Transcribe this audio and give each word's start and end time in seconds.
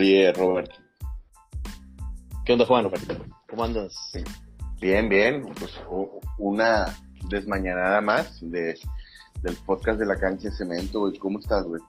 Oye, 0.00 0.32
Robert. 0.32 0.72
¿Qué 2.46 2.54
onda, 2.54 2.64
Juan? 2.64 2.90
¿Cómo 3.50 3.64
andas? 3.64 3.94
Bien, 4.80 5.10
bien. 5.10 5.42
Pues 5.58 5.78
una 6.38 6.86
desmañanada 7.28 8.00
más 8.00 8.38
de, 8.40 8.78
del 9.42 9.56
podcast 9.66 10.00
de 10.00 10.06
la 10.06 10.16
cancha 10.16 10.48
de 10.48 10.54
cemento, 10.56 11.00
güey. 11.00 11.18
¿Cómo 11.18 11.38
estás, 11.38 11.66
güey? 11.66 11.82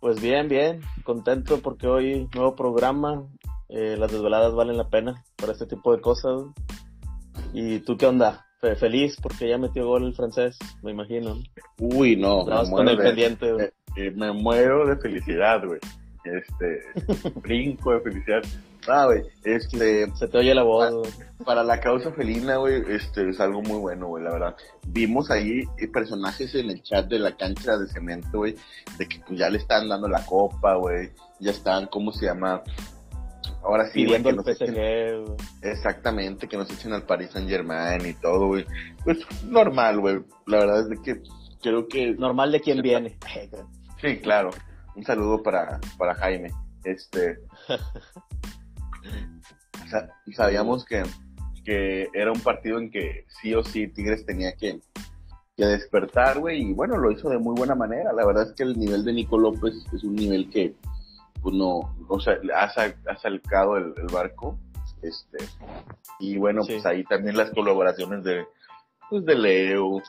Pues 0.00 0.20
bien, 0.20 0.48
bien. 0.48 0.80
Contento 1.02 1.58
porque 1.58 1.88
hoy 1.88 2.28
nuevo 2.32 2.54
programa. 2.54 3.26
Eh, 3.68 3.96
las 3.98 4.12
desveladas 4.12 4.54
valen 4.54 4.76
la 4.76 4.88
pena 4.88 5.24
para 5.34 5.54
este 5.54 5.66
tipo 5.66 5.92
de 5.96 6.00
cosas. 6.00 6.42
¿Y 7.52 7.80
tú 7.80 7.96
qué 7.96 8.06
onda? 8.06 8.46
Feliz 8.78 9.16
porque 9.20 9.48
ya 9.48 9.58
metió 9.58 9.84
gol 9.84 10.04
el 10.04 10.14
francés, 10.14 10.56
me 10.84 10.92
imagino. 10.92 11.38
Uy, 11.80 12.14
no. 12.14 12.44
Me 12.44 12.70
con 12.70 12.88
el 12.88 12.98
pendiente, 12.98 13.52
güey. 13.52 13.66
Eh, 13.96 14.12
me 14.12 14.30
muero 14.30 14.86
de 14.86 14.96
felicidad, 14.96 15.66
güey. 15.66 15.80
Este, 16.36 16.82
brinco 17.40 17.92
de 17.92 18.00
felicidad. 18.00 18.42
Ah, 18.86 19.06
güey, 19.06 19.22
este... 19.44 20.10
Se 20.14 20.28
te 20.28 20.38
oye 20.38 20.54
la 20.54 20.62
voz, 20.62 21.08
para, 21.44 21.62
la 21.62 21.80
causa 21.80 22.10
felina, 22.12 22.56
güey, 22.56 22.82
este, 22.88 23.28
es 23.28 23.38
algo 23.40 23.60
muy 23.60 23.78
bueno, 23.78 24.06
güey, 24.06 24.24
la 24.24 24.32
verdad. 24.32 24.56
Vimos 24.86 25.30
ahí 25.30 25.62
personajes 25.92 26.54
en 26.54 26.70
el 26.70 26.82
chat 26.82 27.06
de 27.06 27.18
la 27.18 27.36
cancha 27.36 27.76
de 27.76 27.86
cemento, 27.88 28.38
güey, 28.38 28.54
de 28.96 29.06
que 29.06 29.20
pues 29.26 29.38
ya 29.38 29.50
le 29.50 29.58
están 29.58 29.88
dando 29.88 30.08
la 30.08 30.24
copa, 30.24 30.76
güey, 30.76 31.10
ya 31.40 31.50
están, 31.50 31.86
¿cómo 31.86 32.12
se 32.12 32.26
llama? 32.26 32.62
Ahora 33.62 33.90
sí, 33.90 34.06
güey, 34.06 34.22
que 34.22 34.32
nos 34.32 34.46
echen, 34.46 34.76
Exactamente, 35.62 36.48
que 36.48 36.56
nos 36.56 36.70
echen 36.70 36.92
al 36.92 37.02
Paris 37.02 37.30
Saint 37.32 37.48
Germain 37.48 38.06
y 38.06 38.14
todo, 38.14 38.46
güey. 38.46 38.64
Pues 39.04 39.18
normal, 39.44 40.00
güey. 40.00 40.20
La 40.46 40.58
verdad 40.58 40.80
es 40.80 40.88
de 40.88 41.02
que 41.02 41.20
creo 41.60 41.88
que... 41.88 42.12
Normal 42.12 42.52
de 42.52 42.60
quien 42.60 42.80
viene. 42.80 43.18
Sí, 44.00 44.18
claro. 44.18 44.50
Un 44.98 45.04
saludo 45.04 45.42
para, 45.44 45.78
para 45.96 46.16
Jaime. 46.16 46.50
Este. 46.82 47.38
sabíamos 50.34 50.84
que, 50.84 51.04
que 51.64 52.08
era 52.12 52.32
un 52.32 52.40
partido 52.40 52.80
en 52.80 52.90
que 52.90 53.24
sí 53.28 53.54
o 53.54 53.62
sí 53.62 53.86
Tigres 53.86 54.26
tenía 54.26 54.56
que, 54.56 54.80
que 55.56 55.66
despertar, 55.66 56.40
güey, 56.40 56.62
y 56.62 56.72
bueno, 56.72 56.96
lo 56.96 57.12
hizo 57.12 57.30
de 57.30 57.38
muy 57.38 57.54
buena 57.54 57.76
manera. 57.76 58.12
La 58.12 58.26
verdad 58.26 58.48
es 58.48 58.54
que 58.54 58.64
el 58.64 58.76
nivel 58.76 59.04
de 59.04 59.12
Nico 59.12 59.38
López 59.38 59.86
es 59.92 60.02
un 60.02 60.16
nivel 60.16 60.50
que, 60.50 60.74
pues 61.40 61.54
no, 61.54 61.94
o 62.08 62.18
sea, 62.18 62.36
ha, 62.56 62.64
ha 62.64 63.16
salcado 63.18 63.76
el, 63.76 63.94
barco. 64.12 64.58
Este, 65.00 65.38
y 66.18 66.38
bueno, 66.38 66.62
pues 66.66 66.84
ahí 66.86 67.04
también 67.04 67.36
las 67.36 67.52
colaboraciones 67.52 68.24
de, 68.24 68.44
pues 69.08 69.24
de 69.24 69.36
Leo, 69.36 70.02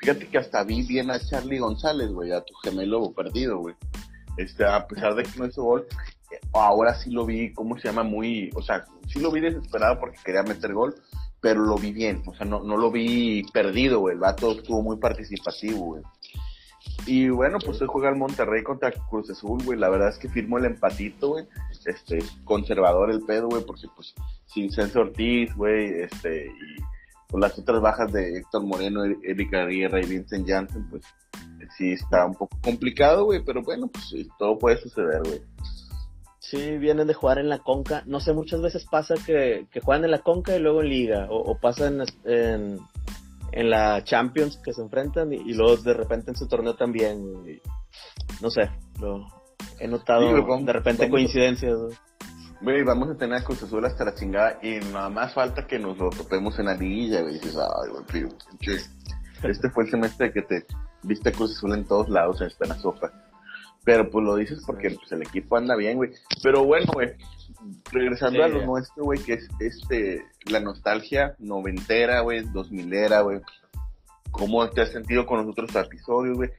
Fíjate 0.00 0.28
que 0.28 0.38
hasta 0.38 0.64
vi 0.64 0.86
bien 0.86 1.10
a 1.10 1.20
Charlie 1.20 1.58
González, 1.58 2.10
güey, 2.10 2.32
a 2.32 2.40
tu 2.40 2.54
gemelo 2.54 3.12
perdido, 3.12 3.58
güey. 3.58 3.74
Este, 4.36 4.64
a 4.64 4.86
pesar 4.86 5.14
de 5.14 5.24
que 5.24 5.38
no 5.38 5.46
hizo 5.46 5.62
gol, 5.62 5.86
ahora 6.52 6.94
sí 6.94 7.10
lo 7.10 7.26
vi, 7.26 7.52
¿cómo 7.52 7.78
se 7.78 7.88
llama? 7.88 8.02
Muy, 8.02 8.50
o 8.54 8.62
sea, 8.62 8.84
sí 9.08 9.20
lo 9.20 9.30
vi 9.30 9.40
desesperado 9.40 9.98
porque 9.98 10.18
quería 10.24 10.42
meter 10.42 10.72
gol, 10.72 10.94
pero 11.40 11.60
lo 11.60 11.76
vi 11.76 11.92
bien, 11.92 12.22
o 12.26 12.34
sea, 12.34 12.46
no, 12.46 12.62
no 12.62 12.76
lo 12.76 12.90
vi 12.90 13.42
perdido, 13.52 14.00
güey. 14.00 14.14
El 14.14 14.20
vato 14.20 14.52
estuvo 14.52 14.82
muy 14.82 14.96
participativo, 14.98 15.78
güey. 15.86 16.02
Y 17.06 17.28
bueno, 17.28 17.58
pues 17.64 17.80
hoy 17.80 17.88
juega 17.90 18.10
el 18.10 18.16
Monterrey 18.16 18.62
contra 18.62 18.92
Cruz 18.92 19.30
Azul, 19.30 19.62
güey. 19.64 19.78
La 19.78 19.88
verdad 19.88 20.08
es 20.08 20.18
que 20.18 20.28
firmó 20.28 20.58
el 20.58 20.66
empatito, 20.66 21.28
güey. 21.30 21.46
Este, 21.86 22.18
conservador 22.44 23.10
el 23.10 23.22
pedo, 23.22 23.48
güey, 23.48 23.64
porque 23.64 23.86
pues 23.94 24.14
sin 24.46 24.70
Censo 24.70 25.00
Ortiz, 25.00 25.54
güey, 25.54 26.02
este, 26.02 26.46
y 26.46 27.30
con 27.30 27.40
las 27.40 27.58
otras 27.58 27.80
bajas 27.80 28.12
de 28.12 28.38
Héctor 28.38 28.64
Moreno, 28.64 29.04
Erika 29.22 29.64
Guerra 29.64 30.00
y 30.00 30.06
Vincent 30.06 30.46
Janssen, 30.46 30.88
pues 30.90 31.02
sí 31.76 31.92
está 31.92 32.26
un 32.26 32.34
poco 32.34 32.58
complicado, 32.62 33.24
güey, 33.24 33.42
pero 33.44 33.62
bueno, 33.62 33.88
pues 33.88 34.26
todo 34.38 34.58
puede 34.58 34.80
suceder, 34.80 35.22
güey. 35.24 35.42
Sí, 36.50 36.78
vienen 36.78 37.06
de 37.06 37.14
jugar 37.14 37.38
en 37.38 37.48
la 37.48 37.58
Conca. 37.58 38.02
No 38.06 38.18
sé, 38.18 38.32
muchas 38.32 38.60
veces 38.60 38.84
pasa 38.90 39.14
que, 39.24 39.66
que 39.70 39.80
juegan 39.80 40.04
en 40.04 40.10
la 40.10 40.18
Conca 40.18 40.56
y 40.56 40.58
luego 40.58 40.82
en 40.82 40.88
Liga, 40.88 41.26
o, 41.30 41.36
o 41.36 41.58
pasa 41.58 41.86
en, 41.86 42.02
en, 43.52 43.70
la 43.70 44.02
Champions 44.02 44.56
que 44.56 44.72
se 44.72 44.80
enfrentan 44.80 45.32
y, 45.32 45.52
luego 45.52 45.76
de 45.76 45.94
repente 45.94 46.30
en 46.30 46.36
su 46.36 46.48
torneo 46.48 46.74
también. 46.74 47.60
no 48.42 48.50
sé, 48.50 48.70
lo 48.98 49.26
he 49.78 49.86
notado 49.86 50.32
de 50.32 50.72
repente 50.72 51.08
coincidencias. 51.08 51.78
Güey, 52.62 52.82
vamos 52.82 53.10
a 53.10 53.16
tener 53.16 53.38
a 53.38 53.44
Cruz 53.44 53.62
Azul 53.62 53.84
hasta 53.84 54.04
la 54.04 54.14
chingada 54.14 54.58
y 54.60 54.80
nada 54.92 55.08
más 55.08 55.32
falta 55.32 55.66
que 55.66 55.78
nos 55.78 55.96
lo 55.98 56.10
topemos 56.10 56.58
en 56.58 56.66
la 56.66 56.74
liguilla, 56.74 57.22
güey. 57.22 57.34
dices, 57.34 57.56
ay, 57.56 57.90
güey, 57.90 58.28
Este 59.44 59.70
fue 59.70 59.84
el 59.84 59.90
semestre 59.90 60.32
que 60.32 60.42
te 60.42 60.66
viste 61.02 61.32
Cruz 61.32 61.56
Azul 61.56 61.74
en 61.74 61.84
todos 61.84 62.08
lados, 62.08 62.40
en 62.40 62.68
la 62.68 62.78
sopa. 62.78 63.12
Pero 63.84 64.10
pues 64.10 64.24
lo 64.24 64.36
dices 64.36 64.62
porque 64.66 64.90
pues, 64.90 65.10
el 65.12 65.22
equipo 65.22 65.56
anda 65.56 65.74
bien, 65.74 65.96
güey. 65.96 66.10
Pero 66.42 66.64
bueno, 66.64 66.86
güey, 66.92 67.14
regresando 67.90 68.44
a 68.44 68.48
lo 68.48 68.64
nuestro, 68.66 69.04
güey, 69.04 69.20
que 69.20 69.34
es 69.34 69.48
este, 69.58 70.24
la 70.46 70.60
nostalgia 70.60 71.34
noventera, 71.38 72.20
güey, 72.20 72.44
dos 72.52 72.70
milera, 72.70 73.22
güey. 73.22 73.40
¿Cómo 74.30 74.68
te 74.70 74.82
has 74.82 74.92
sentido 74.92 75.26
con 75.26 75.38
los 75.38 75.48
otros 75.48 75.74
episodios, 75.74 76.36
güey? 76.36 76.50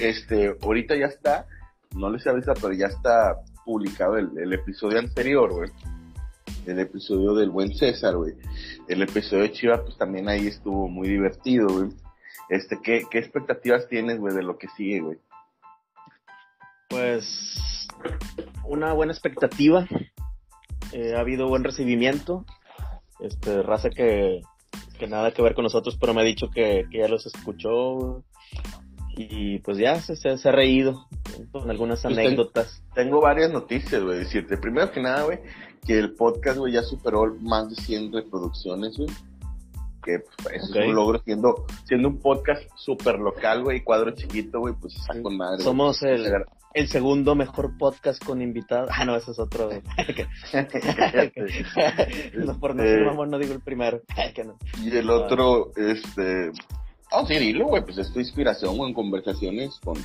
este, 0.00 0.56
ahorita 0.62 0.96
ya 0.96 1.06
está, 1.06 1.46
no 1.94 2.10
les 2.10 2.26
avisa, 2.26 2.54
pero 2.54 2.72
ya 2.72 2.86
está 2.86 3.36
publicado 3.64 4.16
el, 4.16 4.52
episodio 4.52 4.98
anterior, 4.98 5.52
güey. 5.52 5.70
El 6.66 6.78
episodio 6.80 7.34
del 7.34 7.50
buen 7.50 7.74
César, 7.74 8.16
güey. 8.16 8.34
El 8.88 9.02
episodio 9.02 9.42
de 9.42 9.52
Chivas, 9.52 9.80
pues 9.80 9.96
también 9.96 10.28
ahí 10.28 10.46
estuvo 10.46 10.88
muy 10.88 11.08
divertido, 11.08 11.68
güey. 11.68 11.90
Este, 12.48 12.80
¿qué, 12.82 13.04
qué 13.10 13.18
expectativas 13.18 13.88
tienes, 13.88 14.18
güey, 14.18 14.34
de 14.34 14.42
lo 14.42 14.58
que 14.58 14.68
sigue, 14.76 15.00
güey? 15.00 15.18
Pues 16.88 17.88
una 18.64 18.92
buena 18.92 19.12
expectativa. 19.12 19.86
Eh, 20.92 21.14
ha 21.16 21.20
habido 21.20 21.48
buen 21.48 21.64
recibimiento. 21.64 22.44
Este, 23.20 23.62
raza 23.62 23.90
que, 23.90 24.42
que 24.98 25.06
nada 25.06 25.32
que 25.32 25.42
ver 25.42 25.54
con 25.54 25.64
nosotros, 25.64 25.96
pero 26.00 26.14
me 26.14 26.20
ha 26.20 26.24
dicho 26.24 26.50
que, 26.50 26.86
que 26.90 26.98
ya 26.98 27.08
los 27.08 27.26
escuchó. 27.26 28.22
Y 29.16 29.60
pues 29.60 29.78
ya 29.78 29.96
se, 29.96 30.14
se, 30.14 30.48
ha 30.48 30.52
reído 30.52 31.06
con 31.50 31.70
algunas 31.70 32.02
pues 32.02 32.18
anécdotas. 32.18 32.82
Tengo, 32.94 33.20
varias 33.20 33.50
noticias, 33.50 34.02
güey. 34.02 34.18
Decirte, 34.18 34.58
primero 34.58 34.92
que 34.92 35.00
nada, 35.00 35.24
güey, 35.24 35.38
que 35.86 35.98
el 35.98 36.14
podcast, 36.14 36.58
güey, 36.58 36.74
ya 36.74 36.82
superó 36.82 37.34
más 37.40 37.70
de 37.70 37.76
100 37.76 38.12
reproducciones, 38.12 38.98
güey. 38.98 39.08
Que 40.06 40.20
pues, 40.42 40.62
es 40.62 40.70
un 40.70 40.94
logro 40.94 41.20
siendo, 41.24 41.66
siendo 41.84 42.08
un 42.08 42.18
podcast 42.20 42.62
súper 42.76 43.18
local, 43.18 43.64
güey, 43.64 43.82
cuadro 43.82 44.12
chiquito, 44.12 44.60
güey, 44.60 44.72
pues 44.80 44.96
está 44.96 45.20
con 45.20 45.36
madre. 45.36 45.62
Somos 45.62 46.02
el, 46.02 46.32
el 46.74 46.88
segundo 46.88 47.34
mejor 47.34 47.76
podcast 47.76 48.24
con 48.24 48.40
invitados. 48.40 48.88
Ah, 48.94 49.04
no, 49.04 49.16
ese 49.16 49.32
es 49.32 49.38
otro. 49.38 49.68
no, 52.34 52.60
por 52.60 52.76
no 52.76 52.82
ser 52.82 53.02
eh, 53.02 53.26
no 53.26 53.38
digo 53.38 53.52
el 53.52 53.60
primero. 53.60 54.00
y 54.82 54.96
el 54.96 55.10
otro, 55.10 55.72
este, 55.76 56.52
Oh, 57.12 57.24
sí, 57.26 57.38
dilo, 57.38 57.66
güey, 57.66 57.84
pues 57.84 57.98
es 57.98 58.12
tu 58.12 58.18
inspiración, 58.18 58.76
güey, 58.76 58.90
en 58.90 58.94
conversaciones 58.94 59.78
con, 59.84 59.96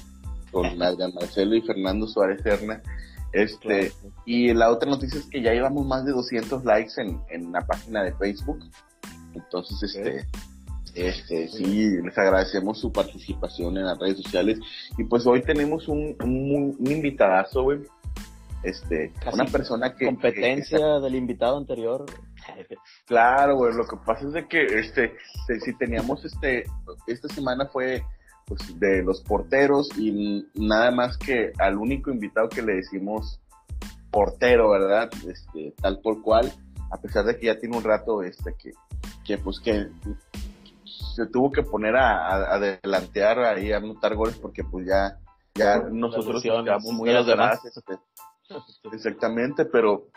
con 0.51 0.77
Marcelo 1.15 1.55
y 1.55 1.61
Fernando 1.61 2.07
Suárez 2.07 2.41
Serna. 2.43 2.81
Este, 3.33 3.91
y 4.25 4.53
la 4.53 4.69
otra 4.69 4.89
noticia 4.89 5.19
es 5.19 5.25
que 5.27 5.41
ya 5.41 5.53
llevamos 5.53 5.85
más 5.85 6.05
de 6.05 6.11
200 6.11 6.65
likes 6.65 6.93
en, 6.97 7.21
en 7.29 7.51
la 7.51 7.61
página 7.61 8.03
de 8.03 8.13
Facebook. 8.13 8.59
Entonces, 9.33 9.95
este, 9.95 10.27
este, 10.95 11.47
sí, 11.47 12.01
les 12.01 12.17
agradecemos 12.17 12.79
su 12.79 12.91
participación 12.91 13.77
en 13.77 13.85
las 13.85 13.97
redes 13.97 14.17
sociales. 14.17 14.59
Y 14.97 15.03
pues 15.03 15.25
hoy 15.25 15.41
tenemos 15.41 15.87
un, 15.87 16.15
un, 16.23 16.75
un 16.77 16.91
invitadazo, 16.91 17.63
güey. 17.63 17.79
Este, 18.63 19.11
una 19.31 19.45
persona 19.45 19.95
que. 19.95 20.05
Competencia 20.05 20.99
del 20.99 21.15
invitado 21.15 21.57
anterior. 21.57 22.05
Claro, 23.05 23.55
güey, 23.55 23.73
lo 23.73 23.85
que 23.85 23.97
pasa 24.05 24.25
es 24.25 24.33
de 24.33 24.47
que 24.47 24.63
este, 24.63 25.13
si 25.63 25.73
teníamos 25.77 26.25
este, 26.25 26.63
esta 27.07 27.27
semana 27.29 27.67
fue 27.67 28.03
pues, 28.45 28.79
de 28.79 29.03
los 29.03 29.21
porteros 29.21 29.89
y 29.97 30.45
nada 30.55 30.91
más 30.91 31.17
que 31.17 31.53
al 31.59 31.77
único 31.77 32.11
invitado 32.11 32.49
que 32.49 32.61
le 32.61 32.75
decimos 32.75 33.39
portero, 34.11 34.71
¿verdad? 34.71 35.09
Este, 35.27 35.73
tal 35.81 35.99
por 35.99 36.21
cual, 36.21 36.51
a 36.89 36.97
pesar 36.97 37.25
de 37.25 37.37
que 37.37 37.45
ya 37.45 37.59
tiene 37.59 37.77
un 37.77 37.83
rato, 37.83 38.23
este, 38.23 38.55
que, 38.55 38.71
que 39.31 39.43
pues 39.43 39.59
que 39.59 39.87
se 41.15 41.25
tuvo 41.27 41.51
que 41.51 41.63
poner 41.63 41.95
a, 41.95 42.53
adelantear 42.55 43.39
ahí 43.39 43.71
a 43.71 43.77
anotar 43.77 44.15
goles 44.15 44.37
porque 44.37 44.63
pues 44.63 44.85
ya, 44.85 45.17
ya 45.55 45.77
nosotros 45.91 46.41
quedamos 46.41 46.83
muy 46.93 47.09
a 47.09 47.23
demás. 47.23 47.59
Este, 47.65 47.99
exactamente, 48.93 49.65
pero 49.65 50.07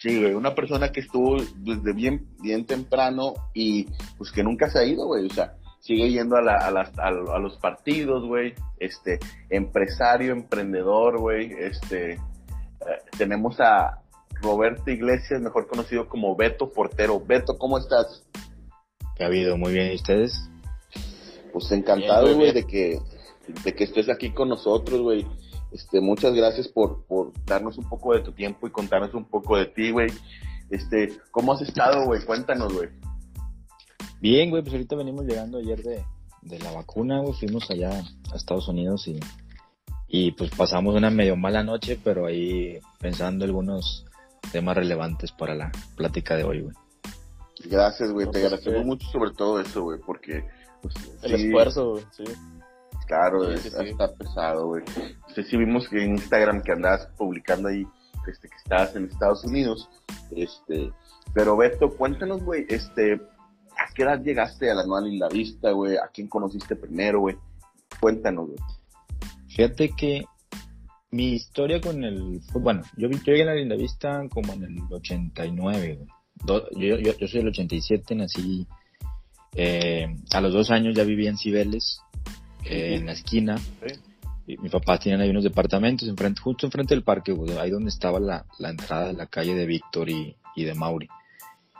Sí, 0.00 0.20
güey, 0.20 0.34
una 0.34 0.52
persona 0.52 0.90
que 0.90 0.98
estuvo 0.98 1.36
desde 1.58 1.92
bien, 1.92 2.26
bien 2.40 2.66
temprano 2.66 3.34
y 3.54 3.86
pues 4.18 4.32
que 4.32 4.42
nunca 4.42 4.68
se 4.68 4.80
ha 4.80 4.84
ido, 4.84 5.06
güey, 5.06 5.26
o 5.26 5.30
sea, 5.30 5.54
sigue 5.78 6.10
yendo 6.10 6.34
a, 6.34 6.42
la, 6.42 6.56
a, 6.56 6.72
las, 6.72 6.98
a, 6.98 7.10
los 7.10 7.56
partidos, 7.58 8.26
güey, 8.26 8.52
este, 8.80 9.20
empresario, 9.48 10.32
emprendedor, 10.32 11.20
güey, 11.20 11.52
este, 11.52 12.14
eh, 12.14 12.18
tenemos 13.16 13.60
a 13.60 14.02
Roberto 14.42 14.90
Iglesias, 14.90 15.40
mejor 15.40 15.68
conocido 15.68 16.08
como 16.08 16.34
Beto 16.34 16.72
Portero. 16.72 17.20
Beto, 17.20 17.56
¿cómo 17.56 17.78
estás? 17.78 18.26
¿Qué 19.16 19.24
ha 19.24 19.26
habido? 19.26 19.56
Muy 19.56 19.72
bien, 19.72 19.92
¿y 19.92 19.96
ustedes? 19.96 20.48
Pues 21.52 21.70
encantado, 21.72 22.34
güey, 22.34 22.52
de 22.52 22.64
que, 22.64 22.98
de 23.64 23.74
que 23.74 23.84
estés 23.84 24.08
aquí 24.08 24.30
con 24.30 24.48
nosotros, 24.48 25.00
güey. 25.00 25.26
Este, 25.70 26.00
muchas 26.00 26.34
gracias 26.34 26.68
por, 26.68 27.04
por 27.06 27.32
darnos 27.44 27.78
un 27.78 27.88
poco 27.88 28.14
de 28.14 28.20
tu 28.20 28.32
tiempo 28.32 28.66
y 28.66 28.70
contarnos 28.70 29.14
un 29.14 29.24
poco 29.24 29.56
de 29.56 29.66
ti, 29.66 29.90
güey. 29.90 30.08
Este, 30.70 31.12
¿cómo 31.30 31.52
has 31.52 31.62
estado, 31.62 32.06
güey? 32.06 32.24
Cuéntanos, 32.24 32.72
güey. 32.72 32.88
Bien, 34.20 34.50
güey, 34.50 34.62
pues 34.62 34.74
ahorita 34.74 34.96
venimos 34.96 35.24
llegando 35.24 35.58
ayer 35.58 35.82
de, 35.82 36.04
de 36.42 36.58
la 36.58 36.72
vacuna, 36.72 37.20
güey. 37.20 37.34
Fuimos 37.34 37.70
allá 37.70 38.02
a 38.32 38.36
Estados 38.36 38.68
Unidos 38.68 39.08
y, 39.08 39.18
y 40.08 40.32
pues 40.32 40.50
pasamos 40.50 40.94
una 40.94 41.10
medio 41.10 41.36
mala 41.36 41.62
noche, 41.62 41.98
pero 42.02 42.26
ahí 42.26 42.78
pensando 43.00 43.44
algunos 43.44 44.06
temas 44.52 44.76
relevantes 44.76 45.32
para 45.32 45.54
la 45.54 45.72
plática 45.96 46.36
de 46.36 46.44
hoy, 46.44 46.62
güey. 46.62 46.76
Gracias, 47.70 48.10
güey, 48.12 48.26
No, 48.26 48.32
te 48.32 48.40
pues, 48.40 48.52
agradecemos 48.52 48.80
sí. 48.82 48.86
mucho 48.86 49.06
sobre 49.08 49.30
todo 49.32 49.60
eso, 49.60 49.82
güey, 49.82 49.98
porque... 50.04 50.44
pues, 50.82 50.94
El 51.22 51.36
sí, 51.36 51.46
esfuerzo, 51.46 51.90
güey, 51.92 52.04
sí. 52.12 52.24
Claro, 53.06 53.44
Sí, 53.56 53.68
es- 53.68 53.74
sí, 53.74 53.88
está 53.88 54.12
pesado, 54.14 54.66
güey. 54.68 54.84
Este, 55.28 55.44
sí 55.44 55.56
vimos 55.56 55.88
que 55.88 56.02
en 56.02 56.12
Instagram 56.12 56.62
que 56.62 56.72
andabas 56.72 57.06
publicando 57.18 57.68
ahí 57.68 57.86
este, 58.26 58.48
que 58.48 58.56
estabas 58.56 58.94
en 58.96 59.04
Estados 59.06 59.44
Unidos. 59.44 59.88
Este, 60.30 60.92
pero 61.34 61.56
Beto, 61.56 61.90
cuéntanos, 61.96 62.42
güey, 62.44 62.64
este, 62.68 63.14
¿a 63.14 63.92
qué 63.94 64.02
edad 64.04 64.20
llegaste 64.22 64.70
a 64.70 64.74
la 64.74 64.86
Nueva 64.86 65.06
Linda 65.06 65.28
Vista, 65.28 65.72
güey? 65.72 65.96
¿A 65.96 66.08
quién 66.12 66.28
conociste 66.28 66.76
primero, 66.76 67.20
güey? 67.20 67.36
Cuéntanos, 68.00 68.46
güey. 68.46 68.58
Fíjate 69.48 69.90
que 69.90 70.24
mi 71.10 71.32
historia 71.34 71.80
con 71.80 72.04
el 72.04 72.40
fútbol, 72.46 72.62
bueno, 72.62 72.82
yo, 72.96 73.08
vi- 73.08 73.16
yo 73.18 73.32
llegué 73.32 73.42
a 73.42 73.46
la 73.46 73.54
Linda 73.54 73.76
Vista 73.76 74.22
como 74.32 74.52
en 74.54 74.62
el 74.64 74.78
89, 74.90 75.96
güey. 75.96 76.08
Do- 76.44 76.68
yo, 76.72 76.98
yo, 76.98 77.16
yo 77.18 77.28
soy 77.28 77.40
del 77.40 77.48
87, 77.48 78.14
nací, 78.14 78.66
eh, 79.54 80.06
a 80.32 80.40
los 80.40 80.52
dos 80.52 80.70
años 80.70 80.94
ya 80.94 81.04
vivía 81.04 81.30
en 81.30 81.38
Cibeles, 81.38 82.00
eh, 82.64 82.96
en 82.96 83.06
la 83.06 83.12
esquina. 83.12 83.58
Sí. 83.58 83.94
Y 84.46 84.56
mis 84.58 84.72
papás 84.72 85.00
tenían 85.00 85.20
ahí 85.20 85.30
unos 85.30 85.44
departamentos 85.44 86.08
enfrente, 86.08 86.40
justo 86.40 86.66
enfrente 86.66 86.94
del 86.94 87.04
parque, 87.04 87.36
ahí 87.60 87.70
donde 87.70 87.90
estaba 87.90 88.18
la, 88.18 88.44
la 88.58 88.70
entrada 88.70 89.06
de 89.08 89.12
la 89.12 89.26
calle 89.26 89.54
de 89.54 89.66
Víctor 89.66 90.10
y, 90.10 90.34
y 90.56 90.64
de 90.64 90.74
Mauri. 90.74 91.08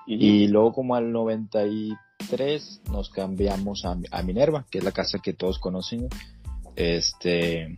Y 0.07 0.47
luego 0.49 0.73
como 0.73 0.95
al 0.97 1.13
93 1.13 2.81
nos 2.91 3.11
cambiamos 3.11 3.85
a, 3.85 3.97
a 4.11 4.23
Minerva, 4.23 4.65
que 4.71 4.79
es 4.79 4.85
la 4.85 4.93
casa 4.93 5.19
que 5.19 5.33
todos 5.33 5.59
conocen. 5.59 6.09
Este, 6.77 7.77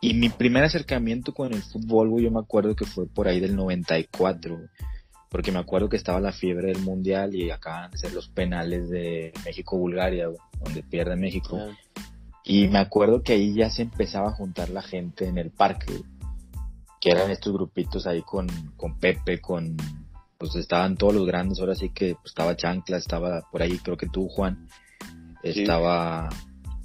y 0.00 0.14
mi 0.14 0.28
primer 0.28 0.64
acercamiento 0.64 1.32
con 1.34 1.52
el 1.52 1.62
fútbol, 1.62 2.10
güey, 2.10 2.24
yo 2.24 2.30
me 2.30 2.40
acuerdo 2.40 2.74
que 2.74 2.84
fue 2.84 3.06
por 3.06 3.28
ahí 3.28 3.40
del 3.40 3.56
94, 3.56 4.56
güey, 4.56 4.68
porque 5.32 5.50
me 5.50 5.58
acuerdo 5.60 5.88
que 5.88 5.96
estaba 5.96 6.20
la 6.20 6.30
fiebre 6.30 6.68
del 6.68 6.82
mundial 6.82 7.34
y 7.34 7.50
acaban 7.50 7.90
de 7.90 7.96
ser 7.96 8.12
los 8.12 8.28
penales 8.28 8.90
de 8.90 9.32
México-Bulgaria, 9.46 10.28
donde 10.62 10.82
pierde 10.82 11.16
México. 11.16 11.58
Ah, 11.58 11.74
Y 12.44 12.68
me 12.68 12.78
acuerdo 12.78 13.22
que 13.22 13.32
ahí 13.32 13.54
ya 13.54 13.70
se 13.70 13.80
empezaba 13.80 14.28
a 14.28 14.34
juntar 14.34 14.68
la 14.68 14.82
gente 14.82 15.26
en 15.26 15.38
el 15.38 15.50
parque, 15.50 16.02
que 17.00 17.10
eran 17.10 17.30
estos 17.30 17.50
grupitos 17.54 18.06
ahí 18.06 18.20
con, 18.20 18.46
con 18.76 18.98
Pepe, 18.98 19.40
con, 19.40 19.74
pues 20.36 20.54
estaban 20.54 20.96
todos 20.98 21.14
los 21.14 21.26
grandes, 21.26 21.60
ahora 21.60 21.76
sí 21.76 21.88
que 21.88 22.14
pues, 22.14 22.26
estaba 22.26 22.54
Chancla, 22.54 22.98
estaba 22.98 23.40
por 23.50 23.62
ahí, 23.62 23.78
creo 23.78 23.96
que 23.96 24.08
tú, 24.08 24.28
Juan, 24.28 24.68
Sí. 25.42 25.62
estaba 25.62 26.28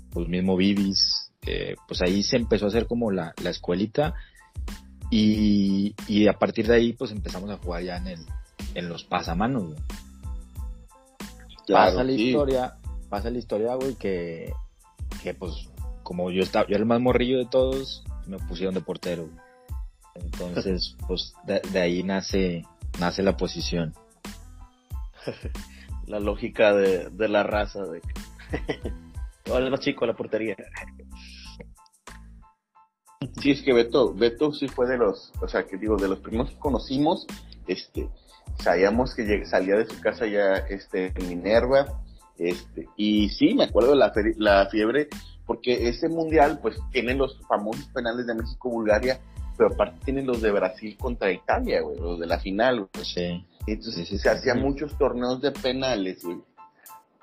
pues 0.10 0.30
mismo 0.30 0.56
Vivis, 0.56 1.32
eh, 1.46 1.76
pues 1.86 2.02
ahí 2.02 2.24
se 2.24 2.38
empezó 2.38 2.66
a 2.66 2.70
hacer 2.70 2.88
como 2.88 3.12
la, 3.12 3.34
la 3.44 3.50
escuelita 3.50 4.16
y, 5.10 5.96
y 6.08 6.28
a 6.28 6.34
partir 6.34 6.68
de 6.68 6.76
ahí 6.76 6.94
pues 6.94 7.12
empezamos 7.12 7.50
a 7.50 7.58
jugar 7.58 7.84
ya 7.84 7.98
en 7.98 8.08
el, 8.08 8.26
en 8.76 8.90
los 8.90 9.04
pasamanos, 9.04 9.66
güey 9.66 9.80
Claro, 11.68 11.92
pasa 11.92 12.04
la 12.06 12.14
sí. 12.14 12.28
historia, 12.30 12.78
pasa 13.10 13.30
la 13.30 13.38
historia, 13.38 13.76
güey, 13.76 13.96
que, 13.96 14.54
que 15.22 15.34
pues, 15.34 15.70
como 16.02 16.32
yo 16.32 16.42
estaba, 16.42 16.66
yo 16.66 16.76
era 16.76 16.80
el 16.80 16.86
más 16.86 17.02
morrillo 17.02 17.40
de 17.40 17.46
todos, 17.46 18.06
me 18.26 18.40
pusieron 18.40 18.74
de 18.74 18.80
portero. 18.80 19.24
güey. 19.28 19.38
Entonces, 20.16 20.96
pues, 21.08 21.34
de, 21.46 21.60
de 21.60 21.80
ahí 21.82 22.04
nace, 22.04 22.64
nace 23.00 23.22
la 23.22 23.36
posición. 23.36 23.94
La 26.06 26.22
lógica 26.22 26.74
de, 26.74 27.10
de 27.10 27.28
la 27.28 27.44
raza, 27.44 27.84
de 27.84 28.00
¿Cuál 29.46 29.64
es 29.64 29.66
el 29.66 29.72
más 29.72 29.82
chico 29.82 30.06
la 30.06 30.16
portería? 30.16 30.56
Sí, 33.42 33.52
es 33.52 33.62
que 33.62 33.74
Beto, 33.74 34.14
Beto 34.14 34.52
sí 34.52 34.68
fue 34.68 34.88
de 34.88 34.98
los, 34.98 35.32
o 35.42 35.48
sea, 35.48 35.66
que 35.66 35.78
digo, 35.78 35.98
de 35.98 36.08
los 36.08 36.20
primeros 36.20 36.52
que 36.52 36.60
conocimos, 36.60 37.26
este, 37.68 38.10
sabíamos 38.60 39.16
que 39.16 39.46
salía 39.46 39.76
de 39.76 39.88
su 39.88 40.00
casa 40.02 40.28
ya, 40.28 40.54
este, 40.70 41.14
en 41.16 41.30
Minerva, 41.30 42.02
este, 42.38 42.88
y 42.96 43.30
sí, 43.30 43.56
me 43.56 43.66
acuerdo 43.66 43.92
de 43.92 43.98
la, 43.98 44.14
la 44.38 44.70
fiebre, 44.70 45.08
porque 45.46 45.88
ese 45.88 46.10
mundial, 46.10 46.60
pues, 46.62 46.78
tiene 46.92 47.16
los 47.16 47.40
famosos 47.48 47.88
penales 47.88 48.28
de 48.28 48.36
México-Bulgaria, 48.36 49.20
pero 49.58 49.74
aparte 49.74 50.00
tiene 50.06 50.22
los 50.22 50.42
de 50.42 50.52
Brasil 50.52 50.96
contra 51.00 51.32
Italia, 51.32 51.82
güey, 51.82 51.98
los 52.00 52.20
de 52.20 52.28
la 52.28 52.40
final, 52.40 52.88
güey. 52.94 53.06
Sí. 53.06 53.46
Entonces 53.66 53.96
Sí, 53.96 54.06
sí, 54.06 54.18
se 54.18 54.24
sí. 54.24 54.30
hacían 54.30 54.62
muchos 54.62 54.96
torneos 54.98 55.42
de 55.42 55.52
penales, 55.52 56.24
güey. 56.24 56.38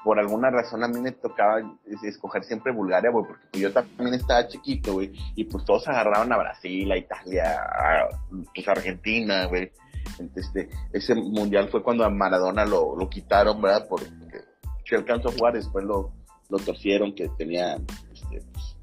Por 0.04 0.18
alguna 0.18 0.50
razón 0.50 0.84
a 0.84 0.88
mí 0.88 1.00
me 1.00 1.12
tocaba 1.12 1.60
es- 1.86 2.02
escoger 2.04 2.44
siempre 2.44 2.72
Bulgaria, 2.72 3.10
güey, 3.10 3.24
porque 3.26 3.46
pues, 3.50 3.62
yo 3.62 3.72
también 3.72 4.12
estaba 4.14 4.46
chiquito, 4.46 4.92
güey, 4.92 5.12
y 5.34 5.44
pues 5.44 5.64
todos 5.64 5.88
agarraron 5.88 6.30
a 6.32 6.36
Brasil, 6.36 6.92
a 6.92 6.98
Italia, 6.98 7.58
a 7.62 8.08
pues, 8.54 8.68
Argentina, 8.68 9.46
güey. 9.46 9.72
Este, 10.36 10.68
ese 10.92 11.14
mundial 11.14 11.68
fue 11.70 11.82
cuando 11.82 12.04
a 12.04 12.10
Maradona 12.10 12.64
lo, 12.66 12.94
lo 12.96 13.08
quitaron, 13.08 13.60
¿verdad? 13.62 13.86
Porque 13.88 14.06
se 14.88 14.94
alcanzó 14.96 15.30
a 15.30 15.32
jugar, 15.32 15.54
después 15.54 15.84
lo, 15.84 16.12
lo 16.50 16.58
torcieron, 16.58 17.14
que 17.14 17.28
tenía 17.38 17.76
este, 18.12 18.42
pues, 18.52 18.76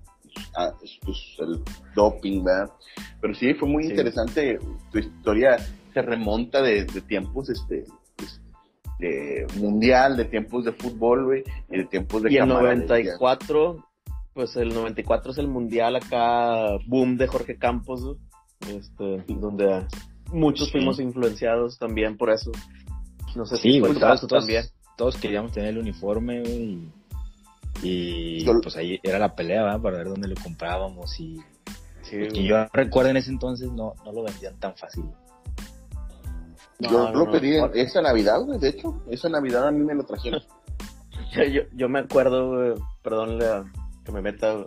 ah, 0.57 0.73
pues, 1.03 1.35
el 1.39 1.63
doping, 1.95 2.43
¿verdad? 2.43 2.71
Pero 3.21 3.35
sí, 3.35 3.53
fue 3.53 3.69
muy 3.69 3.83
Sí. 3.83 3.91
interesante. 3.91 4.57
Tu 4.91 4.97
historia 4.97 5.57
se 5.93 6.01
remonta 6.01 6.61
de, 6.61 6.85
de 6.85 7.01
tiempos, 7.01 7.49
este, 7.49 7.85
de 9.01 9.47
mundial, 9.59 10.15
de 10.15 10.25
tiempos 10.25 10.63
de 10.65 10.71
fútbol, 10.71 11.25
güey, 11.25 11.43
y 11.69 11.77
de 11.79 11.85
tiempos 11.85 12.21
de 12.23 12.31
Y 12.31 12.35
el 12.37 12.47
camaradería. 12.47 12.85
94, 12.85 13.85
pues 14.33 14.55
el 14.55 14.69
94 14.73 15.31
es 15.31 15.37
el 15.39 15.47
mundial 15.47 15.95
acá, 15.97 16.77
boom 16.87 17.17
de 17.17 17.27
Jorge 17.27 17.57
Campos, 17.57 18.17
este, 18.69 19.23
donde 19.27 19.85
muchos 20.31 20.67
Sí. 20.67 20.73
fuimos 20.73 20.99
influenciados 20.99 21.77
también 21.77 22.15
por 22.15 22.29
eso. 22.29 22.51
No 23.35 23.45
sé 23.45 23.57
Sí, 23.57 23.73
si 23.73 23.79
fue 23.79 23.93
todos, 23.95 24.27
también. 24.27 24.63
todos 24.97 25.17
queríamos 25.17 25.51
tener 25.51 25.69
el 25.69 25.79
uniforme, 25.79 26.41
güey, 26.41 26.61
y, 26.63 26.89
y, 27.83 28.45
Yo- 28.45 28.59
pues 28.61 28.75
ahí 28.77 28.99
era 29.03 29.17
la 29.19 29.35
pelea, 29.35 29.63
¿verdad? 29.63 29.81
Para 29.81 29.97
ver 29.97 30.07
dónde 30.09 30.27
lo 30.27 30.35
comprábamos 30.41 31.19
y... 31.19 31.37
Sí, 32.03 32.17
Porque 32.17 32.29
güey. 32.29 32.47
yo 32.47 32.65
recuerdo 32.73 33.09
en 33.11 33.17
ese 33.17 33.29
entonces 33.31 33.71
no, 33.71 33.93
no 34.03 34.11
lo 34.11 34.23
vendían 34.23 34.59
tan 34.59 34.75
fácil. 34.75 35.05
Yo 36.89 36.91
No, 36.91 37.11
no, 37.11 37.19
lo 37.19 37.25
no. 37.25 37.31
pedí 37.31 37.55
en- 37.57 37.71
esa 37.75 38.01
Navidad, 38.01 38.41
güey, 38.41 38.59
de 38.59 38.69
hecho, 38.69 39.01
esa 39.09 39.29
Navidad 39.29 39.67
a 39.67 39.71
mí 39.71 39.83
me 39.83 39.93
lo 39.95 40.03
trajeron. 40.03 40.41
Yo, 41.75 41.89
me 41.89 41.99
acuerdo, 41.99 42.49
güey, 42.55 42.73
perdón 43.03 43.37
la- 43.39 43.65
que 44.03 44.11
me 44.11 44.21
meta, 44.21 44.53
güey, 44.53 44.65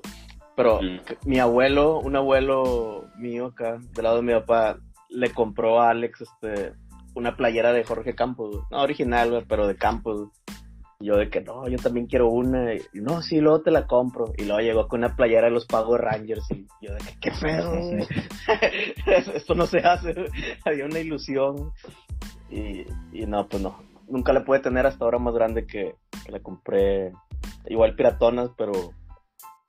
pero 0.56 0.78
mi 1.26 1.38
abuelo, 1.40 1.98
un 1.98 2.14
abuelo 2.16 3.06
mío 3.18 3.46
acá, 3.46 3.78
del 3.94 4.04
lado 4.04 4.16
de 4.16 4.22
mi 4.22 4.32
papá, 4.32 4.78
le 5.08 5.30
compró 5.30 5.80
a 5.80 5.90
Alex 5.90 6.20
este 6.22 6.72
una 7.16 7.36
playera 7.36 7.72
de 7.72 7.84
Jorge 7.84 8.14
Campos, 8.14 8.50
güey. 8.50 8.62
no 8.70 8.82
original, 8.82 9.30
güey, 9.30 9.44
pero 9.48 9.66
de 9.66 9.76
Campos. 9.76 10.28
Y 11.00 11.06
yo 11.06 11.16
de 11.16 11.28
que 11.28 11.40
no, 11.40 11.66
yo 11.68 11.76
también 11.78 12.06
quiero 12.06 12.28
una, 12.28 12.72
y 12.74 12.80
no, 12.94 13.20
sí, 13.20 13.40
luego 13.40 13.62
te 13.62 13.70
la 13.72 13.86
compro. 13.86 14.32
Y 14.38 14.44
luego 14.44 14.60
llegó 14.60 14.86
con 14.88 15.00
una 15.00 15.14
playera 15.16 15.48
de 15.48 15.52
los 15.52 15.66
Pagos 15.66 15.98
Rangers 16.00 16.44
y 16.52 16.66
yo 16.80 16.92
de 16.94 16.98
que 17.00 17.16
qué 17.20 17.32
pedo, 17.40 17.72
esto 19.34 19.54
no 19.54 19.66
se 19.66 19.78
hace, 19.78 20.14
había 20.64 20.84
una 20.86 21.00
ilusión. 21.00 21.72
Y, 22.50 22.86
y 23.12 23.26
no, 23.26 23.48
pues 23.48 23.62
no, 23.62 23.78
nunca 24.08 24.32
la 24.32 24.44
pude 24.44 24.60
tener 24.60 24.86
hasta 24.86 25.04
ahora 25.04 25.18
más 25.18 25.34
grande 25.34 25.66
que, 25.66 25.96
que 26.24 26.32
la 26.32 26.40
compré 26.40 27.12
igual 27.66 27.96
piratonas, 27.96 28.50
pero 28.56 28.72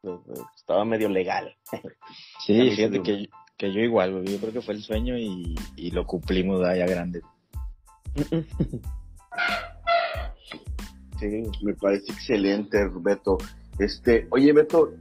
pues, 0.01 0.19
estaba 0.55 0.85
medio 0.85 1.09
legal. 1.09 1.55
A 1.71 1.77
Sí, 2.45 2.71
fíjate 2.71 3.01
que, 3.01 3.29
que 3.57 3.74
yo 3.74 3.79
igual, 3.81 4.13
güey, 4.13 4.25
yo 4.25 4.39
creo 4.39 4.53
que 4.53 4.62
fue 4.62 4.75
el 4.75 4.83
sueño 4.83 5.17
y, 5.17 5.55
y 5.75 5.91
lo 5.91 6.05
cumplimos 6.05 6.62
ya 6.62 6.85
grande. 6.85 7.21
Sí, 11.19 11.43
Me 11.62 11.74
parece 11.74 12.12
excelente, 12.12 12.89
Beto. 12.93 13.38
Este, 13.79 14.27
oye, 14.31 14.51
Beto, 14.51 14.91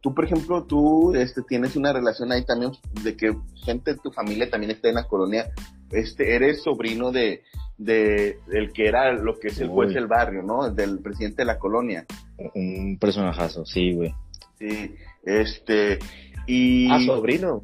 tú, 0.00 0.14
por 0.14 0.24
ejemplo, 0.24 0.64
tú 0.64 1.14
este, 1.14 1.42
tienes 1.42 1.76
una 1.76 1.92
relación 1.92 2.30
ahí 2.30 2.44
también 2.44 2.72
de 3.02 3.16
que 3.16 3.36
gente 3.56 3.94
de 3.94 3.98
tu 3.98 4.12
familia 4.12 4.48
también 4.48 4.70
está 4.70 4.88
en 4.88 4.96
la 4.96 5.08
colonia. 5.08 5.50
Este, 5.90 6.34
eres 6.36 6.62
sobrino 6.62 7.10
de, 7.12 7.42
de 7.78 8.38
el 8.52 8.72
que 8.72 8.86
era 8.86 9.12
lo 9.12 9.38
que 9.38 9.48
es 9.48 9.60
el 9.60 9.68
juez 9.68 9.88
Uy. 9.88 9.94
del 9.94 10.06
barrio, 10.06 10.42
¿no? 10.42 10.70
Del 10.70 11.00
presidente 11.00 11.42
de 11.42 11.46
la 11.46 11.58
colonia. 11.58 12.06
Un 12.54 12.96
personajazo, 12.98 13.64
sí, 13.66 13.92
güey. 13.92 14.14
Sí, 14.58 14.94
este, 15.24 15.98
y... 16.46 16.90
Ah, 16.90 17.00
sobrino. 17.04 17.62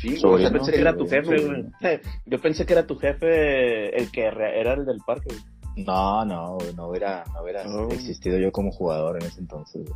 Sí, 0.00 0.16
Sobrino, 0.18 0.34
o 0.36 0.38
sea, 0.38 0.50
pensé 0.50 0.72
que 0.72 0.80
era 0.80 0.96
tu 0.96 1.06
jefe, 1.08 1.36
güey. 1.40 1.64
Yo 2.26 2.40
pensé 2.40 2.66
que 2.66 2.72
era 2.74 2.86
tu 2.86 2.96
jefe 2.96 3.96
el 3.98 4.10
que 4.10 4.24
era 4.24 4.74
el 4.74 4.84
del 4.84 4.98
parque. 5.06 5.28
güey. 5.28 5.84
No, 5.86 6.24
no, 6.24 6.58
no 6.76 6.88
hubiera, 6.88 7.24
no 7.34 7.42
hubiera 7.42 7.62
Oh. 7.66 7.90
existido 7.90 8.38
yo 8.38 8.50
como 8.50 8.70
jugador 8.72 9.16
en 9.20 9.26
ese 9.28 9.40
entonces. 9.40 9.82
güey. 9.84 9.94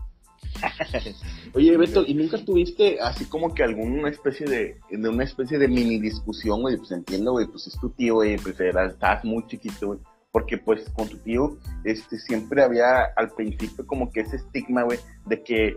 Oye, 1.55 1.77
Beto, 1.77 2.05
¿y 2.07 2.15
nunca 2.15 2.39
tuviste 2.39 3.01
así 3.01 3.25
como 3.27 3.55
que 3.55 3.63
alguna 3.63 4.09
especie 4.09 4.47
de, 4.47 4.77
de 4.91 5.09
una 5.09 5.25
especie 5.25 5.59
de 5.59 5.69
mini 5.69 5.99
discusión, 6.01 6.63
güey? 6.63 6.77
Pues 6.77 6.91
entiendo, 6.93 7.33
güey, 7.33 7.47
pues 7.47 7.67
es 7.67 7.79
tu 7.81 7.91
tío, 7.91 8.17
güey, 8.17 8.37
pues 8.39 8.59
era, 8.61 8.87
estás 8.87 9.25
muy 9.25 9.47
chiquito, 9.47 9.89
güey. 9.89 10.01
Porque 10.33 10.59
pues 10.59 10.89
con 10.91 11.09
tu 11.09 11.19
tío, 11.19 11.59
este, 11.85 12.19
siempre 12.19 12.63
había 12.63 13.05
al 13.17 13.31
principio 13.31 13.85
como 13.87 14.13
que 14.13 14.21
ese 14.21 14.37
estigma, 14.37 14.85
güey, 14.85 14.99
de 15.27 15.43
que 15.43 15.77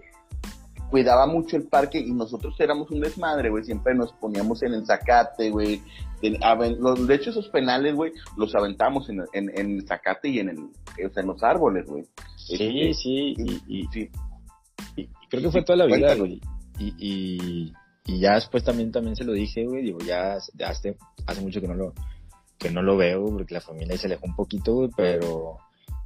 cuidaba 0.94 1.26
mucho 1.26 1.58
el 1.58 1.64
parque 1.64 1.98
y 1.98 2.12
nosotros 2.12 2.56
éramos 2.60 2.92
un 2.92 3.00
desmadre, 3.00 3.50
güey. 3.50 3.64
Siempre 3.64 3.96
nos 3.96 4.14
poníamos 4.14 4.62
en 4.62 4.76
el 4.76 4.86
zacate, 4.86 5.50
güey. 5.50 5.82
De, 6.22 7.16
hecho, 7.16 7.32
esos 7.32 7.50
penales, 7.50 7.96
güey, 7.96 8.12
los 8.38 8.54
aventamos 8.54 9.10
en, 9.10 9.22
en, 9.34 9.50
en, 9.58 9.80
el 9.80 9.88
zacate 9.88 10.30
y 10.30 10.38
en, 10.38 10.50
el, 10.50 10.58
en 10.98 11.28
los 11.28 11.42
árboles, 11.42 11.88
güey. 11.88 12.06
Sí, 12.38 12.54
este, 12.54 12.94
sí, 12.94 13.36
y, 13.68 13.88
sí. 13.88 14.02
Y, 14.04 14.10
creo 15.34 15.46
que 15.46 15.52
fue 15.52 15.64
toda 15.64 15.78
la 15.78 15.86
vida, 15.88 16.14
güey. 16.14 16.40
Y, 16.78 17.74
y, 18.06 18.20
ya 18.20 18.36
después 18.36 18.64
también, 18.64 18.92
también 18.92 19.16
se 19.16 19.24
lo 19.24 19.34
dije, 19.34 19.66
güey. 19.66 19.82
Digo, 19.82 19.98
ya, 20.06 20.34
hace, 20.36 20.96
hace 21.26 21.42
mucho 21.42 21.60
que 21.60 21.68
no 21.68 21.74
lo 21.74 21.94
que 22.60 22.70
no 22.70 22.84
lo 22.84 22.96
veo 22.96 23.26
porque 23.26 23.56
la 23.56 23.62
familia 23.62 23.98
se 23.98 24.06
alejó 24.06 24.28
un 24.28 24.36
poquito, 24.36 24.74
güey, 24.74 24.90
pero 24.96 25.58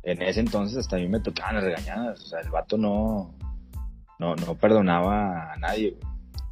en 0.01 0.21
ese 0.21 0.39
entonces 0.39 0.77
hasta 0.77 0.95
a 0.95 0.99
mí 0.99 1.09
me 1.09 1.19
tocaban 1.19 1.55
las 1.55 1.65
regañadas. 1.65 2.21
O 2.21 2.25
sea, 2.25 2.39
el 2.39 2.49
vato 2.49 2.77
no 2.77 3.35
no, 4.17 4.33
no 4.35 4.55
perdonaba 4.55 5.51
a 5.53 5.57
nadie, 5.57 5.97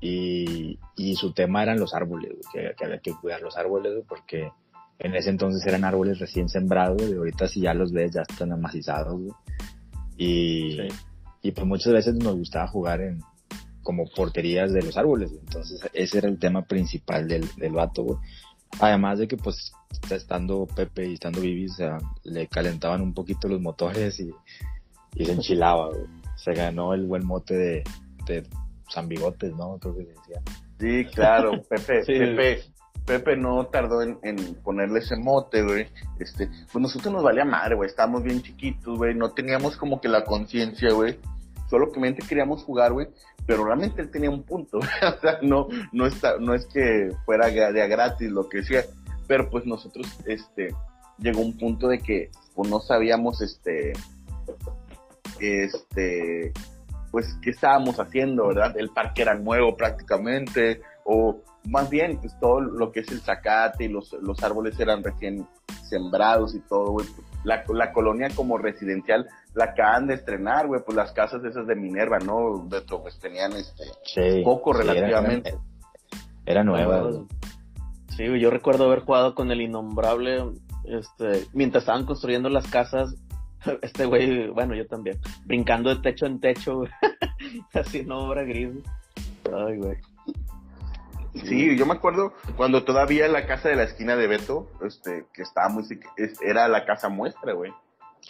Y, 0.02 0.78
y 0.98 1.16
su 1.16 1.32
tema 1.32 1.64
eran 1.64 1.80
los 1.80 1.94
árboles, 1.94 2.34
que, 2.52 2.76
había 2.84 3.00
que 3.00 3.14
cuidar 3.14 3.42
los 3.42 3.58
árboles, 3.58 4.04
porque 4.08 4.52
en 5.00 5.16
ese 5.16 5.30
entonces 5.30 5.66
eran 5.66 5.86
árboles 5.86 6.20
recién 6.20 6.50
sembrados, 6.50 7.02
y 7.10 7.14
ahorita 7.14 7.48
si 7.48 7.62
ya 7.62 7.74
los 7.74 7.94
ves 7.94 8.12
ya 8.12 8.22
están 8.22 8.52
amacizados, 8.52 9.22
Y, 10.18 10.78
y 11.46 11.52
pues 11.52 11.68
muchas 11.68 11.94
veces 11.94 12.16
nos 12.16 12.36
gustaba 12.36 12.68
jugar 12.68 13.02
en 13.02 13.22
como 13.84 14.10
porterías 14.10 14.74
de 14.74 14.82
los 14.82 14.98
árboles, 14.98 15.32
entonces 15.32 15.80
ese 15.94 16.18
era 16.18 16.28
el 16.28 16.40
tema 16.40 16.64
principal 16.64 17.28
del, 17.28 17.48
del 17.58 17.72
vato, 17.72 18.20
Además 18.80 19.20
de 19.20 19.28
que 19.28 19.38
pues 19.38 19.72
estando 20.10 20.66
Pepe 20.66 21.08
y 21.08 21.14
estando 21.14 21.40
Vivi, 21.40 21.68
le 22.24 22.48
calentaban 22.48 23.02
un 23.02 23.14
poquito 23.14 23.48
los 23.48 23.62
motores 23.62 24.20
y, 24.20 24.32
y 25.14 25.26
se 25.26 25.32
enchilaba, 25.32 25.92
se 26.36 26.54
ganó 26.54 26.94
el 26.94 27.06
buen 27.06 27.26
mote 27.26 27.56
de, 27.56 27.84
de 28.26 28.44
San 28.90 29.08
Bigotes, 29.08 29.56
¿no? 29.56 29.78
Creo 29.80 29.96
que 29.96 30.04
decía. 30.04 30.42
Sí, 30.80 31.06
claro, 31.14 31.62
Pepe, 31.70 32.04
Pepe, 32.06 32.64
Pepe 33.06 33.38
no 33.38 33.68
tardó 33.68 34.02
en, 34.02 34.18
en, 34.24 34.56
ponerle 34.56 35.00
ese 35.00 35.16
mote, 35.16 35.64
güey. 35.64 35.88
Este, 36.20 36.50
pues 36.72 36.82
nosotros 36.82 37.14
nos 37.14 37.24
valía 37.24 37.46
madre, 37.46 37.76
güey. 37.76 37.88
Estábamos 37.88 38.24
bien 38.24 38.42
chiquitos, 38.42 38.98
güey. 38.98 39.16
No 39.16 39.32
teníamos 39.32 39.78
como 39.78 40.02
que 40.02 40.10
la 40.10 40.26
conciencia, 40.26 40.92
güey. 40.92 41.18
Solo 41.70 41.92
que 41.92 42.00
mente 42.00 42.26
queríamos 42.28 42.64
jugar, 42.64 42.94
güey. 42.94 43.08
Pero 43.46 43.66
realmente 43.66 44.02
él 44.02 44.12
tenía 44.12 44.30
un 44.30 44.44
punto, 44.44 44.80
o 44.80 45.22
sea, 45.22 45.40
no, 45.42 45.68
no 45.92 46.06
está, 46.06 46.38
no 46.40 46.54
es 46.54 46.66
que 46.66 47.12
fuera 47.26 47.48
de 47.48 47.88
gratis 47.88 48.32
lo 48.32 48.50
que 48.50 48.64
sea. 48.64 48.84
Pero 49.28 49.50
pues 49.50 49.66
nosotros, 49.66 50.08
este, 50.26 50.74
llegó 51.18 51.42
un 51.42 51.58
punto 51.58 51.88
de 51.88 52.00
que, 52.00 52.32
pues 52.54 52.70
no 52.70 52.80
sabíamos, 52.80 53.42
este, 53.42 53.94
este, 55.40 56.54
pues, 57.12 57.38
qué 57.42 57.52
estábamos 57.52 58.00
haciendo, 58.00 58.48
¿verdad? 58.48 58.78
El 58.78 58.90
parque 58.90 59.22
era 59.22 59.36
nuevo 59.36 59.76
prácticamente, 59.76 60.82
o 61.06 61.42
más 61.66 61.90
bien, 61.90 62.18
pues 62.18 62.38
todo 62.40 62.62
lo 62.62 62.92
que 62.92 63.02
es 63.02 63.12
el 63.12 63.22
zacate 63.22 63.86
y 63.86 63.88
los, 63.88 64.14
los 64.22 64.44
árboles 64.44 64.80
eran 64.80 65.04
recién 65.04 65.48
sembrados 65.90 66.56
y 66.56 66.60
todo, 66.60 66.92
güey. 66.92 67.08
La, 67.44 67.64
la 67.70 67.94
colonia 67.94 68.30
como 68.36 68.58
residencial 68.58 69.28
la 69.56 69.66
acaban 69.66 70.08
de 70.08 70.16
estrenar, 70.16 70.68
güey, 70.68 70.82
pues 70.86 70.96
las 70.96 71.12
casas 71.14 71.44
esas 71.44 71.66
de 71.66 71.76
Minerva, 71.76 72.20
¿no? 72.20 72.68
De 72.68 72.82
pues 72.82 73.18
tenían 73.20 73.54
este 73.54 74.44
poco 74.44 74.74
relativamente. 74.74 75.56
Era, 76.46 76.64
nueva. 76.64 77.10
Sí, 78.16 78.40
yo 78.40 78.50
recuerdo 78.52 78.86
haber 78.86 79.00
jugado 79.00 79.34
con 79.34 79.52
el 79.52 79.62
innombrable, 79.62 80.44
este, 80.84 81.48
mientras 81.54 81.84
estaban 81.84 82.06
construyendo 82.06 82.50
las 82.50 82.68
casas, 82.68 83.16
este 83.82 84.06
güey, 84.06 84.50
bueno, 84.50 84.76
yo 84.76 84.86
también, 84.88 85.20
brincando 85.46 85.90
de 85.90 86.02
techo 86.02 86.26
en 86.26 86.40
techo, 86.40 86.84
así 87.74 88.00
en 88.00 88.12
obra 88.12 88.44
gris. 88.44 88.70
Ay, 89.52 89.78
güey. 89.78 89.98
Sí, 91.44 91.78
yo 91.78 91.86
me 91.86 91.94
acuerdo 91.94 92.34
cuando 92.56 92.86
todavía 92.86 93.28
la 93.28 93.46
casa 93.46 93.68
de 93.68 93.76
la 93.76 93.84
esquina 93.84 94.16
de 94.16 94.28
Beto, 94.28 94.72
este, 94.82 95.26
que 95.34 95.42
estaba 95.42 95.68
muy, 95.68 95.84
era 96.42 96.68
la 96.68 96.86
casa 96.86 97.10
muestra, 97.10 97.54
güey. 97.54 97.74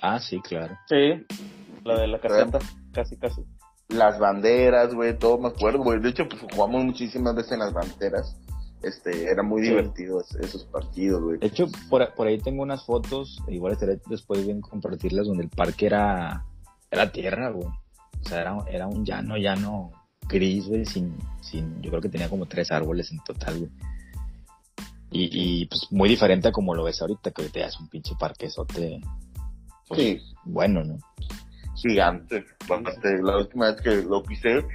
Ah, 0.01 0.19
sí, 0.19 0.39
claro. 0.41 0.77
Sí, 0.87 1.25
la 1.83 1.99
de 1.99 2.07
la 2.07 2.19
caseta, 2.19 2.59
casi, 2.91 3.17
casi. 3.17 3.41
Las 3.89 4.19
banderas, 4.19 4.93
güey, 4.93 5.17
todo 5.17 5.37
me 5.37 5.49
acuerdo, 5.49 5.79
güey. 5.79 5.99
De 5.99 6.09
hecho, 6.09 6.27
pues 6.27 6.41
jugamos 6.53 6.83
muchísimas 6.83 7.35
veces 7.35 7.53
en 7.53 7.59
las 7.59 7.73
banderas. 7.73 8.35
Este, 8.81 9.29
era 9.29 9.41
muy 9.41 9.61
divertido 9.61 10.21
esos 10.39 10.63
partidos, 10.65 11.21
güey. 11.21 11.39
De 11.39 11.47
hecho, 11.47 11.67
por, 11.89 12.13
por, 12.13 12.27
ahí 12.27 12.37
tengo 12.39 12.61
unas 12.61 12.85
fotos, 12.85 13.41
igual 13.47 13.73
estaré 13.73 13.99
después 14.07 14.45
bien 14.45 14.61
compartirlas, 14.61 15.27
donde 15.27 15.43
el 15.43 15.49
parque 15.49 15.87
era, 15.87 16.45
era 16.91 17.11
tierra, 17.11 17.49
güey. 17.49 17.67
O 17.67 18.29
sea, 18.29 18.41
era, 18.41 18.57
era 18.67 18.87
un 18.87 19.05
llano, 19.05 19.37
llano 19.37 19.91
gris, 20.27 20.67
güey, 20.67 20.85
sin, 20.85 21.15
sin, 21.41 21.81
yo 21.81 21.89
creo 21.89 22.01
que 22.01 22.09
tenía 22.09 22.29
como 22.29 22.47
tres 22.47 22.71
árboles 22.71 23.11
en 23.11 23.19
total, 23.23 23.59
güey. 23.59 23.71
Y, 25.11 25.29
y 25.31 25.65
pues 25.67 25.87
muy 25.91 26.09
diferente 26.09 26.49
a 26.49 26.51
como 26.51 26.75
lo 26.75 26.83
ves 26.83 27.01
ahorita, 27.01 27.31
que 27.31 27.41
ahorita 27.41 27.59
ya 27.61 27.67
es 27.67 27.79
un 27.79 27.87
pinche 27.87 28.15
parquesote. 28.19 28.99
Pues, 29.87 29.99
sí. 29.99 30.21
Bueno, 30.45 30.83
¿no? 30.83 30.97
Gigante. 31.75 32.45
La 33.21 33.37
última 33.37 33.71
vez 33.71 33.81
que 33.81 33.95
lo 34.03 34.23
pisé, 34.23 34.65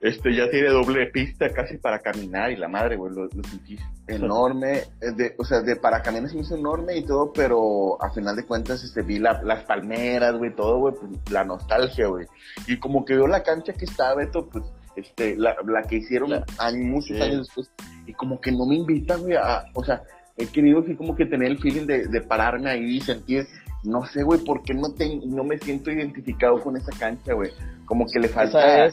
este 0.00 0.34
ya 0.34 0.50
tiene 0.50 0.68
doble 0.68 1.06
pista 1.06 1.50
casi 1.52 1.78
para 1.78 2.00
caminar 2.00 2.50
y 2.50 2.56
la 2.56 2.68
madre, 2.68 2.96
güey, 2.96 3.14
lo, 3.14 3.28
sentí 3.28 3.78
enorme, 4.06 4.82
de, 5.00 5.34
o 5.38 5.44
sea, 5.44 5.62
de 5.62 5.76
para 5.76 6.02
caminar 6.02 6.28
se 6.28 6.36
me 6.36 6.42
hizo 6.42 6.56
enorme 6.56 6.96
y 6.96 7.02
todo, 7.02 7.32
pero 7.32 8.02
a 8.02 8.10
final 8.10 8.36
de 8.36 8.44
cuentas, 8.44 8.84
este, 8.84 9.02
vi 9.02 9.18
la, 9.18 9.42
las 9.42 9.64
palmeras, 9.64 10.36
güey, 10.36 10.54
todo, 10.54 10.78
güey, 10.78 10.94
pues, 10.94 11.30
la 11.30 11.44
nostalgia, 11.44 12.08
güey, 12.08 12.26
y 12.66 12.78
como 12.78 13.04
que 13.04 13.14
veo 13.14 13.26
la 13.26 13.42
cancha 13.42 13.72
que 13.72 13.86
está, 13.86 14.14
Beto, 14.14 14.48
pues, 14.48 14.64
este, 14.96 15.34
la, 15.36 15.56
la 15.64 15.82
que 15.82 15.96
hicieron 15.96 16.44
muchos 16.84 17.20
años 17.20 17.46
después, 17.46 17.70
y 18.06 18.12
como 18.12 18.40
que 18.40 18.52
no 18.52 18.66
me 18.66 18.76
invitan, 18.76 19.22
güey, 19.22 19.36
a, 19.36 19.64
o 19.74 19.82
sea, 19.82 20.02
he 20.36 20.46
querido 20.46 20.80
así 20.80 20.94
como 20.94 21.16
que 21.16 21.24
tener 21.24 21.50
el 21.50 21.58
feeling 21.58 21.86
de, 21.86 22.06
de 22.06 22.20
pararme 22.20 22.70
ahí 22.70 22.96
y 22.96 23.00
sentir, 23.00 23.46
no 23.84 24.04
sé, 24.06 24.22
güey, 24.22 24.40
porque 24.44 24.74
no, 24.74 24.92
te, 24.92 25.20
no 25.26 25.44
me 25.44 25.58
siento 25.58 25.90
identificado 25.90 26.60
con 26.60 26.76
esa 26.76 26.90
cancha, 26.98 27.34
güey, 27.34 27.50
como 27.84 28.06
que 28.06 28.18
le 28.18 28.28
falta 28.28 28.88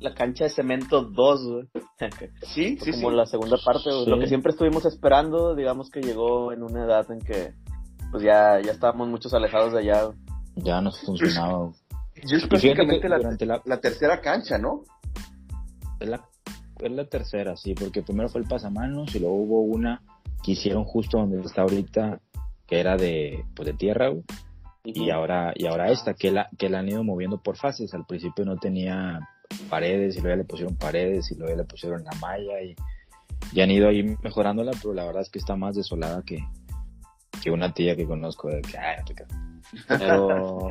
la 0.00 0.14
cancha 0.14 0.44
de 0.44 0.50
cemento 0.50 1.02
2, 1.02 1.48
güey. 1.48 1.68
Sí, 2.42 2.78
sí, 2.80 2.92
Como 2.92 3.10
la 3.10 3.26
segunda 3.26 3.56
parte, 3.64 3.90
Lo 4.06 4.18
que 4.18 4.26
siempre 4.26 4.52
estuvimos 4.52 4.84
esperando, 4.84 5.54
digamos 5.54 5.90
que 5.90 6.00
llegó 6.00 6.52
en 6.52 6.62
una 6.62 6.84
edad 6.84 7.10
en 7.10 7.20
que, 7.20 7.54
pues 8.10 8.22
ya, 8.22 8.60
ya 8.60 8.72
estábamos 8.72 9.08
muchos 9.08 9.32
alejados 9.34 9.72
de 9.72 9.80
allá. 9.80 10.10
Ya 10.56 10.80
nos 10.80 11.00
funcionaba. 11.00 11.72
Y 12.22 12.34
es 12.34 12.46
prácticamente 12.46 13.08
la, 13.08 13.62
la, 13.64 13.80
tercera 13.80 14.20
cancha, 14.20 14.56
¿no? 14.58 14.82
Es 15.98 16.08
la, 16.08 16.24
es 16.80 16.92
la 16.92 17.06
tercera, 17.06 17.56
sí, 17.56 17.74
porque 17.74 18.02
primero 18.02 18.28
fue 18.28 18.42
el 18.42 18.46
pasamanos 18.46 19.14
y 19.14 19.18
luego 19.18 19.34
hubo 19.34 19.60
una 19.62 20.00
que 20.42 20.52
hicieron 20.52 20.84
justo 20.84 21.18
donde 21.18 21.40
está 21.40 21.62
ahorita, 21.62 22.20
que 22.66 22.80
era 22.80 22.96
de, 22.96 23.44
pues 23.54 23.66
de 23.66 23.74
tierra, 23.74 24.08
güey. 24.08 24.24
Y 24.84 25.10
ahora, 25.10 25.52
y 25.54 25.66
ahora 25.66 25.90
esta, 25.90 26.12
que 26.12 26.30
la, 26.30 26.48
que 26.58 26.68
la 26.68 26.80
han 26.80 26.88
ido 26.88 27.02
moviendo 27.02 27.38
por 27.38 27.56
fases. 27.56 27.94
Al 27.94 28.04
principio 28.04 28.44
no 28.44 28.58
tenía 28.58 29.18
paredes 29.70 30.16
y 30.16 30.20
luego 30.20 30.36
ya 30.36 30.42
le 30.42 30.44
pusieron 30.44 30.76
paredes 30.76 31.30
y 31.30 31.36
luego 31.36 31.52
ya 31.52 31.56
le 31.56 31.64
pusieron 31.64 32.04
la 32.04 32.12
malla 32.20 32.60
y, 32.62 32.74
han 33.60 33.70
ido 33.70 33.88
ahí 33.88 34.02
mejorándola, 34.22 34.72
pero 34.82 34.94
la 34.94 35.04
verdad 35.04 35.22
es 35.22 35.30
que 35.30 35.38
está 35.38 35.54
más 35.54 35.76
desolada 35.76 36.22
que, 36.22 36.38
que 37.42 37.50
una 37.50 37.72
tía 37.72 37.94
que 37.94 38.06
conozco 38.06 38.48
de 38.48 38.62
que, 38.62 38.78
pero, 39.86 40.70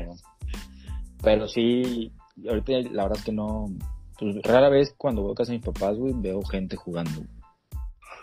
pero 1.24 1.48
sí, 1.48 2.12
ahorita 2.48 2.72
la 2.92 3.04
verdad 3.04 3.20
es 3.20 3.24
que 3.24 3.32
no, 3.32 3.68
pues, 4.20 4.36
rara 4.44 4.70
vez 4.70 4.94
cuando 4.98 5.22
voy 5.22 5.32
a 5.32 5.36
casa 5.36 5.52
de 5.52 5.60
mis 5.60 5.66
papás, 5.66 5.98
veo 6.00 6.42
gente 6.44 6.76
jugando. 6.76 7.22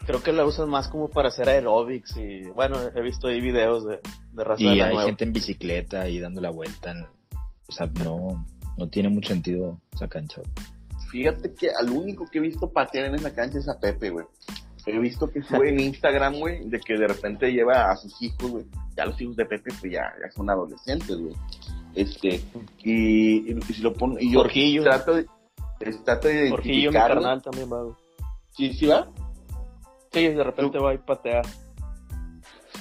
Creo 0.06 0.22
que 0.22 0.32
la 0.32 0.44
usan 0.44 0.68
más 0.68 0.88
como 0.88 1.08
para 1.08 1.28
hacer 1.28 1.48
aerobics 1.48 2.16
y, 2.16 2.42
bueno, 2.50 2.78
he 2.94 3.02
visto 3.02 3.28
ahí 3.28 3.40
videos 3.40 3.84
de, 3.84 4.00
de 4.32 4.44
raza 4.44 4.62
Y 4.62 4.80
hay 4.80 4.96
gente 4.98 5.24
en 5.24 5.32
bicicleta 5.32 6.08
y 6.08 6.18
dando 6.18 6.40
la 6.40 6.50
vuelta, 6.50 6.94
o 7.68 7.72
sea, 7.72 7.86
no, 8.04 8.44
no 8.76 8.88
tiene 8.88 9.08
mucho 9.08 9.28
sentido 9.28 9.78
esa 9.94 10.08
cancha. 10.08 10.42
Fíjate 11.10 11.54
que 11.54 11.70
al 11.70 11.90
único 11.90 12.26
que 12.26 12.38
he 12.38 12.40
visto 12.40 12.70
patear 12.70 13.06
en 13.06 13.16
esa 13.16 13.34
cancha 13.34 13.58
es 13.58 13.68
a 13.68 13.78
Pepe, 13.78 14.10
güey. 14.10 14.26
He 14.86 14.98
visto 14.98 15.30
que 15.30 15.42
sube 15.42 15.68
en 15.68 15.80
Instagram, 15.80 16.38
güey, 16.38 16.68
de 16.68 16.80
que 16.80 16.96
de 16.96 17.06
repente 17.06 17.52
lleva 17.52 17.90
a 17.90 17.96
sus 17.96 18.20
hijos, 18.22 18.50
güey. 18.50 18.64
Ya 18.96 19.04
los 19.04 19.20
hijos 19.20 19.36
de 19.36 19.44
Pepe, 19.44 19.70
pues 19.78 19.92
ya, 19.92 20.12
ya 20.20 20.30
son 20.32 20.48
adolescentes, 20.48 21.16
güey. 21.16 21.34
Este, 21.94 22.40
y, 22.82 23.52
y, 23.52 23.62
si 23.62 23.82
lo 23.82 23.92
pongo, 23.92 24.18
y 24.18 24.32
yo 24.32 24.40
Jorgillo. 24.40 24.84
trato 24.84 25.14
de, 25.14 25.26
trato 26.04 26.28
de 26.28 26.50
Jorgillo, 26.50 26.90
mi 26.90 26.96
carnal 26.96 27.42
también 27.42 27.70
va, 27.70 27.82
güey. 27.82 27.94
¿Sí, 28.56 28.72
sí 28.72 28.86
va? 28.86 29.10
Sí, 30.12 30.28
de 30.28 30.42
repente 30.42 30.78
va 30.78 30.94
y 30.94 30.98
patea. 30.98 31.42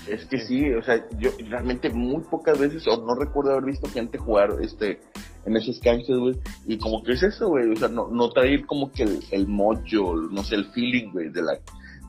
Es 0.07 0.25
que 0.25 0.39
sí, 0.39 0.71
o 0.71 0.81
sea, 0.81 1.07
yo 1.19 1.29
realmente 1.49 1.89
muy 1.89 2.23
pocas 2.23 2.57
veces, 2.57 2.87
o 2.87 3.05
no 3.05 3.15
recuerdo 3.15 3.51
haber 3.51 3.65
visto 3.65 3.87
gente 3.89 4.17
jugar 4.17 4.55
este 4.61 4.99
en 5.45 5.55
esas 5.55 5.79
canchas, 5.79 6.17
güey. 6.17 6.39
Y 6.65 6.77
como 6.77 7.03
que 7.03 7.13
es 7.13 7.23
eso, 7.23 7.49
güey, 7.49 7.71
o 7.71 7.75
sea, 7.75 7.89
no, 7.89 8.07
no 8.07 8.29
traer 8.31 8.65
como 8.65 8.91
que 8.91 9.03
el, 9.03 9.19
el 9.31 9.47
mocho, 9.47 10.15
no 10.15 10.43
sé, 10.43 10.55
el 10.55 10.65
feeling, 10.71 11.11
güey, 11.11 11.29
de 11.29 11.41
la 11.43 11.59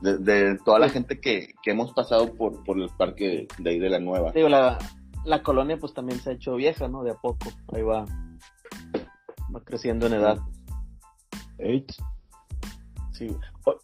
de, 0.01 0.59
toda 0.65 0.79
la 0.79 0.89
gente 0.89 1.21
que, 1.21 1.55
que 1.63 1.71
hemos 1.73 1.93
pasado 1.93 2.33
por, 2.35 2.65
por 2.65 2.79
el 2.79 2.89
parque 2.97 3.47
de 3.59 3.71
ahí 3.71 3.79
de 3.79 3.91
la 3.91 3.99
nueva. 3.99 4.33
Digo, 4.33 4.49
la, 4.49 4.79
la 5.25 5.43
colonia 5.43 5.79
pues 5.79 5.93
también 5.93 6.21
se 6.21 6.31
ha 6.31 6.33
hecho 6.33 6.57
vieja, 6.57 6.89
¿no? 6.89 7.03
De 7.03 7.11
a 7.11 7.15
poco, 7.15 7.51
ahí 7.73 7.83
va, 7.83 8.07
va 9.55 9.61
creciendo 9.65 10.07
en 10.07 10.15
edad. 10.15 10.39
Eight. 11.59 11.93
Sí. 13.13 13.37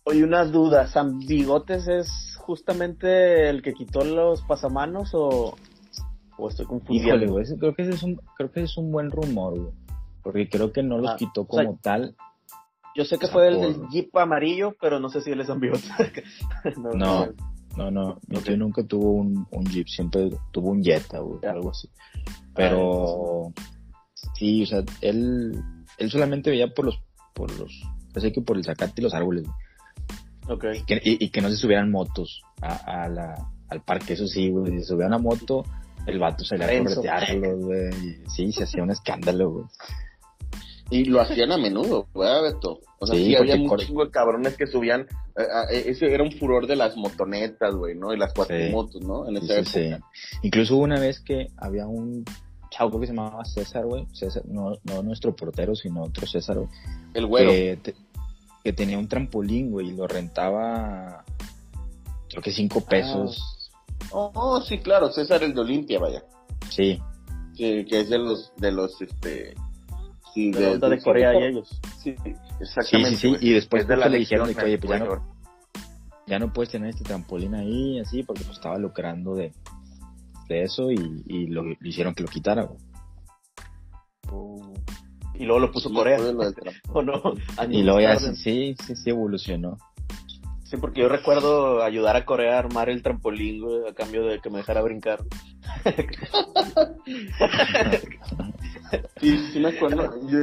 Oye, 0.04 0.24
una 0.24 0.44
duda, 0.44 0.86
¿San 0.86 1.18
Bigotes 1.20 1.88
es 1.88 2.36
justamente 2.40 3.48
el 3.48 3.62
que 3.62 3.74
quitó 3.74 4.04
los 4.04 4.42
pasamanos 4.42 5.10
o, 5.14 5.56
o 6.38 6.48
estoy 6.48 6.66
confundiendo? 6.66 7.24
Híjole, 7.24 7.26
güey, 7.30 7.58
creo 7.58 7.74
que 7.74 7.82
ese 7.82 7.92
es 7.92 8.02
un, 8.02 8.20
creo 8.36 8.50
que 8.50 8.62
es 8.62 8.76
un 8.76 8.90
buen 8.90 9.10
rumor, 9.10 9.58
güey. 9.58 9.72
Porque 10.22 10.48
creo 10.48 10.72
que 10.72 10.82
no 10.82 10.98
los 10.98 11.12
ah, 11.12 11.16
quitó 11.16 11.46
como 11.46 11.78
tal. 11.80 12.16
Yo 12.96 13.04
sé 13.04 13.18
que 13.18 13.28
fue 13.28 13.48
el 13.48 13.60
del 13.60 13.88
Jeep 13.90 14.16
amarillo, 14.16 14.74
pero 14.80 14.98
no 14.98 15.08
sé 15.08 15.20
si 15.20 15.30
él 15.30 15.40
es 15.40 15.46
San 15.46 15.60
Bigotes. 15.60 15.88
no, 16.78 16.92
no, 16.92 17.28
no, 17.76 17.90
no. 17.90 18.18
Mi 18.26 18.38
tío 18.38 18.56
nunca 18.56 18.82
tuvo 18.82 19.12
un, 19.12 19.46
un, 19.50 19.64
Jeep, 19.66 19.86
siempre 19.86 20.30
tuvo 20.50 20.70
un 20.70 20.82
Jetta 20.82 21.22
o 21.22 21.38
algo 21.46 21.70
así. 21.70 21.88
Pero 22.54 23.52
sí, 24.34 24.62
o 24.62 24.66
sea, 24.66 24.82
él, 25.02 25.62
él 25.98 26.10
solamente 26.10 26.50
veía 26.50 26.68
por 26.68 26.86
los, 26.86 26.98
por 27.34 27.56
los, 27.58 27.70
así 28.14 28.32
que 28.32 28.40
por 28.40 28.56
el 28.56 28.64
zacate 28.64 28.94
y 28.96 29.02
los 29.02 29.14
árboles. 29.14 29.46
Okay. 30.48 30.84
Y, 31.02 31.28
que, 31.30 31.40
no 31.40 31.48
se 31.48 31.56
subieran 31.56 31.90
motos 31.90 32.42
a, 32.62 33.08
la, 33.08 33.34
al 33.68 33.82
parque, 33.82 34.12
eso 34.12 34.26
sí, 34.26 34.50
güey. 34.50 34.72
Si 34.72 34.78
se 34.80 34.84
subía 34.86 35.06
una 35.06 35.18
moto, 35.18 35.64
el 36.06 36.18
vato 36.18 36.44
se 36.44 36.56
le 36.56 36.64
a 36.64 36.84
corretearlo, 36.84 37.56
güey. 37.58 37.90
Sí, 38.28 38.52
se 38.52 38.64
hacía 38.64 38.82
un 38.82 38.90
escándalo, 38.90 39.50
güey. 39.50 39.66
Y 40.88 41.04
lo 41.06 41.20
hacían 41.20 41.50
a 41.50 41.58
menudo, 41.58 42.06
güey, 42.14 42.42
Beto. 42.42 42.80
O 43.00 43.06
sea, 43.06 43.16
sí, 43.16 43.34
había 43.34 43.56
un 43.56 43.76
chingo 43.76 44.04
de 44.04 44.10
cabrones 44.10 44.56
que 44.56 44.66
subían. 44.66 45.02
Eh, 45.36 45.42
eh, 45.72 45.84
ese 45.86 46.12
era 46.12 46.22
un 46.22 46.32
furor 46.32 46.66
de 46.66 46.76
las 46.76 46.96
motonetas, 46.96 47.74
güey, 47.74 47.96
¿no? 47.96 48.14
Y 48.14 48.18
las 48.18 48.32
cuatrimotos, 48.32 49.02
¿no? 49.02 49.28
En 49.28 49.36
esa 49.36 49.58
época. 49.58 50.06
Incluso 50.42 50.76
hubo 50.76 50.84
una 50.84 51.00
vez 51.00 51.20
que 51.20 51.48
había 51.56 51.86
un 51.86 52.24
chavo 52.70 53.00
que 53.00 53.06
se 53.06 53.12
llamaba 53.12 53.44
César, 53.44 53.84
güey. 53.84 54.06
César, 54.12 54.44
no, 54.46 54.78
no 54.84 55.02
nuestro 55.02 55.34
portero, 55.34 55.74
sino 55.74 56.04
otro 56.04 56.26
César, 56.26 56.58
güey. 56.58 56.68
El 57.14 57.26
güero. 57.26 57.50
Que, 57.50 57.94
tenía 58.72 58.98
un 58.98 59.08
trampolín, 59.08 59.70
güey, 59.70 59.88
y 59.88 59.96
lo 59.96 60.06
rentaba. 60.06 61.24
Creo 62.28 62.42
que 62.42 62.52
cinco 62.52 62.80
pesos. 62.80 63.72
Ah. 64.04 64.08
Oh, 64.12 64.60
sí, 64.60 64.78
claro, 64.78 65.10
César 65.10 65.42
el 65.42 65.54
de 65.54 65.60
Olimpia, 65.60 65.98
vaya. 65.98 66.22
Sí. 66.68 67.00
Que, 67.56 67.84
que 67.86 68.00
es 68.00 68.10
de 68.10 68.18
los, 68.18 68.52
de 68.56 68.72
los, 68.72 69.00
este 69.00 69.54
Sí, 70.36 70.50
de, 70.50 70.78
de, 70.78 71.00
Corea 71.00 71.34
y 71.34 71.44
ellos. 71.44 71.80
Sí, 72.02 72.14
exactamente. 72.60 73.16
Sí, 73.16 73.34
sí, 73.34 73.36
Y 73.40 73.54
después 73.54 73.88
de 73.88 73.96
la 73.96 74.06
le 74.10 74.18
dijeron 74.18 74.52
que, 74.52 74.64
oye, 74.64 74.76
pues 74.78 74.90
ya 74.90 74.98
no, 74.98 75.36
ya 76.26 76.38
no 76.38 76.52
puedes 76.52 76.70
tener 76.70 76.90
este 76.90 77.04
trampolín 77.04 77.54
ahí, 77.54 77.98
así, 78.00 78.22
porque 78.22 78.44
pues 78.44 78.58
estaba 78.58 78.76
lucrando 78.76 79.34
de, 79.34 79.52
de 80.50 80.62
eso 80.62 80.90
y, 80.90 81.22
y 81.26 81.46
lo, 81.46 81.62
le 81.62 81.78
hicieron 81.80 82.14
que 82.14 82.22
lo 82.22 82.28
quitara. 82.28 82.68
Oh. 84.30 84.74
Y 85.38 85.44
luego 85.44 85.60
lo 85.60 85.72
puso 85.72 85.92
Corea. 85.92 86.18
¿O 86.92 87.02
no? 87.02 87.20
Y 87.68 87.82
luego 87.82 88.00
ya 88.00 88.16
sí, 88.16 88.74
sí, 88.74 88.96
sí 88.96 89.10
evolucionó. 89.10 89.78
Sí, 90.64 90.76
porque 90.78 91.02
yo 91.02 91.08
recuerdo 91.08 91.82
ayudar 91.84 92.16
a 92.16 92.24
Corea 92.24 92.56
a 92.56 92.58
armar 92.58 92.88
el 92.88 93.00
trampolín, 93.02 93.62
a 93.88 93.94
cambio 93.94 94.26
de 94.26 94.40
que 94.40 94.50
me 94.50 94.58
dejara 94.58 94.82
brincar. 94.82 95.20
sí, 99.20 99.38
sí 99.52 99.60
me 99.60 99.68
acuerdo. 99.68 100.12
Yo, 100.26 100.38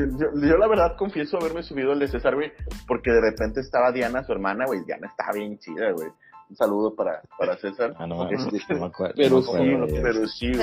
la 0.57 0.67
verdad 0.67 0.95
confieso 0.97 1.37
haberme 1.37 1.61
subido 1.61 1.91
el 1.91 1.99
de 1.99 2.07
César, 2.07 2.35
güey, 2.35 2.53
porque 2.87 3.11
de 3.11 3.19
repente 3.19 3.59
estaba 3.59 3.91
Diana, 3.91 4.23
su 4.23 4.31
hermana, 4.31 4.65
güey. 4.65 4.85
Diana 4.85 5.07
estaba 5.07 5.33
bien 5.33 5.59
chida, 5.59 5.91
güey. 5.91 6.07
Un 6.49 6.55
saludo 6.55 6.95
para, 6.95 7.21
para 7.37 7.57
César. 7.57 7.93
Ah, 7.97 8.07
no, 8.07 8.29
este, 8.29 8.75
me 8.75 8.85
acuerdo. 8.85 9.15
Pero, 9.17 9.41
sí, 9.41 9.75
pero 10.01 10.27
sí, 10.27 10.53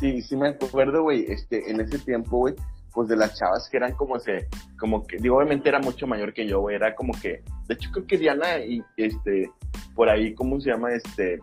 Sí, 0.00 0.22
sí 0.22 0.34
me 0.34 0.48
acuerdo, 0.48 1.02
güey. 1.02 1.26
Este, 1.28 1.70
en 1.70 1.80
ese 1.80 1.98
tiempo, 1.98 2.38
güey, 2.38 2.54
pues 2.92 3.08
de 3.08 3.16
las 3.16 3.38
chavas 3.38 3.68
que 3.70 3.76
eran 3.76 3.92
como 3.94 4.18
se, 4.18 4.48
como 4.78 5.06
que, 5.06 5.16
digo, 5.18 5.36
obviamente 5.36 5.68
era 5.68 5.78
mucho 5.78 6.06
mayor 6.06 6.32
que 6.32 6.46
yo, 6.46 6.60
güey, 6.60 6.76
era 6.76 6.94
como 6.94 7.12
que, 7.20 7.42
de 7.68 7.74
hecho 7.74 7.90
creo 7.92 8.06
que 8.06 8.18
Diana 8.18 8.58
y 8.58 8.82
este, 8.96 9.50
por 9.94 10.08
ahí, 10.08 10.34
¿cómo 10.34 10.60
se 10.60 10.70
llama? 10.70 10.92
Este, 10.92 11.40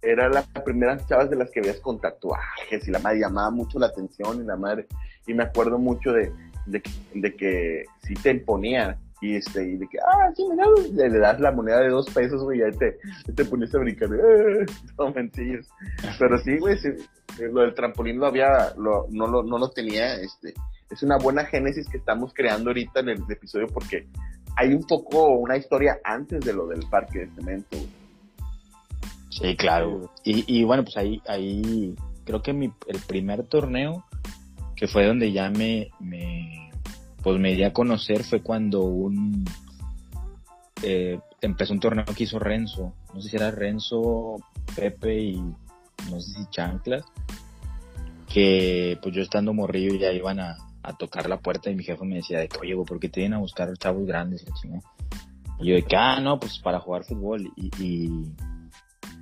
era 0.00 0.28
la 0.28 0.42
primera 0.64 0.96
chavas 1.06 1.28
de 1.28 1.36
las 1.36 1.50
que 1.50 1.60
veías 1.60 1.80
con 1.80 2.00
tatuajes 2.00 2.86
y 2.86 2.90
la 2.90 3.00
madre 3.00 3.20
llamaba 3.20 3.50
mucho 3.50 3.78
la 3.78 3.86
atención 3.86 4.40
y 4.40 4.44
la 4.44 4.56
madre, 4.56 4.86
y 5.26 5.34
me 5.34 5.42
acuerdo 5.42 5.78
mucho 5.78 6.12
de, 6.12 6.32
de, 6.66 6.82
de 7.14 7.36
que 7.36 7.84
sí 8.02 8.14
te 8.14 8.30
imponía 8.30 8.98
y 9.20 9.36
este, 9.36 9.64
y 9.64 9.76
de 9.76 9.88
que, 9.88 9.98
ah, 9.98 10.30
sí, 10.36 10.44
mira, 10.48 10.64
le, 10.92 11.10
le 11.10 11.18
das 11.18 11.40
la 11.40 11.50
moneda 11.50 11.80
de 11.80 11.88
dos 11.88 12.08
pesos, 12.10 12.42
güey, 12.44 12.60
y 12.60 12.62
ahí 12.62 12.72
te, 12.72 12.98
te 13.34 13.44
pones 13.44 13.74
a 13.74 13.78
brincar, 13.78 14.08
eh, 14.14 14.66
no 14.98 15.12
Pero 16.18 16.38
sí, 16.38 16.56
güey, 16.58 16.76
lo 17.52 17.62
del 17.62 17.74
trampolín 17.74 18.18
lo 18.18 18.26
había, 18.26 18.72
no, 18.76 19.06
lo, 19.10 19.42
no 19.42 19.58
lo 19.58 19.70
tenía, 19.70 20.14
este, 20.20 20.54
es 20.90 21.02
una 21.02 21.18
buena 21.18 21.44
génesis 21.44 21.88
que 21.88 21.98
estamos 21.98 22.32
creando 22.34 22.70
ahorita 22.70 23.00
en 23.00 23.10
el 23.10 23.22
episodio 23.28 23.66
porque 23.68 24.06
hay 24.56 24.72
un 24.72 24.84
poco 24.84 25.28
una 25.28 25.56
historia 25.56 25.98
antes 26.04 26.40
de 26.44 26.52
lo 26.52 26.66
del 26.66 26.80
parque 26.90 27.20
de 27.20 27.30
cemento. 27.34 27.76
Sí, 29.30 29.56
claro. 29.56 30.10
Y, 30.24 30.44
y 30.46 30.64
bueno, 30.64 30.82
pues 30.84 30.96
ahí, 30.96 31.22
ahí 31.28 31.94
creo 32.24 32.42
que 32.42 32.52
mi, 32.52 32.72
el 32.86 33.00
primer 33.06 33.44
torneo 33.44 34.04
que 34.74 34.86
fue 34.86 35.06
donde 35.06 35.32
ya 35.32 35.50
me, 35.50 35.90
me 35.98 36.70
pues 37.22 37.38
me 37.40 37.54
di 37.54 37.64
a 37.64 37.72
conocer 37.72 38.22
fue 38.22 38.42
cuando 38.42 38.82
un 38.82 39.44
eh, 40.82 41.18
empezó 41.40 41.72
un 41.72 41.80
torneo 41.80 42.04
que 42.04 42.24
hizo 42.24 42.38
Renzo, 42.38 42.94
no 43.12 43.20
sé 43.20 43.30
si 43.30 43.36
era 43.36 43.50
Renzo, 43.50 44.36
Pepe 44.76 45.20
y 45.20 45.40
no 46.10 46.20
sé 46.20 46.32
si 46.32 46.46
Chanclas, 46.50 47.04
que 48.32 48.98
pues 49.02 49.14
yo 49.14 49.22
estando 49.22 49.52
morrillo 49.52 49.94
ya 49.96 50.12
iban 50.12 50.38
a, 50.38 50.56
a 50.88 50.96
tocar 50.96 51.28
la 51.28 51.38
puerta 51.38 51.70
y 51.70 51.76
mi 51.76 51.84
jefe 51.84 52.04
me 52.04 52.16
decía 52.16 52.40
de 52.40 52.48
que, 52.48 52.58
oye, 52.58 52.74
¿por 52.76 52.98
qué 52.98 53.08
te 53.08 53.20
vienen 53.20 53.36
a 53.36 53.40
buscar 53.40 53.76
chavos 53.76 54.06
grandes? 54.06 54.44
Y, 55.60 55.68
yo 55.68 55.74
de 55.74 55.82
que, 55.82 55.96
ah, 55.96 56.20
no, 56.20 56.38
pues 56.40 56.58
para 56.60 56.80
jugar 56.80 57.04
fútbol. 57.04 57.50
Y, 57.56 57.70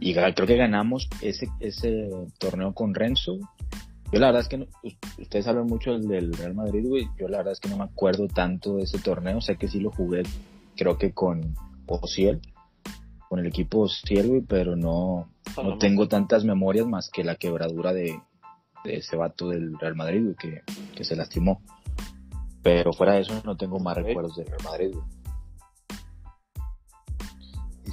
y, 0.00 0.14
creo 0.14 0.46
que 0.46 0.56
ganamos 0.56 1.08
ese, 1.22 1.48
ese 1.60 2.08
torneo 2.38 2.72
con 2.72 2.94
Renzo. 2.94 3.38
Yo 4.12 4.20
la 4.20 4.26
verdad 4.26 4.42
es 4.42 4.48
que 4.48 4.68
ustedes 5.20 5.48
hablan 5.48 5.66
mucho 5.66 5.98
del, 5.98 6.32
Real 6.34 6.54
Madrid, 6.54 6.86
güey. 6.86 7.08
Yo 7.18 7.26
la 7.26 7.38
verdad 7.38 7.54
es 7.54 7.60
que 7.60 7.68
no 7.68 7.78
me 7.78 7.84
acuerdo 7.84 8.28
tanto 8.28 8.76
de 8.76 8.84
ese 8.84 8.98
torneo. 8.98 9.40
Sé 9.40 9.56
que 9.56 9.66
sí 9.66 9.80
lo 9.80 9.90
jugué, 9.90 10.22
creo 10.76 10.98
que 10.98 11.12
con 11.12 11.54
Ociel, 11.86 12.40
con 13.28 13.40
el 13.40 13.46
equipo 13.46 13.80
Ociel, 13.80 14.28
güey, 14.28 14.40
pero 14.42 14.76
no, 14.76 15.28
no 15.56 15.78
tengo 15.78 16.06
tantas 16.06 16.44
memorias 16.44 16.86
más 16.86 17.10
que 17.10 17.24
la 17.24 17.34
quebradura 17.34 17.92
de 17.92 18.20
ese 18.88 19.16
vato 19.16 19.48
del 19.48 19.78
Real 19.78 19.96
Madrid, 19.96 20.34
que, 20.38 20.62
que 20.94 21.04
se 21.04 21.16
lastimó. 21.16 21.60
Pero 22.62 22.92
fuera 22.92 23.14
de 23.14 23.20
eso 23.20 23.40
no 23.44 23.56
tengo 23.56 23.78
más 23.78 23.96
recuerdos 23.96 24.36
del 24.36 24.46
Real 24.46 24.62
Madrid, 24.64 24.96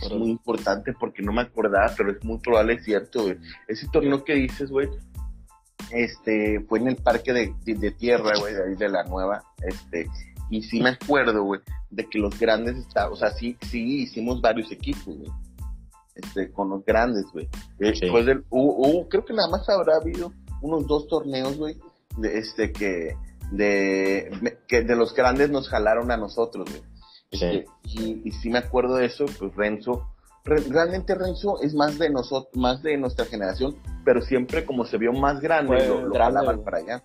Es 0.01 0.12
muy 0.12 0.32
importante 0.32 0.93
porque 0.93 1.21
no 1.21 1.32
me 1.32 1.41
acordaba, 1.41 1.93
pero 1.95 2.12
es 2.12 2.23
muy 2.23 2.39
probable, 2.39 2.73
es 2.73 2.84
cierto, 2.84 3.25
Ese 3.67 3.88
torneo 3.89 4.23
que 4.23 4.34
dices, 4.34 4.69
güey, 4.69 4.89
este, 5.91 6.60
fue 6.67 6.79
en 6.79 6.88
el 6.88 6.95
parque 6.95 7.32
de, 7.34 7.53
de, 7.63 7.91
tierra, 7.91 8.32
güey, 8.39 8.53
de 8.53 8.63
ahí 8.63 8.75
de 8.75 8.89
la 8.89 9.03
nueva, 9.03 9.43
este, 9.60 10.08
y 10.49 10.63
sí 10.63 10.82
me 10.82 10.89
acuerdo, 10.89 11.43
güey, 11.43 11.62
de 11.91 12.10
que 12.10 12.17
los 12.17 12.38
grandes 12.39 12.75
estaban, 12.77 13.13
o 13.13 13.15
sea, 13.15 13.29
sí, 13.29 13.56
sí 13.62 14.01
hicimos 14.01 14.41
varios 14.41 14.71
equipos, 14.71 15.15
güey, 15.15 15.32
este, 16.15 16.51
con 16.51 16.69
los 16.69 16.84
grandes, 16.86 17.25
güey. 17.32 17.47
Después 17.77 18.25
del, 18.25 18.43
creo 19.10 19.25
que 19.25 19.34
nada 19.34 19.49
más 19.49 19.67
habrá 19.69 19.97
habido 19.97 20.34
unos 20.63 20.88
dos 20.88 21.08
torneos, 21.08 21.58
güey, 21.58 21.78
de, 22.17 22.39
este, 22.39 22.71
que, 22.71 23.15
de, 23.52 24.58
que 24.67 24.82
de 24.82 24.95
los 24.95 25.13
grandes 25.13 25.52
nos 25.52 25.69
jalaron 25.69 26.10
a 26.10 26.17
nosotros, 26.17 26.67
güey. 26.69 26.82
Este, 27.30 27.65
y, 27.84 28.21
y 28.26 28.32
si 28.32 28.49
me 28.49 28.60
acuerdo 28.60 28.95
de 28.95 29.06
eso, 29.06 29.26
pues 29.39 29.56
Renzo, 29.56 30.13
realmente 30.43 31.15
Renzo 31.15 31.62
es 31.62 31.73
más 31.73 31.97
de 31.97 32.10
nosotros, 32.10 32.56
más 32.56 32.82
de 32.82 32.97
nuestra 32.97 33.26
generación, 33.26 33.76
pero 34.04 34.21
siempre 34.21 34.65
como 34.65 34.86
se 34.86 34.97
vio 34.97 35.13
más 35.13 35.39
grande, 35.39 35.88
lo, 35.88 36.13
jalaban 36.13 36.63
para 36.63 36.78
allá. 36.78 37.04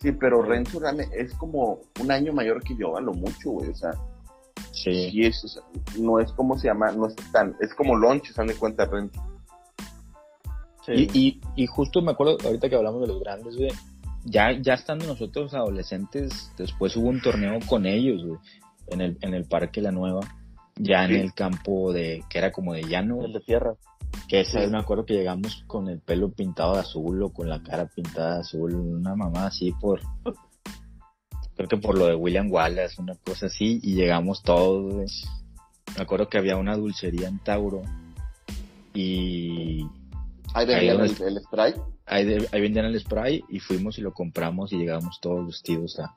Sí, 0.00 0.12
pero 0.12 0.42
Renzo 0.42 0.78
realmente 0.78 1.20
es 1.20 1.34
como 1.34 1.80
un 2.00 2.10
año 2.10 2.32
mayor 2.32 2.62
que 2.62 2.76
yo, 2.76 2.96
a 2.96 3.00
lo 3.00 3.12
mucho, 3.12 3.50
güey, 3.50 3.70
o 3.70 3.74
sea. 3.74 3.92
Sí. 4.72 5.10
Y 5.12 5.26
eso, 5.26 5.46
no 5.98 6.20
es 6.20 6.30
como 6.32 6.58
se 6.58 6.68
llama, 6.68 6.92
no 6.92 7.06
es 7.06 7.16
tan, 7.32 7.56
es 7.60 7.74
como 7.74 7.96
Lonche, 7.96 8.32
se 8.32 8.44
dan 8.44 8.54
cuenta 8.56 8.84
Renzo. 8.84 9.20
Y, 10.94 11.40
y, 11.56 11.66
justo 11.66 12.00
me 12.02 12.12
acuerdo, 12.12 12.38
ahorita 12.44 12.68
que 12.68 12.76
hablamos 12.76 13.02
de 13.02 13.08
los 13.08 13.20
grandes, 13.20 13.56
güey, 13.56 13.70
ya, 14.24 14.52
ya 14.60 14.74
estando 14.74 15.06
nosotros 15.06 15.54
adolescentes, 15.54 16.52
después 16.56 16.96
hubo 16.96 17.08
un 17.08 17.20
torneo 17.20 17.58
con 17.66 17.86
ellos, 17.86 18.24
güey, 18.24 18.38
en 18.88 19.00
el, 19.00 19.18
en 19.20 19.34
el 19.34 19.44
Parque 19.44 19.82
La 19.82 19.92
Nueva, 19.92 20.20
ya 20.76 21.04
en 21.04 21.12
el 21.12 21.34
campo 21.34 21.92
de, 21.92 22.24
que 22.28 22.38
era 22.38 22.52
como 22.52 22.72
de 22.72 22.84
llano. 22.84 23.24
El 23.24 23.32
de 23.32 23.40
tierra. 23.40 23.74
Que 24.28 24.40
esa 24.40 24.60
vez 24.60 24.70
me 24.70 24.78
acuerdo 24.78 25.04
que 25.04 25.14
llegamos 25.14 25.64
con 25.66 25.88
el 25.88 26.00
pelo 26.00 26.30
pintado 26.30 26.74
de 26.74 26.80
azul 26.80 27.22
o 27.22 27.32
con 27.32 27.48
la 27.48 27.62
cara 27.62 27.86
pintada 27.86 28.34
de 28.34 28.40
azul, 28.40 28.74
una 28.74 29.14
mamá 29.14 29.46
así 29.46 29.72
por, 29.72 30.00
creo 31.54 31.68
que 31.68 31.76
por 31.76 31.98
lo 31.98 32.06
de 32.06 32.14
William 32.14 32.50
Wallace, 32.50 33.00
una 33.00 33.14
cosa 33.16 33.46
así, 33.46 33.80
y 33.82 33.94
llegamos 33.94 34.42
todos, 34.42 34.94
güey. 34.94 35.06
Me 35.96 36.02
acuerdo 36.02 36.28
que 36.28 36.38
había 36.38 36.56
una 36.56 36.76
dulcería 36.76 37.28
en 37.28 37.38
Tauro 37.40 37.82
y... 38.94 39.86
Ahí 40.58 40.66
vendían 40.66 41.00
el, 41.00 41.22
el, 41.22 41.40
spray. 41.42 41.74
Ahí, 42.06 42.46
ahí, 42.52 42.60
vendían 42.60 42.86
el 42.86 42.98
spray 42.98 43.44
y 43.48 43.60
fuimos 43.60 43.98
y 43.98 44.02
lo 44.02 44.12
compramos 44.12 44.72
y 44.72 44.78
llegamos 44.78 45.20
todos 45.20 45.46
vestidos 45.46 46.00
a, 46.00 46.16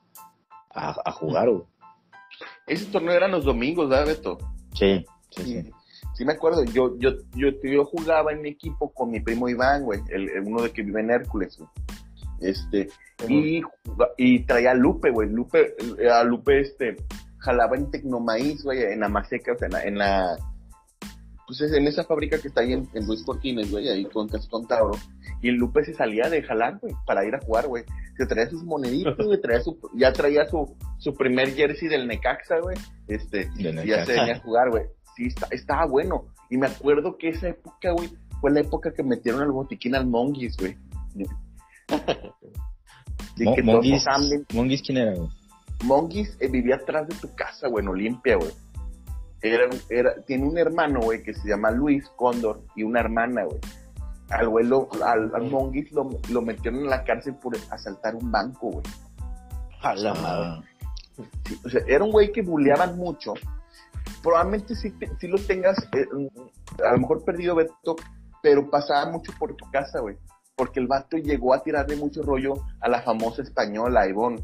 a, 0.70 0.96
a 1.04 1.12
jugar, 1.12 1.48
güey. 1.48 1.62
Ese 2.66 2.86
torneo 2.86 3.12
eran 3.12 3.30
los 3.30 3.44
domingos, 3.44 3.88
¿verdad, 3.88 4.06
Beto? 4.06 4.38
Sí, 4.74 5.04
sí, 5.30 5.42
sí. 5.44 5.70
Sí 6.14 6.24
me 6.24 6.32
acuerdo, 6.32 6.64
yo, 6.64 6.98
yo, 6.98 7.12
yo, 7.34 7.48
yo 7.62 7.84
jugaba 7.84 8.32
en 8.32 8.42
mi 8.42 8.50
equipo 8.50 8.92
con 8.92 9.10
mi 9.10 9.20
primo 9.20 9.48
Iván, 9.48 9.84
güey, 9.84 10.00
el, 10.10 10.28
uno 10.44 10.62
de 10.62 10.70
que 10.70 10.82
vive 10.82 11.00
en 11.00 11.10
Hércules, 11.10 11.56
güey. 11.56 11.70
Este, 12.40 12.88
y, 13.28 13.62
y 14.18 14.40
traía 14.40 14.72
a 14.72 14.74
Lupe, 14.74 15.10
güey, 15.10 15.30
Lupe, 15.30 15.74
a 16.12 16.24
Lupe, 16.24 16.60
este, 16.60 16.96
jalaba 17.38 17.76
en 17.76 17.90
Tecnomaíz, 17.90 18.62
güey, 18.62 18.82
en 18.82 19.04
Amaseca, 19.04 19.52
o 19.52 19.58
sea, 19.58 19.68
en 19.68 19.72
la, 19.72 19.84
en 19.84 19.98
la 19.98 20.36
pues 21.58 21.72
en 21.72 21.86
esa 21.86 22.04
fábrica 22.04 22.38
que 22.38 22.48
está 22.48 22.62
ahí 22.62 22.72
en, 22.72 22.88
Luis 23.06 23.22
Cortines, 23.22 23.70
güey, 23.70 23.88
ahí 23.88 24.04
con 24.04 24.28
Cascón 24.28 24.66
Tauro, 24.66 24.98
y 25.40 25.48
el 25.48 25.56
Lupe 25.56 25.84
se 25.84 25.94
salía 25.94 26.28
de 26.28 26.42
jalar, 26.42 26.78
güey, 26.80 26.94
para 27.06 27.26
ir 27.26 27.34
a 27.34 27.40
jugar, 27.40 27.66
güey. 27.66 27.84
Se 28.16 28.26
traía 28.26 28.48
sus 28.48 28.64
moneditos, 28.64 29.26
güey, 29.26 29.40
traía 29.40 29.60
su, 29.60 29.78
ya 29.94 30.12
traía 30.12 30.46
su, 30.46 30.76
su 30.98 31.14
primer 31.14 31.54
jersey 31.54 31.88
del 31.88 32.06
Necaxa, 32.06 32.60
güey, 32.60 32.76
este, 33.08 33.50
y 33.56 33.64
ya 33.64 34.04
se 34.04 34.12
venía 34.12 34.34
a 34.34 34.40
jugar, 34.40 34.70
güey 34.70 34.84
sí, 35.16 35.28
estaba 35.50 35.86
bueno. 35.86 36.26
Y 36.50 36.56
me 36.56 36.66
acuerdo 36.66 37.16
que 37.18 37.30
esa 37.30 37.48
época, 37.48 37.92
güey, 37.92 38.10
fue 38.40 38.50
la 38.50 38.60
época 38.60 38.92
que 38.92 39.02
metieron 39.02 39.42
al 39.42 39.52
botiquín 39.52 39.94
al 39.94 40.06
Monguis, 40.06 40.56
güey. 40.56 40.76
Monguis, 44.52 44.82
¿quién 44.82 44.98
era, 44.98 45.14
güey? 45.14 45.28
Monguis 45.84 46.36
eh, 46.40 46.48
vivía 46.48 46.76
atrás 46.76 47.08
de 47.08 47.14
tu 47.16 47.34
casa, 47.34 47.68
güey, 47.68 47.82
en 47.82 47.88
Olimpia, 47.88 48.36
güey. 48.36 48.50
Era, 49.42 49.68
era, 49.88 50.22
tiene 50.22 50.46
un 50.46 50.56
hermano, 50.56 51.00
güey, 51.00 51.22
que 51.22 51.34
se 51.34 51.48
llama 51.48 51.70
Luis 51.70 52.08
Cóndor 52.16 52.62
y 52.76 52.84
una 52.84 53.00
hermana, 53.00 53.44
güey. 53.44 53.58
Al 54.30 54.48
güey, 54.48 54.66
al, 55.04 55.34
al 55.34 55.50
Monguis 55.50 55.92
lo, 55.92 56.08
lo, 56.30 56.42
metieron 56.42 56.80
en 56.80 56.90
la 56.90 57.04
cárcel 57.04 57.34
por 57.34 57.56
asaltar 57.70 58.14
un 58.14 58.30
banco, 58.30 58.70
güey. 58.70 58.84
A 59.82 59.94
la 59.94 60.14
madre. 60.14 60.68
o 61.64 61.68
sea, 61.68 61.82
era 61.86 62.04
un 62.04 62.12
güey 62.12 62.32
que 62.32 62.40
buleaban 62.40 62.96
mucho 62.96 63.34
probablemente 64.22 64.74
sí, 64.74 64.94
sí 65.18 65.28
lo 65.28 65.38
tengas, 65.38 65.76
eh, 65.92 66.06
a 66.84 66.92
lo 66.92 66.98
mejor 66.98 67.24
perdido 67.24 67.54
Beto, 67.54 67.96
pero 68.42 68.70
pasaba 68.70 69.10
mucho 69.10 69.32
por 69.38 69.54
tu 69.56 69.70
casa, 69.70 70.00
güey. 70.00 70.16
Porque 70.54 70.80
el 70.80 70.86
vato 70.86 71.16
llegó 71.16 71.54
a 71.54 71.62
tirarle 71.62 71.96
mucho 71.96 72.22
rollo 72.22 72.54
a 72.80 72.88
la 72.88 73.02
famosa 73.02 73.42
española, 73.42 74.06
Ivonne. 74.06 74.42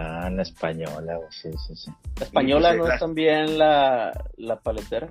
Ah, 0.00 0.30
la 0.30 0.42
española, 0.42 1.16
güey, 1.16 1.28
sí, 1.30 1.50
sí, 1.66 1.74
sí. 1.74 1.90
¿La 2.20 2.26
española 2.26 2.72
no 2.72 2.86
es 2.86 3.00
también 3.00 3.58
la, 3.58 4.12
la 4.36 4.60
paletera? 4.60 5.08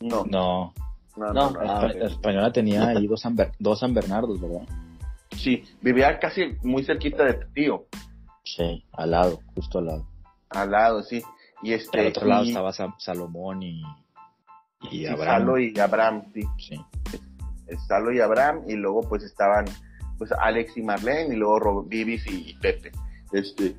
No. 0.00 0.24
No. 0.24 0.72
No, 1.16 1.32
no, 1.34 1.50
la, 1.50 1.86
española 2.06 2.50
tenía 2.50 2.88
ahí 2.88 3.06
dos 3.06 3.20
San, 3.20 3.36
dos 3.58 3.80
San 3.80 3.92
Bernardos, 3.92 4.40
¿verdad? 4.40 4.62
Sí, 5.36 5.62
vivía 5.82 6.18
casi 6.18 6.56
muy 6.62 6.82
cerquita 6.82 7.24
de 7.24 7.34
tu 7.34 7.52
tío. 7.52 7.84
Sí, 8.42 8.82
al 8.92 9.10
lado, 9.10 9.40
justo 9.54 9.80
al 9.80 9.86
lado. 9.86 10.06
Al 10.48 10.70
lado, 10.70 11.02
sí. 11.02 11.22
Y 11.62 11.74
este, 11.74 12.00
Al 12.00 12.06
otro 12.06 12.26
lado 12.26 12.44
estaba 12.44 12.72
Salomón 12.98 13.62
y, 13.62 13.82
y 14.90 15.04
Abraham. 15.04 15.40
Salo 15.40 15.58
y 15.58 15.78
Abraham, 15.78 16.24
sí. 16.32 16.42
sí. 16.56 16.80
Salo 17.86 18.12
y 18.12 18.20
Abraham, 18.20 18.62
y 18.66 18.76
luego 18.76 19.02
pues 19.02 19.24
estaban 19.24 19.66
pues 20.16 20.32
Alex 20.32 20.74
y 20.78 20.82
Marlene, 20.82 21.34
y 21.34 21.36
luego 21.36 21.82
Vivis 21.82 22.26
y 22.26 22.54
Pepe. 22.54 22.92
Este, 23.32 23.76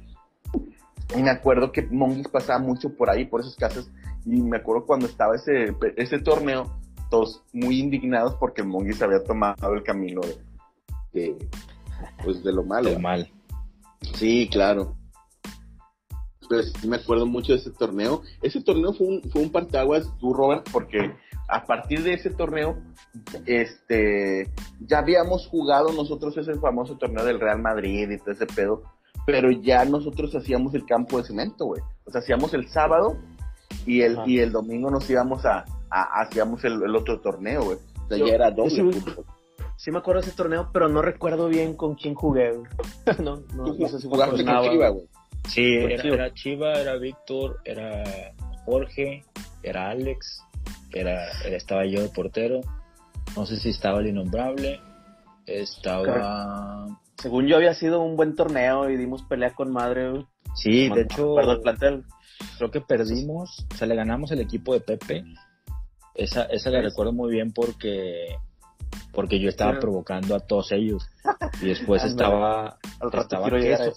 y 1.15 1.21
me 1.21 1.29
acuerdo 1.29 1.71
que 1.71 1.83
Monguis 1.83 2.27
pasaba 2.27 2.59
mucho 2.59 2.95
por 2.95 3.09
ahí, 3.09 3.25
por 3.25 3.41
esas 3.41 3.55
casas, 3.55 3.91
y 4.25 4.41
me 4.41 4.57
acuerdo 4.57 4.85
cuando 4.85 5.05
estaba 5.05 5.35
ese, 5.35 5.75
ese 5.97 6.19
torneo, 6.19 6.79
todos 7.09 7.43
muy 7.53 7.79
indignados 7.79 8.35
porque 8.35 8.63
Monguis 8.63 9.01
había 9.01 9.23
tomado 9.23 9.73
el 9.73 9.83
camino 9.83 10.21
de, 11.13 11.37
pues 12.23 12.43
de 12.43 12.53
lo 12.53 12.63
malo. 12.63 12.89
De 12.89 12.99
mal. 12.99 13.29
Sí, 14.13 14.47
claro 14.51 14.95
me 16.87 16.97
acuerdo 16.97 17.25
mucho 17.25 17.53
de 17.53 17.59
ese 17.59 17.71
torneo. 17.71 18.21
Ese 18.41 18.61
torneo 18.61 18.93
fue 18.93 19.07
un, 19.07 19.21
fue 19.31 19.41
un 19.41 19.51
parteaguas, 19.51 20.11
tú, 20.19 20.33
Robert, 20.33 20.67
porque 20.71 21.13
a 21.47 21.65
partir 21.65 22.03
de 22.03 22.13
ese 22.13 22.29
torneo, 22.29 22.77
este, 23.45 24.51
ya 24.79 24.99
habíamos 24.99 25.47
jugado 25.47 25.91
nosotros 25.93 26.37
ese 26.37 26.55
famoso 26.55 26.97
torneo 26.97 27.25
del 27.25 27.39
Real 27.39 27.61
Madrid 27.61 28.09
y 28.09 28.17
todo 28.17 28.31
ese 28.31 28.45
pedo, 28.45 28.83
pero 29.25 29.51
ya 29.51 29.85
nosotros 29.85 30.33
hacíamos 30.35 30.73
el 30.73 30.85
campo 30.85 31.17
de 31.17 31.23
cemento, 31.23 31.65
güey. 31.65 31.81
O 32.05 32.11
sea, 32.11 32.21
hacíamos 32.21 32.53
el 32.53 32.67
sábado 32.67 33.17
y 33.85 34.01
el, 34.01 34.17
y 34.25 34.39
el 34.39 34.51
domingo 34.51 34.89
nos 34.89 35.09
íbamos 35.09 35.45
a, 35.45 35.65
hacíamos 35.89 36.63
el, 36.63 36.95
otro 36.95 37.19
torneo, 37.19 37.63
güey. 37.63 37.77
O 37.77 38.07
sea, 38.07 38.17
ya 38.17 38.33
era 38.33 38.51
doble. 38.51 38.93
Sí, 39.77 39.89
me 39.89 39.97
acuerdo 39.97 40.21
de 40.21 40.27
ese 40.27 40.37
torneo, 40.37 40.69
pero 40.71 40.89
no 40.89 41.01
recuerdo 41.01 41.47
bien 41.47 41.75
con 41.75 41.95
quién 41.95 42.13
jugué, 42.13 42.53
no, 43.19 43.41
no, 43.55 43.87
sé 43.87 43.99
si 43.99 44.07
jugaste 44.07 44.45
con 44.45 44.61
Chiva, 44.69 44.89
güey. 44.89 45.07
Sí, 45.47 45.75
era, 45.75 46.31
Chiva, 46.35 46.73
era 46.73 46.97
Víctor, 46.97 47.59
era 47.65 48.03
Jorge, 48.65 49.25
era 49.63 49.89
Alex, 49.89 50.43
era, 50.91 51.31
estaba 51.45 51.85
yo 51.85 52.01
de 52.01 52.09
portero. 52.09 52.61
No 53.35 53.45
sé 53.45 53.57
si 53.57 53.69
estaba 53.69 53.99
el 54.01 54.07
innombrable. 54.07 54.79
Estaba. 55.45 56.85
Según 57.21 57.47
yo 57.47 57.57
había 57.57 57.73
sido 57.75 58.01
un 58.01 58.15
buen 58.15 58.35
torneo 58.35 58.89
y 58.89 58.97
dimos 58.97 59.21
pelea 59.23 59.53
con 59.53 59.71
madre. 59.71 60.25
Sí, 60.55 60.89
de 60.89 61.01
hecho. 61.01 61.39
el 61.39 61.61
plantel. 61.61 62.03
Creo 62.57 62.71
que 62.71 62.81
perdimos, 62.81 63.67
o 63.71 63.77
sea, 63.77 63.87
le 63.87 63.95
ganamos 63.95 64.31
el 64.31 64.39
equipo 64.41 64.73
de 64.73 64.81
Pepe. 64.81 65.23
Esa, 66.15 66.43
esa 66.45 66.71
la 66.71 66.81
recuerdo 66.81 67.13
muy 67.13 67.31
bien 67.31 67.53
porque 67.53 68.35
porque 69.13 69.39
yo 69.39 69.49
estaba 69.49 69.79
provocando 69.79 70.35
a 70.35 70.39
todos 70.39 70.71
ellos. 70.71 71.07
Y 71.61 71.67
después 71.67 72.03
estaba, 72.05 72.79
estaba 73.13 73.49
queso, 73.51 73.93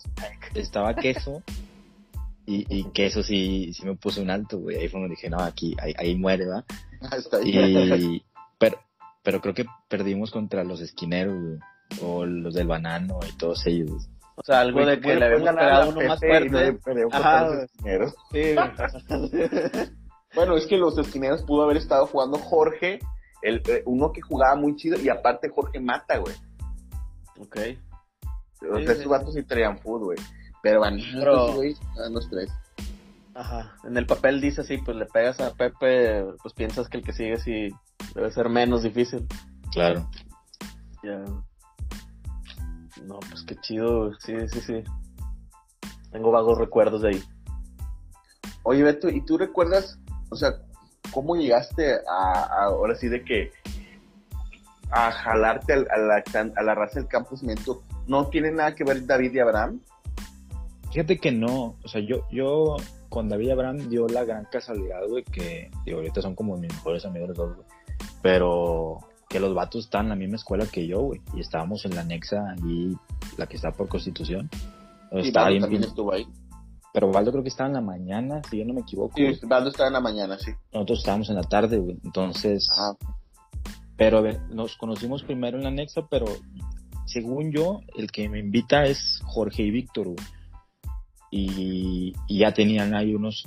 estaba 0.55 0.95
queso, 0.95 1.43
y, 2.47 2.85
queso 2.91 3.23
sí, 3.23 3.73
sí 3.73 3.87
me 3.87 3.97
puso 3.97 4.21
un 4.21 4.31
alto, 4.31 4.59
güey. 4.59 4.77
Ahí 4.77 4.89
fue 4.89 5.01
donde 5.01 5.15
dije, 5.15 5.31
no, 5.31 5.39
aquí, 5.41 5.75
ahí, 5.97 6.15
muere, 6.15 6.47
¿va? 6.47 6.65
Está 7.17 7.39
Y, 7.43 8.23
pero, 8.59 8.79
pero 9.23 9.41
creo 9.41 9.55
que 9.55 9.65
perdimos 9.89 10.31
contra 10.31 10.63
los 10.63 10.81
esquineros, 10.81 11.59
o 12.03 12.25
los 12.25 12.55
del 12.55 12.66
banano 12.66 13.20
y 13.29 13.37
todos 13.37 13.66
ellos. 13.66 14.09
O 14.37 14.42
sea, 14.42 14.61
algo 14.61 14.85
de 14.85 15.01
que 15.01 15.14
le 15.14 15.25
habíamos 15.27 15.55
pegado 15.55 15.88
uno 15.90 16.09
más 16.09 16.20
fuerte. 16.20 16.79
Sí. 18.33 18.55
bueno, 20.35 20.57
es 20.57 20.66
que 20.66 20.77
los 20.77 20.99
esquineros 20.99 21.42
pudo 21.44 21.62
haber 21.62 21.77
estado 21.77 22.07
jugando 22.07 22.38
Jorge 22.38 22.99
el, 23.42 23.62
eh, 23.68 23.83
uno 23.85 24.11
que 24.12 24.23
jugaba 24.23 24.57
muy 24.57 24.75
chido 24.77 24.99
y 24.99 25.09
aparte 25.09 25.51
Jorge 25.51 25.79
Mata, 25.79 26.18
güey. 26.18 26.35
Ok. 27.38 27.57
Vatos 29.07 29.35
sí 29.35 29.42
traían 29.42 29.79
fútbol, 29.79 30.05
güey. 30.05 30.18
Pero 30.62 30.81
van 30.81 30.99
güey, 31.55 31.77
los 32.11 32.31
tres. 32.31 32.51
Ajá. 33.35 33.77
En 33.85 33.97
el 33.97 34.07
papel 34.07 34.40
dice 34.40 34.62
así, 34.62 34.79
pues 34.79 34.97
le 34.97 35.05
pegas 35.07 35.40
a 35.40 35.53
Pepe, 35.53 36.25
pues 36.40 36.55
piensas 36.55 36.88
que 36.88 36.97
el 36.97 37.05
que 37.05 37.12
sigue 37.12 37.37
sí 37.37 37.68
debe 38.14 38.31
ser 38.31 38.49
menos 38.49 38.83
difícil. 38.83 39.27
Claro. 39.73 40.09
Ya. 41.03 41.23
No, 43.07 43.19
pues 43.21 43.43
qué 43.43 43.57
chido, 43.57 44.14
sí, 44.21 44.35
sí, 44.49 44.61
sí. 44.61 44.85
Tengo 46.11 46.31
vagos 46.31 46.59
recuerdos 46.59 47.03
de 47.03 47.09
ahí. 47.09 47.23
Oye, 48.62 48.83
Beto, 48.83 49.09
¿y 49.09 49.21
tú 49.21 49.37
recuerdas, 49.37 49.99
o 50.31 50.37
sea, 50.37 50.55
¿cómo 51.12 51.37
llegaste 51.37 51.97
a, 52.09 52.64
ahora 52.64 52.95
sí 52.95 53.09
de 53.09 53.23
que 53.25 53.53
a 54.90 55.11
jalarte 55.11 55.73
a, 55.73 55.77
la, 55.77 56.23
a 56.57 56.62
la 56.62 56.75
raza 56.75 57.01
del 57.01 57.09
campo 57.09 57.37
cemento? 57.37 57.83
¿No 58.07 58.29
tiene 58.29 58.51
nada 58.51 58.75
que 58.75 58.85
ver 58.85 59.05
David 59.05 59.35
y 59.35 59.38
Abraham? 59.38 59.81
Fíjate 60.93 61.19
que 61.19 61.33
no, 61.33 61.77
o 61.83 61.88
sea, 61.88 62.01
yo, 62.01 62.27
yo 62.31 62.77
con 63.09 63.29
David 63.29 63.49
y 63.49 63.51
Abraham 63.51 63.88
dio 63.88 64.07
la 64.09 64.25
gran 64.25 64.45
casualidad, 64.47 65.01
güey, 65.09 65.25
que 65.25 65.71
ahorita 65.93 66.23
son 66.23 66.35
como 66.35 66.57
mis 66.57 66.73
mejores 66.73 67.05
amigos 67.05 67.29
los 67.29 67.37
dos, 67.37 67.57
güey. 67.57 67.69
Pero 68.23 68.99
que 69.35 69.40
los 69.40 69.53
vatos 69.53 69.87
están 69.87 70.05
en 70.05 70.11
la 70.11 70.14
misma 70.14 70.37
escuela 70.37 70.64
que 70.64 70.87
yo, 70.87 71.01
güey, 71.01 71.20
y 71.35 71.40
estábamos 71.40 71.85
en 71.85 71.97
la 71.97 72.03
anexa 72.03 72.55
y 72.64 72.94
la 73.37 73.49
que 73.49 73.57
está 73.57 73.73
por 73.73 73.88
constitución. 73.88 74.49
Y 75.11 75.33
también 75.33 75.83
estuvo 75.83 76.12
ahí. 76.12 76.25
Pero 76.92 77.11
Valdo 77.11 77.33
creo 77.33 77.42
que 77.42 77.49
estaba 77.49 77.66
en 77.66 77.75
la 77.75 77.81
mañana, 77.81 78.40
si 78.49 78.59
yo 78.59 78.64
no 78.64 78.75
me 78.75 78.83
equivoco. 78.83 79.16
Sí, 79.16 79.25
Valdo 79.42 79.70
estaba 79.70 79.88
en 79.88 79.94
la 79.94 80.01
mañana, 80.01 80.38
sí. 80.38 80.53
Nosotros 80.73 81.01
estábamos 81.01 81.31
en 81.31 81.35
la 81.35 81.42
tarde, 81.42 81.79
güey. 81.79 81.99
Entonces. 82.05 82.68
Ah. 82.79 82.94
Pero 83.97 84.18
a 84.18 84.20
ver, 84.20 84.40
nos 84.51 84.77
conocimos 84.77 85.25
primero 85.25 85.57
en 85.57 85.64
la 85.64 85.70
anexa, 85.70 86.07
pero 86.09 86.27
según 87.05 87.51
yo, 87.51 87.81
el 87.97 88.12
que 88.12 88.29
me 88.29 88.38
invita 88.38 88.85
es 88.85 89.20
Jorge 89.25 89.64
y 89.64 89.73
Víctor, 89.73 90.11
güey. 90.11 90.27
Y, 91.33 92.12
ya 92.29 92.55
tenían 92.55 92.94
ahí 92.94 93.16
unos, 93.16 93.42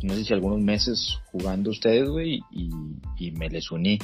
no 0.00 0.14
sé 0.14 0.22
si 0.22 0.32
algunos 0.32 0.60
meses 0.60 1.18
jugando 1.32 1.70
ustedes, 1.70 2.08
güey, 2.08 2.40
y, 2.52 2.70
y 3.18 3.32
me 3.32 3.50
les 3.50 3.72
uní. 3.72 3.98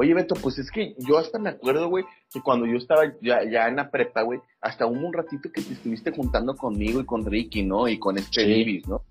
Oye, 0.00 0.14
Beto, 0.14 0.36
pues 0.36 0.56
es 0.58 0.70
que 0.70 0.94
yo 0.98 1.18
hasta 1.18 1.40
me 1.40 1.50
acuerdo, 1.50 1.88
güey, 1.88 2.04
que 2.32 2.40
cuando 2.40 2.66
yo 2.66 2.76
estaba 2.76 3.02
ya, 3.20 3.42
ya 3.42 3.66
en 3.66 3.74
la 3.74 3.90
prepa, 3.90 4.22
güey, 4.22 4.38
hasta 4.60 4.86
hubo 4.86 5.04
un 5.04 5.12
ratito 5.12 5.50
que 5.52 5.60
te 5.60 5.72
estuviste 5.72 6.12
juntando 6.12 6.54
conmigo 6.54 7.00
y 7.00 7.04
con 7.04 7.26
Ricky, 7.26 7.64
¿no? 7.64 7.88
Y 7.88 7.98
con 7.98 8.16
este 8.16 8.44
sí. 8.44 8.82
¿no? 8.86 9.02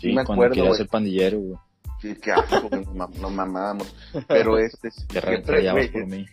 Sí, 0.00 0.12
me 0.12 0.20
acuerdo, 0.20 0.54
quería 0.54 0.74
ser 0.74 0.86
pandillero, 0.86 1.40
güey. 1.40 1.58
Sí, 2.00 2.14
qué 2.22 2.30
asco, 2.30 2.70
nos 2.70 3.32
mamábamos. 3.32 3.92
Pero 4.28 4.58
este, 4.58 4.92
siempre, 4.92 5.72
güey, 5.72 5.90
por 5.90 6.06
mí. 6.06 6.24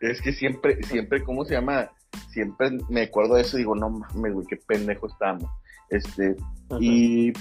Es 0.00 0.22
que 0.22 0.32
siempre, 0.32 0.80
siempre, 0.84 1.24
¿cómo 1.24 1.44
se 1.44 1.54
llama? 1.54 1.90
Siempre 2.28 2.70
me 2.88 3.02
acuerdo 3.02 3.34
de 3.34 3.40
eso 3.40 3.56
y 3.56 3.62
digo, 3.62 3.74
no 3.74 3.90
mames, 3.90 4.32
güey, 4.32 4.46
qué 4.46 4.58
pendejo 4.58 5.08
estamos. 5.08 5.50
Este, 5.88 6.36
y 6.78 7.32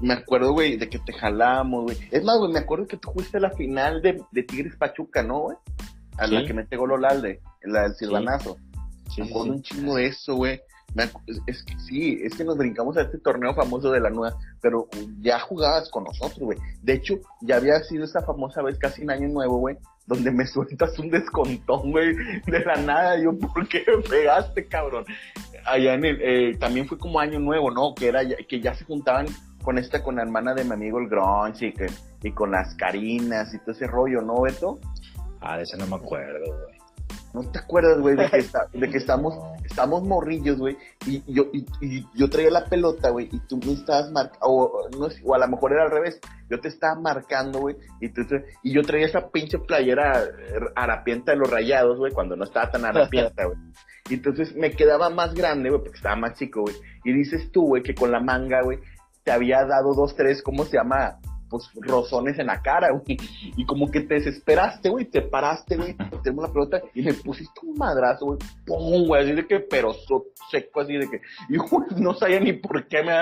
me 0.00 0.14
acuerdo, 0.14 0.52
güey, 0.52 0.76
de 0.76 0.88
que 0.88 0.98
te 0.98 1.12
jalamos, 1.12 1.84
güey. 1.84 1.96
Es 2.10 2.24
más, 2.24 2.38
güey, 2.38 2.52
me 2.52 2.58
acuerdo 2.58 2.86
que 2.86 2.96
tú 2.96 3.10
fuiste 3.12 3.36
a 3.36 3.40
la 3.40 3.50
final 3.50 4.02
de, 4.02 4.22
de 4.32 4.42
Tigres 4.42 4.76
Pachuca, 4.76 5.22
¿no, 5.22 5.40
güey? 5.40 5.56
A 6.18 6.26
la 6.26 6.44
que 6.44 6.52
mete 6.52 6.76
gol 6.76 6.92
Olalde, 6.92 7.40
la 7.62 7.82
del 7.82 7.94
silvanazo. 7.94 8.56
Sí. 9.14 9.22
me 9.22 9.28
acuerdo 9.28 9.52
un 9.52 9.62
chingo 9.62 9.96
de 9.96 10.06
eso, 10.06 10.34
güey. 10.36 10.60
Es 11.46 11.62
que 11.62 11.78
sí, 11.80 12.20
es 12.22 12.34
que 12.34 12.44
nos 12.44 12.58
brincamos 12.58 12.96
a 12.96 13.02
este 13.02 13.18
torneo 13.18 13.54
famoso 13.54 13.90
de 13.90 14.00
la 14.00 14.10
nueva, 14.10 14.36
pero 14.60 14.88
ya 15.20 15.40
jugabas 15.40 15.88
con 15.88 16.04
nosotros, 16.04 16.40
güey. 16.40 16.58
De 16.82 16.94
hecho, 16.94 17.18
ya 17.40 17.56
había 17.56 17.78
sido 17.80 18.04
esa 18.04 18.20
famosa 18.22 18.60
vez 18.60 18.78
casi 18.78 19.02
un 19.02 19.10
año 19.10 19.28
nuevo, 19.28 19.58
güey, 19.58 19.76
donde 20.06 20.30
me 20.30 20.46
sueltas 20.48 20.98
un 20.98 21.10
descontón, 21.10 21.92
güey, 21.92 22.14
de 22.46 22.60
la 22.60 22.76
nada. 22.76 23.18
Yo, 23.18 23.36
¿por 23.38 23.66
qué 23.68 23.84
me 23.86 24.02
pegaste, 24.02 24.66
cabrón? 24.66 25.04
Allá 25.64 25.94
en 25.94 26.04
el, 26.04 26.20
eh, 26.20 26.56
también 26.58 26.86
fue 26.86 26.98
como 26.98 27.20
año 27.20 27.38
nuevo, 27.38 27.70
¿no? 27.70 27.94
Que 27.94 28.08
era, 28.08 28.20
que 28.26 28.60
ya 28.60 28.74
se 28.74 28.84
juntaban 28.84 29.26
con 29.62 29.78
esta, 29.78 30.02
con 30.02 30.16
la 30.16 30.22
hermana 30.22 30.54
de 30.54 30.64
mi 30.64 30.72
amigo 30.72 30.98
el 30.98 31.08
Grunge 31.08 31.66
y, 31.66 31.72
que, 31.72 31.86
y 32.22 32.32
con 32.32 32.50
las 32.50 32.74
Carinas 32.74 33.54
y 33.54 33.58
todo 33.58 33.72
ese 33.72 33.86
rollo, 33.86 34.20
¿no, 34.22 34.42
Beto? 34.42 34.78
Ah, 35.40 35.56
de 35.56 35.64
ese 35.64 35.76
no 35.76 35.86
me 35.86 35.96
acuerdo, 35.96 36.46
güey. 36.46 36.82
¿No 37.34 37.50
te 37.50 37.58
acuerdas, 37.58 37.98
güey, 37.98 38.14
de 38.14 38.28
que, 38.28 38.36
está, 38.38 38.68
de 38.72 38.90
que 38.90 38.98
estamos, 38.98 39.34
estamos 39.64 40.02
morrillos, 40.02 40.58
güey? 40.58 40.76
Y 41.06 41.22
yo, 41.32 41.46
y, 41.52 42.06
yo 42.14 42.28
traía 42.28 42.50
la 42.50 42.66
pelota, 42.66 43.10
güey, 43.10 43.28
y 43.32 43.38
tú 43.40 43.58
me 43.58 43.72
estabas 43.72 44.10
marcando, 44.10 44.46
o, 44.46 44.88
no 44.90 45.08
o 45.24 45.34
a 45.34 45.38
lo 45.38 45.48
mejor 45.48 45.72
era 45.72 45.84
al 45.84 45.90
revés, 45.90 46.20
yo 46.50 46.60
te 46.60 46.68
estaba 46.68 47.00
marcando, 47.00 47.60
güey, 47.60 47.76
y, 48.00 48.10
tú, 48.10 48.22
y 48.62 48.74
yo 48.74 48.82
traía 48.82 49.06
esa 49.06 49.30
pinche 49.30 49.58
playera 49.58 50.24
harapienta 50.76 51.32
de 51.32 51.38
los 51.38 51.50
rayados, 51.50 51.98
güey, 51.98 52.12
cuando 52.12 52.36
no 52.36 52.44
estaba 52.44 52.70
tan 52.70 52.84
harapienta, 52.84 53.46
güey. 53.46 53.58
Y 54.10 54.14
entonces 54.14 54.54
me 54.56 54.72
quedaba 54.72 55.10
más 55.10 55.32
grande, 55.32 55.70
güey, 55.70 55.80
porque 55.80 55.96
estaba 55.96 56.16
más 56.16 56.34
chico, 56.34 56.62
güey. 56.62 56.74
Y 57.04 57.12
dices 57.12 57.50
tú, 57.52 57.68
güey, 57.68 57.82
que 57.82 57.94
con 57.94 58.10
la 58.10 58.20
manga, 58.20 58.60
güey, 58.62 58.78
te 59.24 59.30
había 59.30 59.64
dado 59.64 59.94
dos, 59.94 60.14
tres, 60.16 60.42
¿cómo 60.42 60.64
se 60.64 60.76
llama? 60.76 61.18
Pues 61.48 61.70
rozones 61.74 62.38
en 62.38 62.46
la 62.46 62.62
cara, 62.62 62.90
güey. 62.90 63.18
Y 63.56 63.66
como 63.66 63.90
que 63.90 64.00
te 64.00 64.14
desesperaste, 64.14 64.88
güey, 64.88 65.04
te 65.04 65.20
paraste, 65.22 65.76
güey, 65.76 65.94
tenemos 66.22 66.48
la 66.48 66.52
pelota 66.52 66.82
y 66.94 67.02
me 67.02 67.12
pusiste 67.14 67.60
un 67.62 67.76
madrazo, 67.76 68.26
güey, 68.26 68.38
pum, 68.66 69.06
güey, 69.06 69.22
así 69.22 69.32
de 69.32 69.46
que, 69.46 69.60
pero 69.60 69.92
seco, 70.50 70.80
así 70.80 70.94
de 70.94 71.08
que, 71.10 71.20
y 71.50 71.58
güey, 71.58 71.88
no 71.96 72.14
sabía 72.14 72.40
ni 72.40 72.54
por 72.54 72.86
qué 72.88 73.02
me, 73.02 73.12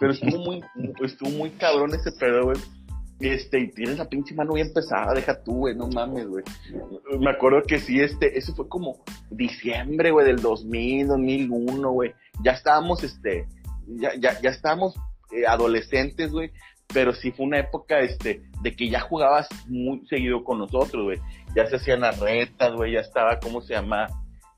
pero 0.00 0.12
estuvo 0.12 0.38
muy, 0.44 0.62
estuvo 1.02 1.30
muy 1.30 1.50
cabrón 1.50 1.94
ese 1.94 2.12
pedo, 2.12 2.44
güey. 2.44 2.58
Este, 3.20 3.60
y 3.60 3.70
tienes 3.70 3.98
la 3.98 4.08
pinche 4.08 4.34
mano 4.34 4.54
bien 4.54 4.72
pesada, 4.74 5.14
deja 5.14 5.40
tú, 5.42 5.58
güey, 5.58 5.76
no 5.76 5.86
mames, 5.88 6.26
güey. 6.26 6.44
Me 7.20 7.30
acuerdo 7.30 7.62
que 7.62 7.78
sí, 7.78 8.00
este, 8.00 8.36
eso 8.36 8.54
fue 8.54 8.68
como 8.68 9.04
diciembre, 9.30 10.10
güey, 10.10 10.26
del 10.26 10.42
2000, 10.42 11.06
2001, 11.08 11.90
güey. 11.90 12.12
Ya 12.42 12.52
estábamos, 12.52 13.04
este, 13.04 13.46
ya, 13.86 14.10
ya, 14.18 14.40
ya 14.40 14.50
estábamos 14.50 14.96
eh, 15.34 15.46
adolescentes, 15.46 16.30
güey, 16.30 16.50
pero 16.92 17.12
sí 17.12 17.32
fue 17.32 17.46
una 17.46 17.58
época, 17.58 18.00
este, 18.00 18.42
de 18.62 18.76
que 18.76 18.88
ya 18.88 19.00
jugabas 19.00 19.48
muy 19.66 20.06
seguido 20.06 20.44
con 20.44 20.58
nosotros, 20.58 21.04
güey. 21.04 21.18
Ya 21.56 21.66
se 21.66 21.76
hacían 21.76 22.00
las 22.00 22.18
retas, 22.20 22.72
güey, 22.74 22.92
ya 22.92 23.00
estaba, 23.00 23.38
¿cómo 23.38 23.60
se 23.60 23.74
llama? 23.74 24.06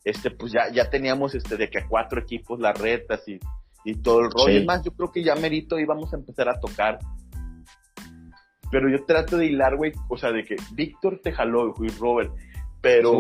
Este, 0.04 0.30
pues 0.30 0.52
ya, 0.52 0.70
ya 0.72 0.88
teníamos, 0.90 1.34
este, 1.34 1.56
de 1.56 1.68
que 1.68 1.78
a 1.78 1.88
cuatro 1.88 2.20
equipos 2.20 2.60
las 2.60 2.78
retas 2.78 3.26
y, 3.26 3.38
y 3.84 3.94
todo 4.02 4.20
el 4.20 4.30
rollo. 4.30 4.58
Es 4.58 4.64
más, 4.64 4.84
yo 4.84 4.92
creo 4.92 5.10
que 5.10 5.22
ya 5.22 5.34
merito 5.34 5.78
íbamos 5.78 6.12
a 6.12 6.16
empezar 6.16 6.48
a 6.48 6.60
tocar. 6.60 6.98
Pero 8.70 8.90
yo 8.90 9.04
trato 9.04 9.36
de 9.36 9.46
hilar, 9.46 9.76
güey, 9.76 9.92
o 10.08 10.16
sea, 10.16 10.32
de 10.32 10.44
que 10.44 10.56
Víctor 10.74 11.20
te 11.22 11.32
jaló, 11.32 11.72
güey, 11.72 11.90
Robert, 11.98 12.32
pero... 12.80 13.18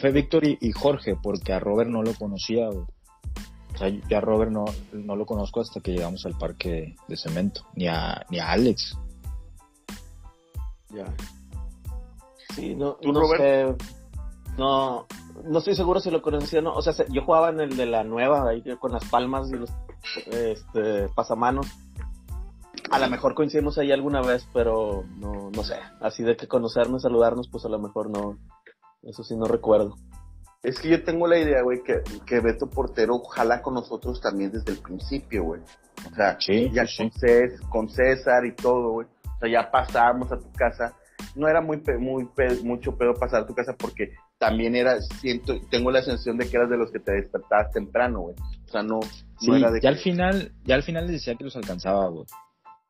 fue, 0.00 0.12
Víctor 0.12 0.44
y, 0.44 0.58
y, 0.60 0.72
Jorge, 0.72 1.16
porque 1.22 1.52
a 1.52 1.58
Robert 1.58 1.90
no 1.90 2.02
lo 2.02 2.14
conocía, 2.14 2.68
güey. 2.68 2.86
O 3.74 3.78
sea, 3.78 3.88
yo 3.88 4.18
a 4.18 4.20
Robert 4.20 4.50
no, 4.50 4.64
no 4.92 5.16
lo 5.16 5.26
conozco 5.26 5.60
hasta 5.60 5.80
que 5.80 5.92
llegamos 5.92 6.24
al 6.26 6.36
parque 6.36 6.94
de 7.08 7.16
cemento, 7.16 7.62
ni 7.74 7.88
a, 7.88 8.24
ni 8.30 8.38
a 8.38 8.52
Alex. 8.52 8.98
Ya. 10.90 11.06
Sí, 12.54 12.74
no, 12.74 12.98
no 13.02 13.28
sé. 13.28 13.74
No, 14.58 15.06
no 15.44 15.58
estoy 15.58 15.74
seguro 15.74 16.00
si 16.00 16.10
lo 16.10 16.20
conocía 16.20 16.58
o 16.58 16.62
no. 16.62 16.74
O 16.74 16.82
sea, 16.82 16.92
yo 17.08 17.22
jugaba 17.22 17.48
en 17.48 17.60
el 17.60 17.76
de 17.76 17.86
la 17.86 18.04
nueva, 18.04 18.48
ahí 18.48 18.62
con 18.78 18.92
las 18.92 19.04
palmas 19.06 19.50
y 19.50 19.54
los 19.54 19.70
este, 20.30 21.08
pasamanos. 21.14 21.66
A 22.90 22.98
lo 22.98 23.08
mejor 23.08 23.34
coincidimos 23.34 23.78
ahí 23.78 23.90
alguna 23.90 24.20
vez, 24.20 24.46
pero 24.52 25.04
no, 25.16 25.50
no 25.50 25.64
sé. 25.64 25.76
Así 26.00 26.22
de 26.22 26.36
que 26.36 26.46
conocernos, 26.46 27.02
saludarnos, 27.02 27.48
pues 27.48 27.64
a 27.64 27.70
lo 27.70 27.78
mejor 27.78 28.10
no. 28.10 28.38
Eso 29.02 29.24
sí 29.24 29.34
no 29.34 29.46
recuerdo. 29.46 29.96
Es 30.62 30.78
que 30.78 30.90
yo 30.90 31.02
tengo 31.02 31.26
la 31.26 31.38
idea, 31.38 31.62
güey, 31.62 31.82
que, 31.82 32.02
que 32.24 32.40
Beto 32.40 32.70
Portero 32.70 33.18
jala 33.24 33.60
con 33.62 33.74
nosotros 33.74 34.20
también 34.20 34.52
desde 34.52 34.72
el 34.72 34.78
principio, 34.78 35.42
güey. 35.42 35.60
O 36.10 36.14
sea, 36.14 36.38
ya 36.38 36.84
Con, 37.68 37.88
César, 37.88 38.46
y 38.46 38.54
todo, 38.54 38.92
güey. 38.92 39.08
O 39.24 39.38
sea, 39.40 39.50
ya 39.50 39.70
pasábamos 39.70 40.30
a 40.30 40.38
tu 40.38 40.52
casa. 40.52 40.94
No 41.34 41.48
era 41.48 41.60
muy, 41.60 41.82
muy 41.98 42.28
mucho 42.62 42.96
pedo 42.96 43.14
pasar 43.14 43.42
a 43.42 43.46
tu 43.46 43.54
casa 43.54 43.74
porque 43.76 44.12
también 44.38 44.76
era, 44.76 45.00
siento, 45.00 45.60
tengo 45.68 45.90
la 45.90 46.02
sensación 46.02 46.36
de 46.36 46.48
que 46.48 46.56
eras 46.56 46.70
de 46.70 46.76
los 46.76 46.92
que 46.92 47.00
te 47.00 47.12
despertabas 47.12 47.72
temprano, 47.72 48.20
güey. 48.20 48.36
O 48.64 48.68
sea, 48.68 48.82
no, 48.82 49.00
era 49.56 49.70
de 49.70 49.80
ya 49.80 49.88
al 49.88 49.98
final, 49.98 50.52
ya 50.64 50.76
al 50.76 50.82
final 50.84 51.06
les 51.06 51.14
decía 51.14 51.34
que 51.34 51.44
los 51.44 51.56
alcanzaba, 51.56 52.08
güey. 52.08 52.26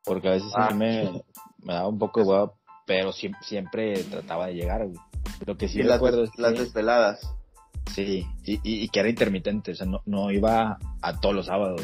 Porque 0.03 0.27
a 0.27 0.31
veces 0.31 0.51
a 0.55 0.67
ah. 0.67 0.73
me, 0.73 1.23
me 1.59 1.73
daba 1.73 1.87
un 1.87 1.97
poco 1.97 2.21
de 2.21 2.27
huevo, 2.27 2.57
pero 2.85 3.11
siempre, 3.11 3.41
siempre 3.43 4.03
trataba 4.03 4.47
de 4.47 4.55
llegar, 4.55 4.85
güey. 4.85 4.97
Lo 5.45 5.57
que 5.57 5.67
sí 5.67 5.81
recuerdo 5.81 6.21
las, 6.21 6.37
las 6.37 6.59
desveladas. 6.59 7.35
Sí, 7.91 8.25
y, 8.43 8.59
y, 8.63 8.89
que 8.89 8.99
era 8.99 9.09
intermitente, 9.09 9.71
o 9.71 9.75
sea, 9.75 9.85
no, 9.85 10.01
no 10.05 10.31
iba 10.31 10.79
a 11.01 11.19
todos 11.19 11.35
los 11.35 11.45
sábados, 11.47 11.81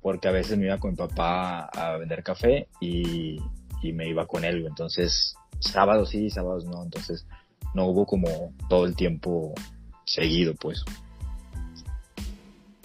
porque 0.00 0.28
a 0.28 0.32
veces 0.32 0.56
me 0.56 0.66
iba 0.66 0.78
con 0.78 0.92
mi 0.92 0.96
papá 0.96 1.66
a 1.66 1.96
vender 1.98 2.22
café 2.22 2.68
y, 2.80 3.38
me 3.82 4.08
iba 4.08 4.26
con 4.26 4.44
él, 4.44 4.66
entonces 4.66 5.34
sábados 5.60 6.10
sí, 6.10 6.30
sábados 6.30 6.64
no, 6.64 6.82
entonces 6.82 7.26
no 7.74 7.86
hubo 7.86 8.06
como 8.06 8.52
todo 8.68 8.86
el 8.86 8.96
tiempo 8.96 9.54
seguido, 10.04 10.54
pues. 10.54 10.84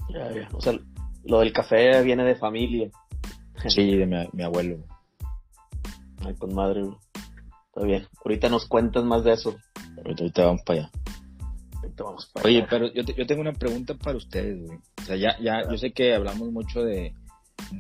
Ya, 0.10 0.48
O 0.54 0.62
sea, 0.62 0.74
lo 1.24 1.40
del 1.40 1.54
café 1.54 2.02
viene 2.04 2.24
de 2.24 2.36
familia. 2.36 2.90
Sí, 3.70 3.96
de 3.96 4.06
mi, 4.06 4.18
mi 4.34 4.44
abuelo. 4.44 4.84
Ay, 6.26 6.36
con 6.36 6.54
madre, 6.54 6.84
Está 7.76 7.88
bien. 7.88 8.08
Ahorita 8.24 8.50
nos 8.50 8.68
cuentas 8.68 9.04
más 9.04 9.24
de 9.24 9.34
eso. 9.34 9.56
ahorita 10.06 10.46
vamos 10.46 10.62
para 10.62 10.80
allá. 10.82 10.92
Oye, 12.44 12.66
pero 12.70 12.92
yo, 12.94 13.04
yo, 13.04 13.26
tengo 13.26 13.42
una 13.42 13.54
pregunta 13.54 13.96
para 13.96 14.18
ustedes, 14.18 14.66
güey. 14.66 14.80
O 15.02 15.06
sea, 15.06 15.16
ya, 15.16 15.38
ya, 15.40 15.70
yo 15.70 15.78
sé 15.78 15.92
que 15.92 16.14
hablamos 16.14 16.52
mucho 16.52 16.84
de, 16.84 17.14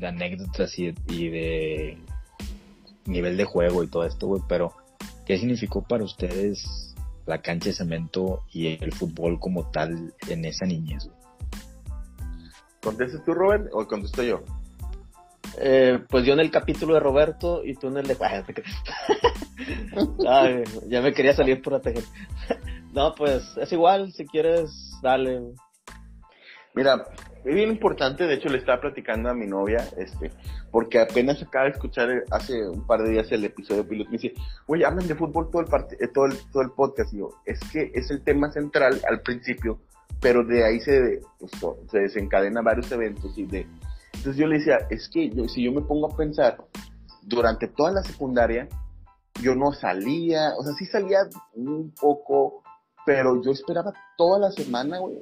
anécdotas 0.02 0.78
y, 0.78 0.92
de 0.92 1.98
nivel 3.06 3.38
de 3.38 3.46
juego 3.46 3.84
y 3.84 3.88
todo 3.88 4.06
esto, 4.06 4.28
güey, 4.28 4.42
pero 4.48 4.74
¿qué 5.26 5.38
significó 5.38 5.84
para 5.84 6.04
ustedes 6.04 6.96
la 7.26 7.42
cancha 7.42 7.70
de 7.70 7.76
cemento 7.76 8.44
y 8.52 8.84
el 8.84 8.94
fútbol 8.94 9.40
como 9.40 9.70
tal 9.72 10.14
en 10.28 10.46
esa 10.46 10.66
niñez? 10.66 11.10
¿Contestas 12.82 13.24
tú, 13.24 13.34
Robert, 13.34 13.70
o 13.72 13.88
contesto 13.88 14.24
yo? 14.24 14.44
Eh, 15.58 16.00
pues 16.10 16.26
yo 16.26 16.34
en 16.34 16.40
el 16.40 16.52
capítulo 16.52 16.96
de 16.96 17.00
Roberto 17.00 17.64
y 17.64 17.76
tú 17.76 17.88
en 17.88 17.98
el 17.98 18.08
de... 18.08 18.18
Ay, 20.28 20.64
ya 20.88 21.02
me 21.02 21.14
quería 21.14 21.36
salir 21.36 21.62
por 21.62 21.74
la 21.74 21.82
no, 22.94 23.14
pues 23.16 23.58
es 23.58 23.72
igual, 23.72 24.12
si 24.14 24.26
quieres, 24.26 24.70
dale. 25.02 25.42
Mira, 26.76 27.06
es 27.44 27.54
bien 27.54 27.70
importante, 27.70 28.26
de 28.26 28.36
hecho 28.36 28.50
le 28.50 28.58
estaba 28.58 28.82
platicando 28.82 29.30
a 29.30 29.34
mi 29.34 29.46
novia, 29.46 29.88
este, 29.98 30.32
porque 30.72 31.00
apenas 31.00 31.42
acaba 31.42 31.66
de 31.66 31.72
escuchar 31.72 32.24
hace 32.32 32.68
un 32.68 32.86
par 32.88 33.04
de 33.04 33.12
días 33.12 33.32
el 33.32 33.46
episodio 33.46 33.88
piloto, 33.88 34.10
me 34.10 34.18
dice, 34.18 34.34
oye, 34.68 34.86
hablan 34.86 35.08
de 35.08 35.16
fútbol 35.16 35.50
todo 35.52 35.62
el, 35.62 35.68
eh, 36.00 36.08
todo 36.08 36.26
el, 36.26 36.38
todo 36.52 36.64
el 36.64 36.72
podcast, 36.72 37.14
y 37.14 37.18
yo, 37.18 37.30
es 37.46 37.60
que 37.72 37.92
es 37.94 38.10
el 38.10 38.24
tema 38.24 38.52
central 38.52 39.00
al 39.08 39.22
principio, 39.22 39.80
pero 40.20 40.44
de 40.44 40.64
ahí 40.64 40.80
se, 40.80 41.20
pues, 41.40 41.52
se 41.92 42.00
desencadena 42.00 42.62
varios 42.62 42.92
eventos 42.92 43.38
y 43.38 43.46
de... 43.46 43.68
Entonces 44.14 44.38
yo 44.38 44.48
le 44.48 44.58
decía, 44.58 44.78
es 44.90 45.10
que 45.10 45.30
yo, 45.30 45.48
si 45.48 45.64
yo 45.64 45.72
me 45.72 45.82
pongo 45.82 46.12
a 46.12 46.16
pensar, 46.16 46.58
durante 47.24 47.68
toda 47.68 47.92
la 47.92 48.04
secundaria, 48.04 48.68
yo 49.42 49.54
no 49.54 49.74
salía, 49.74 50.54
o 50.58 50.64
sea, 50.64 50.74
sí 50.74 50.86
salía 50.86 51.20
un 51.56 51.94
poco 52.00 52.63
pero 53.06 53.42
yo 53.42 53.52
esperaba 53.52 53.94
toda 54.18 54.40
la 54.40 54.52
semana, 54.52 55.00
güey, 55.00 55.20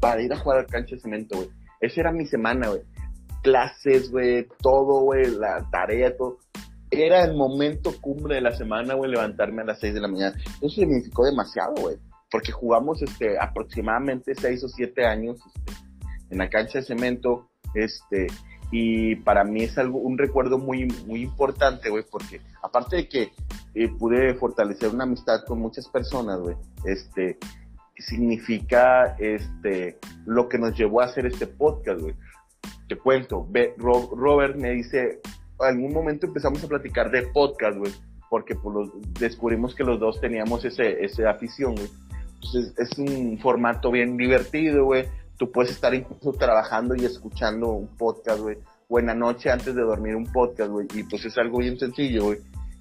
para 0.00 0.22
ir 0.22 0.32
a 0.32 0.38
jugar 0.38 0.58
al 0.58 0.66
cancha 0.66 0.96
de 0.96 1.02
cemento, 1.02 1.36
güey. 1.36 1.50
Esa 1.80 2.00
era 2.00 2.12
mi 2.12 2.26
semana, 2.26 2.68
güey. 2.68 2.82
Clases, 3.42 4.10
güey, 4.10 4.46
todo, 4.60 5.02
güey, 5.02 5.30
la 5.36 5.68
tarea, 5.70 6.16
todo. 6.16 6.38
era 6.90 7.24
el 7.24 7.34
momento 7.34 7.92
cumbre 8.00 8.36
de 8.36 8.40
la 8.40 8.56
semana, 8.56 8.94
güey, 8.94 9.10
levantarme 9.10 9.62
a 9.62 9.66
las 9.66 9.80
6 9.80 9.94
de 9.94 10.00
la 10.00 10.08
mañana. 10.08 10.36
Eso 10.60 10.68
significó 10.68 11.24
demasiado, 11.24 11.74
güey, 11.80 11.96
porque 12.30 12.52
jugamos 12.52 13.02
este, 13.02 13.38
aproximadamente 13.38 14.34
6 14.34 14.64
o 14.64 14.68
7 14.68 15.06
años 15.06 15.38
este, 15.46 15.72
en 16.30 16.38
la 16.38 16.48
cancha 16.48 16.78
de 16.78 16.84
cemento, 16.84 17.48
este, 17.74 18.26
y 18.70 19.16
para 19.16 19.44
mí 19.44 19.62
es 19.64 19.78
algo, 19.78 19.98
un 19.98 20.18
recuerdo 20.18 20.58
muy, 20.58 20.86
muy 21.06 21.22
importante, 21.22 21.90
güey, 21.90 22.04
porque 22.10 22.40
aparte 22.62 22.96
de 22.96 23.08
que 23.08 23.32
eh, 23.74 23.88
pude 23.88 24.34
fortalecer 24.34 24.90
una 24.90 25.04
amistad 25.04 25.44
con 25.46 25.60
muchas 25.60 25.88
personas, 25.88 26.40
güey, 26.40 26.56
este, 26.84 27.38
significa, 27.96 29.16
este, 29.18 29.98
lo 30.26 30.48
que 30.48 30.58
nos 30.58 30.76
llevó 30.76 31.00
a 31.00 31.06
hacer 31.06 31.26
este 31.26 31.46
podcast, 31.46 32.00
güey. 32.00 32.14
Te 32.88 32.96
cuento, 32.96 33.46
Robert 33.78 34.56
me 34.56 34.70
dice, 34.70 35.20
algún 35.58 35.92
momento 35.92 36.26
empezamos 36.26 36.62
a 36.64 36.68
platicar 36.68 37.10
de 37.10 37.22
podcast, 37.22 37.76
güey, 37.78 37.92
porque 38.30 38.54
pues, 38.54 38.88
descubrimos 39.18 39.74
que 39.74 39.84
los 39.84 39.98
dos 39.98 40.20
teníamos 40.20 40.64
ese, 40.64 41.04
esa 41.04 41.30
afición, 41.30 41.74
güey. 41.74 41.88
Entonces 42.34 42.74
es 42.78 42.98
un 42.98 43.38
formato 43.38 43.90
bien 43.90 44.16
divertido, 44.16 44.84
güey. 44.84 45.06
Tú 45.36 45.50
puedes 45.50 45.72
estar 45.72 45.94
incluso 45.94 46.32
trabajando 46.32 46.94
y 46.94 47.04
escuchando 47.04 47.68
un 47.68 47.88
podcast, 47.88 48.40
güey. 48.40 48.58
La 49.04 49.14
noche 49.14 49.50
antes 49.50 49.74
de 49.74 49.82
dormir 49.82 50.16
un 50.16 50.26
podcast, 50.26 50.70
güey. 50.70 50.86
Y 50.94 51.02
pues 51.02 51.24
es 51.24 51.36
algo 51.36 51.58
bien 51.58 51.78
sencillo, 51.78 52.24
güey. 52.24 52.38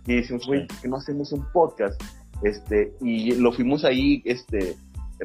Y 0.08 0.16
decimos, 0.16 0.48
güey, 0.48 0.66
¿por 0.66 0.78
qué 0.78 0.88
no 0.88 0.98
hacemos 0.98 1.32
un 1.32 1.46
podcast? 1.52 2.02
Este, 2.42 2.94
y 3.02 3.36
lo 3.36 3.52
fuimos 3.52 3.84
ahí, 3.86 4.22
este, 4.26 4.76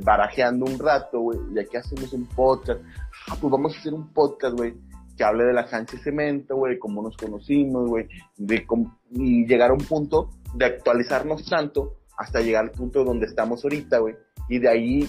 barajeando 0.03 0.66
un 0.66 0.79
rato, 0.79 1.21
güey. 1.21 1.38
Y 1.55 1.61
aquí 1.61 1.77
hacemos 1.77 2.12
un 2.12 2.27
podcast. 2.27 2.81
Ah, 3.29 3.37
pues 3.40 3.51
vamos 3.51 3.75
a 3.75 3.79
hacer 3.79 3.95
un 3.95 4.12
podcast, 4.12 4.57
güey 4.57 4.75
que 5.16 5.25
hable 5.25 5.45
de 5.45 5.53
la 5.53 5.66
cancha 5.66 5.97
de 5.97 6.03
cemento, 6.03 6.57
güey, 6.57 6.79
cómo 6.79 7.03
nos 7.03 7.16
conocimos, 7.16 7.88
güey, 7.88 8.09
de 8.37 8.66
y 9.11 9.47
llegar 9.47 9.71
a 9.71 9.75
un 9.75 9.85
punto 9.85 10.31
de 10.55 10.66
actualizarnos 10.66 11.45
tanto 11.49 11.99
hasta 12.16 12.40
llegar 12.40 12.64
al 12.64 12.71
punto 12.71 13.05
donde 13.05 13.27
estamos 13.27 13.64
ahorita, 13.64 13.99
güey, 13.99 14.14
y 14.49 14.59
de 14.59 14.68
ahí 14.68 15.09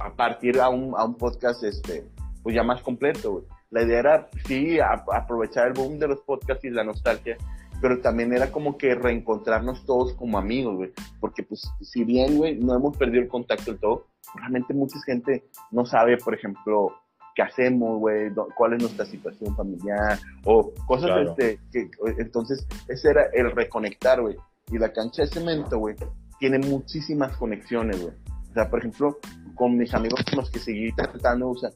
a 0.00 0.14
partir 0.14 0.60
a 0.60 0.68
un, 0.68 0.94
a 0.96 1.04
un 1.04 1.16
podcast, 1.16 1.62
este, 1.64 2.04
pues 2.42 2.54
ya 2.54 2.62
más 2.62 2.82
completo, 2.82 3.32
güey. 3.32 3.44
La 3.70 3.82
idea 3.82 3.98
era, 3.98 4.28
sí, 4.46 4.78
aprovechar 4.80 5.68
el 5.68 5.72
boom 5.72 5.98
de 5.98 6.08
los 6.08 6.20
podcasts 6.20 6.64
y 6.64 6.70
la 6.70 6.84
nostalgia, 6.84 7.36
pero 7.84 8.00
también 8.00 8.32
era 8.32 8.50
como 8.50 8.78
que 8.78 8.94
reencontrarnos 8.94 9.84
todos 9.84 10.14
como 10.14 10.38
amigos, 10.38 10.74
güey, 10.74 10.92
porque 11.20 11.42
pues 11.42 11.70
si 11.82 12.02
bien, 12.02 12.38
güey, 12.38 12.58
no 12.58 12.74
hemos 12.74 12.96
perdido 12.96 13.20
el 13.20 13.28
contacto 13.28 13.72
del 13.72 13.78
todo, 13.78 14.06
realmente 14.36 14.72
mucha 14.72 14.98
gente 15.02 15.44
no 15.70 15.84
sabe, 15.84 16.16
por 16.16 16.32
ejemplo, 16.32 16.94
qué 17.34 17.42
hacemos, 17.42 17.98
güey, 17.98 18.32
cuál 18.56 18.72
es 18.72 18.80
nuestra 18.80 19.04
situación 19.04 19.54
familiar, 19.54 20.18
o 20.46 20.72
cosas 20.86 21.28
este, 21.28 21.60
que, 21.70 21.90
entonces, 22.16 22.66
ese 22.88 23.10
era 23.10 23.26
el 23.34 23.50
reconectar, 23.50 24.22
güey. 24.22 24.36
Y 24.72 24.78
la 24.78 24.90
cancha 24.90 25.20
de 25.20 25.28
cemento, 25.28 25.76
güey, 25.76 25.94
tiene 26.40 26.60
muchísimas 26.60 27.36
conexiones, 27.36 28.00
güey. 28.00 28.14
O 28.50 28.54
sea, 28.54 28.70
por 28.70 28.78
ejemplo, 28.78 29.18
con 29.56 29.76
mis 29.76 29.92
amigos 29.92 30.24
con 30.24 30.38
los 30.38 30.50
que 30.50 30.58
seguí 30.58 30.90
tratando, 30.92 31.50
o 31.50 31.56
sea, 31.58 31.68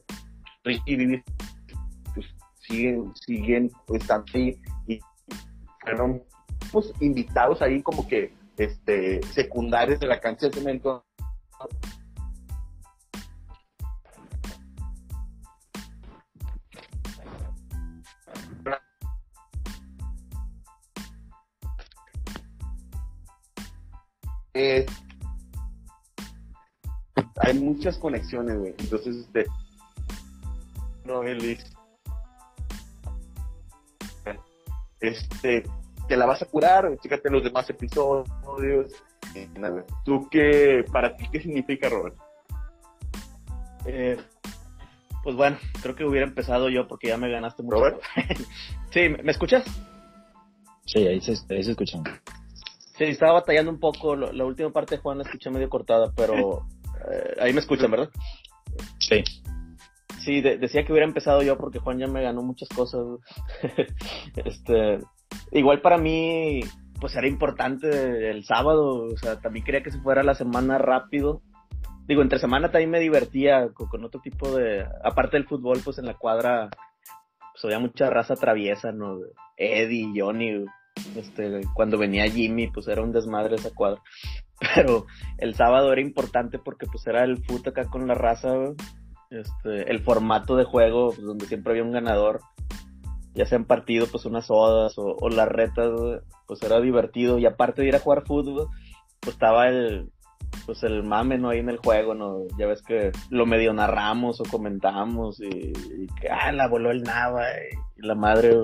y 0.65 0.95
vivir, 0.95 1.23
pues 2.15 2.25
siguen, 2.67 3.13
siguen 3.27 3.69
están 3.93 4.23
ahí 4.33 4.59
y 4.87 4.99
fueron, 5.89 6.23
pues, 6.71 6.91
invitados 6.99 7.61
ahí 7.61 7.81
como 7.81 8.07
que, 8.07 8.33
este, 8.57 9.21
secundarios 9.23 9.99
de 9.99 10.07
la 10.07 10.19
cancha 10.19 10.47
de 10.47 10.53
cemento 10.53 11.05
hay 27.41 27.59
muchas 27.59 27.97
conexiones, 27.97 28.57
güey. 28.57 28.75
Entonces, 28.77 29.15
este. 29.15 29.45
No, 31.05 31.23
Este. 34.99 35.63
Te 36.09 36.17
la 36.17 36.25
vas 36.25 36.41
a 36.41 36.47
curar, 36.47 36.97
fíjate 37.03 37.29
los 37.29 37.43
demás 37.43 37.69
episodios. 37.69 38.91
¿Tú 40.03 40.27
qué, 40.31 40.83
para 40.91 41.15
ti, 41.15 41.25
qué 41.31 41.39
significa, 41.39 41.87
Robert? 41.87 42.17
Eh, 43.85 44.17
pues 45.23 45.35
bueno, 45.35 45.57
creo 45.83 45.95
que 45.95 46.03
hubiera 46.05 46.25
empezado 46.25 46.67
yo 46.69 46.87
porque 46.87 47.09
ya 47.09 47.17
me 47.17 47.29
ganaste 47.29 47.61
mucho. 47.61 47.75
¿Robert? 47.77 48.01
sí, 48.89 49.09
¿me 49.23 49.31
escuchas? 49.31 49.63
Sí, 50.87 51.05
ahí 51.05 51.21
se, 51.21 51.33
ahí 51.53 51.63
se 51.63 51.71
escuchan. 51.71 52.01
Sí, 52.97 53.03
estaba 53.03 53.33
batallando 53.33 53.71
un 53.71 53.79
poco. 53.79 54.15
La 54.15 54.45
última 54.45 54.71
parte 54.71 54.95
de 54.95 55.01
Juan 55.03 55.19
la 55.19 55.25
escuché 55.25 55.51
medio 55.51 55.69
cortada, 55.69 56.11
pero 56.17 56.65
eh, 57.11 57.35
ahí 57.39 57.53
me 57.53 57.59
escuchan, 57.59 57.91
¿verdad? 57.91 58.09
Sí. 58.97 59.23
Sí, 60.21 60.41
decía 60.41 60.83
que 60.83 60.91
hubiera 60.91 61.07
empezado 61.07 61.43
yo 61.43 61.55
porque 61.55 61.77
Juan 61.77 61.99
ya 61.99 62.07
me 62.07 62.23
ganó 62.23 62.41
muchas 62.41 62.67
cosas. 62.69 63.05
este, 64.43 64.99
igual 65.51 65.81
para 65.81 65.97
mí, 65.97 66.61
pues 66.99 67.15
era 67.15 67.27
importante 67.27 68.29
el 68.29 68.43
sábado. 68.43 69.05
O 69.05 69.17
sea, 69.17 69.39
también 69.39 69.65
quería 69.65 69.83
que 69.83 69.91
se 69.91 70.01
fuera 70.01 70.23
la 70.23 70.35
semana 70.35 70.77
rápido. 70.77 71.41
Digo, 72.07 72.21
entre 72.21 72.39
semana 72.39 72.71
también 72.71 72.89
me 72.89 72.99
divertía 72.99 73.69
con, 73.73 74.03
otro 74.03 74.19
tipo 74.21 74.55
de. 74.55 74.85
Aparte 75.03 75.37
del 75.37 75.47
fútbol, 75.47 75.79
pues 75.83 75.99
en 75.99 76.05
la 76.05 76.15
cuadra, 76.15 76.69
pues 77.53 77.65
había 77.65 77.79
mucha 77.79 78.09
raza 78.09 78.35
traviesa, 78.35 78.91
¿no? 78.91 79.19
Eddie, 79.57 80.11
Johnny, 80.15 80.65
este, 81.15 81.61
cuando 81.75 81.97
venía 81.97 82.29
Jimmy, 82.29 82.67
pues 82.67 82.87
era 82.87 83.01
un 83.01 83.11
desmadre 83.11 83.55
esa 83.55 83.71
cuadra. 83.73 84.01
Pero 84.75 85.05
el 85.37 85.55
sábado 85.55 85.91
era 85.93 86.01
importante 86.01 86.59
porque 86.59 86.85
pues 86.87 87.05
era 87.07 87.23
el 87.23 87.43
fut 87.45 87.67
acá 87.67 87.85
con 87.85 88.07
la 88.07 88.15
raza, 88.15 88.53
Este, 89.29 89.91
el 89.91 90.01
formato 90.01 90.55
de 90.55 90.63
juego, 90.63 91.09
pues, 91.09 91.21
donde 91.21 91.45
siempre 91.45 91.73
había 91.73 91.83
un 91.83 91.91
ganador. 91.91 92.41
Ya 93.35 93.45
sean 93.45 93.65
partido, 93.65 94.07
pues 94.07 94.25
unas 94.25 94.47
sodas 94.47 94.93
o, 94.97 95.29
las 95.29 95.47
retas, 95.47 95.89
pues 96.47 96.61
era 96.63 96.81
divertido. 96.81 97.37
Y 97.37 97.45
aparte 97.45 97.81
de 97.81 97.89
ir 97.89 97.95
a 97.95 97.99
jugar 97.99 98.25
fútbol, 98.25 98.67
pues 99.19 99.35
estaba 99.35 99.67
el, 99.67 100.09
pues 100.65 100.83
el 100.83 101.03
mame, 101.03 101.37
¿no? 101.37 101.49
Ahí 101.49 101.59
en 101.59 101.69
el 101.69 101.77
juego, 101.77 102.15
¿no? 102.15 102.43
Ya 102.57 102.65
ves 102.67 102.81
que 102.81 103.11
lo 103.29 103.45
medio 103.45 103.73
narramos 103.73 104.41
o 104.41 104.43
comentamos 104.43 105.39
y, 105.39 105.73
que, 106.19 106.29
ah, 106.29 106.51
la 106.51 106.67
voló 106.67 106.91
el 106.91 107.03
Nava 107.03 107.43
y, 107.51 108.05
la 108.05 108.15
madre, 108.15 108.55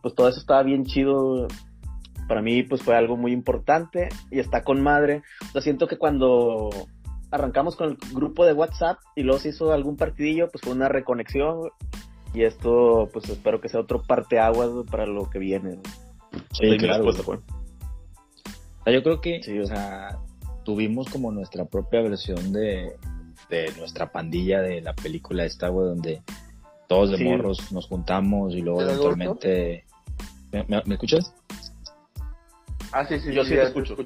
pues 0.00 0.14
todo 0.14 0.28
eso 0.28 0.38
estaba 0.38 0.62
bien 0.62 0.84
chido. 0.84 1.48
Para 2.28 2.40
mí, 2.40 2.62
pues 2.62 2.82
fue 2.82 2.96
algo 2.96 3.16
muy 3.16 3.32
importante 3.32 4.08
y 4.30 4.38
está 4.38 4.62
con 4.62 4.80
madre. 4.80 5.22
O 5.54 5.60
siento 5.60 5.88
que 5.88 5.98
cuando 5.98 6.70
arrancamos 7.32 7.76
con 7.76 7.90
el 7.90 7.96
grupo 8.12 8.44
de 8.44 8.52
WhatsApp 8.52 8.98
y 9.16 9.22
luego 9.22 9.40
se 9.40 9.48
hizo 9.48 9.72
algún 9.72 9.96
partidillo, 9.96 10.48
pues 10.48 10.62
fue 10.62 10.72
una 10.72 10.88
reconexión. 10.88 11.70
Y 12.34 12.44
esto, 12.44 13.08
pues 13.12 13.28
espero 13.28 13.60
que 13.60 13.68
sea 13.68 13.80
otro 13.80 14.02
parteaguas 14.02 14.70
para 14.90 15.06
lo 15.06 15.28
que 15.28 15.38
viene. 15.38 15.78
Sí, 16.52 16.76
claro. 16.78 17.12
yo 18.86 19.02
creo 19.02 19.20
que, 19.20 19.40
o 19.60 19.66
sea, 19.66 20.18
tuvimos 20.64 21.08
como 21.10 21.30
nuestra 21.30 21.66
propia 21.66 22.00
versión 22.00 22.52
de, 22.52 22.96
de 23.50 23.72
nuestra 23.76 24.10
pandilla 24.10 24.62
de 24.62 24.80
la 24.80 24.94
película 24.94 25.44
esta, 25.44 25.68
güey, 25.68 25.88
donde 25.88 26.22
todos 26.88 27.10
de 27.10 27.24
morros 27.24 27.72
nos 27.72 27.86
juntamos 27.86 28.54
y 28.54 28.60
luego 28.60 28.82
eventualmente... 28.82 29.84
¿Me, 30.52 30.82
escuchas? 30.94 31.34
Ah, 32.92 33.06
sí, 33.06 33.18
sí, 33.20 33.32
yo 33.32 33.42
sí 33.44 33.50
te 33.50 33.62
escucho. 33.62 33.96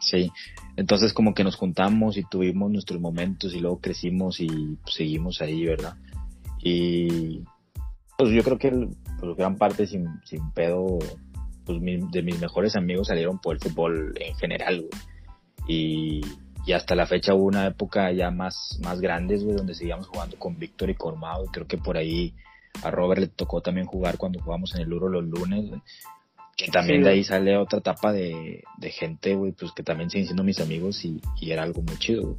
sí. 0.00 0.30
entonces 0.76 1.12
como 1.12 1.34
que 1.34 1.44
nos 1.44 1.56
juntamos 1.56 2.16
y 2.16 2.24
tuvimos 2.24 2.70
nuestros 2.70 2.98
momentos 2.98 3.54
y 3.54 3.60
luego 3.60 3.78
crecimos 3.80 4.40
y 4.40 4.48
pues, 4.82 4.94
seguimos 4.94 5.42
ahí, 5.42 5.66
¿verdad? 5.66 5.96
Y 6.62 7.44
pues 8.16 8.30
yo 8.30 8.42
creo 8.42 8.58
que 8.58 8.70
pues, 9.20 9.36
gran 9.36 9.56
parte 9.56 9.86
sin, 9.86 10.06
sin 10.24 10.50
pedo, 10.52 10.98
pues 11.64 11.80
de 11.80 12.22
mis 12.22 12.40
mejores 12.40 12.76
amigos 12.76 13.08
salieron 13.08 13.38
por 13.38 13.54
el 13.54 13.60
fútbol 13.60 14.14
en 14.18 14.34
general, 14.36 14.86
Y 15.66 16.22
y 16.68 16.74
hasta 16.74 16.94
la 16.94 17.06
fecha 17.06 17.32
hubo 17.32 17.44
una 17.44 17.66
época 17.66 18.12
ya 18.12 18.30
más, 18.30 18.78
más 18.82 19.00
grandes, 19.00 19.42
güey, 19.42 19.56
donde 19.56 19.74
seguíamos 19.74 20.06
jugando 20.06 20.38
con 20.38 20.58
Víctor 20.58 20.90
y 20.90 20.94
Cormado. 20.94 21.46
Y 21.46 21.48
creo 21.48 21.66
que 21.66 21.78
por 21.78 21.96
ahí 21.96 22.34
a 22.82 22.90
Robert 22.90 23.22
le 23.22 23.28
tocó 23.28 23.62
también 23.62 23.86
jugar 23.86 24.18
cuando 24.18 24.38
jugamos 24.38 24.74
en 24.74 24.82
el 24.82 24.92
Uro 24.92 25.08
los 25.08 25.24
lunes, 25.24 25.70
Que 26.58 26.70
también 26.70 27.02
de 27.02 27.08
ahí 27.08 27.24
sale 27.24 27.56
otra 27.56 27.78
etapa 27.78 28.12
de, 28.12 28.62
gente, 28.90 29.34
güey, 29.34 29.52
pues 29.52 29.72
que 29.72 29.82
también 29.82 30.10
siguen 30.10 30.26
siendo 30.26 30.44
mis 30.44 30.60
amigos 30.60 31.02
y, 31.06 31.22
era 31.40 31.62
algo 31.62 31.80
muy 31.80 31.96
chido, 31.96 32.36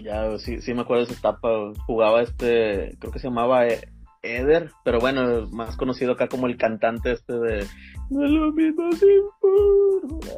Ya, 0.00 0.38
sí, 0.38 0.60
sí 0.60 0.74
me 0.74 0.82
acuerdo 0.82 1.04
de 1.04 1.12
esa 1.12 1.18
etapa. 1.18 1.48
Jugaba 1.86 2.22
este, 2.22 2.96
creo 2.98 3.12
que 3.12 3.18
se 3.18 3.28
llamaba 3.28 3.66
eh, 3.66 3.88
Eder, 4.22 4.70
pero 4.84 5.00
bueno, 5.00 5.48
más 5.48 5.76
conocido 5.76 6.12
acá 6.12 6.28
como 6.28 6.46
el 6.46 6.56
cantante 6.56 7.12
este 7.12 7.32
de 7.32 7.66
lo 8.10 8.52
mismo 8.52 8.90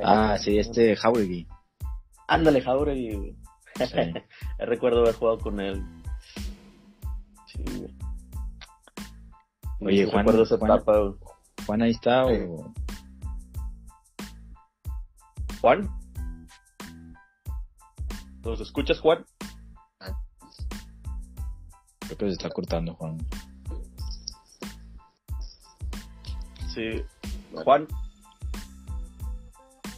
Ah, 0.03 0.37
sí, 0.39 0.59
este 0.59 0.97
Jauregui. 0.97 1.47
Ándale, 2.29 2.61
Jauregui. 2.61 3.37
Recuerdo 4.59 5.01
haber 5.01 5.15
jugado 5.15 5.39
con 5.39 5.61
él. 5.61 5.83
Oye, 9.81 10.07
Juan, 10.07 10.27
Juan 11.67 11.83
ahí 11.83 11.91
está 11.91 12.27
o... 12.27 12.73
Juan. 15.61 15.89
¿Nos 18.43 18.61
escuchas, 18.61 19.01
Juan? 19.01 19.25
Se 22.27 22.29
está 22.29 22.51
cortando, 22.51 22.95
Juan. 22.95 23.17
Sí. 26.75 27.03
Juan. 27.65 27.87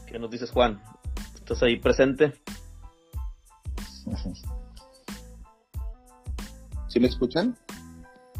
¿Qué 0.06 0.18
nos 0.18 0.30
dices, 0.30 0.50
Juan? 0.50 0.80
¿Estás 1.34 1.62
ahí 1.64 1.80
presente? 1.80 2.32
¿Sí 6.88 7.00
me 7.00 7.08
escuchan? 7.08 7.56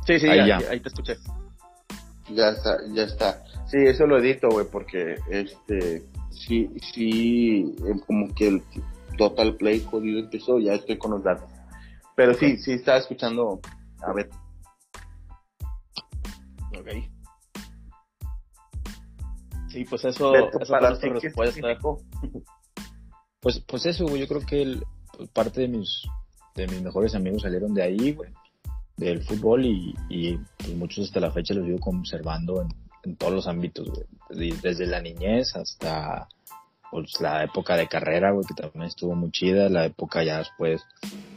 Sí, 0.07 0.21
sí, 0.21 0.29
Ahí 0.29 0.47
ya, 0.47 0.61
ya. 0.61 0.71
ahí 0.71 0.81
te 0.81 0.89
escuché. 0.89 1.17
Ya 2.31 2.51
está, 2.51 2.77
ya 2.93 3.03
está. 3.05 3.43
Sí, 3.67 3.79
eso 3.79 4.07
lo 4.07 4.19
edito, 4.19 4.49
güey, 4.49 4.67
porque 4.71 5.17
este, 5.31 6.05
sí, 6.31 6.71
sí, 6.93 7.75
eh, 7.87 8.01
como 8.07 8.33
que 8.35 8.49
el 8.49 8.63
Total 9.17 9.57
Play 9.57 9.81
jodido 9.81 10.21
empezó, 10.21 10.59
ya 10.59 10.75
estoy 10.75 10.99
con 10.99 11.13
los 11.13 11.23
datos. 11.23 11.49
Pero 12.17 12.35
sí, 12.35 12.57
sí 12.59 12.73
estaba 12.73 12.99
escuchando, 12.99 13.61
a 14.03 14.13
ver, 14.13 14.29
Ok. 16.79 16.89
Sí, 19.69 19.85
pues 19.85 20.05
eso, 20.05 20.33
Beto, 20.33 20.61
esa 20.61 20.71
para 20.73 20.95
fue 20.97 21.11
nuestra 21.11 21.15
ti, 21.15 21.21
¿qué 21.21 21.27
respuesta. 21.29 21.79
Pues, 23.41 23.61
pues 23.61 23.87
eso, 23.87 24.07
güey, 24.07 24.21
yo 24.21 24.29
creo 24.29 24.41
que 24.41 24.63
el- 24.63 24.85
pues, 25.17 25.29
parte 25.31 25.63
de 25.63 25.69
mis, 25.69 26.03
de 26.55 26.67
mis 26.69 26.83
mejores 26.83 27.15
amigos 27.15 27.43
salieron 27.43 27.73
de 27.75 27.83
ahí, 27.83 28.13
güey, 28.13 28.31
del 28.97 29.23
fútbol 29.25 29.65
y, 29.65 29.95
y 30.09 30.37
pues 30.59 30.75
muchos 30.75 31.07
hasta 31.07 31.21
la 31.21 31.31
fecha 31.31 31.55
los 31.55 31.65
sigo 31.67 31.79
conservando 31.81 32.61
en, 32.63 32.69
en 33.05 33.17
todos 33.17 33.33
los 33.33 33.47
ámbitos, 33.47 33.89
güey, 33.89 34.07
Desde- 34.31 34.61
desde 34.69 34.87
la 34.87 35.01
niñez 35.01 35.57
hasta 35.57 36.29
pues, 36.91 37.19
la 37.21 37.43
época 37.45 37.77
de 37.77 37.89
carrera, 37.89 38.31
güey, 38.33 38.47
que 38.47 38.55
también 38.55 38.85
estuvo 38.85 39.15
muy 39.15 39.31
chida, 39.31 39.69
la 39.71 39.87
época 39.87 40.23
ya 40.23 40.39
después 40.39 40.83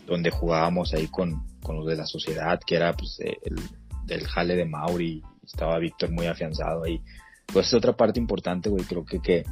donde 0.05 0.29
jugábamos 0.29 0.93
ahí 0.93 1.07
con, 1.07 1.43
con 1.61 1.77
los 1.77 1.87
de 1.87 1.95
la 1.95 2.05
sociedad, 2.05 2.59
que 2.65 2.75
era 2.75 2.93
pues 2.93 3.19
eh, 3.19 3.37
el 3.43 3.55
del 4.05 4.25
jale 4.27 4.55
de 4.55 4.65
Mauri, 4.65 5.23
estaba 5.43 5.79
Víctor 5.79 6.11
muy 6.11 6.27
afianzado 6.27 6.83
ahí. 6.83 7.01
Pues 7.51 7.67
es 7.67 7.73
otra 7.73 7.95
parte 7.95 8.19
importante, 8.19 8.69
güey, 8.69 8.83
creo 8.83 9.05
que, 9.05 9.19
que 9.19 9.43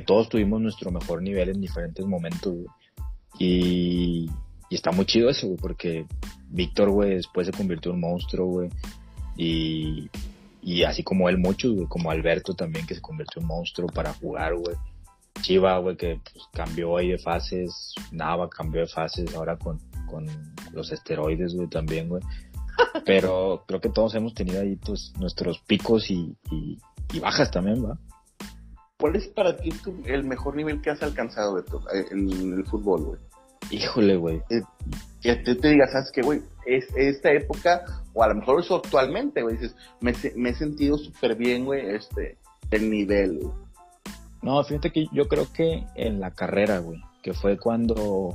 todos 0.00 0.28
tuvimos 0.28 0.60
nuestro 0.60 0.90
mejor 0.90 1.22
nivel 1.22 1.50
en 1.50 1.60
diferentes 1.60 2.04
momentos, 2.04 2.52
güey. 2.52 2.66
Y, 3.38 4.30
y 4.70 4.74
está 4.74 4.92
muy 4.92 5.04
chido 5.04 5.28
eso, 5.28 5.46
güey, 5.46 5.58
porque 5.58 6.06
Víctor, 6.48 6.90
güey, 6.90 7.14
después 7.14 7.46
se 7.46 7.52
convirtió 7.52 7.90
en 7.90 7.96
un 7.96 8.00
monstruo, 8.00 8.46
güey. 8.46 8.70
Y, 9.36 10.08
y 10.62 10.82
así 10.82 11.02
como 11.02 11.28
él, 11.28 11.38
muchos, 11.38 11.74
güey, 11.74 11.86
como 11.86 12.10
Alberto 12.10 12.54
también, 12.54 12.86
que 12.86 12.94
se 12.94 13.00
convirtió 13.00 13.40
en 13.40 13.48
monstruo 13.48 13.88
para 13.88 14.14
jugar, 14.14 14.56
güey. 14.56 14.76
Chiva, 15.42 15.78
güey, 15.78 15.96
que 15.96 16.20
pues, 16.32 16.44
cambió 16.52 16.96
ahí 16.96 17.10
de 17.10 17.18
fases. 17.18 17.94
Nava 18.12 18.48
cambió 18.50 18.80
de 18.82 18.86
fases 18.88 19.34
ahora 19.34 19.56
con, 19.56 19.78
con 20.06 20.26
los 20.72 20.92
esteroides, 20.92 21.54
güey, 21.54 21.68
también, 21.68 22.08
güey. 22.08 22.22
Pero 23.06 23.64
creo 23.66 23.80
que 23.80 23.88
todos 23.88 24.14
hemos 24.14 24.34
tenido 24.34 24.60
ahí, 24.60 24.76
pues, 24.76 25.12
nuestros 25.18 25.58
picos 25.60 26.10
y, 26.10 26.36
y, 26.50 26.78
y 27.12 27.20
bajas 27.20 27.50
también, 27.50 27.84
¿va? 27.84 27.98
¿Cuál 28.98 29.16
es 29.16 29.28
para 29.28 29.56
ti 29.56 29.70
tu- 29.70 30.02
el 30.06 30.24
mejor 30.24 30.56
nivel 30.56 30.80
que 30.80 30.90
has 30.90 31.02
alcanzado, 31.02 31.54
Beto, 31.54 31.82
eh, 31.92 32.06
en 32.10 32.54
el 32.54 32.64
fútbol, 32.66 33.02
güey? 33.04 33.20
Híjole, 33.70 34.16
güey. 34.16 34.42
Que 35.20 35.36
te, 35.36 35.54
te 35.54 35.68
digas, 35.68 35.92
¿sabes 35.92 36.10
qué, 36.12 36.22
güey? 36.22 36.40
Es 36.66 36.86
esta 36.96 37.32
época, 37.32 37.84
o 38.14 38.22
a 38.22 38.28
lo 38.28 38.36
mejor 38.36 38.60
eso 38.60 38.76
actualmente, 38.76 39.42
güey, 39.42 39.56
dices, 39.56 39.76
me, 40.00 40.14
me 40.36 40.50
he 40.50 40.54
sentido 40.54 40.96
súper 40.98 41.34
bien, 41.36 41.64
güey, 41.64 41.94
este, 41.94 42.38
el 42.70 42.90
nivel, 42.90 43.38
güey. 43.40 43.65
No, 44.42 44.62
fíjate 44.64 44.92
que 44.92 45.06
yo 45.12 45.28
creo 45.28 45.52
que 45.52 45.84
en 45.94 46.20
la 46.20 46.32
carrera, 46.32 46.78
güey, 46.78 47.00
que 47.22 47.32
fue 47.32 47.58
cuando 47.58 48.34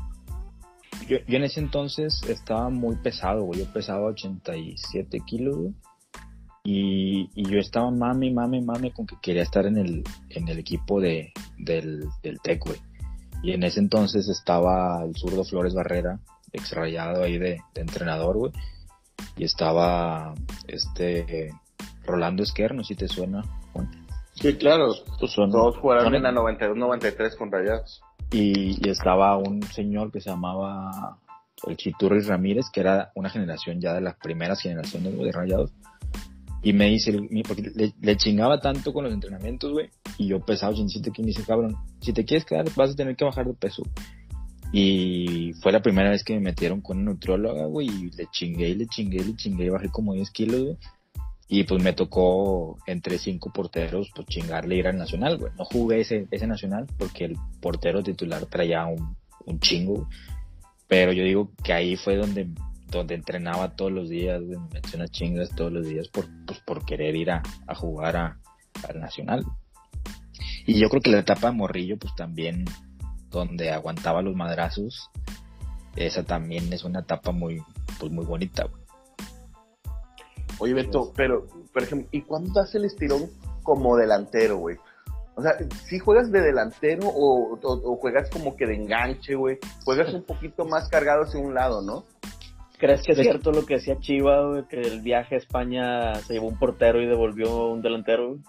yo, 1.08 1.18
en 1.28 1.44
ese 1.44 1.60
entonces 1.60 2.22
estaba 2.28 2.70
muy 2.70 2.96
pesado, 2.98 3.44
güey, 3.44 3.60
yo 3.60 3.66
pesaba 3.72 4.08
87 4.08 5.20
kilos, 5.26 5.58
güey, 5.58 5.74
y, 6.64 7.30
y 7.34 7.50
yo 7.50 7.60
estaba 7.60 7.90
mami, 7.90 8.32
mami, 8.32 8.62
mami 8.62 8.92
con 8.92 9.08
que 9.08 9.16
quería 9.22 9.44
estar 9.44 9.66
en 9.66 9.78
el, 9.78 10.04
en 10.30 10.48
el 10.48 10.60
equipo 10.60 11.00
de, 11.00 11.34
del, 11.58 12.06
del 12.22 12.40
TEC, 12.40 12.66
güey. 12.66 12.78
Y 13.44 13.54
en 13.54 13.64
ese 13.64 13.80
entonces 13.80 14.30
estaba 14.30 15.04
el 15.04 15.16
zurdo 15.16 15.44
Flores 15.44 15.74
Barrera, 15.74 16.20
exrayado 16.54 17.24
ahí 17.24 17.40
de, 17.40 17.62
entrenador, 17.76 18.38
güey, 18.38 18.52
y 19.38 19.44
estaba 19.44 20.36
este 20.68 21.52
Rolando 22.06 22.44
Esquer, 22.44 22.76
no 22.76 22.84
sé 22.84 22.90
si 22.90 22.96
te 22.96 23.08
suena, 23.08 23.44
Juan. 23.74 23.90
Sí, 24.34 24.54
claro. 24.56 24.94
Pues 25.20 25.32
son- 25.32 25.52
Todos 25.52 25.78
jugaron 25.78 26.06
son- 26.06 26.16
en 26.16 26.24
la 26.24 26.32
92-93 26.32 27.36
con 27.38 27.52
Rayados. 27.52 28.02
y, 28.32 28.78
y 28.86 28.90
estaba 28.90 29.38
un 29.38 29.62
señor 29.64 30.12
que 30.12 30.22
se 30.22 30.30
llamaba 30.30 31.18
el 31.68 31.76
Chiturris 31.78 32.28
Ramírez, 32.28 32.66
que 32.74 32.80
era 32.80 33.12
una 33.16 33.30
generación 33.30 33.80
ya 33.82 33.94
de 33.94 34.02
las 34.02 34.16
primeras 34.16 34.62
generaciones 34.62 35.18
de 35.18 35.32
Rayados. 35.32 35.72
Y 36.64 36.74
me 36.74 36.86
dice, 36.88 37.12
porque 37.48 37.72
le, 37.76 37.94
le 38.00 38.18
chingaba 38.18 38.60
tanto 38.60 38.94
con 38.94 39.04
los 39.04 39.14
entrenamientos, 39.14 39.72
güey, 39.72 39.90
y 40.18 40.28
yo 40.28 40.40
pesaba 40.40 40.72
87 40.74 41.12
kilos, 41.12 41.18
y 41.20 41.22
me 41.22 41.28
dice, 41.28 41.44
cabrón, 41.44 41.76
si 42.02 42.14
te 42.14 42.24
quieres 42.24 42.46
quedar 42.46 42.66
vas 42.76 42.92
a 42.92 42.96
tener 42.96 43.16
que 43.16 43.26
bajar 43.26 43.46
de 43.48 43.54
peso. 43.54 43.84
Y 44.72 45.54
fue 45.62 45.72
la 45.72 45.82
primera 45.82 46.10
vez 46.12 46.24
que 46.24 46.34
me 46.36 46.40
metieron 46.40 46.80
con 46.82 46.98
una 47.00 47.12
nutrióloga, 47.12 47.66
güey, 47.66 47.88
y 47.88 48.12
le 48.12 48.28
chingué, 48.32 48.70
y 48.70 48.76
le 48.76 48.88
chingué, 48.88 49.18
y 49.18 49.26
le 49.26 49.36
chingué, 49.36 49.66
y 49.66 49.70
bajé 49.70 49.90
como 49.90 50.14
10 50.14 50.32
kilos, 50.32 50.62
güey. 50.62 50.78
Y 51.54 51.66
pues 51.66 51.84
me 51.84 51.92
tocó 51.92 52.78
entre 52.88 53.18
cinco 53.18 53.52
porteros, 53.52 54.10
pues 54.16 54.26
chingarle 54.28 54.78
ir 54.78 54.88
al 54.88 54.98
nacional, 54.98 55.38
güey. 55.38 55.52
No 55.58 55.66
jugué 55.66 56.00
ese, 56.00 56.26
ese 56.32 56.48
nacional 56.48 56.88
porque 56.98 57.26
el 57.26 57.36
portero 57.60 58.02
titular 58.02 58.46
traía 58.46 58.86
un, 58.86 59.18
un 59.46 59.60
chingo. 59.60 60.08
Pero 60.88 61.12
yo 61.12 61.26
digo 61.26 61.52
que 61.62 61.74
ahí 61.74 61.98
fue 61.98 62.16
donde, 62.16 62.48
donde 62.90 63.16
entrenaba 63.16 63.76
todos 63.76 63.92
los 63.92 64.08
días, 64.10 64.42
güey. 64.42 64.58
Me 64.60 64.76
metí 64.76 64.96
unas 64.96 65.12
chingas 65.12 65.50
todos 65.54 65.74
los 65.74 65.86
días 65.86 66.08
por, 66.08 66.26
pues, 66.48 66.62
por 66.62 66.86
querer 66.86 67.18
ir 67.18 67.32
a, 67.32 67.44
a 67.68 67.76
jugar 67.76 68.16
a, 68.16 68.40
al 68.88 69.02
nacional. 69.02 69.44
Y 70.66 70.80
yo 70.80 70.88
creo 70.88 71.02
que 71.02 71.12
la 71.12 71.20
etapa 71.20 71.48
de 71.48 71.58
Morrillo, 71.58 71.98
pues 72.00 72.16
también, 72.16 72.64
donde 73.30 73.72
aguantaba 73.72 74.22
los 74.22 74.38
madrazos, 74.38 75.10
esa 75.98 76.24
también 76.24 76.72
es 76.72 76.86
una 76.86 77.02
etapa 77.02 77.34
muy, 77.34 77.62
pues 78.00 78.10
muy 78.10 78.24
bonita, 78.24 78.64
güey. 78.64 78.81
Oye, 80.62 80.74
Beto, 80.74 81.12
pero, 81.16 81.48
por 81.74 81.84
ejemplo, 81.84 82.08
¿y 82.12 82.22
cuándo 82.22 82.52
das 82.54 82.74
el 82.76 82.86
estirón 82.86 83.30
como 83.64 83.96
delantero, 83.98 84.58
güey? 84.58 84.78
O 85.36 85.42
sea, 85.42 85.54
si 85.88 85.98
juegas 86.00 86.32
de 86.32 86.42
delantero 86.42 87.08
o, 87.08 87.54
o- 87.56 87.92
o 87.94 87.96
juegas 87.98 88.30
como 88.30 88.56
que 88.56 88.66
de 88.68 88.76
enganche, 88.76 89.36
güey? 89.36 89.58
Juegas 89.86 90.14
un 90.14 90.24
poquito 90.24 90.66
más 90.66 90.88
cargado 90.90 91.24
hacia 91.24 91.40
un 91.40 91.54
lado, 91.54 91.82
¿no? 91.82 92.04
¿Crees 92.78 93.02
que 93.04 93.12
es 93.14 93.18
cierto 93.32 93.52
lo 93.52 93.66
que 93.66 93.76
decía 93.76 93.98
Chiva, 94.00 94.48
güey, 94.48 94.68
que 94.68 94.82
el 94.82 95.02
viaje 95.02 95.36
a 95.36 95.38
España 95.38 96.16
se 96.16 96.34
llevó 96.34 96.48
un 96.48 96.58
portero 96.60 97.02
y 97.02 97.08
devolvió 97.08 97.68
un 97.68 97.82
delantero? 97.82 98.30
güey? 98.30 98.40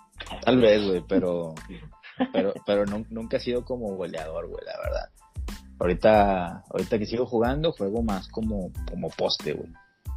Tal 0.42 0.58
vez, 0.60 0.82
güey, 0.86 1.04
pero, 1.08 1.54
pero, 2.32 2.52
pero 2.66 2.84
nun- 2.86 3.06
nunca 3.10 3.36
he 3.36 3.40
sido 3.40 3.64
como 3.64 3.94
goleador, 3.94 4.48
güey, 4.48 4.64
la 4.64 4.72
verdad. 4.82 5.08
Ahorita, 5.78 6.62
ahorita 6.70 6.98
que 6.98 7.06
sigo 7.06 7.26
jugando, 7.26 7.72
juego 7.72 8.02
más 8.02 8.28
como, 8.28 8.70
como 8.88 9.08
poste, 9.10 9.52
güey. 9.52 9.70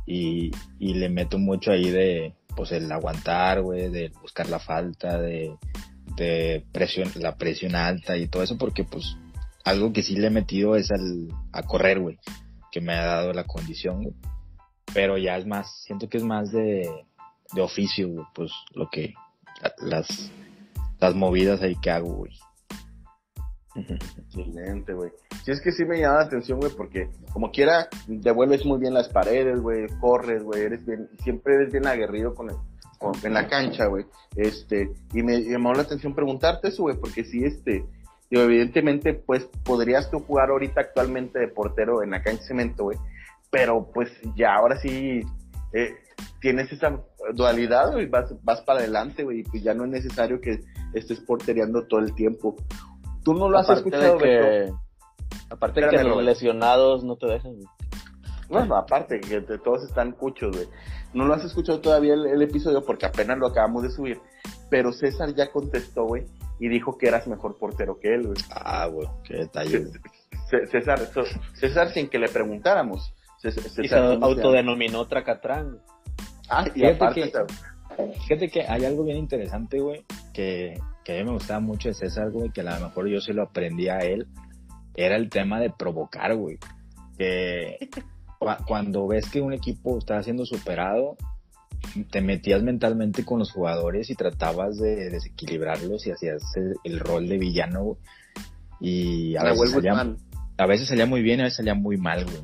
Y, 0.06 0.52
y 0.80 0.94
le 0.94 1.10
meto 1.10 1.40
mucho 1.40 1.72
ahí 1.72 1.90
de, 1.90 2.36
pues 2.56 2.72
el 2.72 2.92
aguantar, 2.92 3.62
güey, 3.62 3.90
de 3.90 4.12
buscar 4.22 4.50
la 4.50 4.60
falta, 4.60 5.20
de, 5.20 5.56
de 6.16 6.64
presión, 6.72 7.12
la 7.16 7.36
presión 7.36 7.76
alta 7.76 8.18
y 8.18 8.28
todo 8.28 8.44
eso, 8.44 8.58
porque 8.58 8.84
pues 8.84 9.18
algo 9.64 9.92
que 9.92 10.04
sí 10.04 10.16
le 10.16 10.28
he 10.28 10.32
metido 10.32 10.76
es 10.76 10.92
al, 10.92 11.28
a 11.52 11.64
correr, 11.64 12.00
güey, 12.00 12.20
que 12.72 12.82
me 12.82 12.94
ha 12.94 13.06
dado 13.06 13.34
la 13.34 13.46
condición, 13.46 14.04
güey. 14.04 14.16
Pero 14.94 15.18
ya 15.18 15.38
es 15.38 15.46
más, 15.46 15.84
siento 15.84 16.08
que 16.08 16.18
es 16.18 16.24
más 16.24 16.52
de, 16.52 16.88
de 17.54 17.62
oficio, 17.62 18.08
güey, 18.10 18.26
pues 18.34 18.52
lo 18.74 18.90
que, 18.90 19.14
las, 19.80 20.32
las 21.00 21.16
movidas 21.16 21.62
ahí 21.62 21.76
que 21.76 21.90
hago, 21.90 22.14
güey. 22.14 22.34
Excelente, 23.76 24.94
güey. 24.94 25.12
Sí, 25.44 25.52
es 25.52 25.62
que 25.62 25.72
sí 25.72 25.86
me 25.86 26.00
llama 26.00 26.20
la 26.20 26.26
atención, 26.26 26.60
güey, 26.60 26.72
porque 26.76 27.10
como 27.34 27.52
quiera, 27.52 27.90
devuelves 28.08 28.66
muy 28.66 28.80
bien 28.80 28.94
las 28.94 29.10
paredes, 29.10 29.60
güey, 29.60 29.88
corres, 30.00 30.44
güey, 30.44 30.62
eres 30.62 30.86
bien, 30.86 31.10
siempre 31.24 31.56
eres 31.56 31.72
bien 31.72 31.86
aguerrido 31.86 32.34
con 32.34 32.50
el, 32.50 32.56
en 33.24 33.34
la 33.34 33.48
cancha, 33.48 33.88
güey. 33.88 34.06
Este, 34.36 34.92
y 35.14 35.24
me 35.24 35.42
llamó 35.42 35.74
la 35.74 35.84
atención 35.84 36.16
preguntarte 36.16 36.70
eso, 36.70 36.84
güey, 36.84 36.98
porque 36.98 37.26
sí, 37.26 37.44
este, 37.44 37.86
digo, 38.30 38.44
evidentemente, 38.44 39.14
pues, 39.14 39.46
podrías 39.64 40.10
tú 40.10 40.20
jugar 40.20 40.50
ahorita 40.50 40.82
actualmente 40.82 41.40
de 41.40 41.48
portero 41.50 42.02
en 42.02 42.12
la 42.12 42.24
cancha 42.24 42.42
de 42.42 42.48
cemento, 42.48 42.84
güey, 42.86 42.98
pero 43.52 43.90
pues 43.94 44.10
ya 44.36 44.56
ahora 44.56 44.78
sí, 44.80 45.22
eh, 45.74 45.96
tienes 46.40 46.72
esa 46.72 47.02
dualidad, 47.34 47.92
güey, 47.92 48.06
vas, 48.06 48.34
vas 48.44 48.62
para 48.62 48.80
adelante, 48.80 49.24
güey, 49.24 49.40
y 49.40 49.44
pues 49.44 49.64
ya 49.64 49.74
no 49.74 49.84
es 49.84 49.92
necesario 49.92 50.40
que 50.40 50.62
estés 50.94 51.20
portereando 51.20 51.86
todo 51.88 52.00
el 52.00 52.14
tiempo. 52.16 52.56
¿Tú 53.26 53.34
no 53.34 53.50
lo 53.50 53.58
has 53.58 53.70
Aparte 53.70 53.90
escuchado, 53.90 54.18
de 54.18 54.24
que, 54.24 54.74
aparte 55.50 55.82
de 55.82 55.90
que 55.90 56.04
los 56.04 56.24
lesionados 56.24 57.04
no 57.04 57.18
te 57.18 57.26
dejan. 57.26 57.56
güey. 57.56 57.68
Bueno, 58.48 58.76
aparte, 58.76 59.20
que 59.20 59.42
de 59.42 59.58
todos 59.58 59.84
están 59.84 60.12
cuchos, 60.12 60.56
güey. 60.56 60.68
No 61.14 61.26
lo 61.26 61.34
has 61.34 61.44
escuchado 61.44 61.82
todavía 61.82 62.14
el, 62.14 62.28
el 62.28 62.42
episodio 62.44 62.86
porque 62.86 63.08
apenas 63.08 63.40
lo 63.40 63.48
acabamos 63.48 63.84
de 63.84 63.90
subir. 63.90 64.22
pero 64.70 64.94
César 64.94 65.34
ya 65.34 65.52
contestó, 65.52 66.06
güey, 66.06 66.26
y 66.60 66.70
dijo 66.70 66.98
que 66.98 67.08
eras 67.08 67.28
mejor 67.28 67.58
portero 67.58 68.00
que 68.00 68.14
él, 68.14 68.28
güey. 68.28 68.38
Ah, 68.52 68.86
güey, 68.88 69.08
qué 69.24 69.38
detalle. 69.38 69.88
César, 70.72 71.00
César 71.56 71.90
sin 71.90 72.08
que 72.08 72.20
le 72.20 72.30
preguntáramos. 72.30 73.14
y 73.44 73.88
se 73.88 73.96
autodenominó 73.98 75.08
Tracatrán. 75.08 75.80
Ah, 76.50 76.66
y 76.76 76.86
aparte... 76.86 77.32
fíjate 78.28 78.50
que 78.50 78.62
hay 78.68 78.86
algo 78.86 79.04
bien 79.04 79.18
interesante, 79.18 79.80
güey, 79.80 80.06
que, 80.34 80.80
que 81.06 81.14
a 81.14 81.16
mí 81.20 81.24
me 81.24 81.34
gustaba 81.34 81.60
mucho 81.60 81.88
de 81.88 81.94
César, 81.94 82.32
güey, 82.32 82.50
que 82.50 82.62
a 82.62 82.80
lo 82.80 82.88
mejor 82.88 83.08
yo 83.08 83.22
se 83.22 83.34
lo 83.34 83.44
aprendí 83.44 83.88
a 83.88 84.00
él, 84.00 84.28
era 84.96 85.16
el 85.16 85.30
tema 85.30 85.60
de 85.60 85.70
provocar, 85.70 86.36
güey. 86.36 86.58
Que 87.18 87.78
cuando 88.68 89.08
ves 89.08 89.30
que 89.30 89.40
un 89.40 89.54
equipo 89.54 90.00
está 90.00 90.22
siendo 90.24 90.46
superado, 90.46 91.16
te 92.10 92.22
metías 92.22 92.64
mentalmente 92.64 93.24
con 93.24 93.38
los 93.38 93.52
jugadores 93.52 94.10
y 94.10 94.16
tratabas 94.16 94.78
de 94.78 95.12
desequilibrarlos 95.12 96.08
y 96.08 96.12
hacías 96.12 96.42
el, 96.84 97.00
rol 97.00 97.30
de 97.30 97.38
villano. 97.38 97.98
Y 98.82 99.36
a 99.36 99.44
veces, 99.44 99.72
salía, 99.72 100.16
a 100.58 100.66
veces 100.66 100.88
salía 100.88 101.06
muy 101.06 101.22
bien 101.22 101.38
y 101.38 101.42
a 101.42 101.46
veces 101.46 101.58
salía 101.58 101.76
muy 101.76 101.98
mal, 101.98 102.26
güey. 102.26 102.38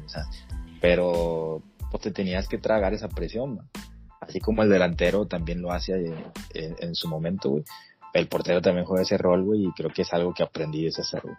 pero 0.79 1.63
pues 1.89 2.03
te 2.03 2.11
tenías 2.11 2.47
que 2.47 2.59
tragar 2.59 2.93
esa 2.93 3.09
presión, 3.09 3.59
Así 4.21 4.39
como 4.39 4.61
el 4.61 4.69
delantero 4.69 5.25
también 5.25 5.63
lo 5.63 5.71
hace 5.71 5.93
en, 6.53 6.75
en, 6.79 6.93
su 6.93 7.07
momento, 7.07 7.49
güey. 7.49 7.63
El 8.13 8.27
portero 8.27 8.61
también 8.61 8.85
juega 8.85 9.03
ese 9.03 9.17
rol, 9.17 9.43
güey, 9.43 9.65
y 9.65 9.71
creo 9.71 9.89
que 9.89 10.01
es 10.01 10.13
algo 10.13 10.33
que 10.33 10.43
aprendí 10.43 10.83
de 10.83 10.89
ese 10.89 11.03
güey. 11.21 11.35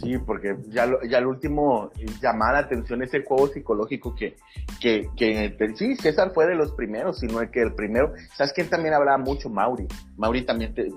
Sí, 0.00 0.16
porque 0.16 0.56
ya 0.68 0.86
lo, 0.86 1.02
ya 1.02 1.18
el 1.18 1.26
último 1.26 1.90
llamar 2.22 2.54
la 2.54 2.60
atención 2.60 3.02
ese 3.02 3.22
juego 3.22 3.48
psicológico 3.48 4.14
que, 4.14 4.36
que, 4.80 5.10
que 5.14 5.54
sí, 5.74 5.94
César 5.96 6.32
fue 6.32 6.46
de 6.46 6.54
los 6.54 6.72
primeros, 6.72 7.18
sino 7.18 7.38
que 7.50 7.60
el 7.60 7.74
primero, 7.74 8.14
¿sabes 8.34 8.54
quién 8.54 8.70
también 8.70 8.94
hablaba 8.94 9.18
mucho? 9.18 9.50
Mauri. 9.50 9.86
Mauri 10.16 10.46
también 10.46 10.72
te, 10.74 10.88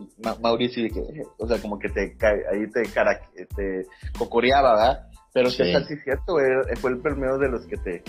Mauri 0.41 0.69
sí, 0.69 0.89
que, 0.89 1.23
o 1.37 1.47
sea, 1.47 1.57
como 1.61 1.77
que 1.79 1.89
te, 1.89 2.15
ahí 2.49 2.69
te, 2.71 2.83
te 3.55 3.87
cocoreaba, 4.17 4.75
¿verdad? 4.75 5.07
Pero 5.33 5.49
César 5.49 5.83
sí 5.85 5.95
es 5.95 6.03
cierto, 6.03 6.37
fue 6.79 6.91
el 6.91 6.99
primero 6.99 7.37
de 7.37 7.49
los 7.49 7.65
que 7.65 7.75
te... 7.77 8.03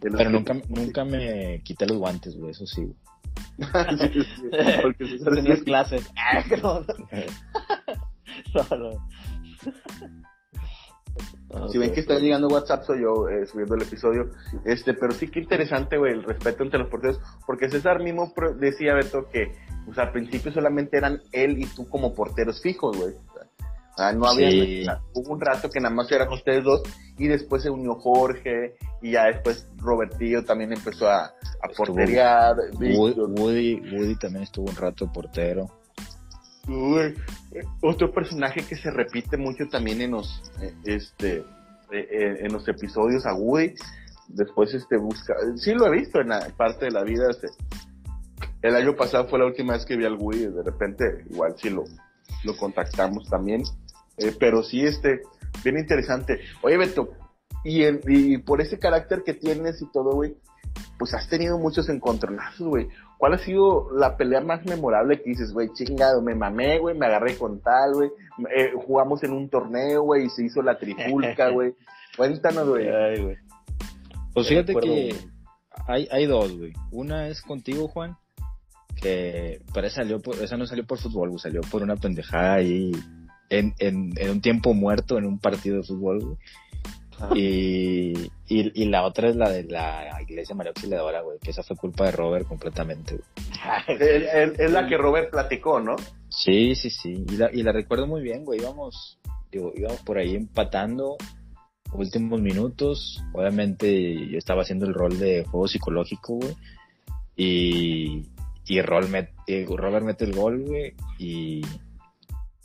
Pero 0.00 0.28
nunca, 0.28 0.54
nunca 0.68 1.04
me 1.04 1.60
quité 1.62 1.86
los 1.86 1.98
guantes, 1.98 2.36
güey, 2.36 2.50
eso 2.50 2.66
sí, 2.66 2.92
sí, 4.12 4.24
porque 4.82 5.06
César 5.06 5.34
tenías 5.34 5.62
clases. 5.62 6.10
no, 8.54 8.76
no. 8.76 8.90
Si 11.68 11.76
ven 11.76 11.92
que 11.92 12.00
está 12.00 12.18
llegando 12.18 12.48
WhatsApp, 12.48 12.82
soy 12.84 13.02
yo 13.02 13.28
eh, 13.28 13.46
subiendo 13.46 13.74
el 13.74 13.82
episodio. 13.82 14.30
Este, 14.64 14.94
pero 14.94 15.12
sí 15.12 15.28
que 15.28 15.40
interesante, 15.40 15.98
güey, 15.98 16.14
el 16.14 16.22
respeto 16.22 16.62
entre 16.62 16.78
los 16.80 16.88
porteros. 16.88 17.20
Porque 17.46 17.68
César 17.68 18.02
mismo 18.02 18.32
decía, 18.58 18.94
Beto, 18.94 19.28
que 19.28 19.52
pues, 19.84 19.98
al 19.98 20.12
principio 20.12 20.50
solamente 20.50 20.96
eran 20.96 21.20
él 21.32 21.58
y 21.58 21.66
tú 21.66 21.86
como 21.88 22.14
porteros 22.14 22.62
fijos, 22.62 22.96
güey. 22.96 23.14
No 24.14 24.26
había. 24.26 25.00
hubo 25.14 25.32
un 25.32 25.40
rato 25.40 25.70
que 25.70 25.80
nada 25.80 25.94
más 25.94 26.10
eran 26.10 26.32
ustedes 26.32 26.64
dos. 26.64 26.82
Y 27.18 27.28
después 27.28 27.62
se 27.62 27.70
unió 27.70 27.94
Jorge. 27.96 28.76
Y 29.00 29.12
ya 29.12 29.24
después 29.24 29.68
Robertillo 29.78 30.44
también 30.44 30.72
empezó 30.72 31.08
a, 31.08 31.26
a 31.26 31.68
porterear. 31.76 32.56
Woody, 32.74 33.80
Woody 33.92 34.16
también 34.16 34.44
estuvo 34.44 34.68
un 34.70 34.76
rato 34.76 35.10
portero 35.12 35.70
otro 37.80 38.12
personaje 38.12 38.62
que 38.62 38.76
se 38.76 38.90
repite 38.90 39.36
mucho 39.36 39.66
también 39.68 40.00
en 40.00 40.12
los, 40.12 40.42
eh, 40.60 40.74
este, 40.84 41.38
eh, 41.38 41.44
eh, 41.90 42.36
en 42.40 42.52
los 42.52 42.66
episodios 42.68 43.26
a 43.26 43.34
Woody. 43.34 43.74
Después 44.28 44.72
este 44.72 44.96
busca, 44.96 45.34
sí 45.56 45.74
lo 45.74 45.86
he 45.86 45.98
visto 45.98 46.20
en 46.20 46.28
la 46.28 46.48
parte 46.56 46.86
de 46.86 46.92
la 46.92 47.02
vida. 47.02 47.30
Este, 47.30 47.48
el 48.62 48.76
año 48.76 48.94
pasado 48.94 49.26
fue 49.28 49.40
la 49.40 49.46
última 49.46 49.74
vez 49.74 49.84
que 49.84 49.96
vi 49.96 50.04
al 50.04 50.16
Woody. 50.16 50.46
De 50.46 50.62
repente, 50.62 51.24
igual 51.30 51.54
sí 51.56 51.68
lo, 51.68 51.84
lo 52.44 52.56
contactamos 52.56 53.28
también. 53.28 53.62
Pero 54.38 54.62
sí, 54.62 54.84
este, 54.84 55.22
bien 55.64 55.78
interesante. 55.78 56.40
Oye, 56.62 56.76
Beto, 56.76 57.10
y, 57.64 57.84
y 57.84 58.38
por 58.38 58.60
ese 58.60 58.78
carácter 58.78 59.22
que 59.24 59.34
tienes 59.34 59.80
y 59.82 59.86
todo, 59.92 60.12
güey, 60.12 60.34
pues 60.98 61.14
has 61.14 61.28
tenido 61.28 61.58
muchos 61.58 61.88
encontronazos, 61.88 62.66
güey. 62.66 62.88
¿Cuál 63.18 63.34
ha 63.34 63.38
sido 63.38 63.88
la 63.92 64.16
pelea 64.16 64.40
más 64.40 64.64
memorable 64.64 65.22
que 65.22 65.30
dices, 65.30 65.52
güey, 65.52 65.72
chingado, 65.72 66.22
me 66.22 66.34
mamé, 66.34 66.78
güey, 66.78 66.96
me 66.96 67.06
agarré 67.06 67.36
con 67.36 67.60
tal, 67.60 67.94
güey, 67.94 68.10
eh, 68.56 68.72
jugamos 68.74 69.22
en 69.22 69.32
un 69.32 69.48
torneo, 69.48 70.02
güey, 70.02 70.26
y 70.26 70.30
se 70.30 70.44
hizo 70.44 70.62
la 70.62 70.78
trifulca, 70.78 71.50
güey? 71.50 71.74
Cuéntanos, 72.16 72.68
güey. 72.68 72.88
Pues 74.34 74.48
fíjate 74.48 74.74
que 74.74 75.14
hay, 75.86 76.08
hay 76.10 76.26
dos, 76.26 76.56
güey. 76.56 76.72
Una 76.90 77.28
es 77.28 77.42
contigo, 77.42 77.88
Juan, 77.88 78.16
que 79.00 79.60
pero 79.72 79.86
esa, 79.86 79.96
salió 79.96 80.20
por, 80.20 80.36
esa 80.36 80.56
no 80.56 80.66
salió 80.66 80.84
por 80.84 80.98
fútbol, 80.98 81.30
güey, 81.30 81.40
salió 81.40 81.60
por 81.62 81.82
una 81.82 81.96
pendejada 81.96 82.54
ahí 82.54 82.92
en, 83.52 83.74
en, 83.78 84.12
en 84.16 84.30
un 84.30 84.40
tiempo 84.40 84.72
muerto 84.72 85.18
en 85.18 85.26
un 85.26 85.38
partido 85.38 85.76
de 85.76 85.82
fútbol, 85.82 86.20
güey. 86.20 86.36
Y, 87.34 88.32
y, 88.48 88.84
la 88.86 89.04
otra 89.04 89.28
es 89.28 89.36
la 89.36 89.48
de 89.48 89.62
la 89.64 90.20
iglesia 90.22 90.56
María 90.56 90.70
Auxiliadora, 90.70 91.20
güey, 91.20 91.38
que 91.38 91.50
esa 91.52 91.62
fue 91.62 91.76
culpa 91.76 92.06
de 92.06 92.12
Robert 92.12 92.48
completamente, 92.48 93.20
es 93.86 94.72
la 94.72 94.88
que 94.88 94.96
Robert 94.96 95.30
platicó, 95.30 95.78
¿no? 95.78 95.94
Sí, 96.28 96.74
sí, 96.74 96.90
sí. 96.90 97.24
Y 97.28 97.36
la, 97.36 97.50
y 97.52 97.62
la 97.62 97.70
recuerdo 97.70 98.08
muy 98.08 98.22
bien, 98.22 98.44
güey. 98.44 98.60
Íbamos, 98.60 99.20
digo, 99.52 99.72
íbamos 99.76 100.00
por 100.00 100.18
ahí 100.18 100.34
empatando 100.34 101.16
últimos 101.92 102.40
minutos. 102.40 103.22
Obviamente 103.32 104.28
yo 104.28 104.38
estaba 104.38 104.62
haciendo 104.62 104.86
el 104.86 104.94
rol 104.94 105.18
de 105.18 105.44
juego 105.44 105.68
psicológico, 105.68 106.36
güey. 106.36 106.56
Y, 107.36 108.26
y, 108.66 108.82
Robert 108.82 109.08
mete 109.08 110.24
el 110.24 110.34
gol, 110.34 110.64
güey. 110.66 110.94
Y 111.18 111.62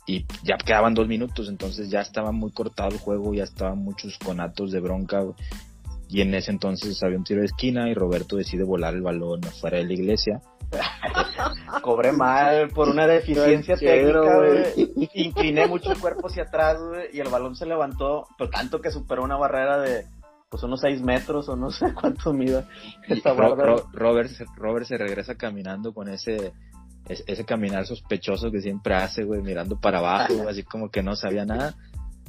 y 0.08 0.24
ya 0.42 0.56
quedaban 0.56 0.94
dos 0.94 1.06
minutos, 1.06 1.50
entonces 1.50 1.90
ya 1.90 2.00
estaba 2.00 2.32
muy 2.32 2.50
cortado 2.50 2.88
el 2.88 2.98
juego, 2.98 3.34
ya 3.34 3.44
estaban 3.44 3.78
muchos 3.78 4.16
conatos 4.18 4.72
de 4.72 4.80
bronca. 4.80 5.22
Y 6.08 6.22
en 6.22 6.34
ese 6.34 6.50
entonces 6.50 7.02
había 7.02 7.18
un 7.18 7.24
tiro 7.24 7.40
de 7.40 7.46
esquina 7.46 7.90
y 7.90 7.94
Roberto 7.94 8.36
decide 8.36 8.64
volar 8.64 8.94
el 8.94 9.02
balón 9.02 9.44
afuera 9.44 9.76
de 9.76 9.84
la 9.84 9.92
iglesia. 9.92 10.40
Cobré 11.82 12.12
mal 12.12 12.70
por 12.70 12.88
una 12.88 13.06
deficiencia 13.06 13.76
técnica, 13.76 14.70
Incliné 15.12 15.66
mucho 15.66 15.92
el 15.92 15.98
cuerpo 15.98 16.28
hacia 16.28 16.44
atrás, 16.44 16.78
y 17.12 17.20
el 17.20 17.28
balón 17.28 17.54
se 17.54 17.66
levantó, 17.66 18.26
pero 18.38 18.48
tanto 18.48 18.80
que 18.80 18.90
superó 18.90 19.22
una 19.22 19.36
barrera 19.36 19.78
de 19.78 20.06
pues 20.48 20.62
unos 20.62 20.80
seis 20.80 21.02
metros 21.02 21.50
o 21.50 21.56
no 21.56 21.70
sé 21.70 21.92
cuánto 21.92 22.32
mida. 22.32 22.66
Robert, 23.92 24.30
Robert 24.56 24.86
se 24.86 24.96
regresa 24.96 25.34
caminando 25.34 25.92
con 25.92 26.08
ese 26.08 26.54
ese 27.08 27.44
caminar 27.44 27.86
sospechoso 27.86 28.50
que 28.50 28.60
siempre 28.60 28.94
hace, 28.94 29.24
güey, 29.24 29.40
mirando 29.40 29.80
para 29.80 29.98
abajo, 29.98 30.48
así 30.48 30.62
como 30.62 30.90
que 30.90 31.02
no 31.02 31.16
sabía 31.16 31.44
nada. 31.44 31.74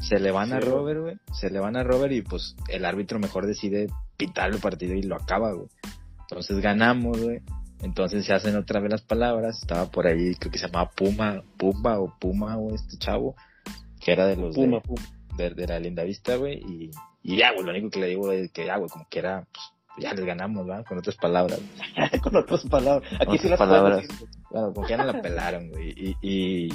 Se 0.01 0.19
le 0.19 0.32
van 0.32 0.53
a 0.53 0.59
Robert, 0.59 1.01
güey, 1.01 1.17
se 1.34 1.49
le 1.49 1.59
van 1.59 1.75
a 1.75 1.84
Robert 1.84 2.13
y 2.13 2.21
pues 2.21 2.55
el 2.69 2.86
árbitro 2.86 3.19
mejor 3.19 3.45
decide 3.45 3.88
pitar 4.15 4.51
el 4.51 4.59
partido 4.59 4.93
y 4.93 5.03
lo 5.03 5.15
acaba, 5.15 5.51
güey. 5.51 5.67
Entonces 6.21 6.59
ganamos, 6.59 7.21
güey. 7.21 7.41
Entonces 7.82 8.25
se 8.25 8.34
hacen 8.34 8.55
otra 8.55 8.80
vez 8.80 8.91
las 8.91 9.01
palabras. 9.01 9.59
Estaba 9.59 9.89
por 9.89 10.07
ahí, 10.07 10.36
creo 10.36 10.51
que 10.51 10.57
se 10.57 10.67
llamaba 10.67 10.91
Puma, 10.91 11.43
Puma 11.57 11.99
o 11.99 12.13
Puma, 12.19 12.57
o 12.57 12.73
este 12.73 12.97
chavo, 12.97 13.36
que 13.99 14.11
era 14.11 14.27
de 14.27 14.36
los 14.36 14.55
de, 14.55 15.49
De, 15.55 15.67
la 15.67 15.80
linda 15.80 16.03
vista, 16.03 16.36
güey. 16.36 16.59
Y, 16.59 16.91
y 17.23 17.38
ya, 17.38 17.53
güey, 17.53 17.65
lo 17.65 17.71
único 17.71 17.89
que 17.89 17.99
le 17.99 18.07
digo 18.07 18.32
es 18.32 18.51
que 18.51 18.65
ya, 18.65 18.77
güey, 18.77 18.89
como 18.89 19.07
que 19.09 19.19
era, 19.19 19.47
pues, 19.51 19.65
ya 19.97 20.13
les 20.13 20.25
ganamos, 20.25 20.65
¿verdad? 20.65 20.85
Con 20.85 20.97
otras 20.97 21.15
palabras. 21.15 21.59
Con 22.21 22.35
otras 22.35 22.65
palabras. 22.65 23.11
Aquí 23.19 23.37
sí 23.37 23.49
las 23.49 23.59
palabras. 23.59 24.05
Bueno, 24.49 24.71
porque 24.73 24.91
ya 24.91 24.97
no 24.97 25.05
la 25.05 25.21
pelaron, 25.21 25.69
güey. 25.69 25.89
Y, 25.89 26.15
y, 26.21 26.69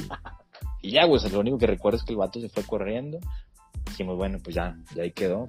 y 0.83 0.91
ya, 0.91 1.05
güey, 1.07 1.21
lo 1.31 1.41
único 1.41 1.59
que 1.59 1.67
recuerdo 1.67 1.99
es 1.99 2.05
que 2.05 2.13
el 2.13 2.19
vato 2.19 2.41
se 2.41 2.49
fue 2.49 2.65
corriendo. 2.65 3.19
Dijimos, 3.87 4.17
bueno, 4.17 4.39
pues 4.43 4.57
ya, 4.57 4.77
ya 4.95 5.03
ahí 5.03 5.13
quedó. 5.13 5.49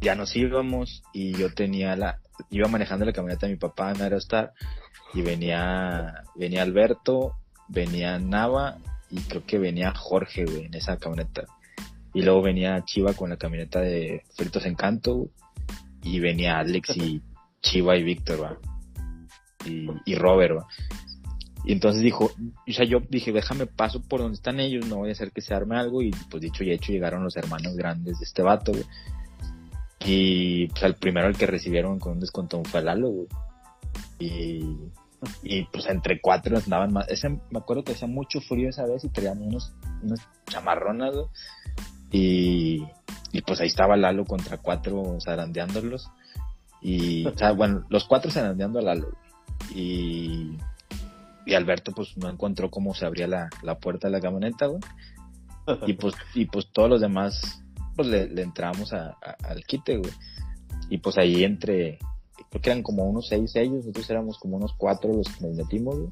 Ya 0.00 0.14
nos 0.14 0.34
íbamos 0.34 1.02
y 1.12 1.32
yo 1.32 1.52
tenía 1.52 1.94
la, 1.94 2.20
iba 2.48 2.68
manejando 2.68 3.04
la 3.04 3.12
camioneta 3.12 3.46
de 3.46 3.52
mi 3.52 3.58
papá 3.58 3.92
en 3.92 4.00
Aerostar 4.00 4.52
y 5.12 5.22
venía, 5.22 6.22
venía 6.36 6.62
Alberto, 6.62 7.34
venía 7.68 8.18
Nava 8.18 8.78
y 9.10 9.20
creo 9.20 9.44
que 9.44 9.58
venía 9.58 9.92
Jorge, 9.94 10.44
güey, 10.44 10.64
en 10.66 10.74
esa 10.74 10.96
camioneta. 10.96 11.44
Y 12.14 12.22
luego 12.22 12.42
venía 12.42 12.82
Chiva 12.84 13.12
con 13.14 13.30
la 13.30 13.36
camioneta 13.36 13.80
de 13.80 14.22
Fritos 14.36 14.66
Encanto, 14.66 15.28
y 16.02 16.20
venía 16.20 16.58
Alex 16.58 16.96
y 16.96 17.22
Chiva 17.62 17.96
y 17.96 18.02
Víctor, 18.02 18.42
¿va? 18.42 18.58
Y, 19.66 19.86
y 20.06 20.14
Robert, 20.14 20.58
¿va? 20.58 20.66
Y 21.64 21.72
entonces 21.72 22.02
dijo, 22.02 22.26
o 22.26 22.72
sea, 22.72 22.84
yo 22.84 23.00
dije, 23.08 23.32
déjame 23.32 23.66
paso 23.66 24.00
por 24.00 24.20
donde 24.20 24.36
están 24.36 24.60
ellos, 24.60 24.86
no 24.86 24.96
voy 24.96 25.10
a 25.10 25.12
hacer 25.12 25.30
que 25.30 25.42
se 25.42 25.54
arme 25.54 25.76
algo. 25.76 26.02
Y 26.02 26.10
pues 26.30 26.42
dicho 26.42 26.64
y 26.64 26.72
hecho, 26.72 26.92
llegaron 26.92 27.22
los 27.22 27.36
hermanos 27.36 27.76
grandes 27.76 28.18
de 28.18 28.24
este 28.24 28.42
vato, 28.42 28.72
güey. 28.72 28.84
Y 30.02 30.68
pues 30.68 30.82
el 30.84 30.94
primero 30.94 31.28
el 31.28 31.36
que 31.36 31.46
recibieron 31.46 31.98
con 31.98 32.12
un 32.12 32.20
descontón 32.20 32.64
fue 32.64 32.82
Lalo, 32.82 33.10
güey. 33.10 33.28
Y, 34.18 34.76
y 35.42 35.64
pues 35.64 35.86
entre 35.86 36.20
cuatro 36.20 36.56
andaban 36.56 36.92
más. 36.92 37.08
Ese, 37.08 37.28
me 37.28 37.58
acuerdo 37.58 37.84
que 37.84 37.92
hacía 37.92 38.08
mucho 38.08 38.40
frío 38.40 38.70
esa 38.70 38.86
vez 38.86 39.04
y 39.04 39.10
traían 39.10 39.42
unos, 39.42 39.74
unos 40.02 40.20
chamarronas, 40.46 41.14
güey. 41.14 41.26
Y, 42.12 42.86
y 43.32 43.42
pues 43.42 43.60
ahí 43.60 43.68
estaba 43.68 43.96
Lalo 43.96 44.24
contra 44.24 44.58
cuatro 44.58 45.18
zarandeándolos. 45.20 46.10
Y, 46.82 47.26
o 47.26 47.36
sea, 47.36 47.52
bueno, 47.52 47.84
los 47.88 48.04
cuatro 48.04 48.30
zarandeando 48.30 48.78
a 48.78 48.82
Lalo. 48.82 49.08
Y, 49.74 50.56
y 51.46 51.54
Alberto 51.54 51.92
pues 51.92 52.16
no 52.16 52.28
encontró 52.28 52.70
cómo 52.70 52.94
se 52.94 53.06
abría 53.06 53.26
la, 53.26 53.48
la 53.62 53.78
puerta 53.78 54.08
de 54.08 54.12
la 54.12 54.20
camioneta, 54.20 54.66
güey. 54.66 54.80
Y 55.86 55.92
pues, 55.92 56.14
y 56.34 56.46
pues 56.46 56.68
todos 56.72 56.90
los 56.90 57.00
demás, 57.00 57.62
pues 57.94 58.08
le, 58.08 58.42
entramos 58.42 58.92
a, 58.92 59.16
al 59.44 59.64
quite, 59.64 59.98
güey. 59.98 60.12
Y 60.88 60.98
pues 60.98 61.16
ahí 61.18 61.44
entre, 61.44 61.98
creo 62.50 62.62
que 62.62 62.70
eran 62.70 62.82
como 62.82 63.04
unos 63.04 63.28
seis 63.28 63.54
ellos, 63.54 63.84
nosotros 63.84 64.10
éramos 64.10 64.38
como 64.38 64.56
unos 64.56 64.72
cuatro 64.76 65.12
los 65.12 65.28
que 65.28 65.46
nos 65.46 65.56
metimos, 65.56 65.96
güey. 65.96 66.10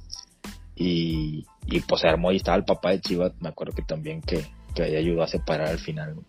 Y, 0.77 1.47
y 1.67 1.81
pues 1.81 2.03
se 2.03 2.09
armó 2.09 2.31
y 2.31 2.37
estaba 2.37 2.57
el 2.57 2.65
papá 2.65 2.91
de 2.91 3.01
Chivas, 3.01 3.33
me 3.41 3.49
acuerdo 3.49 3.75
que 3.75 3.83
también 3.83 4.21
que, 4.23 4.47
que 4.77 4.85
ayudó 4.97 5.25
a 5.25 5.27
separar 5.27 5.67
al 5.67 5.81
final, 5.81 6.15
güey. 6.15 6.27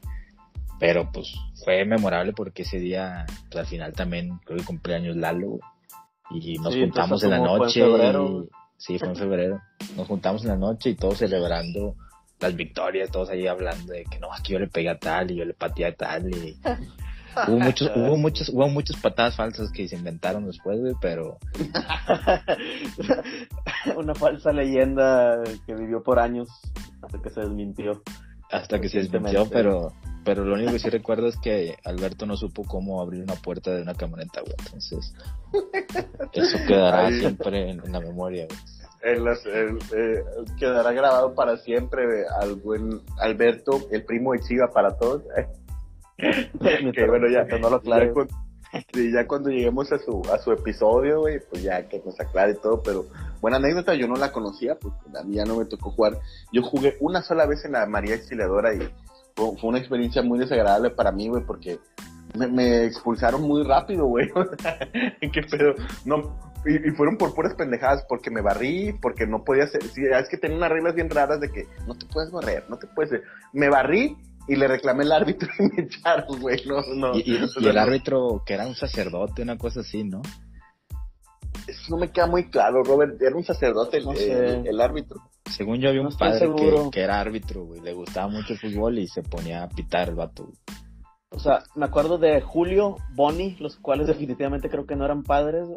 Pero 0.79 1.11
pues 1.11 1.33
fue 1.63 1.85
memorable 1.85 2.33
porque 2.33 2.63
ese 2.63 2.79
día, 2.79 3.25
pues 3.49 3.57
al 3.57 3.65
final 3.65 3.93
también 3.93 4.39
creo 4.45 4.59
que 4.59 4.65
cumpleaños 4.65 5.15
Lalo, 5.15 5.59
y 6.31 6.57
nos 6.59 6.75
juntamos 6.75 7.23
en 7.23 7.31
la 7.31 7.39
noche. 7.39 7.81
y, 7.81 8.49
sí, 8.77 8.99
fue 8.99 9.09
en 9.09 9.15
febrero. 9.15 9.61
Nos 9.95 10.07
juntamos 10.07 10.43
en 10.43 10.49
la 10.49 10.57
noche 10.57 10.91
y 10.91 10.95
todos 10.95 11.17
celebrando 11.17 11.95
las 12.39 12.55
victorias, 12.55 13.11
todos 13.11 13.29
ahí 13.29 13.47
hablando 13.47 13.91
de 13.91 14.05
que 14.05 14.19
no, 14.19 14.31
aquí 14.31 14.53
yo 14.53 14.59
le 14.59 14.67
pegué 14.67 14.89
a 14.89 14.97
tal 14.97 15.31
y 15.31 15.35
yo 15.35 15.45
le 15.45 15.53
pateé 15.53 15.87
a 15.87 15.95
tal 15.95 16.29
y 16.29 16.57
hubo 17.47 17.59
muchos, 17.59 17.91
hubo 17.95 18.17
muchos, 18.17 18.49
hubo 18.49 18.67
muchas 18.69 18.99
patadas 19.01 19.35
falsas 19.35 19.71
que 19.71 19.87
se 19.87 19.97
inventaron 19.97 20.45
después, 20.45 20.79
güey, 20.79 20.93
pero 21.01 21.37
una 23.97 24.15
falsa 24.15 24.53
leyenda 24.53 25.43
que 25.65 25.75
vivió 25.75 26.01
por 26.01 26.19
años 26.19 26.47
hasta 27.01 27.21
que 27.21 27.29
se 27.29 27.41
desmintió. 27.41 28.01
Hasta 28.51 28.79
que 28.79 28.89
se 28.89 28.99
desmintió, 28.99 29.47
pero 29.49 29.93
pero 30.23 30.43
lo 30.43 30.53
único 30.53 30.73
que 30.73 30.79
sí 30.79 30.89
recuerdo 30.91 31.27
es 31.27 31.37
que 31.37 31.75
Alberto 31.83 32.25
no 32.25 32.37
supo 32.37 32.63
cómo 32.63 33.01
abrir 33.01 33.23
una 33.23 33.35
puerta 33.35 33.71
de 33.71 33.81
una 33.81 33.95
camioneta, 33.95 34.41
güey. 34.41 34.53
Entonces, 34.59 35.13
eso 36.33 36.57
quedará 36.67 37.09
siempre 37.09 37.71
en, 37.71 37.91
la 37.91 37.99
memoria, 37.99 38.45
güey. 38.45 38.59
Eh, 39.01 40.23
quedará 40.59 40.91
grabado 40.91 41.33
para 41.33 41.57
siempre 41.57 42.25
al 42.41 42.55
buen 42.55 43.01
Alberto, 43.17 43.87
el 43.91 44.03
primo 44.03 44.33
de 44.33 44.41
Chiva 44.41 44.69
para 44.71 44.95
todos. 44.97 45.23
que 46.17 47.07
bueno, 47.07 47.27
ya, 47.29 47.45
no 47.57 47.69
lo 47.69 47.81
ya, 47.81 48.11
cuando, 48.71 49.09
ya 49.09 49.27
cuando 49.27 49.49
lleguemos 49.49 49.91
a 49.91 49.99
su, 49.99 50.21
a 50.31 50.37
su 50.39 50.51
episodio, 50.51 51.21
güey, 51.21 51.39
pues 51.49 51.63
ya 51.63 51.87
que 51.87 52.01
nos 52.05 52.19
aclare 52.19 52.55
todo, 52.55 52.81
pero 52.83 53.05
buena 53.41 53.57
anécdota, 53.57 53.95
yo 53.95 54.07
no 54.07 54.15
la 54.15 54.31
conocía, 54.31 54.75
pues 54.75 54.93
a 55.15 55.23
mí 55.23 55.35
ya 55.35 55.45
no 55.45 55.57
me 55.57 55.65
tocó 55.65 55.91
jugar. 55.91 56.19
Yo 56.51 56.61
jugué 56.61 56.97
una 56.99 57.21
sola 57.21 57.45
vez 57.45 57.65
en 57.65 57.73
la 57.73 57.85
María 57.85 58.15
Exiliadora 58.15 58.73
y 58.73 58.79
fue, 59.35 59.69
una 59.69 59.79
experiencia 59.79 60.21
muy 60.21 60.39
desagradable 60.39 60.89
para 60.89 61.11
mí, 61.11 61.29
güey, 61.29 61.43
porque 61.45 61.79
me, 62.35 62.85
expulsaron 62.85 63.41
muy 63.41 63.63
rápido, 63.63 64.05
güey. 64.05 64.29
¿Qué 65.33 65.41
pedo? 65.43 65.75
No, 66.05 66.37
y, 66.65 66.91
fueron 66.91 67.17
por 67.17 67.33
puras 67.33 67.55
pendejadas, 67.55 68.05
porque 68.07 68.29
me 68.29 68.41
barrí, 68.41 68.93
porque 69.01 69.25
no 69.25 69.43
podía 69.43 69.63
hacer. 69.63 69.83
Sí, 69.83 70.03
es 70.05 70.29
que 70.29 70.37
tenía 70.37 70.57
unas 70.57 70.71
reglas 70.71 70.95
bien 70.95 71.09
raras 71.09 71.39
de 71.39 71.49
que 71.49 71.67
no 71.87 71.95
te 71.95 72.05
puedes 72.05 72.31
barrer, 72.31 72.65
no 72.69 72.77
te 72.77 72.87
puedes. 72.87 73.21
Me 73.53 73.69
barrí 73.69 74.17
y 74.49 74.55
le 74.55 74.67
reclamé 74.67 75.03
al 75.03 75.11
árbitro 75.11 75.47
y 75.59 75.63
me 75.63 75.83
echaron, 75.83 76.41
güey. 76.41 76.65
No, 76.65 76.81
no. 76.95 77.15
Y, 77.15 77.37
el 77.65 77.77
árbitro, 77.77 78.43
que 78.45 78.55
era 78.55 78.67
un 78.67 78.75
sacerdote, 78.75 79.43
una 79.43 79.57
cosa 79.57 79.81
así, 79.81 80.03
¿no? 80.03 80.21
Eso 81.67 81.81
no 81.89 81.97
me 81.97 82.11
queda 82.11 82.25
muy 82.25 82.49
claro, 82.49 82.83
Robert. 82.83 83.21
Era 83.21 83.35
un 83.35 83.43
sacerdote 83.43 83.97
el 83.97 84.81
árbitro. 84.81 85.21
Según 85.45 85.79
yo 85.79 85.89
había 85.89 86.01
un 86.01 86.15
padre 86.15 86.49
que, 86.91 87.01
era 87.01 87.19
árbitro, 87.19 87.65
güey, 87.65 87.81
le 87.81 87.93
gustaba 87.93 88.27
mucho 88.27 88.53
el 88.53 88.59
fútbol 88.59 88.99
y 88.99 89.07
se 89.07 89.23
ponía 89.23 89.63
a 89.63 89.69
pitar 89.69 90.09
el 90.09 90.15
vato. 90.15 90.51
O 91.31 91.39
sea, 91.39 91.63
me 91.75 91.85
acuerdo 91.85 92.17
de 92.17 92.41
Julio, 92.41 92.97
Bonnie, 93.13 93.55
los 93.59 93.77
cuales 93.77 94.07
definitivamente 94.07 94.69
creo 94.69 94.85
que 94.85 94.95
no 94.95 95.05
eran 95.05 95.23
padres, 95.23 95.67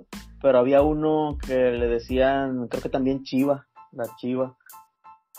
pero 0.40 0.58
había 0.58 0.82
uno 0.82 1.36
que 1.46 1.54
le 1.54 1.88
decían, 1.88 2.68
creo 2.68 2.82
que 2.82 2.88
también 2.88 3.22
Chiva, 3.22 3.66
la 3.92 4.04
Chiva. 4.16 4.56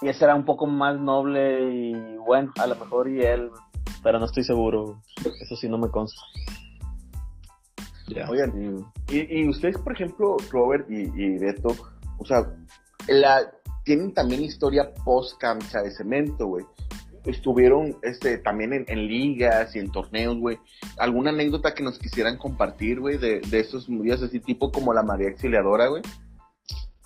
Y 0.04 0.10
ese 0.10 0.26
era 0.26 0.36
un 0.36 0.44
poco 0.44 0.68
más 0.68 1.00
noble 1.00 1.72
y 1.72 2.18
bueno, 2.18 2.52
a 2.60 2.68
lo 2.68 2.76
mejor 2.76 3.10
y 3.10 3.22
él, 3.22 3.50
pero 4.04 4.20
no 4.20 4.26
estoy 4.26 4.44
seguro. 4.44 5.02
Eso 5.40 5.56
sí 5.56 5.70
no 5.70 5.78
me 5.78 5.90
consta. 5.90 6.22
Oigan, 8.28 8.86
y, 9.08 9.48
ustedes, 9.48 9.78
por 9.78 9.94
ejemplo, 9.94 10.36
Robert 10.52 10.86
y, 10.90 11.04
y 11.16 11.38
Beto, 11.38 11.70
o 12.18 12.26
sea, 12.26 12.46
la, 13.08 13.50
tienen 13.86 14.14
también 14.14 14.44
historia 14.44 14.94
post 15.06 15.40
cancha 15.40 15.82
de 15.82 15.92
cemento, 15.92 16.48
güey. 16.48 16.66
Estuvieron 17.24 17.96
este, 18.02 18.38
también 18.40 18.86
en, 18.86 19.08
ligas 19.08 19.74
y 19.74 19.80
en 19.80 19.90
torneos, 19.90 20.38
güey. 20.38 20.60
¿Alguna 20.98 21.30
anécdota 21.30 21.74
que 21.74 21.82
nos 21.82 21.98
quisieran 21.98 22.38
compartir, 22.38 23.00
güey, 23.00 23.18
de, 23.18 23.40
de 23.40 23.60
esos 23.62 23.88
días 23.88 24.22
así, 24.22 24.42
tipo 24.42 24.70
como 24.70 24.94
la 24.94 25.04
María 25.04 25.30
Exiliadora, 25.30 25.88
güey? 25.88 26.02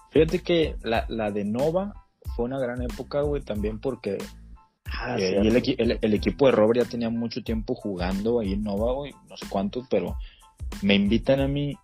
Fíjate 0.09 0.39
que 0.39 0.75
la, 0.81 1.05
la 1.09 1.29
de 1.29 1.45
Nova 1.45 2.06
fue 2.37 2.45
una 2.45 2.59
gran 2.59 2.83
época, 2.83 3.21
güey, 3.21 3.41
también 3.41 3.79
porque 3.79 4.19
ah, 4.85 5.17
eh, 5.19 5.39
el, 5.39 5.99
el, 5.99 6.13
equipo 6.13 6.45
de 6.45 6.51
Robert 6.51 6.83
ya 6.83 6.89
tenía 6.89 7.09
mucho 7.09 7.41
tiempo 7.43 7.73
jugando 7.73 8.39
ahí 8.39 8.53
en 8.53 8.63
Nova, 8.63 8.93
güey, 8.93 9.11
no 9.27 9.35
sé 9.35 9.47
cuánto, 9.49 9.85
pero 9.89 10.15
me 10.83 10.93
invitan 10.93 11.39
a 11.39 11.47
mí 11.47 11.75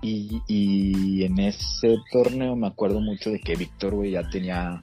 y, 0.00 0.40
y 0.46 1.24
en 1.24 1.40
ese 1.40 1.98
torneo 2.12 2.54
me 2.54 2.68
acuerdo 2.68 3.00
mucho 3.00 3.30
de 3.30 3.40
que 3.40 3.56
Víctor, 3.56 3.96
güey, 3.96 4.12
ya 4.12 4.30
tenía 4.30 4.80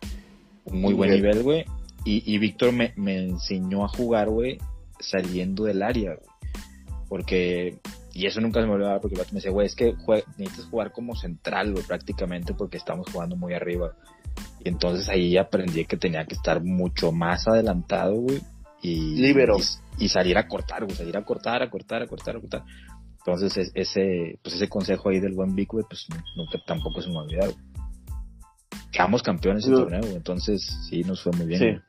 un 0.66 0.82
muy 0.82 0.94
buen 0.94 1.12
nivel, 1.12 1.42
güey. 1.42 1.66
Y, 2.04 2.22
y 2.32 2.38
Víctor 2.38 2.74
me, 2.74 2.92
me, 2.98 3.18
enseñó 3.18 3.86
a 3.86 3.88
jugar, 3.88 4.30
güey, 4.30 4.58
saliendo 5.00 5.64
del 5.64 5.82
área, 5.82 6.16
güey. 6.16 6.30
Porque, 7.08 7.78
y 8.16 8.28
eso 8.28 8.40
nunca 8.40 8.62
se 8.62 8.66
me 8.66 8.74
olvidaba, 8.74 9.02
porque 9.02 9.18
me 9.18 9.26
decía, 9.26 9.52
güey, 9.52 9.68
es 9.68 9.76
que 9.76 9.94
necesitas 10.38 10.70
jugar 10.70 10.94
como 10.94 11.18
central, 11.18 11.74
güey, 11.74 11.84
prácticamente, 11.84 12.54
porque 12.54 12.78
estamos 12.78 13.12
jugando 13.12 13.36
muy 13.36 13.54
arriba. 13.54 13.94
Y 14.64 14.70
entonces 14.70 15.10
ahí 15.10 15.36
aprendí 15.36 15.84
que 15.84 15.98
tenía 15.98 16.26
que 16.26 16.36
estar 16.36 16.64
mucho 16.64 17.12
más 17.12 17.46
adelantado, 17.46 18.16
güey. 18.16 18.42
Y, 18.82 19.18
Libero. 19.18 19.58
Y, 19.98 20.06
y, 20.06 20.08
salir 20.08 20.38
a 20.38 20.48
cortar, 20.48 20.86
güey, 20.86 20.96
salir 20.96 21.18
a 21.18 21.26
cortar, 21.26 21.62
a 21.62 21.70
cortar, 21.70 22.04
a 22.04 22.08
cortar, 22.08 22.38
a 22.38 22.40
cortar. 22.40 22.64
Entonces, 23.18 23.72
ese, 23.74 24.40
pues 24.42 24.56
ese 24.56 24.70
consejo 24.70 25.10
ahí 25.10 25.20
del 25.20 25.34
buen 25.34 25.54
Vic, 25.54 25.72
pues 25.72 26.08
nunca 26.38 26.58
tampoco 26.66 27.02
se 27.02 27.10
me 27.10 27.18
ha 27.18 27.22
olvidado. 27.22 27.54
Quedamos 28.94 29.24
campeones 29.24 29.68
en 29.68 29.74
torneo, 29.74 30.04
entonces 30.16 30.66
sí, 30.90 31.02
nos 31.02 31.22
fue 31.22 31.34
muy 31.34 31.48
bien. 31.48 31.60
Sí. 31.60 31.82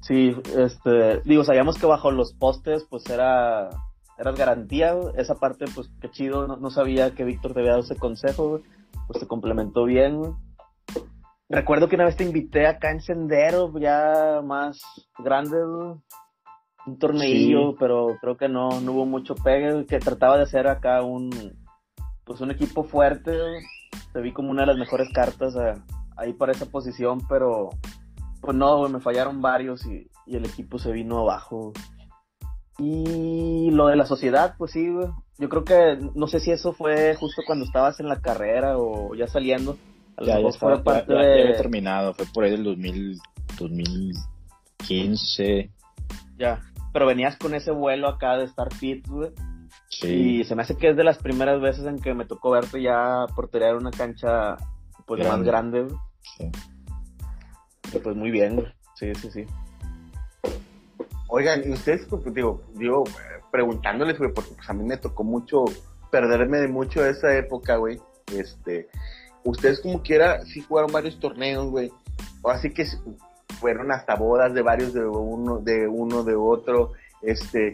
Sí, 0.00 0.36
este, 0.56 1.20
digo, 1.24 1.44
sabíamos 1.44 1.78
que 1.78 1.86
bajo 1.86 2.10
los 2.10 2.32
postes, 2.32 2.84
pues 2.88 3.08
era, 3.10 3.70
era 4.18 4.32
garantía, 4.32 4.94
esa 5.16 5.34
parte, 5.34 5.66
pues 5.74 5.90
qué 6.00 6.10
chido, 6.10 6.46
no, 6.46 6.70
sabía 6.70 7.14
que 7.14 7.24
Víctor 7.24 7.52
te 7.52 7.60
había 7.60 7.72
dado 7.72 7.84
ese 7.84 7.96
consejo, 7.96 8.60
pues 9.06 9.20
se 9.20 9.26
complementó 9.26 9.84
bien, 9.84 10.22
Recuerdo 11.48 11.88
que 11.88 11.94
una 11.94 12.06
vez 12.06 12.16
te 12.16 12.24
invité 12.24 12.66
acá 12.66 12.90
en 12.90 13.00
Sendero, 13.00 13.72
ya 13.78 14.40
más 14.42 14.80
grande, 15.16 15.64
un 15.64 16.98
torneillo, 16.98 17.76
pero 17.76 18.16
creo 18.20 18.36
que 18.36 18.48
no, 18.48 18.80
no 18.80 18.92
hubo 18.92 19.06
mucho 19.06 19.36
pegue, 19.36 19.86
que 19.86 20.00
trataba 20.00 20.36
de 20.36 20.42
hacer 20.42 20.66
acá 20.66 21.02
un, 21.02 21.30
pues 22.24 22.40
un 22.40 22.50
equipo 22.50 22.82
fuerte, 22.82 23.32
se 24.12 24.20
vi 24.20 24.32
como 24.32 24.50
una 24.50 24.62
de 24.62 24.66
las 24.68 24.76
mejores 24.76 25.08
cartas 25.12 25.54
eh, 25.54 25.74
ahí 26.16 26.32
para 26.32 26.50
esa 26.50 26.66
posición, 26.66 27.20
pero 27.28 27.70
pues 28.40 28.56
no, 28.56 28.88
me 28.88 29.00
fallaron 29.00 29.40
varios 29.40 29.86
y, 29.86 30.10
el 30.26 30.44
equipo 30.44 30.80
se 30.80 30.90
vino 30.90 31.20
abajo. 31.20 31.72
Y 32.78 33.45
lo 33.76 33.86
de 33.86 33.96
la 33.96 34.06
sociedad, 34.06 34.56
pues 34.58 34.72
sí, 34.72 34.92
yo 35.38 35.48
creo 35.48 35.64
que, 35.64 35.98
no 36.14 36.26
sé 36.26 36.40
si 36.40 36.50
eso 36.50 36.72
fue 36.72 37.14
justo 37.14 37.42
cuando 37.46 37.64
estabas 37.64 38.00
en 38.00 38.08
la 38.08 38.20
carrera 38.20 38.76
o 38.78 39.14
ya 39.14 39.28
saliendo. 39.28 39.76
ya, 40.20 40.40
ya, 40.40 40.52
fue 40.52 40.82
parte 40.82 41.12
de... 41.12 41.54
terminado, 41.54 42.14
fue 42.14 42.26
por 42.32 42.44
ahí 42.44 42.52
del 42.52 42.64
2000, 42.64 43.20
2015. 43.58 45.70
Ya 46.38 46.60
pero 46.96 47.04
venías 47.04 47.36
con 47.36 47.52
ese 47.52 47.72
vuelo 47.72 48.08
acá 48.08 48.38
de 48.38 48.44
estar 48.44 48.72
fit, 48.72 49.06
güey. 49.06 49.30
Sí. 49.90 50.40
Y 50.40 50.44
se 50.44 50.54
me 50.54 50.62
hace 50.62 50.78
que 50.78 50.88
es 50.88 50.96
de 50.96 51.04
las 51.04 51.18
primeras 51.18 51.60
veces 51.60 51.84
en 51.84 51.98
que 51.98 52.14
me 52.14 52.24
tocó 52.24 52.52
verte 52.52 52.80
ya 52.80 53.26
porterear 53.34 53.76
una 53.76 53.90
cancha 53.90 54.56
pues 55.04 55.28
más 55.28 55.42
grande, 55.42 55.82
güey. 55.82 55.96
Sí. 56.38 56.50
pues 58.02 58.16
muy 58.16 58.30
bien, 58.30 58.56
güey. 58.56 58.68
Sí, 58.94 59.14
sí, 59.14 59.30
sí. 59.30 59.44
Oigan, 61.28 61.68
y 61.68 61.72
ustedes, 61.72 62.06
pues, 62.08 62.32
digo, 62.32 62.62
digo, 62.76 63.04
preguntándoles, 63.56 64.18
güey, 64.18 64.30
porque 64.34 64.52
pues 64.54 64.68
a 64.68 64.74
mí 64.74 64.84
me 64.84 64.98
tocó 64.98 65.24
mucho 65.24 65.64
perderme 66.10 66.58
de 66.58 66.68
mucho 66.68 67.06
esa 67.06 67.34
época, 67.34 67.76
güey. 67.76 67.98
Este, 68.30 68.90
ustedes 69.44 69.80
como 69.80 70.02
quiera, 70.02 70.44
sí 70.44 70.60
jugaron 70.60 70.92
varios 70.92 71.18
torneos, 71.18 71.70
güey. 71.70 71.90
Así 72.44 72.70
que 72.70 72.84
fueron 73.58 73.90
hasta 73.92 74.14
bodas 74.14 74.52
de 74.52 74.60
varios 74.60 74.92
de 74.92 75.06
uno, 75.06 75.58
de 75.60 75.88
uno, 75.88 76.22
de 76.22 76.34
otro, 76.36 76.92
este, 77.22 77.72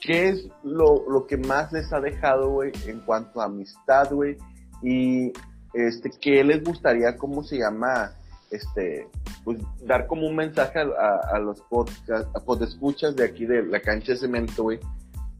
¿qué 0.00 0.30
es 0.30 0.48
lo, 0.64 1.08
lo 1.08 1.28
que 1.28 1.36
más 1.36 1.72
les 1.72 1.92
ha 1.92 2.00
dejado, 2.00 2.50
güey, 2.50 2.72
en 2.88 2.98
cuanto 3.00 3.40
a 3.40 3.44
amistad, 3.44 4.10
güey? 4.10 4.36
Y, 4.82 5.32
este, 5.74 6.10
¿qué 6.20 6.42
les 6.42 6.64
gustaría, 6.64 7.16
cómo 7.16 7.44
se 7.44 7.58
llama, 7.58 8.10
este, 8.50 9.08
pues, 9.44 9.58
dar 9.82 10.06
como 10.06 10.26
un 10.26 10.36
mensaje 10.36 10.80
a, 10.80 11.36
a, 11.36 11.38
los 11.38 11.60
podcast, 11.62 12.28
a 12.34 12.64
escuchas 12.64 13.16
de 13.16 13.24
aquí 13.24 13.46
de 13.46 13.64
la 13.64 13.80
cancha 13.80 14.12
de 14.12 14.18
cemento, 14.18 14.64
güey, 14.64 14.78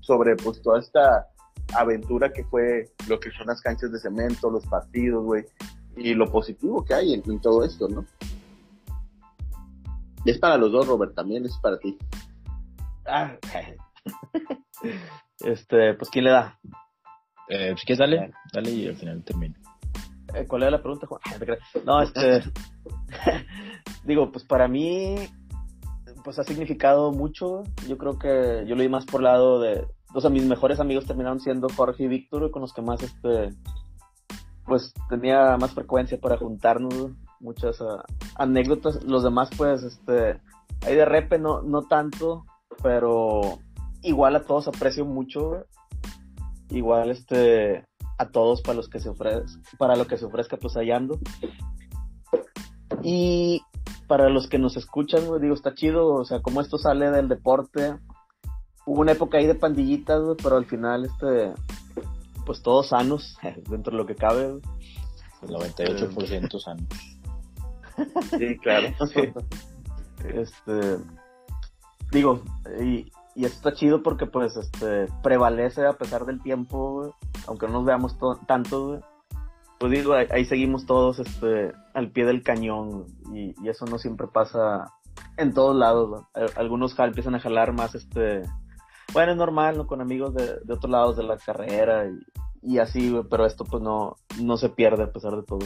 sobre, 0.01 0.37
pues, 0.37 0.61
toda 0.63 0.81
esta 0.81 1.29
aventura 1.75 2.33
que 2.33 2.45
fue 2.45 2.91
lo 3.09 3.21
que 3.21 3.31
son 3.31 3.47
las 3.47 3.61
canchas 3.61 3.93
de 3.93 3.99
cemento, 3.99 4.51
los 4.51 4.67
partidos, 4.67 5.25
güey, 5.25 5.45
y 5.97 6.15
lo 6.15 6.31
positivo 6.31 6.85
que 6.85 6.95
hay 6.95 7.15
en, 7.15 7.41
todo 7.41 7.65
esto, 7.65 7.89
¿no? 7.89 8.05
Es 10.25 10.39
para 10.39 10.57
los 10.57 10.73
dos, 10.73 10.87
Robert, 10.87 11.15
también 11.15 11.45
es 11.45 11.57
para 11.59 11.79
ti. 11.79 11.97
Ah, 13.07 13.37
este, 15.41 15.95
pues 15.95 16.11
¿quién 16.11 16.25
le 16.25 16.31
da? 16.31 16.59
Eh, 17.49 17.71
pues 17.73 17.85
que 17.87 17.97
dale, 17.97 18.31
dale 18.53 18.71
y 18.71 18.89
al 18.89 18.97
final 18.97 19.25
termino. 19.25 19.55
Eh, 20.39 20.47
¿Cuál 20.47 20.63
era 20.63 20.71
la 20.73 20.83
pregunta, 20.83 21.07
Juan? 21.07 21.21
No, 21.85 22.01
este, 22.01 22.43
digo, 24.05 24.31
pues 24.31 24.45
para 24.45 24.69
mí, 24.69 25.17
pues 26.23 26.39
ha 26.39 26.45
significado 26.45 27.11
mucho. 27.13 27.65
Yo 27.89 27.99
creo 27.99 28.19
que 28.19 28.65
yo 28.67 28.77
lo 28.77 28.83
di 28.83 28.89
más 28.89 29.05
por 29.05 29.23
lado 29.23 29.61
de, 29.61 29.87
o 30.15 30.21
sea, 30.21 30.31
mis 30.31 30.45
mejores 30.45 30.79
amigos 30.81 31.07
terminaron 31.07 31.41
siendo 31.41 31.69
Jorge 31.69 32.05
y 32.05 32.09
Víctor, 32.09 32.51
con 32.51 32.63
los 32.63 32.73
que 32.73 32.83
más, 32.83 33.03
este, 33.03 33.51
pues 34.65 34.93
tenía 35.09 35.57
más 35.57 35.73
frecuencia 35.73 36.19
para 36.21 36.37
juntarnos, 36.37 37.11
muchas 37.41 37.81
ah, 37.81 38.05
anécdotas. 38.37 39.03
Los 39.05 39.25
demás, 39.25 39.51
pues, 39.57 39.83
este, 39.83 40.41
ahí 40.87 40.95
de 40.95 41.05
repe 41.05 41.39
no, 41.39 41.63
no 41.63 41.83
tanto, 41.83 42.45
pero 42.83 43.59
igual 44.03 44.37
a 44.37 44.45
todos 44.45 44.69
aprecio 44.69 45.05
mucho, 45.05 45.65
igual, 46.71 47.11
este, 47.11 47.88
a 48.19 48.29
todos 48.29 48.63
para 48.63 48.75
los 48.75 48.89
que 48.89 49.01
se 49.01 49.09
ofrezca, 49.09 49.61
para 49.79 49.97
lo 49.97 50.07
que 50.07 50.19
se 50.19 50.27
ofrezca, 50.27 50.57
pues 50.57 50.75
hallando. 50.75 51.19
Y 53.03 53.63
para 54.07 54.29
los 54.29 54.49
que 54.49 54.59
nos 54.59 54.77
escuchan, 54.77 55.23
digo, 55.41 55.55
está 55.55 55.75
chido, 55.75 56.09
o 56.09 56.25
sea, 56.25 56.41
como 56.41 56.61
esto 56.61 56.79
sale 56.79 57.11
del 57.11 57.29
deporte, 57.29 57.97
hubo 58.87 59.01
una 59.01 59.13
época 59.13 59.39
ahí 59.39 59.47
de 59.47 59.55
pandillitas, 59.55 60.21
pero 60.43 60.57
al 60.57 60.67
final, 60.67 61.05
este, 61.05 61.53
pues 62.45 62.63
todos 62.63 62.89
sanos, 62.89 63.37
dentro 63.71 63.93
de 63.93 63.99
lo 63.99 64.07
que 64.07 64.15
cabe. 64.15 64.61
El 65.43 65.51
98% 65.51 66.61
sanos. 66.61 66.87
Sí, 68.39 68.59
claro. 68.59 68.89
Este, 70.25 70.99
digo, 72.11 72.43
y, 72.83 73.09
y 73.39 73.45
esto 73.45 73.69
está 73.69 73.73
chido 73.73 74.03
porque 74.03 74.27
pues 74.27 74.57
este 74.57 75.07
prevalece 75.23 75.87
a 75.87 75.93
pesar 75.93 76.27
del 76.27 76.43
tiempo, 76.43 77.15
aunque 77.47 77.69
no 77.69 77.75
nos 77.75 77.85
veamos 77.85 78.17
tanto, 78.49 79.01
pues 79.79 79.93
digo, 79.93 80.13
ahí, 80.13 80.45
seguimos 80.45 80.87
todos 80.87 81.21
este 81.21 81.71
al 81.95 82.11
pie 82.11 82.25
del 82.25 82.43
cañón 82.43 83.07
y, 83.33 83.55
eso 83.69 83.87
no 83.87 83.97
siempre 83.99 84.27
pasa 84.27 84.93
en 85.37 85.55
todos 85.55 85.77
lados. 85.77 86.25
Algunos 86.57 86.99
empiezan 86.99 87.37
a 87.37 87.41
jalar 87.41 87.73
más 87.73 87.95
este 87.95 88.43
bueno, 89.13 89.31
es 89.31 89.39
normal, 89.39 89.77
¿no? 89.77 89.87
Con 89.87 90.01
amigos 90.01 90.35
de, 90.35 90.59
de 90.65 90.75
otros 90.75 90.91
lados 90.91 91.17
de 91.17 91.23
la 91.23 91.37
carrera 91.37 92.11
y, 92.61 92.79
así, 92.79 93.15
pero 93.31 93.47
esto 93.47 93.65
pues 93.65 93.81
no, 93.81 94.17
no 94.43 94.57
se 94.57 94.69
pierde 94.69 95.05
a 95.05 95.13
pesar 95.13 95.37
de 95.37 95.45
todo. 95.45 95.65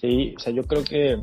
Sí, 0.00 0.34
o 0.38 0.40
sea, 0.40 0.54
yo 0.54 0.62
creo 0.62 0.84
que 0.84 1.22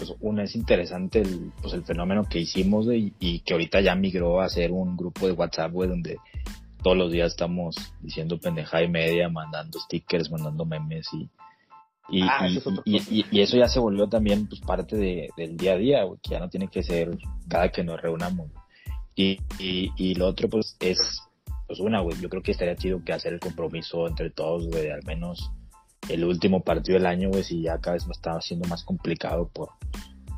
pues 0.00 0.14
una 0.20 0.44
es 0.44 0.56
interesante 0.56 1.20
el, 1.20 1.52
pues 1.60 1.74
el 1.74 1.84
fenómeno 1.84 2.24
que 2.24 2.38
hicimos 2.38 2.86
y, 2.90 3.40
que 3.40 3.52
ahorita 3.52 3.82
ya 3.82 3.94
migró 3.94 4.40
a 4.40 4.48
ser 4.48 4.72
un 4.72 4.96
grupo 4.96 5.26
de 5.26 5.32
WhatsApp, 5.32 5.72
güey, 5.72 5.90
donde 5.90 6.16
todos 6.82 6.96
los 6.96 7.12
días 7.12 7.32
estamos 7.32 7.76
diciendo 8.00 8.40
pendeja 8.40 8.82
y 8.82 8.88
media, 8.88 9.28
mandando 9.28 9.78
stickers, 9.78 10.30
mandando 10.30 10.64
memes 10.64 11.06
y, 11.12 11.28
y, 12.08 12.22
ah, 12.22 12.48
y, 12.86 13.40
eso 13.40 13.58
ya 13.58 13.68
se 13.68 13.78
volvió 13.78 14.08
también 14.08 14.46
pues 14.46 14.62
parte 14.62 14.96
de, 14.96 15.28
del 15.36 15.58
día 15.58 15.74
a 15.74 15.76
día, 15.76 16.04
güey, 16.04 16.18
que 16.22 16.30
ya 16.30 16.40
no 16.40 16.48
tiene 16.48 16.68
que 16.68 16.82
ser 16.82 17.10
cada 17.46 17.68
que 17.68 17.84
nos 17.84 18.00
reunamos. 18.00 18.50
Y, 19.14 19.38
y, 19.58 20.14
lo 20.14 20.28
otro 20.28 20.48
pues 20.48 20.78
es, 20.80 20.98
pues 21.66 21.78
una, 21.78 22.00
güey, 22.00 22.18
yo 22.22 22.30
creo 22.30 22.42
que 22.42 22.52
estaría 22.52 22.74
chido 22.74 23.04
que 23.04 23.12
hacer 23.12 23.34
el 23.34 23.40
compromiso 23.40 24.08
entre 24.08 24.30
todos, 24.30 24.66
güey, 24.66 24.88
al 24.88 25.02
menos 25.04 25.52
el 26.08 26.24
último 26.24 26.62
partido 26.62 26.98
del 26.98 27.06
año, 27.06 27.28
güey, 27.28 27.44
si 27.44 27.62
ya 27.62 27.78
cada 27.78 27.94
vez 27.94 28.06
me 28.06 28.12
estaba 28.12 28.38
haciendo 28.38 28.68
más 28.68 28.84
complicado 28.84 29.48
por, 29.48 29.70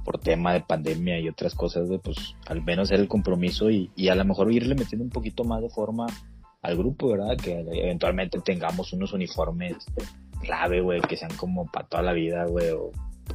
por 0.05 0.19
tema 0.19 0.53
de 0.53 0.61
pandemia 0.61 1.19
y 1.21 1.29
otras 1.29 1.55
cosas, 1.55 1.89
güey, 1.89 1.99
pues 1.99 2.17
al 2.47 2.63
menos 2.63 2.89
hacer 2.89 3.01
el 3.01 3.09
compromiso 3.09 3.71
y, 3.71 3.91
y 3.97 4.09
a 4.09 4.15
lo 4.15 4.25
mejor 4.25 4.53
irle 4.53 4.75
metiendo 4.75 5.05
un 5.05 5.11
poquito 5.11 5.45
más 5.45 5.63
de 5.63 5.71
forma 5.71 6.07
al 6.63 6.77
grupo, 6.77 7.09
¿verdad? 7.09 7.37
Que 7.37 7.61
eventualmente 7.61 8.41
tengamos 8.41 8.93
unos 8.93 9.13
uniformes 9.13 9.77
clave, 10.41 10.81
güey, 10.81 11.01
que 11.01 11.17
sean 11.17 11.35
como 11.37 11.67
para 11.67 11.87
toda 11.87 12.03
la 12.03 12.13
vida, 12.13 12.45
güey, 12.47 12.71
o, 12.71 12.91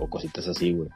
cositas 0.09 0.47
así, 0.47 0.73
güey. 0.73 0.89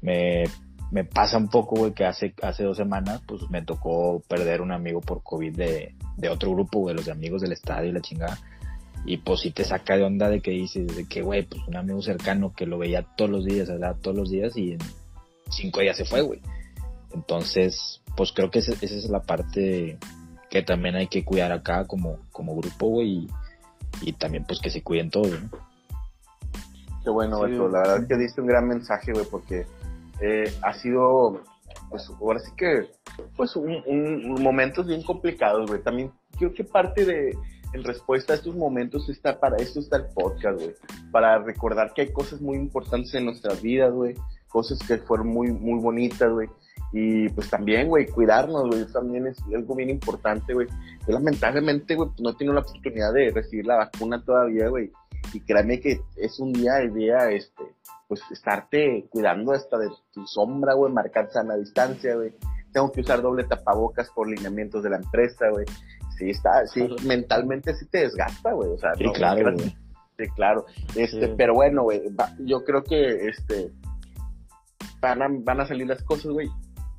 Me, 0.00 0.44
me 0.90 1.04
pasa 1.04 1.36
un 1.36 1.48
poco, 1.48 1.76
güey, 1.76 1.92
que 1.92 2.04
hace, 2.04 2.34
hace 2.42 2.64
dos 2.64 2.76
semanas, 2.76 3.22
pues 3.26 3.48
me 3.50 3.62
tocó 3.62 4.22
perder 4.28 4.62
un 4.62 4.72
amigo 4.72 5.00
por 5.00 5.22
COVID 5.22 5.54
de, 5.54 5.94
de 6.16 6.28
otro 6.28 6.50
grupo, 6.52 6.80
güey, 6.80 6.96
los 6.96 7.08
amigos 7.08 7.42
del 7.42 7.52
estadio 7.52 7.90
y 7.90 7.92
la 7.92 8.00
chingada. 8.00 8.38
Y 9.06 9.18
pues 9.18 9.40
sí 9.40 9.52
te 9.52 9.64
saca 9.64 9.96
de 9.96 10.02
onda 10.02 10.28
de 10.28 10.40
que 10.40 10.50
dices, 10.50 10.94
de 10.96 11.06
que, 11.06 11.22
güey, 11.22 11.44
pues 11.44 11.62
un 11.68 11.76
amigo 11.76 12.02
cercano 12.02 12.52
que 12.54 12.66
lo 12.66 12.76
veía 12.76 13.02
todos 13.16 13.30
los 13.30 13.44
días, 13.44 13.68
¿verdad? 13.68 13.96
Todos 14.02 14.16
los 14.16 14.30
días 14.30 14.56
y 14.56 14.72
en 14.72 14.78
cinco 15.48 15.80
días 15.80 15.96
se 15.96 16.04
fue, 16.04 16.22
güey. 16.22 16.40
Entonces, 17.14 18.02
pues 18.16 18.32
creo 18.32 18.50
que 18.50 18.58
esa, 18.58 18.72
es 18.72 19.08
la 19.08 19.22
parte 19.22 19.96
que 20.50 20.62
también 20.62 20.96
hay 20.96 21.06
que 21.06 21.24
cuidar 21.24 21.52
acá 21.52 21.86
como, 21.86 22.18
como 22.32 22.56
grupo, 22.56 22.88
güey, 22.88 23.28
y, 24.02 24.12
también 24.14 24.44
pues 24.44 24.60
que 24.60 24.70
se 24.70 24.82
cuiden 24.82 25.10
todos, 25.10 25.30
¿no? 25.30 25.50
Qué 27.04 27.10
bueno, 27.10 27.46
sí, 27.46 27.52
La 27.52 27.78
verdad 27.78 28.02
es 28.02 28.08
que 28.08 28.16
diste 28.16 28.40
un 28.40 28.48
gran 28.48 28.66
mensaje, 28.66 29.12
güey, 29.12 29.24
porque 29.30 29.66
eh, 30.20 30.52
ha 30.62 30.74
sido, 30.74 31.42
pues 31.90 32.10
ahora 32.20 32.40
sí 32.40 32.50
que, 32.56 32.90
pues 33.36 33.54
un, 33.54 33.82
un 33.86 34.42
momentos 34.42 34.88
bien 34.88 35.02
complicados, 35.02 35.70
güey. 35.70 35.80
También 35.80 36.10
creo 36.36 36.52
que 36.52 36.64
parte 36.64 37.04
de 37.04 37.38
en 37.76 37.84
respuesta 37.84 38.32
a 38.32 38.36
estos 38.36 38.56
momentos 38.56 39.08
está 39.08 39.38
para 39.38 39.56
esto 39.56 39.80
está 39.80 39.98
el 39.98 40.06
podcast, 40.06 40.58
güey. 40.58 40.74
Para 41.12 41.38
recordar 41.38 41.92
que 41.94 42.02
hay 42.02 42.12
cosas 42.12 42.40
muy 42.40 42.56
importantes 42.56 43.14
en 43.14 43.26
nuestras 43.26 43.60
vidas, 43.62 43.92
güey. 43.92 44.14
Cosas 44.48 44.78
que 44.86 44.96
fueron 44.98 45.28
muy, 45.28 45.52
muy 45.52 45.78
bonitas, 45.80 46.32
güey. 46.32 46.48
Y 46.92 47.28
pues 47.30 47.50
también, 47.50 47.88
güey, 47.88 48.06
cuidarnos, 48.06 48.68
güey. 48.68 48.86
También 48.92 49.26
es 49.26 49.38
algo 49.54 49.74
bien 49.74 49.90
importante, 49.90 50.54
güey. 50.54 50.66
Yo 51.06 51.12
lamentablemente, 51.12 51.94
güey, 51.94 52.10
no 52.18 52.34
tengo 52.34 52.54
la 52.54 52.60
oportunidad 52.60 53.12
de 53.12 53.30
recibir 53.30 53.66
la 53.66 53.76
vacuna 53.76 54.24
todavía, 54.24 54.68
güey. 54.68 54.90
Y 55.34 55.40
créeme 55.40 55.80
que 55.80 56.00
es 56.16 56.40
un 56.40 56.52
día 56.52 56.74
de 56.74 56.88
día, 56.88 57.30
este, 57.30 57.64
pues 58.08 58.22
estarte 58.30 59.06
cuidando 59.10 59.52
hasta 59.52 59.76
de 59.76 59.88
tu 60.12 60.26
sombra, 60.26 60.72
güey, 60.74 60.92
marcar 60.92 61.30
sana 61.30 61.56
distancia, 61.56 62.14
güey. 62.14 62.32
Tengo 62.72 62.92
que 62.92 63.00
usar 63.00 63.20
doble 63.20 63.44
tapabocas 63.44 64.10
por 64.10 64.28
lineamientos 64.28 64.82
de 64.82 64.90
la 64.90 64.96
empresa, 64.96 65.50
güey 65.50 65.66
sí 66.16 66.30
está, 66.30 66.66
sí, 66.66 66.86
mentalmente 67.04 67.74
sí 67.74 67.86
te 67.86 67.98
desgasta, 67.98 68.52
güey, 68.52 68.70
o 68.70 68.78
sea, 68.78 68.94
sí, 68.94 69.04
claro, 69.14 69.56
Sí, 70.18 70.24
claro, 70.34 70.64
este, 70.94 71.28
pero 71.28 71.52
bueno, 71.52 71.82
güey, 71.82 72.02
yo 72.38 72.64
creo 72.64 72.82
que, 72.82 73.28
este, 73.28 73.70
van 75.00 75.22
a, 75.22 75.28
van 75.28 75.60
a 75.60 75.66
salir 75.66 75.86
las 75.86 76.02
cosas, 76.02 76.32
güey, 76.32 76.48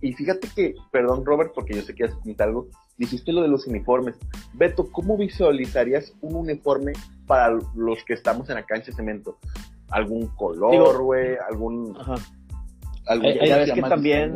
y 0.01 0.13
fíjate 0.13 0.47
que, 0.55 0.75
perdón, 0.91 1.25
Robert, 1.25 1.51
porque 1.55 1.73
yo 1.73 1.81
sé 1.81 1.95
que 1.95 2.05
has 2.05 2.13
comentar 2.13 2.47
algo, 2.47 2.67
dijiste 2.97 3.31
lo 3.31 3.41
de 3.41 3.47
los 3.47 3.65
uniformes. 3.65 4.15
Beto, 4.53 4.91
¿cómo 4.91 5.17
visualizarías 5.17 6.13
un 6.21 6.35
uniforme 6.35 6.93
para 7.25 7.57
los 7.75 8.03
que 8.05 8.13
estamos 8.13 8.49
en 8.49 8.55
la 8.55 8.63
cancha 8.63 8.87
de 8.87 8.93
cemento? 8.93 9.37
¿Algún 9.89 10.27
color, 10.27 11.01
güey? 11.01 11.37
¿Algún...? 11.49 11.97
Ajá. 11.99 12.15
¿algún 13.07 13.33
ya 13.45 13.57
ves 13.57 13.71
que 13.71 13.81
también 13.81 14.35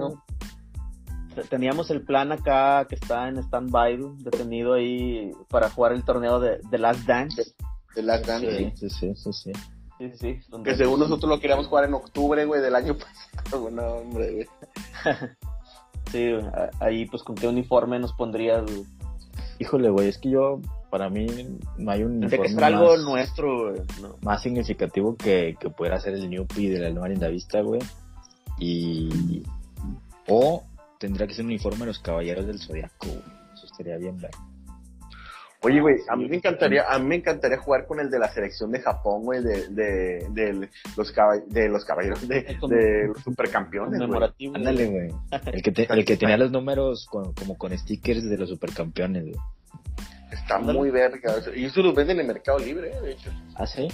teníamos 1.50 1.90
el 1.92 2.02
plan 2.02 2.32
acá 2.32 2.86
que 2.88 2.96
está 2.96 3.28
en 3.28 3.38
stand-by, 3.38 3.98
detenido 4.18 4.74
ahí 4.74 5.32
para 5.50 5.70
jugar 5.70 5.94
el 5.94 6.04
torneo 6.04 6.40
de, 6.40 6.60
The 6.70 6.78
Last 6.78 7.06
Dance. 7.06 7.54
The 7.96 8.04
Last 8.04 8.26
Dance, 8.26 8.74
sí, 8.76 8.90
sí, 8.90 9.16
sí, 9.16 9.34
sí. 9.34 9.52
sí. 9.98 10.12
sí, 10.16 10.40
que 10.64 10.76
según 10.76 11.00
nosotros 11.00 11.30
lo 11.30 11.40
queríamos 11.40 11.68
jugar 11.68 11.86
en 11.86 11.94
octubre, 11.94 12.46
güey, 12.46 12.62
del 12.62 12.76
año 12.76 12.96
pasado. 13.34 13.62
Bueno, 13.62 13.88
hombre, 13.88 14.32
güey. 14.34 14.48
sí, 16.12 16.34
ahí 16.80 17.06
pues 17.06 17.24
con 17.24 17.36
qué 17.36 17.48
uniforme 17.48 18.00
nos 18.00 18.14
pondrías. 18.14 18.64
Híjole, 19.60 19.90
güey, 19.90 20.10
es 20.10 20.18
que 20.18 20.32
yo, 20.32 20.60
para 20.90 21.10
mí, 21.10 21.28
no 21.78 21.92
hay 21.92 22.04
un 22.04 22.18
uniforme 22.18 22.56
que 22.56 22.64
algo 22.64 22.98
nuestro, 22.98 23.74
Más 24.22 24.42
significativo 24.42 25.16
que, 25.16 25.56
que 25.60 25.70
pudiera 25.70 26.00
ser 26.00 26.16
el 26.16 26.30
Newpie 26.30 26.72
de 26.72 26.80
la 26.80 26.90
Nueva 26.90 27.10
Linda 27.10 27.28
Vista, 27.28 27.62
güey. 27.62 27.82
Y... 28.60 29.44
O 30.28 30.64
tendría 31.02 31.26
que 31.28 31.34
ser 31.34 31.44
un 31.44 31.52
uniforme 31.52 31.80
de 31.80 31.86
los 31.88 32.00
caballeros 32.00 32.46
del 32.46 32.60
zodiaco, 32.60 33.08
Eso 33.54 33.66
estaría 33.66 33.98
bien 33.98 34.18
ver. 34.18 34.32
Oye, 35.64 35.80
güey, 35.80 35.98
a 36.08 36.16
mí 36.16 36.28
me 36.28 36.38
encantaría, 36.38 36.90
a 36.90 36.98
mí 36.98 37.06
me 37.06 37.16
encantaría 37.16 37.58
jugar 37.58 37.86
con 37.86 38.00
el 38.00 38.10
de 38.10 38.18
la 38.18 38.32
selección 38.34 38.72
de 38.72 38.80
Japón, 38.82 39.24
güey, 39.24 39.44
de, 39.44 39.68
de, 39.70 40.28
de, 40.32 40.54
los, 40.96 41.14
de 41.50 41.70
los 41.70 41.86
caballeros, 41.86 42.28
de, 42.28 43.08
los 43.08 43.24
supercampeones, 43.24 44.00
güey. 44.00 44.54
Ándale, 44.56 44.88
güey. 44.88 45.10
El 45.54 45.62
que, 45.62 45.84
el 45.84 46.06
que 46.06 46.18
tenía 46.18 46.38
los 46.38 46.52
números 46.52 47.08
como 47.08 47.58
con 47.58 47.78
stickers 47.78 48.28
de 48.28 48.38
los 48.38 48.50
supercampeones, 48.50 49.24
güey. 49.24 49.36
Está 50.32 50.58
muy 50.60 50.90
verga. 50.90 51.36
Y 51.56 51.66
eso 51.66 51.82
lo 51.82 51.94
venden 51.94 52.18
en 52.18 52.22
el 52.22 52.34
Mercado 52.34 52.58
Libre, 52.58 53.00
de 53.02 53.12
hecho. 53.12 53.30
¿Ah, 53.56 53.68
sí? 53.68 53.88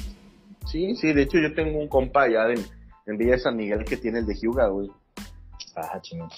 Sí, 0.65 0.95
sí, 0.95 1.11
de 1.11 1.23
hecho 1.23 1.37
yo 1.39 1.53
tengo 1.53 1.79
un 1.79 1.87
compa 1.87 2.23
allá 2.23 2.49
en, 2.49 2.63
en 3.07 3.17
Villa 3.17 3.31
de 3.31 3.39
San 3.39 3.57
Miguel 3.57 3.83
que 3.83 3.97
tiene 3.97 4.19
el 4.19 4.25
de 4.25 4.35
Hyuga, 4.35 4.67
güey. 4.67 4.89
Ah, 5.75 5.99
chingón. 6.01 6.29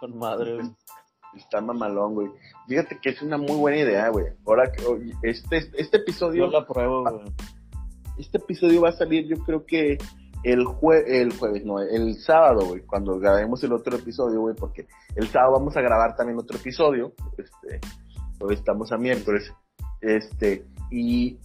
Con 0.00 0.18
madre, 0.18 0.58
Está 1.36 1.60
mamalón, 1.60 2.14
güey. 2.14 2.28
Fíjate 2.66 2.98
que 2.98 3.10
es 3.10 3.20
una 3.20 3.36
muy 3.36 3.56
buena 3.56 3.76
idea, 3.76 4.08
güey. 4.08 4.26
Ahora 4.46 4.72
que 4.72 4.82
este, 5.22 5.70
este 5.76 5.98
episodio. 5.98 6.46
Yo 6.46 6.50
la 6.50 6.66
pruebo, 6.66 7.02
güey. 7.02 7.26
este 8.16 8.38
episodio 8.38 8.80
va 8.80 8.88
a 8.88 8.92
salir, 8.92 9.26
yo 9.26 9.36
creo 9.44 9.66
que 9.66 9.98
el, 10.44 10.64
jue 10.64 11.20
el 11.20 11.36
jueves, 11.36 11.64
no, 11.64 11.80
el 11.80 12.14
sábado, 12.16 12.66
güey, 12.66 12.82
cuando 12.82 13.18
grabemos 13.18 13.62
el 13.64 13.72
otro 13.72 13.96
episodio, 13.96 14.40
güey, 14.40 14.54
porque 14.54 14.86
el 15.16 15.26
sábado 15.28 15.54
vamos 15.54 15.76
a 15.76 15.80
grabar 15.80 16.16
también 16.16 16.38
otro 16.38 16.56
episodio, 16.56 17.12
este, 17.36 17.80
hoy 18.38 18.54
estamos 18.54 18.92
a 18.92 18.96
miércoles, 18.96 19.52
este, 20.00 20.64
y 20.90 21.40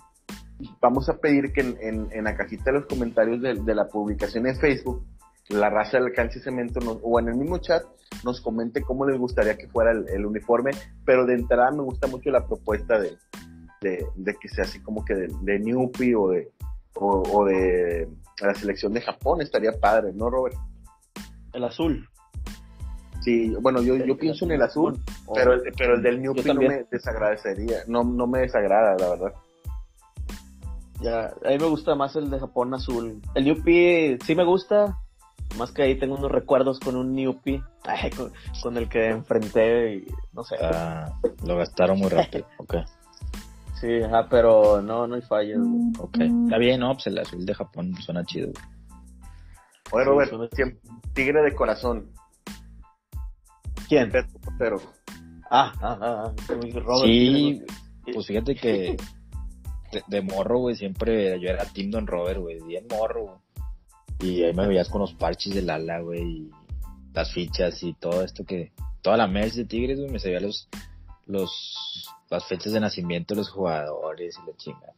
vamos 0.80 1.10
a 1.10 1.18
pedir 1.18 1.52
que 1.52 1.62
en, 1.62 2.10
en, 2.12 2.24
la 2.24 2.36
cajita 2.36 2.66
de 2.66 2.74
los 2.74 2.86
comentarios 2.86 3.42
de, 3.42 3.56
de, 3.56 3.76
la 3.76 3.88
publicación 3.88 4.46
en 4.46 4.56
Facebook, 4.58 5.04
la 5.52 5.70
raza 5.70 6.00
del 6.00 6.14
cancha 6.14 6.40
cemento, 6.40 6.80
o 7.04 7.20
en 7.20 7.30
el 7.30 7.36
mismo 7.36 7.58
chat, 7.60 7.84
nos 8.24 8.42
comente 8.42 8.82
cómo 8.82 9.06
les 9.06 9.18
gustaría 9.18 9.58
que 9.58 9.68
fuera 9.68 9.92
el, 9.92 10.26
uniforme, 10.26 10.72
pero 11.06 11.26
de 11.26 11.36
entrada 11.36 11.72
me 11.72 11.84
gusta 11.84 12.08
mucho 12.08 12.30
la 12.30 12.46
propuesta 12.46 13.00
de, 13.00 13.18
de, 13.82 14.36
que 14.40 14.50
sea 14.50 14.64
así 14.64 14.80
como 14.82 15.04
que 15.04 15.16
de, 15.16 15.28
de 15.42 15.60
Newpie 15.60 16.16
o 16.16 16.30
de, 16.30 16.52
o, 16.96 17.46
de 17.46 18.08
la 18.42 18.54
selección 18.54 18.94
de 18.94 19.02
Japón, 19.02 19.42
estaría 19.42 19.72
padre, 19.80 20.12
¿no, 20.14 20.30
Robert? 20.30 20.56
El 21.54 21.64
azul. 21.64 22.08
Sí, 23.22 23.54
bueno, 23.62 23.82
yo, 23.82 23.98
yo 23.98 24.18
pienso 24.18 24.46
en 24.46 24.52
el 24.52 24.62
azul, 24.64 25.00
pero, 25.34 25.54
el, 25.54 25.62
pero 25.78 25.96
el 25.96 26.02
del 26.02 26.22
Newpie 26.22 26.54
no 26.54 26.62
me 26.62 26.86
desagradecería, 26.90 27.84
no, 27.88 28.04
no 28.04 28.26
me 28.26 28.40
desagrada, 28.40 28.96
la 28.98 29.10
verdad. 29.10 29.34
Ya, 31.02 31.26
a 31.26 31.50
mí 31.50 31.58
me 31.60 31.68
gusta 31.68 31.96
más 31.96 32.16
el 32.16 32.30
de 32.30 32.40
Japón 32.40 32.74
azul. 32.74 33.22
El 33.34 33.46
Newpie 33.46 34.18
sí 34.24 34.36
me 34.36 34.44
gusta, 34.44 34.98
más 35.58 35.72
que 35.72 35.84
ahí 35.84 35.96
tengo 35.96 36.16
unos 36.16 36.32
recuerdos 36.32 36.80
con 36.80 36.96
un 36.96 37.16
Newpie, 37.16 37.64
con, 38.64 38.78
el 38.78 38.90
que 38.90 39.10
enfrenté 39.10 39.96
y 39.96 40.06
no 40.34 40.44
sé. 40.44 40.56
Ah, 40.62 41.12
lo 41.46 41.58
gastaron 41.58 42.00
muy 42.00 42.10
rápido, 42.10 42.46
ok. 42.58 42.76
Sí, 43.80 44.02
ajá, 44.04 44.28
pero 44.30 44.82
no, 44.82 45.08
no 45.08 45.16
hay 45.16 45.22
fallas. 45.24 45.60
Ok, 45.98 46.18
está 46.20 46.58
bien, 46.58 46.80
no, 46.80 46.94
pues 46.94 47.08
el 47.08 47.18
azul 47.18 47.46
de 47.46 47.54
Japón 47.56 47.96
suena 47.96 48.24
chido. 48.24 48.52
Oye, 49.92 50.06
Robert, 50.06 50.32
tigre 51.14 51.42
de 51.42 51.56
corazón. 51.56 52.12
¿Quién? 53.90 54.12
Portero. 54.44 54.78
Ah, 55.50 55.74
ah, 55.82 55.98
ah, 56.02 56.34
Robert, 56.48 57.04
sí, 57.04 57.62
pues 58.14 58.26
fíjate 58.26 58.56
que 58.56 58.96
de, 60.08 60.22
morro, 60.22 60.60
güey, 60.60 60.76
siempre 60.76 61.40
yo 61.40 61.50
era 61.50 61.66
Tim 61.66 61.92
Don 61.92 62.08
Robert, 62.08 62.40
güey, 62.40 62.60
bien 62.66 62.86
morro, 62.90 63.42
Y 64.22 64.44
ahí 64.44 64.54
me 64.54 64.68
veías 64.68 64.90
con 64.90 65.02
los 65.02 65.14
parches 65.14 65.56
del 65.56 65.70
ala, 65.70 66.00
güey, 66.00 66.22
y 66.22 66.52
las 67.14 67.34
fichas 67.34 67.82
y 67.84 67.94
todo 67.94 68.24
esto 68.24 68.46
que... 68.46 68.72
Toda 69.02 69.18
la 69.18 69.26
mes 69.26 69.56
de 69.56 69.66
Tigres, 69.66 70.00
güey, 70.00 70.12
me 70.12 70.20
sabía 70.20 70.40
los, 70.40 70.70
los, 71.26 72.08
las 72.30 72.46
fechas 72.46 72.72
de 72.72 72.80
nacimiento 72.80 73.34
de 73.34 73.40
los 73.40 73.50
jugadores 73.50 74.38
y 74.38 74.48
la 74.48 74.56
chingada. 74.58 74.94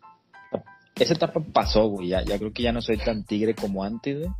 Esa 0.95 1.13
etapa 1.13 1.39
pasó, 1.39 1.87
güey, 1.87 2.09
ya, 2.09 2.21
ya 2.21 2.37
creo 2.37 2.51
que 2.51 2.63
ya 2.63 2.73
no 2.73 2.81
soy 2.81 2.97
tan 2.97 3.23
tigre 3.23 3.55
como 3.55 3.83
antes, 3.83 4.19
güey. 4.19 4.31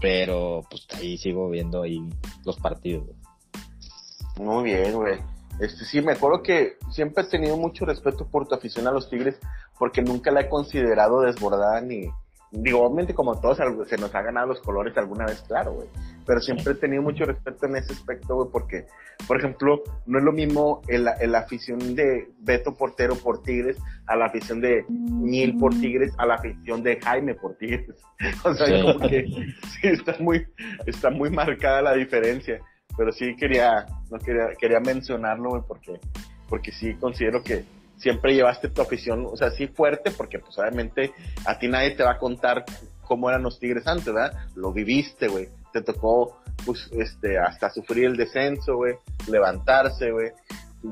Pero, 0.00 0.62
pues, 0.70 0.86
ahí 0.94 1.18
sigo 1.18 1.50
viendo 1.50 1.82
ahí 1.82 2.08
los 2.44 2.56
partidos, 2.58 3.04
güey. 3.04 4.46
Muy 4.46 4.64
bien, 4.64 4.94
güey. 4.94 5.18
Este, 5.58 5.84
sí, 5.84 6.00
me 6.00 6.12
acuerdo 6.12 6.44
que 6.44 6.78
siempre 6.92 7.24
he 7.24 7.26
tenido 7.26 7.56
mucho 7.56 7.84
respeto 7.84 8.28
por 8.28 8.46
tu 8.46 8.54
afición 8.54 8.86
a 8.86 8.92
los 8.92 9.10
Tigres, 9.10 9.40
porque 9.76 10.02
nunca 10.02 10.30
la 10.30 10.42
he 10.42 10.48
considerado 10.48 11.22
desbordada 11.22 11.80
ni, 11.80 12.08
digo, 12.50 12.82
obviamente 12.82 13.14
como 13.14 13.40
todos 13.40 13.58
se 13.88 13.96
nos 13.98 14.14
ha 14.14 14.22
ganado 14.22 14.48
los 14.48 14.60
colores 14.60 14.96
alguna 14.96 15.26
vez, 15.26 15.42
claro, 15.46 15.72
güey. 15.72 15.88
Pero 16.26 16.40
siempre 16.40 16.72
he 16.72 16.76
tenido 16.76 17.02
mucho 17.02 17.24
respeto 17.24 17.66
en 17.66 17.76
ese 17.76 17.92
aspecto, 17.92 18.34
güey, 18.34 18.48
porque, 18.52 18.86
por 19.26 19.38
ejemplo, 19.38 19.82
no 20.06 20.18
es 20.18 20.24
lo 20.24 20.32
mismo 20.32 20.82
el, 20.88 21.04
la 21.04 21.38
afición 21.38 21.94
de 21.94 22.28
Beto 22.40 22.74
Portero 22.74 23.16
por 23.16 23.42
Tigres 23.42 23.78
a 24.06 24.16
la 24.16 24.26
afición 24.26 24.60
de 24.60 24.84
Nil 24.88 25.56
por 25.56 25.72
Tigres 25.74 26.12
a 26.18 26.26
la 26.26 26.34
afición 26.34 26.82
de 26.82 27.00
Jaime 27.00 27.34
por 27.34 27.56
Tigres. 27.56 27.96
O 28.44 28.54
sea, 28.54 28.82
como 28.82 29.08
que 29.08 29.26
sí 29.26 29.88
está 29.88 30.16
muy, 30.18 30.46
está 30.86 31.10
muy 31.10 31.30
marcada 31.30 31.82
la 31.82 31.94
diferencia 31.94 32.60
pero 32.98 33.12
sí 33.12 33.36
quería, 33.36 33.86
no 34.10 34.18
quería, 34.18 34.48
quería 34.58 34.80
mencionarlo, 34.80 35.50
güey, 35.50 35.62
porque, 35.66 36.00
porque 36.48 36.72
sí 36.72 36.94
considero 36.94 37.44
que 37.44 37.64
siempre 37.98 38.34
llevaste 38.34 38.68
tu 38.68 38.80
afición, 38.80 39.26
o 39.26 39.36
sea, 39.36 39.50
sí 39.50 39.66
fuerte, 39.66 40.10
porque 40.10 40.38
pues 40.38 40.58
obviamente 40.58 41.12
a 41.44 41.58
ti 41.58 41.68
nadie 41.68 41.90
te 41.92 42.02
va 42.02 42.12
a 42.12 42.18
contar 42.18 42.64
cómo 43.02 43.28
eran 43.28 43.42
los 43.42 43.58
Tigres 43.58 43.86
antes, 43.86 44.06
¿verdad? 44.06 44.32
Lo 44.54 44.72
viviste, 44.72 45.28
güey. 45.28 45.48
Te 45.72 45.82
tocó, 45.82 46.40
pues, 46.64 46.88
este, 46.92 47.38
hasta 47.38 47.70
sufrir 47.70 48.06
el 48.06 48.16
descenso, 48.16 48.76
güey, 48.76 48.94
levantarse, 49.30 50.10
güey, 50.10 50.30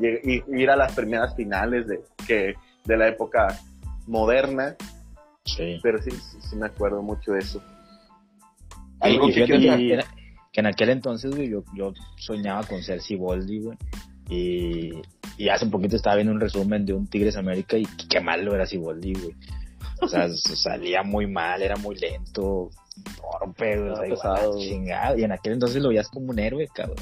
y, 0.01 0.43
ir 0.61 0.71
a 0.71 0.77
las 0.77 0.95
primeras 0.95 1.35
finales 1.37 1.87
de, 1.87 2.01
que, 2.27 2.55
de 2.85 2.97
la 2.97 3.09
época 3.09 3.49
moderna. 4.07 4.77
Sí. 5.45 5.79
Pero 5.83 6.03
sí, 6.03 6.11
sí, 6.11 6.57
me 6.57 6.67
acuerdo 6.67 7.03
mucho 7.03 7.33
de 7.33 7.39
eso. 7.39 7.63
Algo 9.01 9.29
que, 9.29 9.45
que 9.45 10.61
en 10.61 10.67
aquel 10.67 10.89
entonces, 10.89 11.35
güey, 11.35 11.51
yo, 11.51 11.63
yo 11.75 11.93
soñaba 12.17 12.65
con 12.65 12.83
ser 12.83 13.01
Siboldi, 13.01 13.61
güey. 13.61 13.79
Y, 14.29 14.93
y 15.37 15.49
hace 15.49 15.65
un 15.65 15.71
poquito 15.71 15.97
estaba 15.97 16.17
viendo 16.17 16.33
un 16.33 16.41
resumen 16.41 16.85
de 16.85 16.93
un 16.93 17.07
Tigres 17.07 17.37
América 17.37 17.77
y 17.77 17.87
qué 18.09 18.21
malo 18.21 18.55
era 18.55 18.67
Siboldi, 18.67 19.13
güey. 19.15 19.35
O 20.01 20.09
sea, 20.09 20.29
salía 20.35 21.03
muy 21.03 21.27
mal, 21.27 21.63
era 21.63 21.77
muy 21.77 21.97
lento, 21.97 22.71
torpe, 23.17 23.79
güey, 23.79 24.15
chingado. 24.59 25.19
Y 25.19 25.25
en 25.25 25.33
aquel 25.33 25.55
entonces 25.55 25.83
lo 25.83 25.91
veías 25.91 26.09
como 26.09 26.31
un 26.31 26.39
héroe, 26.39 26.69
cabrón. 26.75 26.97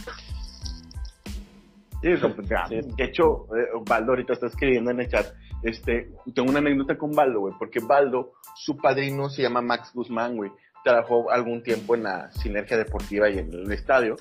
Sí, 2.03 2.11
de 2.11 3.05
hecho, 3.05 3.47
eh, 3.57 3.69
Baldo 3.89 4.13
ahorita 4.13 4.35
está 4.35 4.47
escribiendo 4.47 4.91
en 4.91 5.01
el 5.01 5.09
chat. 5.09 5.27
Este, 5.63 6.11
tengo 6.35 6.51
una 6.51 6.59
anécdota 6.59 6.99
con 6.99 7.13
Baldo, 7.13 7.41
güey, 7.41 7.55
porque 7.59 7.81
Baldo, 7.81 8.35
su 8.55 8.77
padrino 8.77 9.31
se 9.31 9.41
llama 9.41 9.63
Max 9.63 9.91
Guzmán, 9.95 10.37
güey 10.37 10.51
trabajó 10.85 11.31
algún 11.31 11.63
tiempo 11.63 11.97
en 11.97 12.05
la 12.05 12.31
Sinergia 12.31 12.77
Deportiva 12.77 13.29
y 13.29 13.39
en 13.39 13.53
el 13.53 13.73
estadio. 13.73 14.17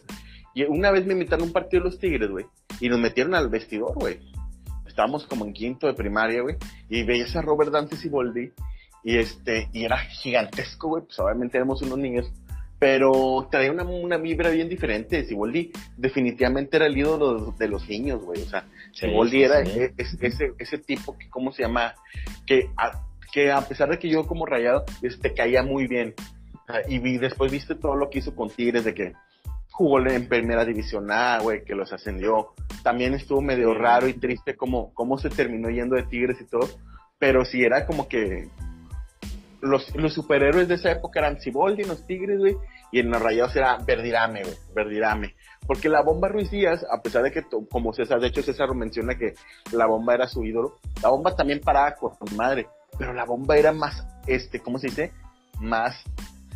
Y 0.53 0.63
una 0.63 0.91
vez 0.91 1.05
me 1.05 1.13
invitaron 1.13 1.43
a 1.43 1.47
un 1.47 1.53
partido 1.53 1.83
de 1.83 1.89
los 1.89 1.99
Tigres, 1.99 2.29
güey, 2.29 2.45
y 2.79 2.89
nos 2.89 2.99
metieron 2.99 3.35
al 3.35 3.49
vestidor, 3.49 3.95
güey. 3.95 4.19
Estábamos 4.87 5.25
como 5.25 5.45
en 5.45 5.53
quinto 5.53 5.87
de 5.87 5.93
primaria, 5.93 6.41
güey, 6.41 6.55
y 6.89 7.03
veías 7.03 7.35
a 7.35 7.41
Robert 7.41 7.71
Dante 7.71 7.97
Siboldi, 7.97 8.51
y 9.03 9.17
este, 9.17 9.69
y 9.73 9.83
era 9.83 9.97
gigantesco, 9.97 10.89
güey, 10.89 11.03
pues 11.03 11.19
obviamente 11.19 11.57
éramos 11.57 11.81
unos 11.81 11.97
niños, 11.97 12.31
pero 12.79 13.47
traía 13.49 13.71
una, 13.71 13.83
una 13.83 14.17
vibra 14.17 14.49
bien 14.49 14.69
diferente. 14.69 15.25
Siboldi 15.25 15.71
definitivamente 15.97 16.77
era 16.77 16.85
el 16.85 16.97
ídolo 16.97 17.53
de 17.57 17.67
los 17.67 17.87
niños, 17.89 18.23
güey, 18.23 18.41
o 18.41 18.45
sea, 18.45 18.65
Siboldi 18.93 19.43
era 19.43 19.61
e, 19.61 19.93
ese, 19.97 20.53
ese 20.57 20.77
tipo 20.77 21.17
que, 21.17 21.29
¿cómo 21.29 21.51
se 21.51 21.63
llama? 21.63 21.95
Que 22.45 22.69
a, 22.77 23.03
que 23.31 23.51
a 23.51 23.61
pesar 23.61 23.89
de 23.89 23.97
que 23.97 24.09
yo 24.09 24.27
como 24.27 24.45
rayado, 24.45 24.85
este, 25.01 25.33
caía 25.33 25.63
muy 25.63 25.87
bien 25.87 26.13
y 26.87 27.17
después 27.17 27.51
viste 27.51 27.75
todo 27.75 27.95
lo 27.95 28.09
que 28.09 28.19
hizo 28.19 28.35
con 28.35 28.49
Tigres, 28.49 28.85
de 28.85 28.93
que 28.93 29.13
jugó 29.73 29.99
en 30.05 30.29
primera 30.29 30.63
división 30.65 31.11
A, 31.11 31.39
güey, 31.39 31.65
que 31.65 31.73
los 31.73 31.91
ascendió. 31.91 32.53
También 32.83 33.15
estuvo 33.15 33.41
medio 33.41 33.73
raro 33.73 34.07
y 34.07 34.13
triste 34.13 34.55
como 34.55 34.93
cómo 34.93 35.17
se 35.17 35.29
terminó 35.29 35.69
yendo 35.69 35.95
de 35.95 36.03
Tigres 36.03 36.39
y 36.39 36.45
todo. 36.45 36.69
Pero 37.17 37.43
sí 37.43 37.63
era 37.63 37.87
como 37.87 38.07
que 38.07 38.49
los, 39.61 39.95
los 39.95 40.13
superhéroes 40.13 40.67
de 40.67 40.75
esa 40.75 40.91
época 40.91 41.19
eran 41.19 41.41
Ciboldi 41.41 41.85
los 41.85 42.05
Tigres, 42.05 42.37
güey, 42.37 42.55
y 42.91 42.99
en 42.99 43.09
los 43.09 43.19
rayados 43.19 43.55
era 43.55 43.77
Verdirame, 43.77 44.43
güey, 44.43 44.55
Verdirame. 44.75 45.35
Porque 45.65 45.89
la 45.89 46.03
bomba 46.03 46.27
Ruiz 46.27 46.51
Díaz, 46.51 46.85
a 46.91 47.01
pesar 47.01 47.23
de 47.23 47.31
que, 47.31 47.43
como 47.71 47.93
César, 47.93 48.19
de 48.19 48.27
hecho 48.27 48.43
César 48.43 48.75
menciona 48.75 49.17
que 49.17 49.33
la 49.71 49.87
bomba 49.87 50.13
era 50.13 50.27
su 50.27 50.43
ídolo, 50.43 50.77
la 51.01 51.09
bomba 51.09 51.35
también 51.35 51.61
paraba 51.61 51.95
con 51.95 52.13
madre, 52.35 52.67
pero 52.99 53.11
la 53.13 53.25
bomba 53.25 53.57
era 53.57 53.71
más, 53.71 54.05
este, 54.27 54.59
¿cómo 54.59 54.77
se 54.77 54.87
dice? 54.87 55.13
Más 55.59 56.03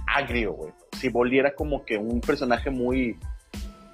agrio, 0.07 0.53
güey. 0.53 0.73
Si 0.99 1.09
volviera 1.09 1.53
como 1.53 1.85
que 1.85 1.97
un 1.97 2.21
personaje 2.21 2.69
muy, 2.69 3.17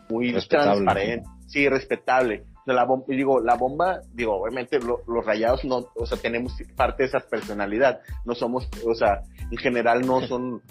muy 0.09 0.33
transparente, 0.47 1.27
sí, 1.47 1.67
respetable. 1.67 2.45
la 2.65 2.85
bomba, 2.85 3.05
digo, 3.07 3.39
la 3.41 3.55
bomba, 3.55 4.01
digo, 4.13 4.35
obviamente 4.41 4.79
los 4.79 5.25
rayados 5.25 5.65
no, 5.65 5.87
o 5.95 6.05
sea, 6.05 6.17
tenemos 6.17 6.53
parte 6.75 7.03
de 7.03 7.09
esa 7.09 7.19
personalidad. 7.19 8.01
No 8.25 8.35
somos, 8.35 8.69
o 8.85 8.93
sea, 8.93 9.21
en 9.51 9.57
general 9.57 10.05
no 10.05 10.21
son, 10.27 10.61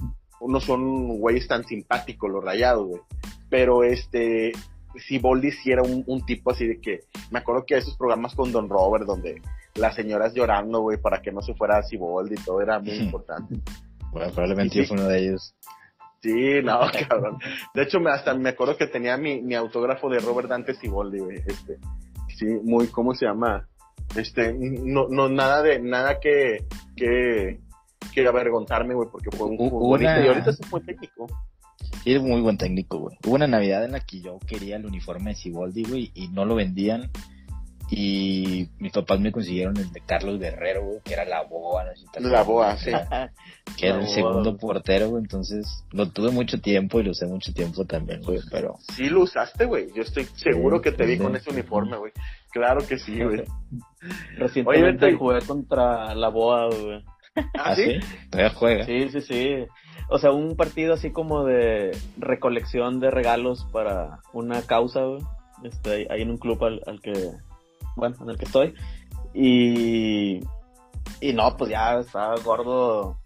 no 0.40 0.61
son 0.61 1.18
güeyes 1.18 1.49
tan 1.49 1.64
simpáticos 1.64 2.30
los 2.30 2.45
rayados, 2.45 2.86
güey. 2.86 3.03
Pero 3.51 3.84
este, 3.84 4.53
si 4.99 5.18
Boldi 5.18 5.51
sí 5.51 5.70
era 5.70 5.82
un, 5.82 6.26
tipo 6.26 6.51
así 6.51 6.66
de 6.66 6.80
que, 6.80 7.01
me 7.30 7.38
acuerdo 7.38 7.64
que 7.66 7.76
esos 7.76 7.97
programas 7.97 8.34
con 8.34 8.53
Don 8.53 8.68
Robert, 8.68 9.05
donde 9.05 9.40
las 9.74 9.95
señoras 9.95 10.34
llorando, 10.34 10.80
güey, 10.80 10.99
para 10.99 11.22
que 11.22 11.32
no 11.32 11.40
se 11.43 11.55
fuera 11.55 11.82
Siboldi 11.82 12.34
y 12.34 12.45
todo, 12.45 12.61
era 12.61 12.78
muy 12.78 12.93
importante. 12.99 13.57
Bueno, 14.13 14.31
probablemente 14.33 14.79
yo 14.79 14.85
fui 14.85 14.99
uno 14.99 15.09
de 15.09 15.19
ellos. 15.19 15.55
Sí, 16.21 16.63
no, 16.63 16.81
cabrón. 17.09 17.39
De 17.75 17.83
hecho, 17.83 17.99
me, 17.99 18.11
hasta 18.11 18.35
me 18.35 18.51
acuerdo 18.51 18.77
que 18.77 18.87
tenía 18.87 19.17
mi, 19.17 19.43
mi 19.43 19.55
autógrafo 19.55 20.09
de 20.09 20.21
Robert 20.21 20.49
Dante 20.49 20.75
Siboldi, 20.75 21.19
güey. 21.19 21.39
Este, 21.47 21.79
sí, 22.37 22.47
muy, 22.63 22.87
¿cómo 22.89 23.15
se 23.15 23.27
llama? 23.27 23.69
Este, 24.15 24.53
no, 24.55 25.09
no, 25.09 25.29
nada 25.29 25.63
de, 25.63 25.81
nada 25.81 26.21
que, 26.21 26.67
que, 26.95 27.61
que 28.15 28.27
avergonzarme, 28.27 28.95
güey, 28.95 29.09
porque 29.11 29.37
fue 29.37 29.49
un 29.49 29.57
futbolista 29.57 30.23
y 30.23 30.29
ahorita 30.29 30.51
es 30.51 30.61
un 30.61 30.71
buen 30.71 30.85
técnico. 30.85 31.27
Sí, 32.05 32.15
es 32.15 32.23
muy 32.23 32.41
buen 32.41 32.59
técnico, 32.59 32.99
güey. 32.99 33.17
Hubo 33.27 33.35
una 33.35 33.47
Navidad 33.47 33.85
en 33.85 33.93
la 33.93 34.01
que 34.01 34.21
yo 34.21 34.39
quería 34.47 34.77
el 34.77 34.87
uniforme 34.87 35.31
de 35.31 35.37
Siboldi, 35.37 35.85
güey, 35.85 36.13
y 36.15 36.29
no 36.29 36.45
lo 36.45 36.55
vendían. 36.55 37.11
Y 37.95 38.70
mis 38.78 38.90
papás 38.90 39.20
me 39.20 39.30
consiguieron 39.30 39.76
el 39.76 39.93
de 39.93 40.01
Carlos 40.01 40.40
Guerrero, 40.40 40.82
güey, 40.82 41.01
que 41.05 41.12
era 41.12 41.26
la 41.26 41.43
boa. 41.43 41.84
No 42.18 42.28
la 42.30 42.43
boa, 42.43 42.74
sí. 42.78 42.90
Que 43.76 43.88
era 43.88 44.01
el 44.01 44.09
segundo 44.09 44.57
portero, 44.57 45.11
güey. 45.11 45.22
Entonces 45.22 45.84
lo 45.93 46.09
tuve 46.09 46.30
mucho 46.30 46.59
tiempo 46.59 47.01
y 47.01 47.03
lo 47.03 47.11
usé 47.11 47.26
mucho 47.26 47.53
tiempo 47.53 47.84
también, 47.84 48.22
güey. 48.22 48.40
Pero. 48.51 48.76
Sí, 48.95 49.11
lo 49.11 49.24
usaste, 49.24 49.66
güey. 49.66 49.93
Yo 49.95 50.03
estoy 50.03 50.24
seguro 50.36 50.80
que 50.80 50.93
te 50.93 51.05
vi 51.05 51.18
con 51.18 51.36
ese 51.36 51.51
uniforme, 51.51 51.99
güey. 51.99 52.12
Claro 52.51 52.80
que 52.86 52.99
sí, 52.99 53.22
güey. 53.22 53.45
Recientemente 54.38 55.07
Oye, 55.07 55.16
jugué 55.16 55.40
contra 55.43 56.14
la 56.14 56.28
boa, 56.28 56.68
güey. 56.68 57.05
¿Ah, 57.36 57.51
¿Ah 57.59 57.76
sí? 57.76 58.01
Todavía 58.30 58.55
juega. 58.55 58.86
Sí, 58.86 59.11
sí, 59.11 59.20
sí. 59.20 59.66
O 60.09 60.18
sea, 60.18 60.32
un 60.32 60.57
partido 60.57 60.95
así 60.95 61.11
como 61.11 61.45
de 61.45 61.95
recolección 62.16 63.01
de 63.01 63.11
regalos 63.11 63.66
para 63.70 64.20
una 64.32 64.62
causa, 64.62 65.03
güey. 65.03 65.20
Este, 65.62 66.07
ahí 66.11 66.22
en 66.22 66.30
un 66.30 66.38
club 66.38 66.64
al, 66.64 66.80
al 66.86 67.01
que 67.01 67.12
bueno, 67.97 68.16
en 68.20 68.30
el 68.30 68.36
que 68.36 68.45
estoy. 68.45 68.74
Y, 69.34 70.40
y 71.20 71.32
no, 71.32 71.57
pues 71.57 71.70
ya 71.70 71.99
estaba 71.99 72.36
gordo. 72.40 73.18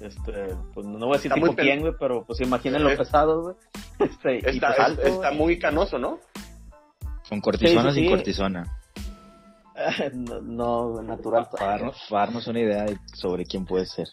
Este, 0.00 0.54
pues 0.74 0.86
no 0.86 1.06
voy 1.06 1.14
a 1.14 1.18
decir 1.18 1.32
tipo 1.32 1.54
quién, 1.56 1.80
güey, 1.80 1.92
pero 1.98 2.24
pues 2.24 2.40
imaginen 2.40 2.84
lo 2.84 2.96
pesado, 2.96 3.42
güey. 3.42 3.54
Este, 3.98 4.48
está, 4.48 4.72
pues 4.94 5.08
está 5.08 5.32
muy 5.32 5.58
canoso, 5.58 5.98
¿no? 5.98 6.20
Con 7.28 7.40
cortisona 7.40 7.92
sin 7.92 8.08
cortisona. 8.10 8.78
no, 10.12 10.40
no, 10.40 11.02
natural. 11.02 11.48
Para 11.50 11.78
darnos, 12.10 12.46
una 12.46 12.60
idea 12.60 12.86
sobre 13.12 13.44
quién 13.44 13.64
puede 13.64 13.86
ser. 13.86 14.06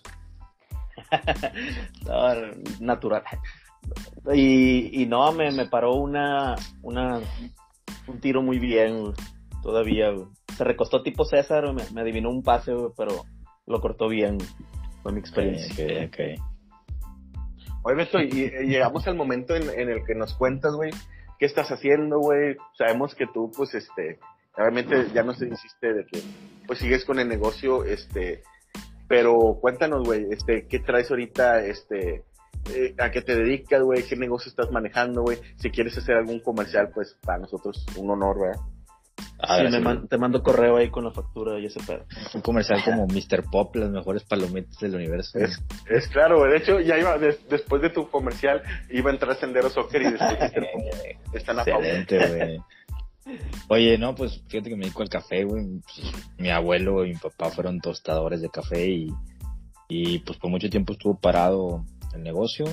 no, 2.07 2.33
natural. 2.79 3.21
Y, 4.33 5.03
y 5.03 5.05
no, 5.05 5.31
me, 5.33 5.51
me 5.51 5.67
paró 5.67 5.93
una, 5.93 6.55
una, 6.81 7.19
un 8.07 8.19
tiro 8.19 8.41
muy 8.41 8.57
bien, 8.57 9.01
güey 9.01 9.13
todavía, 9.65 10.13
Se 10.55 10.63
recostó 10.63 11.01
tipo 11.01 11.25
César, 11.25 11.65
me, 11.73 11.99
adivinó 11.99 12.29
un 12.29 12.43
pase, 12.43 12.71
pero 12.95 13.25
lo 13.65 13.81
cortó 13.81 14.07
bien. 14.07 14.37
Fue 15.01 15.11
mi 15.11 15.19
experiencia. 15.19 16.05
Okay, 16.05 16.35
Oye, 17.81 17.95
Beto, 17.95 18.19
y, 18.19 18.51
llegamos 18.67 19.07
al 19.07 19.15
momento 19.15 19.55
en, 19.55 19.89
el 19.89 20.05
que 20.05 20.13
nos 20.13 20.35
cuentas, 20.35 20.75
güey, 20.75 20.91
qué 21.39 21.47
estás 21.47 21.71
haciendo, 21.71 22.19
güey. 22.19 22.55
Sabemos 22.77 23.15
que 23.15 23.25
tú, 23.25 23.51
pues, 23.57 23.73
este, 23.73 24.19
realmente 24.55 25.07
ya 25.15 25.23
no 25.23 25.33
se 25.33 25.47
hiciste 25.47 25.93
de 25.93 26.05
que, 26.05 26.21
pues, 26.67 26.77
sigues 26.77 27.03
con 27.03 27.19
el 27.19 27.27
negocio, 27.27 27.83
este, 27.83 28.43
pero 29.07 29.57
cuéntanos, 29.59 30.03
güey, 30.05 30.27
este, 30.29 30.67
¿qué 30.67 30.79
traes 30.79 31.09
ahorita, 31.09 31.65
este, 31.65 32.23
eh, 32.71 32.93
a 32.99 33.09
qué 33.09 33.23
te 33.23 33.35
dedicas, 33.35 33.81
güey, 33.81 34.03
qué 34.03 34.15
negocio 34.15 34.49
estás 34.49 34.71
manejando, 34.71 35.23
güey? 35.23 35.39
Si 35.57 35.71
quieres 35.71 35.97
hacer 35.97 36.17
algún 36.17 36.39
comercial, 36.39 36.91
pues, 36.93 37.17
para 37.23 37.39
nosotros 37.39 37.83
un 37.97 38.11
honor, 38.11 38.39
¿verdad? 38.39 38.61
Sí, 39.41 40.07
te 40.09 40.17
mando 40.17 40.41
correo 40.41 40.77
ahí 40.77 40.89
con 40.89 41.03
la 41.03 41.11
factura 41.11 41.59
y 41.59 41.65
ese 41.65 41.79
pedo. 41.81 42.05
Un 42.33 42.41
comercial 42.41 42.81
como 42.83 43.05
Mr. 43.07 43.43
Pop, 43.51 43.75
las 43.75 43.89
mejores 43.89 44.23
palomitas 44.23 44.79
del 44.79 44.95
universo. 44.95 45.39
Es, 45.39 46.07
claro, 46.07 46.43
de 46.43 46.57
hecho, 46.57 46.79
ya 46.79 46.97
iba, 46.97 47.17
después 47.17 47.81
de 47.81 47.89
tu 47.89 48.09
comercial, 48.09 48.61
iba 48.89 49.09
a 49.09 49.13
entrar 49.13 49.35
Sendero 49.35 49.69
Soccer 49.69 50.01
y 50.01 50.11
después 50.11 50.39
Mr. 50.39 50.67
Pop. 50.71 51.33
Están 51.33 51.59
a 51.59 51.63
güey. 51.63 52.61
Oye, 53.69 53.97
no, 53.97 54.13
pues 54.13 54.41
fíjate 54.47 54.69
que 54.69 54.75
me 54.75 54.83
dedico 54.85 55.01
al 55.01 55.09
café, 55.09 55.43
güey. 55.43 55.81
mi 56.37 56.49
abuelo 56.49 57.05
y 57.05 57.09
mi 57.09 57.15
papá 57.15 57.49
fueron 57.49 57.79
tostadores 57.79 58.41
de 58.41 58.49
café 58.49 58.87
y, 58.87 59.09
y 59.89 60.19
pues 60.19 60.37
por 60.37 60.51
mucho 60.51 60.69
tiempo 60.69 60.93
estuvo 60.93 61.19
parado 61.19 61.83
el 62.13 62.23
negocio. 62.23 62.65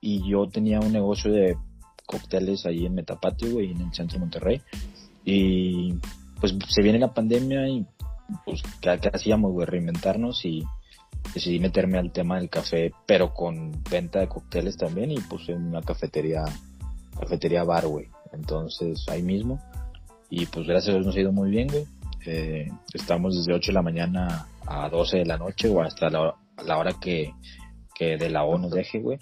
Y 0.00 0.28
yo 0.28 0.48
tenía 0.48 0.80
un 0.80 0.92
negocio 0.92 1.30
de 1.30 1.56
cócteles 2.06 2.66
ahí 2.66 2.86
en 2.86 2.94
Metapatio, 2.94 3.52
güey, 3.52 3.70
en 3.72 3.82
el 3.82 3.94
centro 3.94 4.14
de 4.14 4.20
Monterrey. 4.20 4.62
Y 5.24 5.94
pues 6.40 6.54
se 6.68 6.82
viene 6.82 6.98
la 6.98 7.12
pandemia 7.12 7.68
y 7.68 7.86
pues 8.44 8.62
¿qué, 8.80 8.98
hacíamos, 9.12 9.52
güey? 9.52 9.66
Reinventarnos 9.66 10.44
y 10.44 10.64
decidí 11.34 11.60
meterme 11.60 11.98
al 11.98 12.12
tema 12.12 12.38
del 12.38 12.48
café, 12.48 12.92
pero 13.06 13.34
con 13.34 13.82
venta 13.90 14.20
de 14.20 14.28
cócteles 14.28 14.76
también 14.76 15.10
y 15.10 15.20
puse 15.20 15.54
una 15.54 15.82
cafetería, 15.82 16.44
cafetería 17.18 17.64
bar, 17.64 17.86
güey. 17.86 18.08
Entonces 18.32 19.04
ahí 19.08 19.22
mismo. 19.22 19.60
Y 20.28 20.46
pues 20.46 20.66
gracias 20.66 20.90
a 20.90 20.92
Dios 20.94 21.06
nos 21.06 21.16
ha 21.16 21.20
ido 21.20 21.32
muy 21.32 21.50
bien, 21.50 21.68
güey. 21.68 21.84
Eh, 22.26 22.68
estamos 22.92 23.36
desde 23.36 23.54
8 23.54 23.70
de 23.70 23.74
la 23.74 23.82
mañana 23.82 24.46
a 24.66 24.88
12 24.88 25.18
de 25.18 25.26
la 25.26 25.38
noche 25.38 25.68
o 25.68 25.82
hasta 25.82 26.10
la, 26.10 26.34
la 26.64 26.78
hora 26.78 26.92
que, 27.00 27.32
que 27.94 28.16
de 28.16 28.30
la 28.30 28.44
O 28.44 28.58
nos 28.58 28.70
deje, 28.70 29.00
güey. 29.00 29.18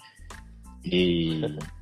Y, 0.83 1.41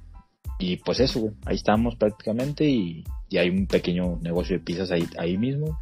y 0.60 0.78
pues 0.78 1.00
eso, 1.00 1.20
güey. 1.20 1.34
Ahí 1.46 1.56
estamos 1.56 1.96
prácticamente 1.96 2.66
y 2.66 3.04
y 3.30 3.38
hay 3.38 3.50
un 3.50 3.68
pequeño 3.68 4.18
negocio 4.22 4.58
de 4.58 4.64
pizzas 4.64 4.92
ahí, 4.92 5.08
ahí 5.18 5.38
mismo. 5.38 5.80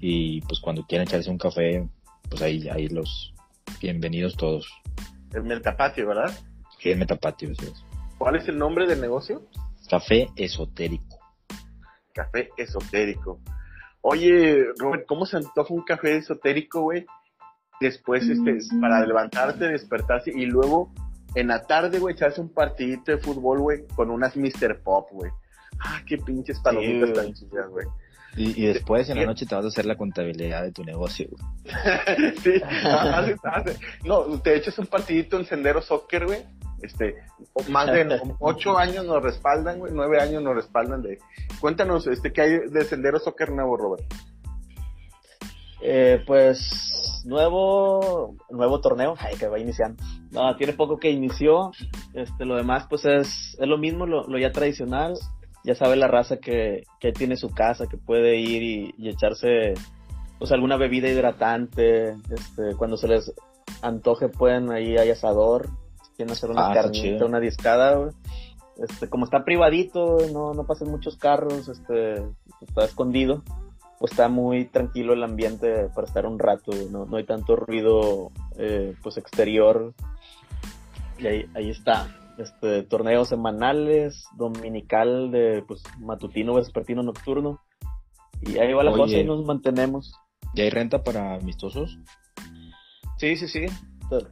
Y 0.00 0.40
pues 0.42 0.60
cuando 0.60 0.84
quieran 0.84 1.06
echarse 1.06 1.30
un 1.30 1.38
café, 1.38 1.86
pues 2.28 2.42
ahí, 2.42 2.68
ahí 2.68 2.88
los 2.88 3.34
bienvenidos 3.80 4.36
todos. 4.36 4.66
El 5.32 5.44
Metapatio, 5.44 6.08
¿verdad? 6.08 6.32
Sí, 6.78 6.90
el 6.90 6.98
Metapatio, 6.98 7.54
sí. 7.54 7.72
¿Cuál 8.18 8.36
es 8.36 8.48
el 8.48 8.58
nombre 8.58 8.86
del 8.86 9.00
negocio? 9.00 9.42
Café 9.88 10.28
Esotérico. 10.36 11.18
Café 12.12 12.50
Esotérico. 12.56 13.40
Oye, 14.00 14.64
Robert, 14.78 15.04
¿cómo 15.06 15.26
se 15.26 15.36
antoja 15.36 15.72
un 15.72 15.84
café 15.84 16.16
esotérico, 16.16 16.80
güey? 16.80 17.06
Después, 17.80 18.28
este, 18.28 18.58
mm. 18.74 18.80
para 18.80 19.04
levantarte, 19.06 19.68
despertarse 19.68 20.32
y 20.34 20.46
luego 20.46 20.92
en 21.34 21.48
la 21.48 21.62
tarde, 21.62 21.98
güey, 21.98 22.14
echarse 22.14 22.40
un 22.40 22.48
partidito 22.48 23.12
de 23.12 23.18
fútbol, 23.18 23.60
güey, 23.60 23.86
con 23.94 24.10
unas 24.10 24.36
Mr. 24.36 24.80
Pop, 24.82 25.08
güey 25.12 25.30
ah, 25.84 26.02
qué 26.06 26.18
pinches 26.18 26.58
palomitas 26.60 27.12
tan 27.12 27.34
chidas, 27.34 27.68
güey. 27.68 27.86
Y, 28.34 28.62
y, 28.62 28.66
después 28.66 29.10
en 29.10 29.18
la 29.18 29.26
noche 29.26 29.44
te 29.44 29.54
vas 29.54 29.66
a 29.66 29.68
hacer 29.68 29.84
la 29.84 29.96
contabilidad 29.96 30.62
de 30.62 30.72
tu 30.72 30.82
negocio, 30.84 31.28
güey. 31.30 31.44
sí, 32.42 32.62
hace, 32.64 33.36
hace. 33.42 33.78
no, 34.04 34.40
te 34.40 34.56
echas 34.56 34.78
un 34.78 34.86
partidito 34.86 35.38
en 35.38 35.44
Sendero 35.44 35.82
Soccer, 35.82 36.24
güey. 36.24 36.38
Este, 36.80 37.14
más 37.68 37.92
de 37.92 38.20
ocho 38.40 38.78
años 38.78 39.04
nos 39.04 39.22
respaldan, 39.22 39.78
güey, 39.78 39.92
nueve 39.94 40.18
años 40.18 40.42
nos 40.42 40.54
respaldan 40.54 41.02
de. 41.02 41.18
Cuéntanos, 41.60 42.06
este, 42.06 42.32
¿qué 42.32 42.40
hay 42.40 42.58
de 42.70 42.84
Sendero 42.84 43.18
Soccer 43.18 43.50
nuevo, 43.50 43.76
Robert? 43.76 44.04
Eh, 45.82 46.22
pues 46.26 47.01
nuevo 47.26 48.34
nuevo 48.50 48.80
torneo 48.80 49.14
ay, 49.18 49.36
que 49.36 49.48
va 49.48 49.58
iniciando. 49.58 50.02
No 50.30 50.54
tiene 50.56 50.72
poco 50.72 50.98
que 50.98 51.10
inició. 51.10 51.70
Este 52.14 52.44
lo 52.44 52.56
demás 52.56 52.86
pues 52.88 53.04
es, 53.04 53.56
es 53.58 53.68
lo 53.68 53.78
mismo 53.78 54.06
lo, 54.06 54.26
lo 54.26 54.38
ya 54.38 54.52
tradicional. 54.52 55.14
Ya 55.64 55.74
sabe 55.74 55.96
la 55.96 56.08
raza 56.08 56.38
que, 56.38 56.82
que 56.98 57.12
tiene 57.12 57.36
su 57.36 57.50
casa, 57.50 57.86
que 57.86 57.96
puede 57.96 58.36
ir 58.36 58.94
y, 58.98 59.08
echarse 59.08 59.74
pues 60.38 60.50
alguna 60.50 60.76
bebida 60.76 61.08
hidratante, 61.08 62.16
este, 62.30 62.74
cuando 62.76 62.96
se 62.96 63.06
les 63.06 63.32
antoje 63.80 64.28
pueden 64.28 64.72
ahí 64.72 64.96
hay 64.96 65.10
asador, 65.10 65.68
quieren 66.16 66.32
hacer 66.32 66.50
una 66.50 66.70
ah, 66.70 66.74
carnita, 66.74 67.24
una 67.24 67.38
discada, 67.38 68.10
este, 68.76 69.08
como 69.08 69.24
está 69.24 69.44
privadito, 69.44 70.18
no, 70.32 70.52
no 70.52 70.66
pasan 70.66 70.90
muchos 70.90 71.16
carros, 71.16 71.68
este, 71.68 72.14
está 72.60 72.84
escondido, 72.84 73.44
pues 74.02 74.14
está 74.14 74.28
muy 74.28 74.64
tranquilo 74.64 75.12
el 75.12 75.22
ambiente 75.22 75.88
para 75.94 76.08
estar 76.08 76.26
un 76.26 76.40
rato, 76.40 76.72
no, 76.90 77.06
no 77.06 77.18
hay 77.18 77.24
tanto 77.24 77.54
ruido 77.54 78.32
eh, 78.58 78.96
pues 79.00 79.16
exterior 79.16 79.94
y 81.20 81.26
ahí, 81.28 81.46
ahí 81.54 81.70
está 81.70 82.08
este, 82.36 82.82
torneos 82.82 83.28
semanales, 83.28 84.24
dominical 84.36 85.30
de 85.30 85.62
pues 85.68 85.84
matutino, 86.00 86.54
vespertino, 86.54 87.04
nocturno. 87.04 87.60
Y 88.40 88.58
ahí 88.58 88.72
va 88.72 88.82
la 88.82 88.90
cosa 88.90 89.18
y 89.18 89.22
nos 89.22 89.44
mantenemos. 89.44 90.14
¿Y 90.52 90.62
hay 90.62 90.70
renta 90.70 91.04
para 91.04 91.36
amistosos? 91.36 91.96
Sí, 93.18 93.36
sí, 93.36 93.46
sí. 93.46 93.66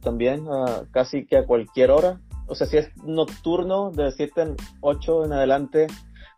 También 0.01 0.47
casi 0.91 1.25
que 1.25 1.37
a 1.37 1.45
cualquier 1.45 1.91
hora. 1.91 2.19
O 2.47 2.55
sea, 2.55 2.67
si 2.67 2.75
es 2.75 2.91
nocturno, 3.05 3.91
de 3.91 4.11
7 4.11 4.41
a 4.41 4.47
8 4.81 5.25
en 5.25 5.31
adelante, 5.31 5.87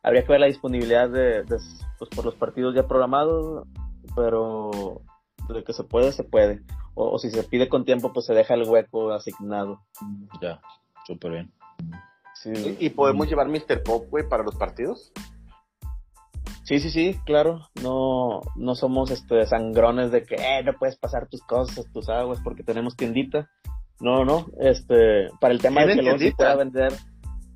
habría 0.03 0.23
que 0.23 0.31
ver 0.31 0.41
la 0.41 0.47
disponibilidad 0.47 1.09
de, 1.09 1.43
pues, 1.47 2.09
por 2.15 2.25
los 2.25 2.35
partidos 2.35 2.75
ya 2.75 2.87
programados, 2.87 3.67
pero 4.15 5.01
de 5.49 5.63
que 5.63 5.73
se 5.73 5.83
puede, 5.83 6.11
se 6.11 6.23
puede. 6.23 6.61
O, 6.93 7.11
o, 7.11 7.17
si 7.17 7.31
se 7.31 7.43
pide 7.43 7.69
con 7.69 7.85
tiempo, 7.85 8.13
pues 8.13 8.25
se 8.25 8.33
deja 8.33 8.53
el 8.53 8.69
hueco 8.69 9.11
asignado. 9.11 9.81
Ya. 10.41 10.61
Súper 11.05 11.31
bien. 11.31 11.53
¿Y 12.79 12.89
podemos 12.89 13.27
llevar 13.27 13.47
Mr. 13.47 13.83
Pop, 13.83 14.07
güey, 14.09 14.27
para 14.27 14.43
los 14.43 14.55
partidos? 14.55 15.11
Sí, 16.63 16.79
sí, 16.79 16.89
sí, 16.89 17.19
claro. 17.25 17.69
No, 17.81 18.41
no 18.55 18.75
somos 18.75 19.11
este 19.11 19.45
sangrones 19.45 20.11
de 20.11 20.23
que 20.23 20.35
eh, 20.35 20.63
no 20.63 20.73
puedes 20.73 20.97
pasar 20.97 21.27
tus 21.27 21.41
cosas, 21.43 21.85
tus 21.93 22.09
aguas, 22.09 22.39
porque 22.43 22.63
tenemos 22.63 22.95
tiendita. 22.95 23.49
No, 23.99 24.25
no, 24.25 24.47
este, 24.59 25.29
para 25.39 25.53
el 25.53 25.61
tema 25.61 25.85
de 25.85 25.95
que 25.95 26.01
luego 26.01 26.17
se 26.17 26.31
pueda 26.33 26.55
vender. 26.55 26.93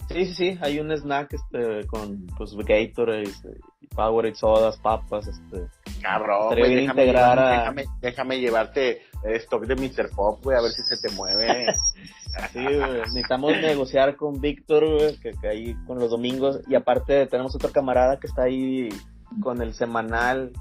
Sí, 0.10 0.26
sí, 0.26 0.34
sí, 0.34 0.60
hay 0.62 0.80
un 0.80 0.92
snack 0.92 1.34
este 1.34 1.86
con 1.88 2.28
pues 2.38 2.56
Gatorade, 2.56 3.24
este, 3.24 3.50
Powerade, 3.96 4.36
sodas, 4.36 4.78
papas, 4.78 5.28
este. 5.28 5.68
Cabrón, 6.02 6.56
déjame, 6.56 6.84
integrar 6.84 7.60
déjame, 7.60 7.86
déjame, 8.02 8.40
llevarte 8.40 9.02
stock 9.24 9.66
de 9.66 9.76
Mr. 9.76 10.10
Pop, 10.16 10.44
güey, 10.44 10.58
a 10.58 10.62
ver 10.62 10.72
si 10.72 10.82
se 10.84 10.98
te 10.98 11.14
mueve. 11.16 11.68
Sí, 12.54 12.60
necesitamos 12.60 13.54
negociar 13.54 14.16
con 14.16 14.40
Víctor, 14.40 14.84
que, 15.24 15.32
que, 15.42 15.48
ahí 15.48 15.76
con 15.88 15.98
los 15.98 16.12
domingos. 16.12 16.60
Y 16.68 16.76
aparte 16.76 17.26
tenemos 17.26 17.56
otro 17.56 17.72
camarada 17.72 18.20
que 18.20 18.28
está 18.28 18.44
ahí 18.44 18.90
con 19.42 19.60
el 19.64 19.74
semanal 19.74 20.52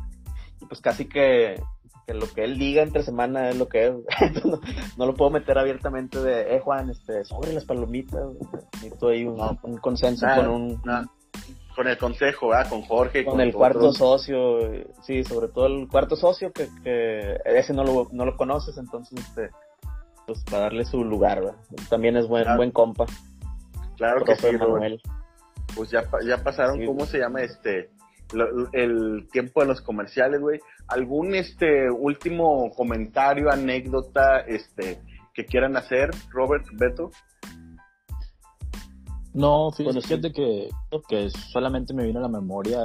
pues 0.68 0.80
casi 0.80 1.06
que, 1.06 1.60
que 2.06 2.14
lo 2.14 2.26
que 2.32 2.44
él 2.44 2.58
diga 2.58 2.82
entre 2.82 3.02
semana 3.02 3.50
es 3.50 3.56
lo 3.56 3.68
que 3.68 3.88
es. 3.88 3.94
no, 4.96 5.06
lo 5.06 5.14
puedo 5.14 5.30
meter 5.30 5.58
abiertamente 5.58 6.20
de, 6.22 6.54
eh, 6.56 6.60
Juan, 6.60 6.90
este, 6.90 7.24
sobre 7.24 7.52
las 7.52 7.64
palomitas. 7.64 8.22
Necesito 8.74 9.08
ahí 9.08 9.24
un, 9.24 9.40
un 9.62 9.76
consenso 9.78 10.26
con 10.36 10.48
un... 10.48 10.82
Con 11.74 11.88
el 11.88 11.98
consejo, 11.98 12.48
¿verdad? 12.48 12.70
Con 12.70 12.82
Jorge. 12.82 13.24
Con, 13.24 13.38
el 13.38 13.52
cuarto 13.52 13.92
socio, 13.92 14.60
sí, 15.02 15.22
sobre 15.24 15.48
todo 15.48 15.66
el 15.66 15.86
cuarto 15.88 16.16
socio, 16.16 16.50
que, 16.50 16.68
que 16.82 17.38
ese 17.44 17.74
no 17.74 17.84
lo, 17.84 18.08
no 18.12 18.24
lo 18.24 18.34
conoces, 18.34 18.78
entonces, 18.78 19.18
este, 19.18 19.50
pues 20.26 20.42
para 20.44 20.64
darle 20.64 20.86
su 20.86 21.04
lugar, 21.04 21.40
¿verdad? 21.40 21.56
También 21.90 22.16
es 22.16 22.26
buen, 22.26 22.44
buen 22.56 22.70
compa. 22.70 23.04
Claro 23.98 24.24
que 24.24 24.36
sí, 24.36 24.56
Manuel. 24.56 25.02
Pues 25.74 25.90
ya, 25.90 26.02
ya 26.26 26.42
pasaron, 26.42 26.82
¿cómo 26.86 27.04
se 27.04 27.18
llama 27.18 27.42
este? 27.42 27.90
El 28.72 29.28
tiempo 29.30 29.60
de 29.60 29.66
los 29.66 29.80
comerciales, 29.80 30.40
güey. 30.40 30.60
¿Algún 30.88 31.34
este 31.34 31.90
último 31.90 32.70
comentario, 32.70 33.50
anécdota, 33.50 34.40
este, 34.40 35.00
que 35.34 35.44
quieran 35.44 35.76
hacer, 35.76 36.10
Robert, 36.30 36.64
Beto? 36.72 37.10
No, 39.34 39.70
fíjate, 39.70 40.32
que, 40.32 40.68
que 41.08 41.30
solamente 41.30 41.92
me 41.92 42.06
vino 42.06 42.20
a 42.20 42.22
la 42.22 42.28
memoria 42.28 42.78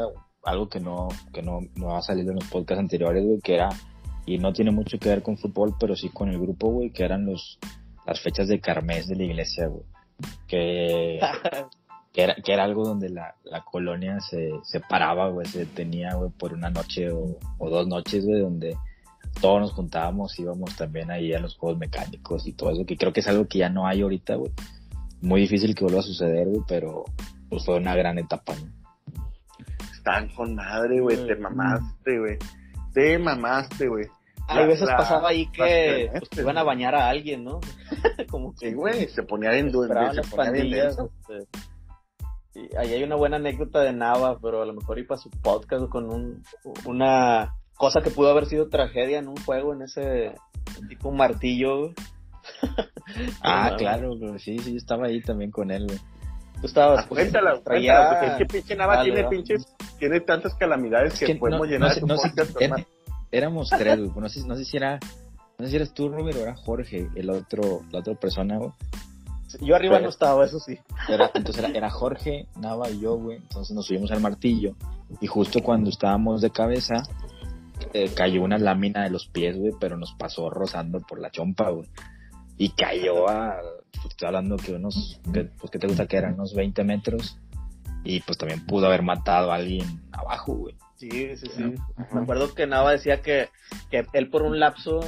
algo 0.44 0.68
que 0.68 0.80
no, 0.80 1.08
que 1.34 1.42
no, 1.42 1.60
no 1.76 1.96
ha 1.96 2.02
salido 2.02 2.32
en 2.32 2.36
los 2.36 2.50
podcasts 2.50 2.80
anteriores, 2.80 3.24
güey, 3.26 3.40
que 3.40 3.56
era, 3.56 3.70
y 4.26 4.38
no 4.38 4.52
tiene 4.54 4.72
mucho 4.72 4.98
que 4.98 5.10
ver 5.10 5.24
con 5.24 5.38
fútbol, 5.38 5.76
pero 5.80 5.96
sí 5.96 6.10
con 6.10 6.30
el 6.30 6.40
grupo, 6.40 6.70
güey, 6.70 6.92
que 6.92 7.04
eran 7.04 7.26
los, 7.26 7.60
las 8.06 8.20
fechas 8.22 8.48
de 8.48 8.60
carmes 8.60 9.08
de 9.08 9.16
la 9.16 9.24
iglesia, 9.24 9.68
güey. 9.68 9.84
Que, 10.48 11.20
que, 12.14 12.24
era, 12.24 12.36
que 12.36 12.54
era 12.54 12.64
algo 12.64 12.86
donde 12.86 13.10
la, 13.10 13.36
la 13.44 13.62
colonia 13.62 14.20
se, 14.20 14.52
se 14.64 14.80
paraba, 14.80 15.30
güey, 15.30 15.48
se 15.48 15.60
detenía, 15.60 16.14
güey, 16.16 16.30
por 16.32 16.54
una 16.54 16.70
noche 16.70 17.12
o, 17.12 17.38
o 17.58 17.70
dos 17.70 17.88
noches, 17.88 18.26
güey, 18.26 18.42
donde 18.42 18.78
todos 19.40 19.62
nos 19.62 19.72
juntábamos, 19.74 20.38
íbamos 20.40 20.76
también 20.76 21.10
ahí 21.12 21.34
a 21.34 21.40
los 21.40 21.56
juegos 21.56 21.80
mecánicos 21.80 22.46
y 22.48 22.54
todo 22.54 22.72
eso, 22.72 22.86
que 22.86 22.98
creo 22.98 23.14
que 23.14 23.22
es 23.22 23.28
algo 23.28 23.48
que 23.48 23.60
ya 23.60 23.70
no 23.70 23.88
hay 23.88 24.02
ahorita, 24.02 24.36
güey 24.36 24.52
muy 25.22 25.42
difícil 25.42 25.76
que 25.76 25.84
vuelva 25.84 26.00
a 26.00 26.04
suceder, 26.04 26.48
güey, 26.48 26.62
pero 26.68 27.06
pues 27.50 27.64
fue 27.64 27.78
una 27.78 27.96
gran 27.96 28.18
etapa, 28.18 28.54
¿no? 28.56 28.72
Están 29.94 30.30
con 30.30 30.56
madre, 30.56 31.00
güey, 31.00 31.28
te 31.28 31.36
mamaste, 31.36 32.20
güey. 32.20 32.38
Te 32.94 33.20
mamaste, 33.20 33.88
güey. 33.88 34.08
Hay 34.48 34.68
veces 34.68 34.90
pasaba 34.90 35.30
ahí 35.30 35.46
que 35.52 36.10
pues, 36.12 36.30
iban 36.38 36.58
a 36.58 36.64
bañar 36.64 36.96
a 36.96 37.08
alguien, 37.08 37.44
¿no? 37.44 37.60
Como 38.30 38.54
que, 38.56 38.70
sí, 38.70 38.74
güey, 38.74 39.08
se 39.08 39.24
ponía 39.24 39.54
en 39.54 39.72
duda. 39.72 40.12
Se 40.14 40.22
ponía 40.36 40.90
este, 40.90 41.48
y 42.54 42.76
ahí 42.76 42.94
hay 42.94 43.04
una 43.04 43.16
buena 43.16 43.38
anécdota 43.38 43.82
de 43.82 43.94
Nava, 43.94 44.40
pero 44.40 44.62
a 44.62 44.66
lo 44.66 44.74
mejor 44.74 45.00
iba 45.00 45.16
a 45.16 45.20
su 45.20 45.30
podcast 45.30 45.88
con 45.90 46.12
un, 46.12 46.44
una 46.86 47.56
cosa 47.76 48.02
que 48.02 48.12
pudo 48.12 48.30
haber 48.30 48.46
sido 48.46 48.70
tragedia 48.70 49.20
en 49.20 49.28
un 49.28 49.38
juego, 49.38 49.74
en 49.74 49.84
ese 49.84 50.36
tipo 50.90 51.10
un 51.10 51.18
martillo, 51.18 51.94
ah, 53.42 53.76
claro, 53.78 54.14
sí, 54.40 54.60
sí, 54.60 54.76
estaba 54.76 55.08
ahí 55.08 55.22
también 55.22 55.52
con 55.52 55.72
él, 55.72 55.88
Tú 56.60 56.68
estabas. 56.68 57.06
Ah, 57.06 57.08
cuéntala, 57.08 57.60
traía... 57.64 58.12
es 58.22 58.38
que 58.38 58.46
pinche 58.46 58.76
Nava 58.76 59.04
tiene 59.04 59.24
pinches, 59.24 59.66
tiene 59.98 60.20
tantas 60.22 60.54
calamidades 60.54 61.20
que, 61.20 61.36
podemos 61.36 61.68
llenar 61.68 61.92
no, 62.04 62.16
Éramos 63.32 63.70
tres, 63.70 63.98
güey. 63.98 64.12
No 64.16 64.30
sé, 64.30 64.46
no 64.46 64.56
sé 64.56 64.66
si 64.66 64.78
era, 64.78 65.00
no 65.58 65.66
sé 65.66 65.72
si 65.72 65.76
eras 65.78 65.94
tú, 65.94 66.10
Robert, 66.10 66.38
o 66.38 66.42
era 66.42 66.56
Jorge, 66.56 67.10
el 67.16 67.32
otro, 67.32 67.82
la 67.92 68.00
otra 68.00 68.14
persona, 68.14 68.58
güey. 68.58 68.72
Yo 69.60 69.76
arriba 69.76 70.00
no 70.00 70.10
estaba, 70.10 70.46
eso 70.46 70.60
sí. 70.60 70.80
entonces 71.34 71.58
era, 71.64 71.70
era, 71.70 71.90
Jorge, 71.90 72.48
Nava 72.60 72.90
y 72.90 73.00
yo, 73.00 73.16
güey. 73.16 73.38
Entonces 73.38 73.76
nos 73.76 73.86
subimos 73.86 74.12
al 74.12 74.22
martillo. 74.22 74.76
Y 75.20 75.28
justo 75.28 75.62
cuando 75.62 75.90
estábamos 75.90 76.42
de 76.42 76.52
cabeza, 76.52 77.04
eh, 77.94 78.12
cayó 78.16 78.44
una 78.44 78.58
lámina 78.58 79.04
de 79.04 79.10
los 79.10 79.28
pies, 79.28 79.58
güey, 79.58 79.74
pero 79.80 79.98
nos 79.98 80.14
pasó 80.14 80.50
rozando 80.50 81.00
por 81.02 81.20
la 81.20 81.32
chompa, 81.32 81.70
güey 81.70 81.88
y 82.62 82.70
cayó 82.70 83.28
a, 83.28 83.60
pues, 83.92 84.06
estoy 84.06 84.28
hablando 84.28 84.56
que 84.56 84.74
unos, 84.74 85.20
que, 85.34 85.46
pues 85.46 85.72
que 85.72 85.80
te 85.80 85.88
gusta 85.88 86.06
que 86.06 86.18
eran 86.18 86.36
unos 86.36 86.54
20 86.54 86.84
metros 86.84 87.36
y 88.04 88.20
pues 88.22 88.38
también 88.38 88.64
pudo 88.68 88.86
haber 88.86 89.02
matado 89.02 89.52
a 89.52 89.56
alguien 89.56 90.00
abajo, 90.12 90.54
güey. 90.54 90.76
Sí, 90.96 91.36
sí, 91.38 91.48
sí. 91.56 91.74
Me 92.14 92.22
acuerdo 92.22 92.54
que 92.54 92.68
Nava 92.68 92.92
decía 92.92 93.24
que, 93.24 93.50
que 93.90 94.06
él 94.14 94.30
por 94.30 94.44
un 94.44 94.60
lapso 94.60 95.00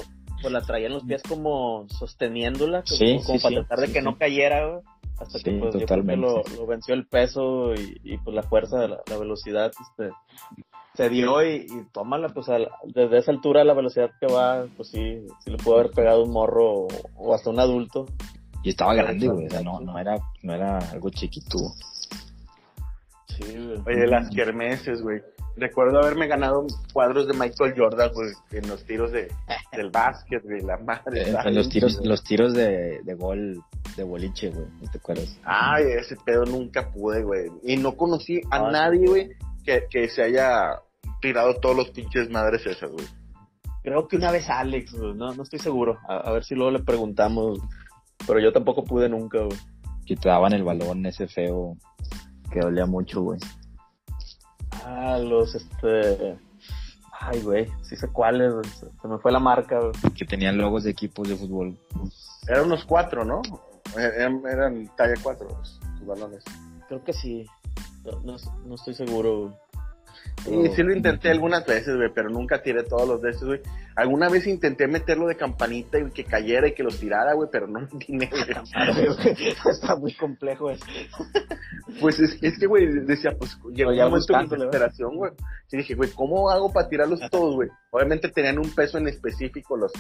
pues 0.44 0.54
la 0.54 0.62
traía 0.62 0.88
en 0.88 0.94
los 0.94 1.04
pies 1.04 1.24
como 1.24 1.88
sosteniéndola, 1.90 2.84
como, 2.84 3.40
para 3.42 3.56
tratar 3.56 3.80
de 3.80 3.94
que 3.94 4.02
no 4.02 4.18
cayera, 4.18 4.68
güey. 4.68 4.82
Hasta 5.18 5.40
que 5.40 5.52
pues 5.52 5.74
lo, 6.18 6.44
lo, 6.58 6.68
venció 6.68 6.94
el 6.94 7.08
peso 7.08 7.74
y, 7.76 7.98
y 8.04 8.18
pues 8.18 8.36
la 8.36 8.44
fuerza, 8.44 8.88
la, 8.88 9.02
la 9.08 9.18
velocidad, 9.18 9.72
este, 9.80 10.12
se 10.96 11.10
dio 11.10 11.44
y, 11.44 11.66
y 11.70 11.86
tómala, 11.92 12.30
pues 12.30 12.48
desde 12.94 13.18
esa 13.18 13.32
altura 13.32 13.64
la 13.64 13.74
velocidad 13.74 14.12
que 14.20 14.28
va, 14.28 14.66
pues 14.76 14.90
sí, 14.90 15.26
sí 15.44 15.50
le 15.50 15.58
pudo 15.58 15.80
haber 15.80 15.92
pegado 15.92 16.24
un 16.24 16.32
morro 16.32 16.88
o, 17.16 17.34
hasta 17.34 17.50
un 17.50 17.60
adulto. 17.60 18.06
Y 18.64 18.70
estaba 18.70 18.94
grande, 18.94 19.28
güey, 19.28 19.48
o 19.48 19.50
sea, 19.50 19.62
no, 19.62 19.80
no, 19.80 19.98
era, 19.98 20.18
no 20.42 20.54
era 20.54 20.78
algo 20.78 21.10
chiquito. 21.10 21.58
Sí, 23.28 23.58
güey. 23.58 23.98
Oye, 23.98 24.08
las 24.08 24.30
kermeses, 24.30 25.02
güey. 25.02 25.22
Recuerdo 25.56 26.00
haberme 26.00 26.28
ganado 26.28 26.66
cuadros 26.94 27.28
de 27.28 27.34
Michael 27.34 27.74
Jordan, 27.78 28.12
güey, 28.14 28.32
en 28.52 28.68
los 28.68 28.84
tiros 28.86 29.12
de, 29.12 29.32
del 29.72 29.92
básquet, 29.92 30.44
güey, 30.44 30.62
la 30.62 30.78
madre. 30.78 31.30
En, 31.30 31.56
los 31.56 31.70
tiros, 31.70 32.00
los 32.04 32.24
tiros 32.24 32.54
de, 32.54 33.02
de 33.04 33.14
gol, 33.14 33.62
de 33.96 34.04
boliche, 34.04 34.50
güey, 34.50 34.66
¿no 34.82 34.90
te 34.90 34.98
acuerdas? 34.98 35.38
Ay, 35.44 35.86
ese 36.00 36.16
pedo 36.16 36.46
nunca 36.46 36.90
pude, 36.92 37.24
güey. 37.24 37.52
Y 37.64 37.78
no 37.78 37.96
conocí 37.96 38.42
a 38.50 38.72
nadie, 38.72 39.08
güey, 39.08 39.30
que, 39.64 39.86
que 39.90 40.10
se 40.10 40.24
haya 40.24 40.80
tirado 41.22 41.56
todos 41.56 41.76
los 41.76 41.90
pinches 41.92 42.30
madres 42.30 42.66
esas, 42.66 42.92
güey. 42.92 43.06
Creo 43.84 44.08
que 44.08 44.16
una 44.16 44.32
vez 44.32 44.50
Alex, 44.50 44.94
güey, 44.94 45.14
no, 45.14 45.34
no 45.34 45.44
estoy 45.44 45.60
seguro. 45.60 46.00
A, 46.08 46.32
ver 46.32 46.44
si 46.46 46.56
luego 46.56 46.72
le 46.72 46.80
preguntamos. 46.80 47.60
Pero 48.26 48.40
yo 48.40 48.54
tampoco 48.54 48.86
pude 48.86 49.10
nunca, 49.10 49.40
güey. 49.40 49.58
Que 50.06 50.16
te 50.16 50.30
daban 50.30 50.54
el 50.54 50.64
balón 50.64 51.06
ese 51.06 51.28
feo 51.28 51.78
que 52.52 52.62
dolía 52.62 52.86
mucho, 52.86 53.22
güey. 53.22 53.40
Ah, 54.86 55.18
los, 55.18 55.56
este... 55.56 56.38
Ay, 57.20 57.42
güey, 57.42 57.68
sí 57.84 57.96
sé 57.96 58.08
cuáles, 58.10 58.54
se 59.02 59.08
me 59.08 59.18
fue 59.18 59.32
la 59.32 59.40
marca, 59.40 59.80
güey. 59.80 59.94
Que 60.14 60.26
tenían 60.26 60.58
logos 60.58 60.84
de 60.84 60.92
equipos 60.92 61.30
de 61.30 61.38
fútbol. 61.38 61.78
Eran 62.48 62.66
unos 62.66 62.84
cuatro, 62.84 63.24
¿no? 63.24 63.42
Eran, 63.96 64.42
eran 64.46 64.90
talla 64.98 65.14
cuatro 65.22 65.48
los 65.48 65.80
balones. 66.06 66.44
Creo 66.88 67.04
que 67.04 67.14
sí. 67.14 67.46
No, 68.04 68.36
no, 68.66 68.76
estoy 68.76 68.94
seguro, 68.94 69.40
güey. 69.40 69.54
Sí, 70.44 70.76
sí 70.76 70.84
lo 70.84 70.94
intenté 70.94 71.30
algunas 71.30 71.66
veces, 71.66 71.96
güey, 71.96 72.10
pero 72.14 72.30
nunca 72.30 72.62
tiré 72.62 72.84
todos 72.84 73.08
los 73.08 73.22
de 73.22 73.32
esos, 73.32 73.46
güey. 73.46 73.62
Alguna 73.96 74.30
vez 74.30 74.48
intenté 74.48 74.88
meterlo 74.88 75.28
de 75.28 75.36
campanita 75.36 76.00
y 76.00 76.10
que 76.12 76.24
cayera 76.24 76.68
y 76.68 76.74
que 76.74 76.84
los 76.84 77.00
tirara, 77.00 77.34
güey, 77.34 77.50
pero 77.52 77.68
no 77.68 77.80
lo 77.82 77.88
tiene, 78.00 78.30
Está 79.70 79.96
muy 79.96 80.14
complejo 80.16 80.70
eso. 80.70 80.86
Pues 82.00 82.20
es, 82.20 82.38
es 82.42 82.58
que, 82.58 82.66
güey, 82.66 82.88
decía, 83.06 83.36
pues 83.38 83.58
llegó 83.74 83.92
un 83.92 83.98
momento 83.98 84.34
de 84.34 84.44
desesperación, 84.44 85.16
güey. 85.16 85.32
Y 85.72 85.78
dije, 85.78 85.96
güey, 85.96 86.10
¿cómo 86.12 86.50
hago 86.50 86.72
para 86.72 86.90
tirarlos 86.90 87.20
todos, 87.30 87.56
güey? 87.56 87.70
Obviamente 87.92 88.30
tenían 88.30 88.60
un 88.60 88.70
peso 88.74 88.98
en 88.98 89.08
específico 89.08 89.78
los, 89.78 89.92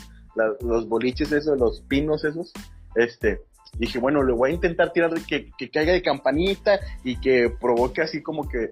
los 0.61 0.87
boliches 0.87 1.31
esos, 1.31 1.57
los 1.59 1.81
pinos 1.81 2.23
esos. 2.23 2.51
Este, 2.95 3.41
dije, 3.77 3.99
bueno, 3.99 4.23
le 4.23 4.33
voy 4.33 4.51
a 4.51 4.53
intentar 4.53 4.91
tirar 4.91 5.11
que, 5.27 5.51
que 5.57 5.69
caiga 5.69 5.93
de 5.93 6.01
campanita 6.01 6.79
y 7.03 7.19
que 7.19 7.51
provoque 7.59 8.01
así 8.01 8.21
como 8.21 8.47
que 8.47 8.71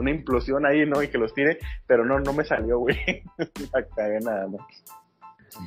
una 0.00 0.10
implosión 0.10 0.66
ahí, 0.66 0.86
¿no? 0.86 1.02
Y 1.02 1.08
que 1.08 1.18
los 1.18 1.34
tire, 1.34 1.58
pero 1.86 2.04
no, 2.04 2.18
no 2.18 2.32
me 2.32 2.44
salió, 2.44 2.78
güey. 2.78 2.96
La 3.72 3.86
cagué 3.94 4.18
nada 4.20 4.48
más. 4.48 4.60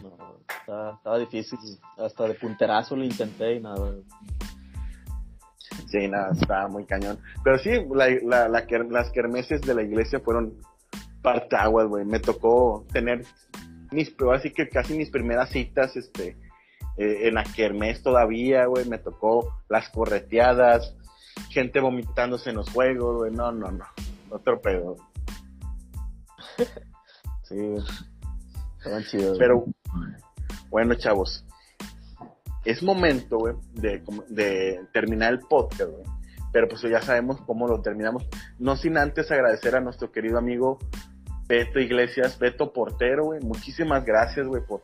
No, 0.02 0.98
estaba, 0.98 1.20
difícil. 1.20 1.60
Hasta 1.98 2.28
de 2.28 2.34
punterazo 2.36 2.96
lo 2.96 3.04
intenté 3.04 3.56
y 3.56 3.60
nada. 3.60 3.94
Sí, 5.88 6.08
nada, 6.08 6.32
estaba 6.32 6.68
muy 6.68 6.86
cañón. 6.86 7.20
Pero 7.44 7.58
sí, 7.58 7.72
la, 7.94 8.08
la, 8.24 8.50
las 8.50 9.12
kermeses 9.12 9.62
de 9.62 9.76
la 9.76 9.84
iglesia 9.84 10.20
fueron 10.20 10.54
partaguas, 11.22 11.88
güey. 11.88 12.06
Me 12.06 12.20
tocó 12.20 12.86
tener 12.92 13.26
mis, 13.92 14.16
así 14.34 14.52
que 14.52 14.70
casi 14.70 14.96
mis 14.96 15.10
primeras 15.10 15.50
citas, 15.50 15.96
este, 15.96 16.38
eh, 16.98 17.28
en 17.28 17.36
la 17.36 17.44
kermés 17.44 18.04
todavía, 18.04 18.66
güey, 18.66 18.86
me 18.86 18.98
tocó 18.98 19.62
las 19.70 19.90
correteadas, 19.90 20.96
gente 21.50 21.80
vomitándose 21.80 22.50
en 22.50 22.58
los 22.58 22.70
juegos, 22.70 23.18
güey, 23.18 23.32
no, 23.32 23.52
no, 23.52 23.72
no, 23.72 23.86
otro 24.34 24.62
pedo. 24.62 24.96
sí, 27.44 27.76
estaban 28.78 29.04
chidos. 29.04 29.38
Pero, 29.38 29.66
bueno, 30.70 30.96
chavos, 30.96 31.46
es 32.66 32.82
momento, 32.84 33.38
güey, 33.38 33.56
de, 33.74 34.04
de 34.30 34.86
terminar 34.94 35.34
el 35.34 35.40
podcast, 35.40 35.92
güey. 35.92 36.04
Pero 36.52 36.68
pues 36.68 36.84
ya 36.84 37.02
sabemos 37.02 37.42
cómo 37.42 37.68
lo 37.68 37.82
terminamos. 37.82 38.28
No 38.60 38.76
sin 38.76 38.98
antes 38.98 39.32
agradecer 39.32 39.76
a 39.76 39.82
nuestro 39.82 40.12
querido 40.12 40.38
amigo 40.38 40.78
Beto 41.48 41.80
Iglesias, 41.80 42.38
Beto 42.38 42.72
Portero, 42.74 43.26
güey. 43.26 43.40
Muchísimas 43.42 44.06
gracias, 44.06 44.46
güey, 44.46 44.64
por 44.64 44.82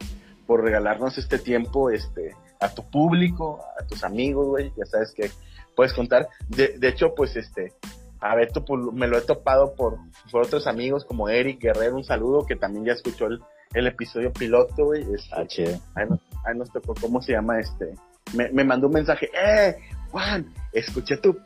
por 0.50 0.64
regalarnos 0.64 1.16
este 1.20 1.38
tiempo 1.38 1.92
este, 1.92 2.36
a 2.60 2.74
tu 2.74 2.82
público, 2.90 3.64
a 3.80 3.86
tus 3.86 4.04
amigos, 4.04 4.48
güey, 4.48 4.74
ya 4.76 4.84
sabes 4.88 5.14
que 5.14 5.30
puedes 5.76 5.94
contar. 5.94 6.28
De, 6.48 6.80
de 6.80 6.88
hecho, 6.88 7.14
pues 7.14 7.36
este, 7.36 7.74
A 8.22 8.36
Beto 8.36 8.66
pues, 8.66 8.82
me 8.94 9.08
lo 9.08 9.18
he 9.18 9.22
topado 9.22 9.74
por, 9.76 9.98
por 10.32 10.44
otros 10.44 10.68
amigos 10.68 11.06
como 11.06 11.30
Eric 11.30 11.62
Guerrero, 11.62 11.96
un 11.96 12.04
saludo, 12.04 12.46
que 12.46 12.56
también 12.56 12.86
ya 12.86 12.94
escuchó 12.94 13.28
el, 13.28 13.40
el 13.74 13.88
episodio 13.88 14.32
piloto, 14.34 14.86
güey. 14.86 15.06
Este, 15.14 15.80
ah, 15.96 16.06
ahí, 16.46 16.58
nos, 16.58 16.72
tocó, 16.72 16.94
¿cómo 17.00 17.22
se 17.22 17.34
llama 17.34 17.60
este? 17.60 17.94
Me, 18.36 18.50
me 18.52 18.64
mandó 18.64 18.88
un 18.88 18.94
mensaje, 18.94 19.30
¡eh! 19.34 19.76
Juan, 20.12 20.54
escuché 20.74 21.18
tu, 21.18 21.38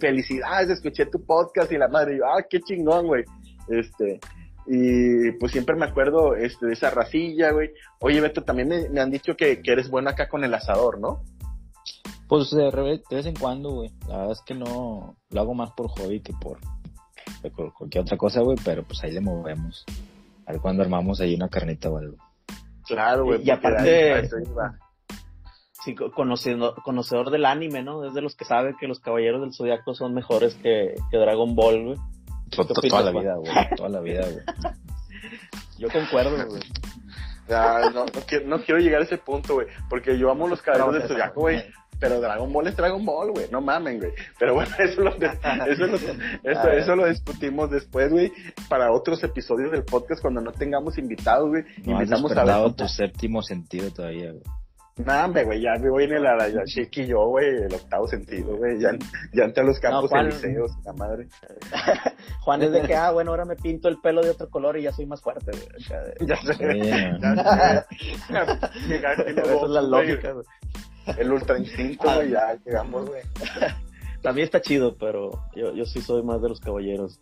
felicidades, 0.00 0.70
escuché 0.70 1.06
tu 1.06 1.24
podcast 1.24 1.70
y 1.72 1.78
la 1.78 1.88
madre, 1.88 2.14
y 2.14 2.18
yo, 2.18 2.26
ah, 2.26 2.42
qué 2.48 2.60
chingón, 2.60 3.06
güey. 3.06 3.24
Este, 3.68 4.20
y 4.66 5.32
pues 5.32 5.52
siempre 5.52 5.74
me 5.74 5.86
acuerdo 5.86 6.36
este, 6.36 6.66
de 6.66 6.72
esa 6.72 6.90
racilla, 6.90 7.50
güey. 7.50 7.72
Oye, 8.00 8.20
Beto, 8.20 8.44
también 8.44 8.68
me, 8.68 9.00
han 9.00 9.10
dicho 9.10 9.36
que, 9.36 9.60
que, 9.60 9.72
eres 9.72 9.90
bueno 9.90 10.10
acá 10.10 10.28
con 10.28 10.44
el 10.44 10.54
asador, 10.54 11.00
¿no? 11.00 11.24
Pues 12.32 12.50
de, 12.50 12.70
vez 13.10 13.26
en 13.26 13.34
cuando, 13.34 13.72
güey. 13.72 13.90
La 14.08 14.16
verdad 14.16 14.32
es 14.32 14.40
que 14.40 14.54
no 14.54 15.14
lo 15.28 15.40
hago 15.42 15.52
más 15.52 15.72
por 15.72 15.88
hobby 15.88 16.20
que 16.20 16.32
por, 16.32 16.56
cualquier 17.74 18.04
otra 18.04 18.16
cosa, 18.16 18.40
güey, 18.40 18.56
pero 18.64 18.84
pues 18.84 19.04
ahí 19.04 19.12
le 19.12 19.20
movemos. 19.20 19.84
A 20.46 20.52
ver 20.52 20.60
cuando 20.62 20.82
armamos 20.82 21.20
ahí 21.20 21.34
una 21.34 21.50
carnita 21.50 21.90
o 21.90 21.98
algo. 21.98 22.16
Claro, 22.86 23.26
güey. 23.26 23.42
Y, 23.46 23.50
aparte, 23.50 24.30
sí, 25.84 25.94
conocedor, 25.94 26.82
conocedor 26.82 27.30
del 27.30 27.44
anime, 27.44 27.82
¿no? 27.82 28.02
Es 28.06 28.14
de 28.14 28.22
los 28.22 28.34
que 28.34 28.46
sabe 28.46 28.76
que 28.80 28.88
los 28.88 28.98
Caballeros 28.98 29.42
del 29.42 29.52
Zodiaco 29.52 29.92
son 29.92 30.14
mejores 30.14 30.54
que, 30.54 30.94
que 31.10 31.18
Dragon 31.18 31.54
Ball, 31.54 31.84
güey. 31.84 31.98
Toda, 32.50 33.02
la 33.02 33.10
vida, 33.10 33.34
güey. 33.34 33.52
Toda 33.76 33.88
la 33.90 34.00
vida, 34.00 34.22
güey. 34.22 34.72
Yo 35.76 35.88
concuerdo, 35.90 36.46
güey. 36.46 36.62
no, 37.46 37.90
no, 37.90 38.06
quiero, 38.26 38.48
no, 38.48 38.62
quiero, 38.62 38.80
llegar 38.80 39.02
a 39.02 39.04
ese 39.04 39.18
punto, 39.18 39.52
güey. 39.52 39.66
Porque 39.90 40.16
yo 40.18 40.30
amo 40.30 40.48
los 40.48 40.62
caballeros 40.62 40.94
del 40.94 41.08
Zodiaco, 41.08 41.40
güey. 41.42 41.62
Pero 42.02 42.20
Dragon 42.20 42.52
Ball 42.52 42.66
es 42.66 42.76
Dragon 42.76 43.06
Ball, 43.06 43.30
güey. 43.30 43.46
No 43.52 43.60
mamen, 43.60 44.00
güey. 44.00 44.10
Pero 44.36 44.54
bueno, 44.54 44.72
eso 44.80 45.02
lo, 45.02 45.14
eso, 45.14 45.86
lo, 45.86 45.96
eso, 46.50 46.70
eso 46.72 46.96
lo 46.96 47.06
discutimos 47.06 47.70
después, 47.70 48.10
güey. 48.10 48.32
Para 48.68 48.90
otros 48.90 49.22
episodios 49.22 49.70
del 49.70 49.84
podcast 49.84 50.20
cuando 50.20 50.40
no 50.40 50.50
tengamos 50.50 50.98
invitados, 50.98 51.48
güey. 51.48 51.62
No 51.84 51.92
Invitamos 51.92 52.32
has 52.32 52.48
a 52.48 52.74
tu 52.74 52.88
séptimo 52.88 53.40
sentido 53.40 53.92
todavía, 53.92 54.32
güey. 54.32 54.42
Güey, 54.96 55.62
ya 55.62 55.72
me 55.80 55.90
voy 55.90 56.04
en 56.04 56.12
el 56.12 56.22
ya, 56.22 56.62
y 56.66 57.06
yo, 57.06 57.26
güey, 57.28 57.46
el 57.46 57.72
octavo 57.72 58.06
sentido, 58.06 58.56
güey, 58.58 58.78
ya, 58.78 58.90
ya 59.32 59.44
entré 59.44 59.62
a 59.62 59.66
los 59.66 59.80
campos 59.80 60.10
no, 60.12 60.20
elíseos, 60.20 60.70
la 60.84 60.92
madre. 60.92 61.28
Juan 62.40 62.62
es 62.62 62.72
de 62.72 62.82
que, 62.82 62.94
ah, 62.94 63.10
bueno, 63.10 63.30
ahora 63.30 63.46
me 63.46 63.56
pinto 63.56 63.88
el 63.88 63.98
pelo 64.00 64.22
de 64.22 64.30
otro 64.30 64.50
color 64.50 64.76
y 64.76 64.82
ya 64.82 64.92
soy 64.92 65.06
más 65.06 65.22
fuerte, 65.22 65.50
güey. 65.50 65.66
Ya 66.26 66.36
sé, 66.36 66.52
ya 66.52 66.54
sé. 66.54 67.84
Esa 69.30 69.64
es 69.64 69.70
la 69.70 69.80
lógica, 69.80 70.32
güey. 70.32 70.44
El 71.18 71.32
ultra 71.32 71.58
instinto, 71.58 72.12
güey, 72.14 72.30
ya 72.30 72.56
llegamos, 72.64 73.08
güey. 73.08 73.22
También 74.22 74.44
está 74.44 74.60
chido, 74.60 74.96
pero 74.96 75.30
yo, 75.54 75.74
yo 75.74 75.84
sí 75.84 76.00
soy 76.00 76.22
más 76.22 76.40
de 76.40 76.48
los 76.48 76.60
caballeros. 76.60 77.20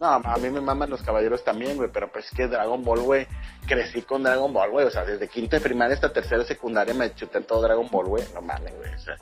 No, 0.00 0.06
a 0.06 0.36
mí 0.38 0.50
me 0.50 0.60
maman 0.60 0.90
los 0.90 1.02
caballeros 1.02 1.44
también, 1.44 1.76
güey, 1.76 1.90
pero 1.92 2.10
pues 2.10 2.24
es 2.24 2.30
que 2.32 2.48
Dragon 2.48 2.82
Ball, 2.82 3.00
güey, 3.00 3.26
crecí 3.68 4.02
con 4.02 4.24
Dragon 4.24 4.52
Ball, 4.52 4.70
güey, 4.70 4.86
o 4.86 4.90
sea, 4.90 5.04
desde 5.04 5.28
quinta 5.28 5.58
de 5.58 5.62
primaria 5.62 5.94
hasta 5.94 6.12
tercera 6.12 6.42
secundaria 6.44 6.92
me 6.92 7.14
chuté 7.14 7.40
todo 7.42 7.62
Dragon 7.62 7.86
Ball, 7.88 8.08
güey, 8.08 8.24
no 8.34 8.42
mames, 8.42 8.76
güey, 8.76 8.92
o 8.92 8.98
sea, 8.98 9.16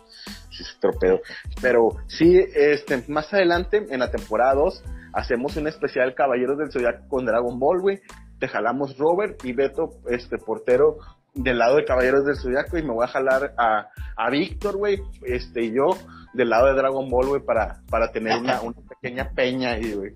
sí 0.51 0.65
se 0.65 0.81
tropedo. 0.81 1.21
Pero 1.61 1.91
sí, 2.07 2.43
este, 2.55 3.05
más 3.09 3.33
adelante, 3.35 3.85
en 3.91 4.01
la 4.01 4.11
temporada 4.11 4.55
2, 4.55 4.85
hacemos 5.13 5.55
un 5.57 5.67
especial 5.67 6.15
Caballeros 6.15 6.57
del 6.57 6.73
Zodiaco 6.73 7.07
con 7.09 7.27
Dragon 7.27 7.59
Ball, 7.59 7.81
güey, 7.83 8.01
te 8.39 8.49
jalamos 8.49 8.97
Robert 8.97 9.45
y 9.45 9.53
Beto, 9.53 9.91
este, 10.09 10.39
portero, 10.39 10.97
del 11.43 11.59
lado 11.59 11.77
de 11.77 11.85
Caballeros 11.85 12.25
del 12.25 12.37
Zodiaco 12.37 12.79
y 12.79 12.83
me 12.83 12.93
voy 12.93 13.05
a 13.05 13.09
jalar 13.09 13.55
a, 13.57 13.89
a 14.17 14.31
Víctor, 14.31 14.77
güey, 14.77 15.01
este, 15.23 15.65
y 15.65 15.75
yo 15.75 15.97
del 16.35 16.51
lado 16.51 16.67
de 16.67 16.75
Dragon 16.75 17.09
Ball, 17.09 17.29
güey, 17.29 17.43
para, 17.43 17.81
para 17.89 18.11
tener 18.11 18.39
una, 18.39 18.61
una 18.61 18.77
pequeña 18.89 19.31
peña 19.31 19.73
ahí, 19.73 19.93
güey. 19.93 20.13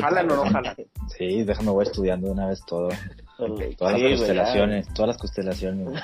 ¿Jalan 0.00 0.30
o 0.30 0.36
no 0.36 0.50
jalan? 0.50 0.76
Sí, 1.16 1.44
déjame, 1.44 1.70
voy 1.70 1.84
estudiando 1.84 2.30
una 2.30 2.48
vez 2.48 2.60
todo. 2.66 2.88
Todas 3.36 4.00
las 4.00 4.18
constelaciones, 4.18 4.88
todas 4.94 5.08
las 5.08 5.18
constelaciones. 5.18 6.00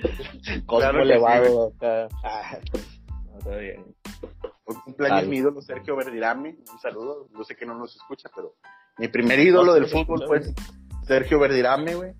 Cosmo 0.66 1.00
elevado 1.00 1.72
acá. 1.76 2.08
Ah, 2.22 2.58
está 3.38 3.56
bien. 3.56 3.84
Un 4.66 4.80
cumpleaños 4.80 5.28
mi 5.28 5.36
ídolo 5.38 5.62
Sergio 5.62 5.96
Verdirame, 5.96 6.56
un 6.72 6.78
saludo, 6.80 7.28
yo 7.36 7.44
sé 7.44 7.54
que 7.54 7.64
no 7.64 7.74
nos 7.74 7.94
escucha, 7.94 8.28
pero 8.34 8.56
mi 8.98 9.06
primer 9.06 9.38
ídolo 9.38 9.74
del 9.74 9.86
fútbol 9.86 10.24
fue 10.26 10.40
Sergio 11.06 11.38
Verdirame, 11.38 11.94
güey. 11.94 12.12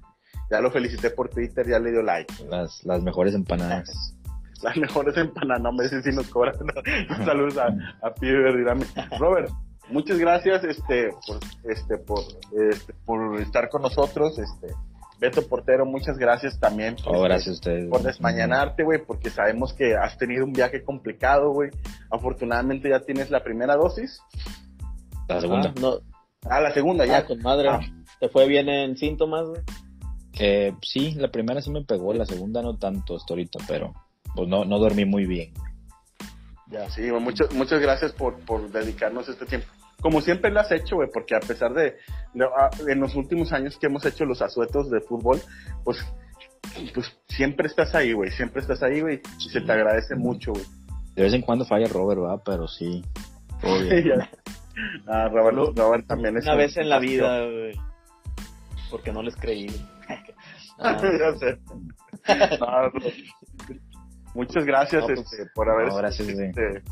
Ya 0.51 0.61
lo 0.61 0.71
felicité 0.71 1.11
por 1.11 1.29
Twitter, 1.29 1.67
ya 1.67 1.79
le 1.79 1.91
dio 1.91 2.03
like. 2.03 2.33
Las, 2.49 2.85
las 2.85 3.03
mejores 3.03 3.35
empanadas. 3.35 4.15
las 4.63 4.77
mejores 4.77 5.17
empanadas, 5.17 5.63
no 5.63 5.73
me 5.73 5.89
sé 5.89 6.03
si 6.03 6.11
nos 6.11 6.29
cobran. 6.29 6.55
Saludos 7.25 7.59
a, 7.59 7.67
a 8.07 8.13
Verdirame. 8.21 8.87
Robert, 9.19 9.51
muchas 9.89 10.19
gracias 10.19 10.65
este 10.65 11.11
por 11.27 11.39
este 11.65 11.99
por 11.99 12.19
este, 12.71 12.93
por 13.05 13.41
estar 13.41 13.69
con 13.69 13.83
nosotros 13.83 14.39
este 14.39 14.75
Beto 15.19 15.47
Portero, 15.47 15.87
muchas 15.87 16.19
gracias 16.19 16.61
también 16.61 16.97
oh, 17.07 17.23
gracias 17.23 17.49
a 17.49 17.53
ustedes. 17.53 17.89
por 17.89 18.03
desmañanarte, 18.03 18.83
güey, 18.85 19.03
porque 19.03 19.31
sabemos 19.31 19.73
que 19.73 19.97
has 19.97 20.19
tenido 20.19 20.45
un 20.45 20.53
viaje 20.53 20.83
complicado, 20.85 21.53
güey. 21.53 21.71
Afortunadamente 22.11 22.91
ya 22.91 23.01
tienes 23.01 23.31
la 23.31 23.43
primera 23.43 23.77
dosis. 23.77 24.21
La 25.27 25.41
segunda. 25.41 25.71
Ah, 25.71 25.81
no. 25.81 25.99
ah 26.51 26.61
la 26.61 26.71
segunda 26.73 27.07
ya. 27.07 27.19
Ah, 27.19 27.25
con 27.25 27.41
madre. 27.41 27.69
Ah. 27.71 27.81
¿Te 28.21 28.29
fue 28.29 28.47
bien 28.47 28.69
en 28.69 28.97
síntomas, 28.97 29.47
güey? 29.47 29.63
Eh, 30.39 30.73
sí, 30.83 31.15
la 31.15 31.31
primera 31.31 31.63
sí 31.63 31.71
me 31.71 31.85
pegó, 31.85 32.13
la 32.13 32.27
segunda 32.27 32.63
no 32.63 32.77
tanto 32.77 33.17
hasta 33.17 33.35
ahorita, 33.35 33.59
pero 33.67 33.95
pues 34.35 34.49
no, 34.49 34.65
no 34.65 34.79
dormí 34.79 35.05
muy 35.05 35.27
bien. 35.27 35.53
Ya. 36.69 36.91
Sí, 36.91 37.03
muchas, 37.13 37.53
muchas 37.55 37.81
gracias 37.81 38.13
por, 38.13 38.39
por 38.41 38.71
dedicarnos 38.71 39.29
este 39.29 39.47
tiempo 39.47 39.69
como 40.01 40.21
siempre 40.21 40.51
lo 40.51 40.61
has 40.61 40.71
hecho, 40.71 40.97
güey, 40.97 41.09
porque 41.13 41.35
a 41.35 41.41
pesar 41.41 41.73
de, 41.75 41.97
ah, 42.57 42.71
en 42.87 43.01
los 43.01 43.15
últimos 43.15 43.53
años 43.53 43.79
que 43.79 43.87
hemos 43.87 44.05
hecho 44.05 44.25
los 44.25 44.43
asuetos 44.43 44.91
de 44.91 45.01
fútbol, 45.01 45.41
pues, 45.85 45.99
pues 46.95 47.19
siempre 47.29 47.67
estás 47.67 47.95
ahí, 47.95 48.13
güey, 48.13 48.31
siempre 48.31 48.61
estás 48.61 48.83
ahí, 48.83 49.01
güey, 49.01 49.21
y 49.45 49.49
se 49.49 49.61
te 49.61 49.73
agradece 49.73 50.15
mucho, 50.15 50.53
güey. 50.53 50.65
De 51.15 51.23
vez 51.23 51.33
en 51.33 51.43
cuando 51.43 51.65
falla 51.65 51.89
Robert, 51.89 52.21
¿verdad? 52.21 52.43
Pero 52.45 52.69
sí. 52.69 53.03
ah, 55.07 55.29
Robert, 55.29 55.77
Robert, 55.77 56.07
también 56.07 56.37
es 56.37 56.45
Una 56.45 56.57
vez 56.57 56.77
en 56.77 56.91
la 56.91 56.99
vida, 56.99 57.45
güey. 57.45 57.73
Porque 58.91 59.13
no 59.13 59.23
les 59.23 59.35
creí. 59.35 59.69
Ah. 60.79 61.01
ya 61.19 61.37
sé. 61.37 61.59
muchas 64.35 64.65
gracias 64.65 65.05
pues, 65.05 65.21
este, 65.21 65.47
por 65.55 65.71
haber 65.71 65.93
gracias, 65.93 66.29
este, 66.29 66.83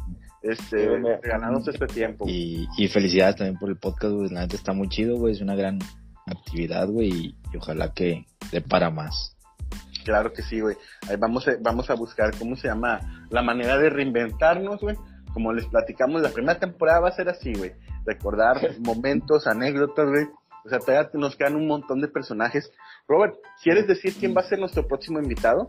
este, 0.45 1.01
ganamos 1.23 1.67
este 1.67 1.87
tiempo. 1.87 2.27
Y, 2.29 2.69
y, 2.77 2.89
felicidades 2.89 3.37
también 3.37 3.59
por 3.59 3.71
el 3.71 3.79
podcast, 3.79 4.15
güey. 4.15 4.29
La 4.29 4.43
neta 4.43 4.57
está 4.57 4.73
muy 4.73 4.89
chido, 4.89 5.17
güey. 5.17 5.33
Es 5.33 5.41
una 5.41 5.55
gran 5.55 5.79
actividad, 6.27 6.87
güey. 6.89 7.09
Y, 7.53 7.57
ojalá 7.57 7.93
que 7.95 8.27
dé 8.53 8.61
para 8.61 8.91
más. 8.91 9.37
Claro 10.05 10.33
que 10.33 10.43
sí, 10.43 10.61
güey. 10.61 10.77
Ahí 11.09 11.17
vamos 11.17 11.49
a, 11.49 11.53
vamos 11.61 11.89
a 11.89 11.95
buscar, 11.95 12.37
¿cómo 12.39 12.57
se 12.57 12.69
llama? 12.69 13.27
La 13.31 13.43
manera 13.43 13.79
de 13.79 13.89
reinventarnos, 13.89 14.81
güey. 14.81 14.97
Como 15.33 15.53
les 15.53 15.67
platicamos, 15.67 16.21
la 16.21 16.29
primera 16.29 16.59
temporada 16.59 17.01
va 17.01 17.09
a 17.09 17.17
ser 17.17 17.29
así, 17.31 17.55
güey. 17.55 17.73
Recordar 18.05 18.61
momentos, 18.81 19.47
anécdotas, 19.47 20.07
güey. 20.09 20.27
O 20.65 20.69
sea, 20.69 20.79
todavía 20.79 21.11
nos 21.15 21.37
quedan 21.37 21.57
un 21.57 21.67
montón 21.67 22.01
de 22.01 22.09
personajes. 22.09 22.71
Robert, 23.07 23.37
¿quieres 23.63 23.87
decir 23.87 24.15
quién 24.19 24.35
va 24.35 24.41
a 24.41 24.49
ser 24.49 24.59
nuestro 24.59 24.87
próximo 24.87 25.19
invitado? 25.19 25.69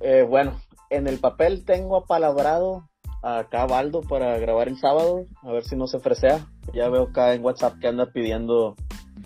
Eh, 0.00 0.22
bueno, 0.22 0.60
en 0.90 1.08
el 1.08 1.18
papel 1.18 1.64
tengo 1.64 1.96
apalabrado 1.96 2.88
acá 3.22 3.66
Baldo 3.66 4.02
para 4.02 4.38
grabar 4.38 4.68
el 4.68 4.78
sábado, 4.78 5.26
a 5.42 5.50
ver 5.50 5.64
si 5.64 5.76
no 5.76 5.86
se 5.86 5.98
fresea. 5.98 6.46
Ya 6.72 6.88
veo 6.88 7.04
acá 7.04 7.34
en 7.34 7.44
WhatsApp 7.44 7.78
que 7.80 7.88
anda 7.88 8.12
pidiendo 8.12 8.76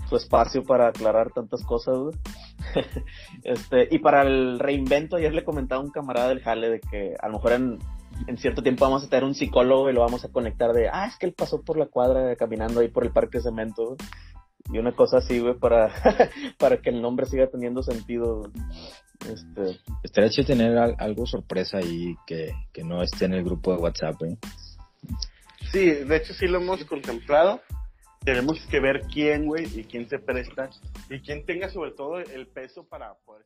su 0.09 0.17
espacio 0.17 0.63
para 0.63 0.89
aclarar 0.89 1.31
tantas 1.33 1.63
cosas. 1.65 1.97
este, 3.45 3.89
y 3.91 3.99
para 3.99 4.23
el 4.23 4.59
reinvento, 4.59 5.17
ayer 5.17 5.35
le 5.35 5.45
comentaba 5.45 5.83
a 5.83 5.85
un 5.85 5.91
camarada 5.91 6.29
del 6.29 6.43
Jale 6.43 6.71
de 6.71 6.81
que 6.81 7.15
a 7.21 7.29
lo 7.29 7.35
mejor 7.35 7.53
en, 7.53 7.79
en 8.27 8.39
cierto 8.39 8.63
tiempo 8.63 8.85
vamos 8.85 9.05
a 9.05 9.09
tener 9.09 9.25
un 9.25 9.35
psicólogo 9.35 9.91
y 9.91 9.93
lo 9.93 10.01
vamos 10.01 10.25
a 10.25 10.29
conectar 10.29 10.73
de, 10.73 10.89
ah, 10.89 11.07
es 11.07 11.17
que 11.17 11.27
él 11.27 11.35
pasó 11.35 11.63
por 11.63 11.77
la 11.77 11.87
cuadra 11.87 12.35
caminando 12.37 12.81
ahí 12.81 12.89
por 12.89 13.05
el 13.05 13.13
parque 13.13 13.41
cemento. 13.41 13.97
Y 14.71 14.79
una 14.79 14.93
cosa 14.93 15.19
así, 15.19 15.39
güey, 15.39 15.55
para, 15.55 15.91
para 16.59 16.79
que 16.79 16.91
el 16.91 17.01
nombre 17.01 17.27
siga 17.27 17.47
teniendo 17.47 17.83
sentido. 17.83 18.51
Este, 19.21 19.81
estaría 20.05 20.31
chido 20.31 20.47
tener 20.47 20.79
algo 20.99 21.27
sorpresa 21.27 21.79
ahí 21.79 22.15
que, 22.27 22.53
que 22.73 22.85
no 22.85 23.03
esté 23.03 23.25
en 23.25 23.35
el 23.35 23.45
grupo 23.45 23.73
de 23.73 23.79
WhatsApp, 23.79 24.23
¿eh? 24.23 24.37
Sí, 25.73 25.91
de 25.91 26.17
hecho 26.17 26.35
sí 26.35 26.47
lo 26.47 26.59
hemos 26.59 26.85
contemplado. 26.85 27.61
Tenemos 28.25 28.59
que 28.67 28.81
ver 28.81 29.03
quién, 29.13 29.47
güey, 29.47 29.67
y 29.79 29.85
quién 29.85 30.09
se 30.09 30.19
presta 30.19 30.71
y 31.09 31.21
quién 31.21 31.45
tenga 31.47 31.69
sobre 31.71 31.93
todo 31.93 32.19
el 32.19 32.47
peso 32.49 32.85
para 32.85 33.15
poder... 33.25 33.45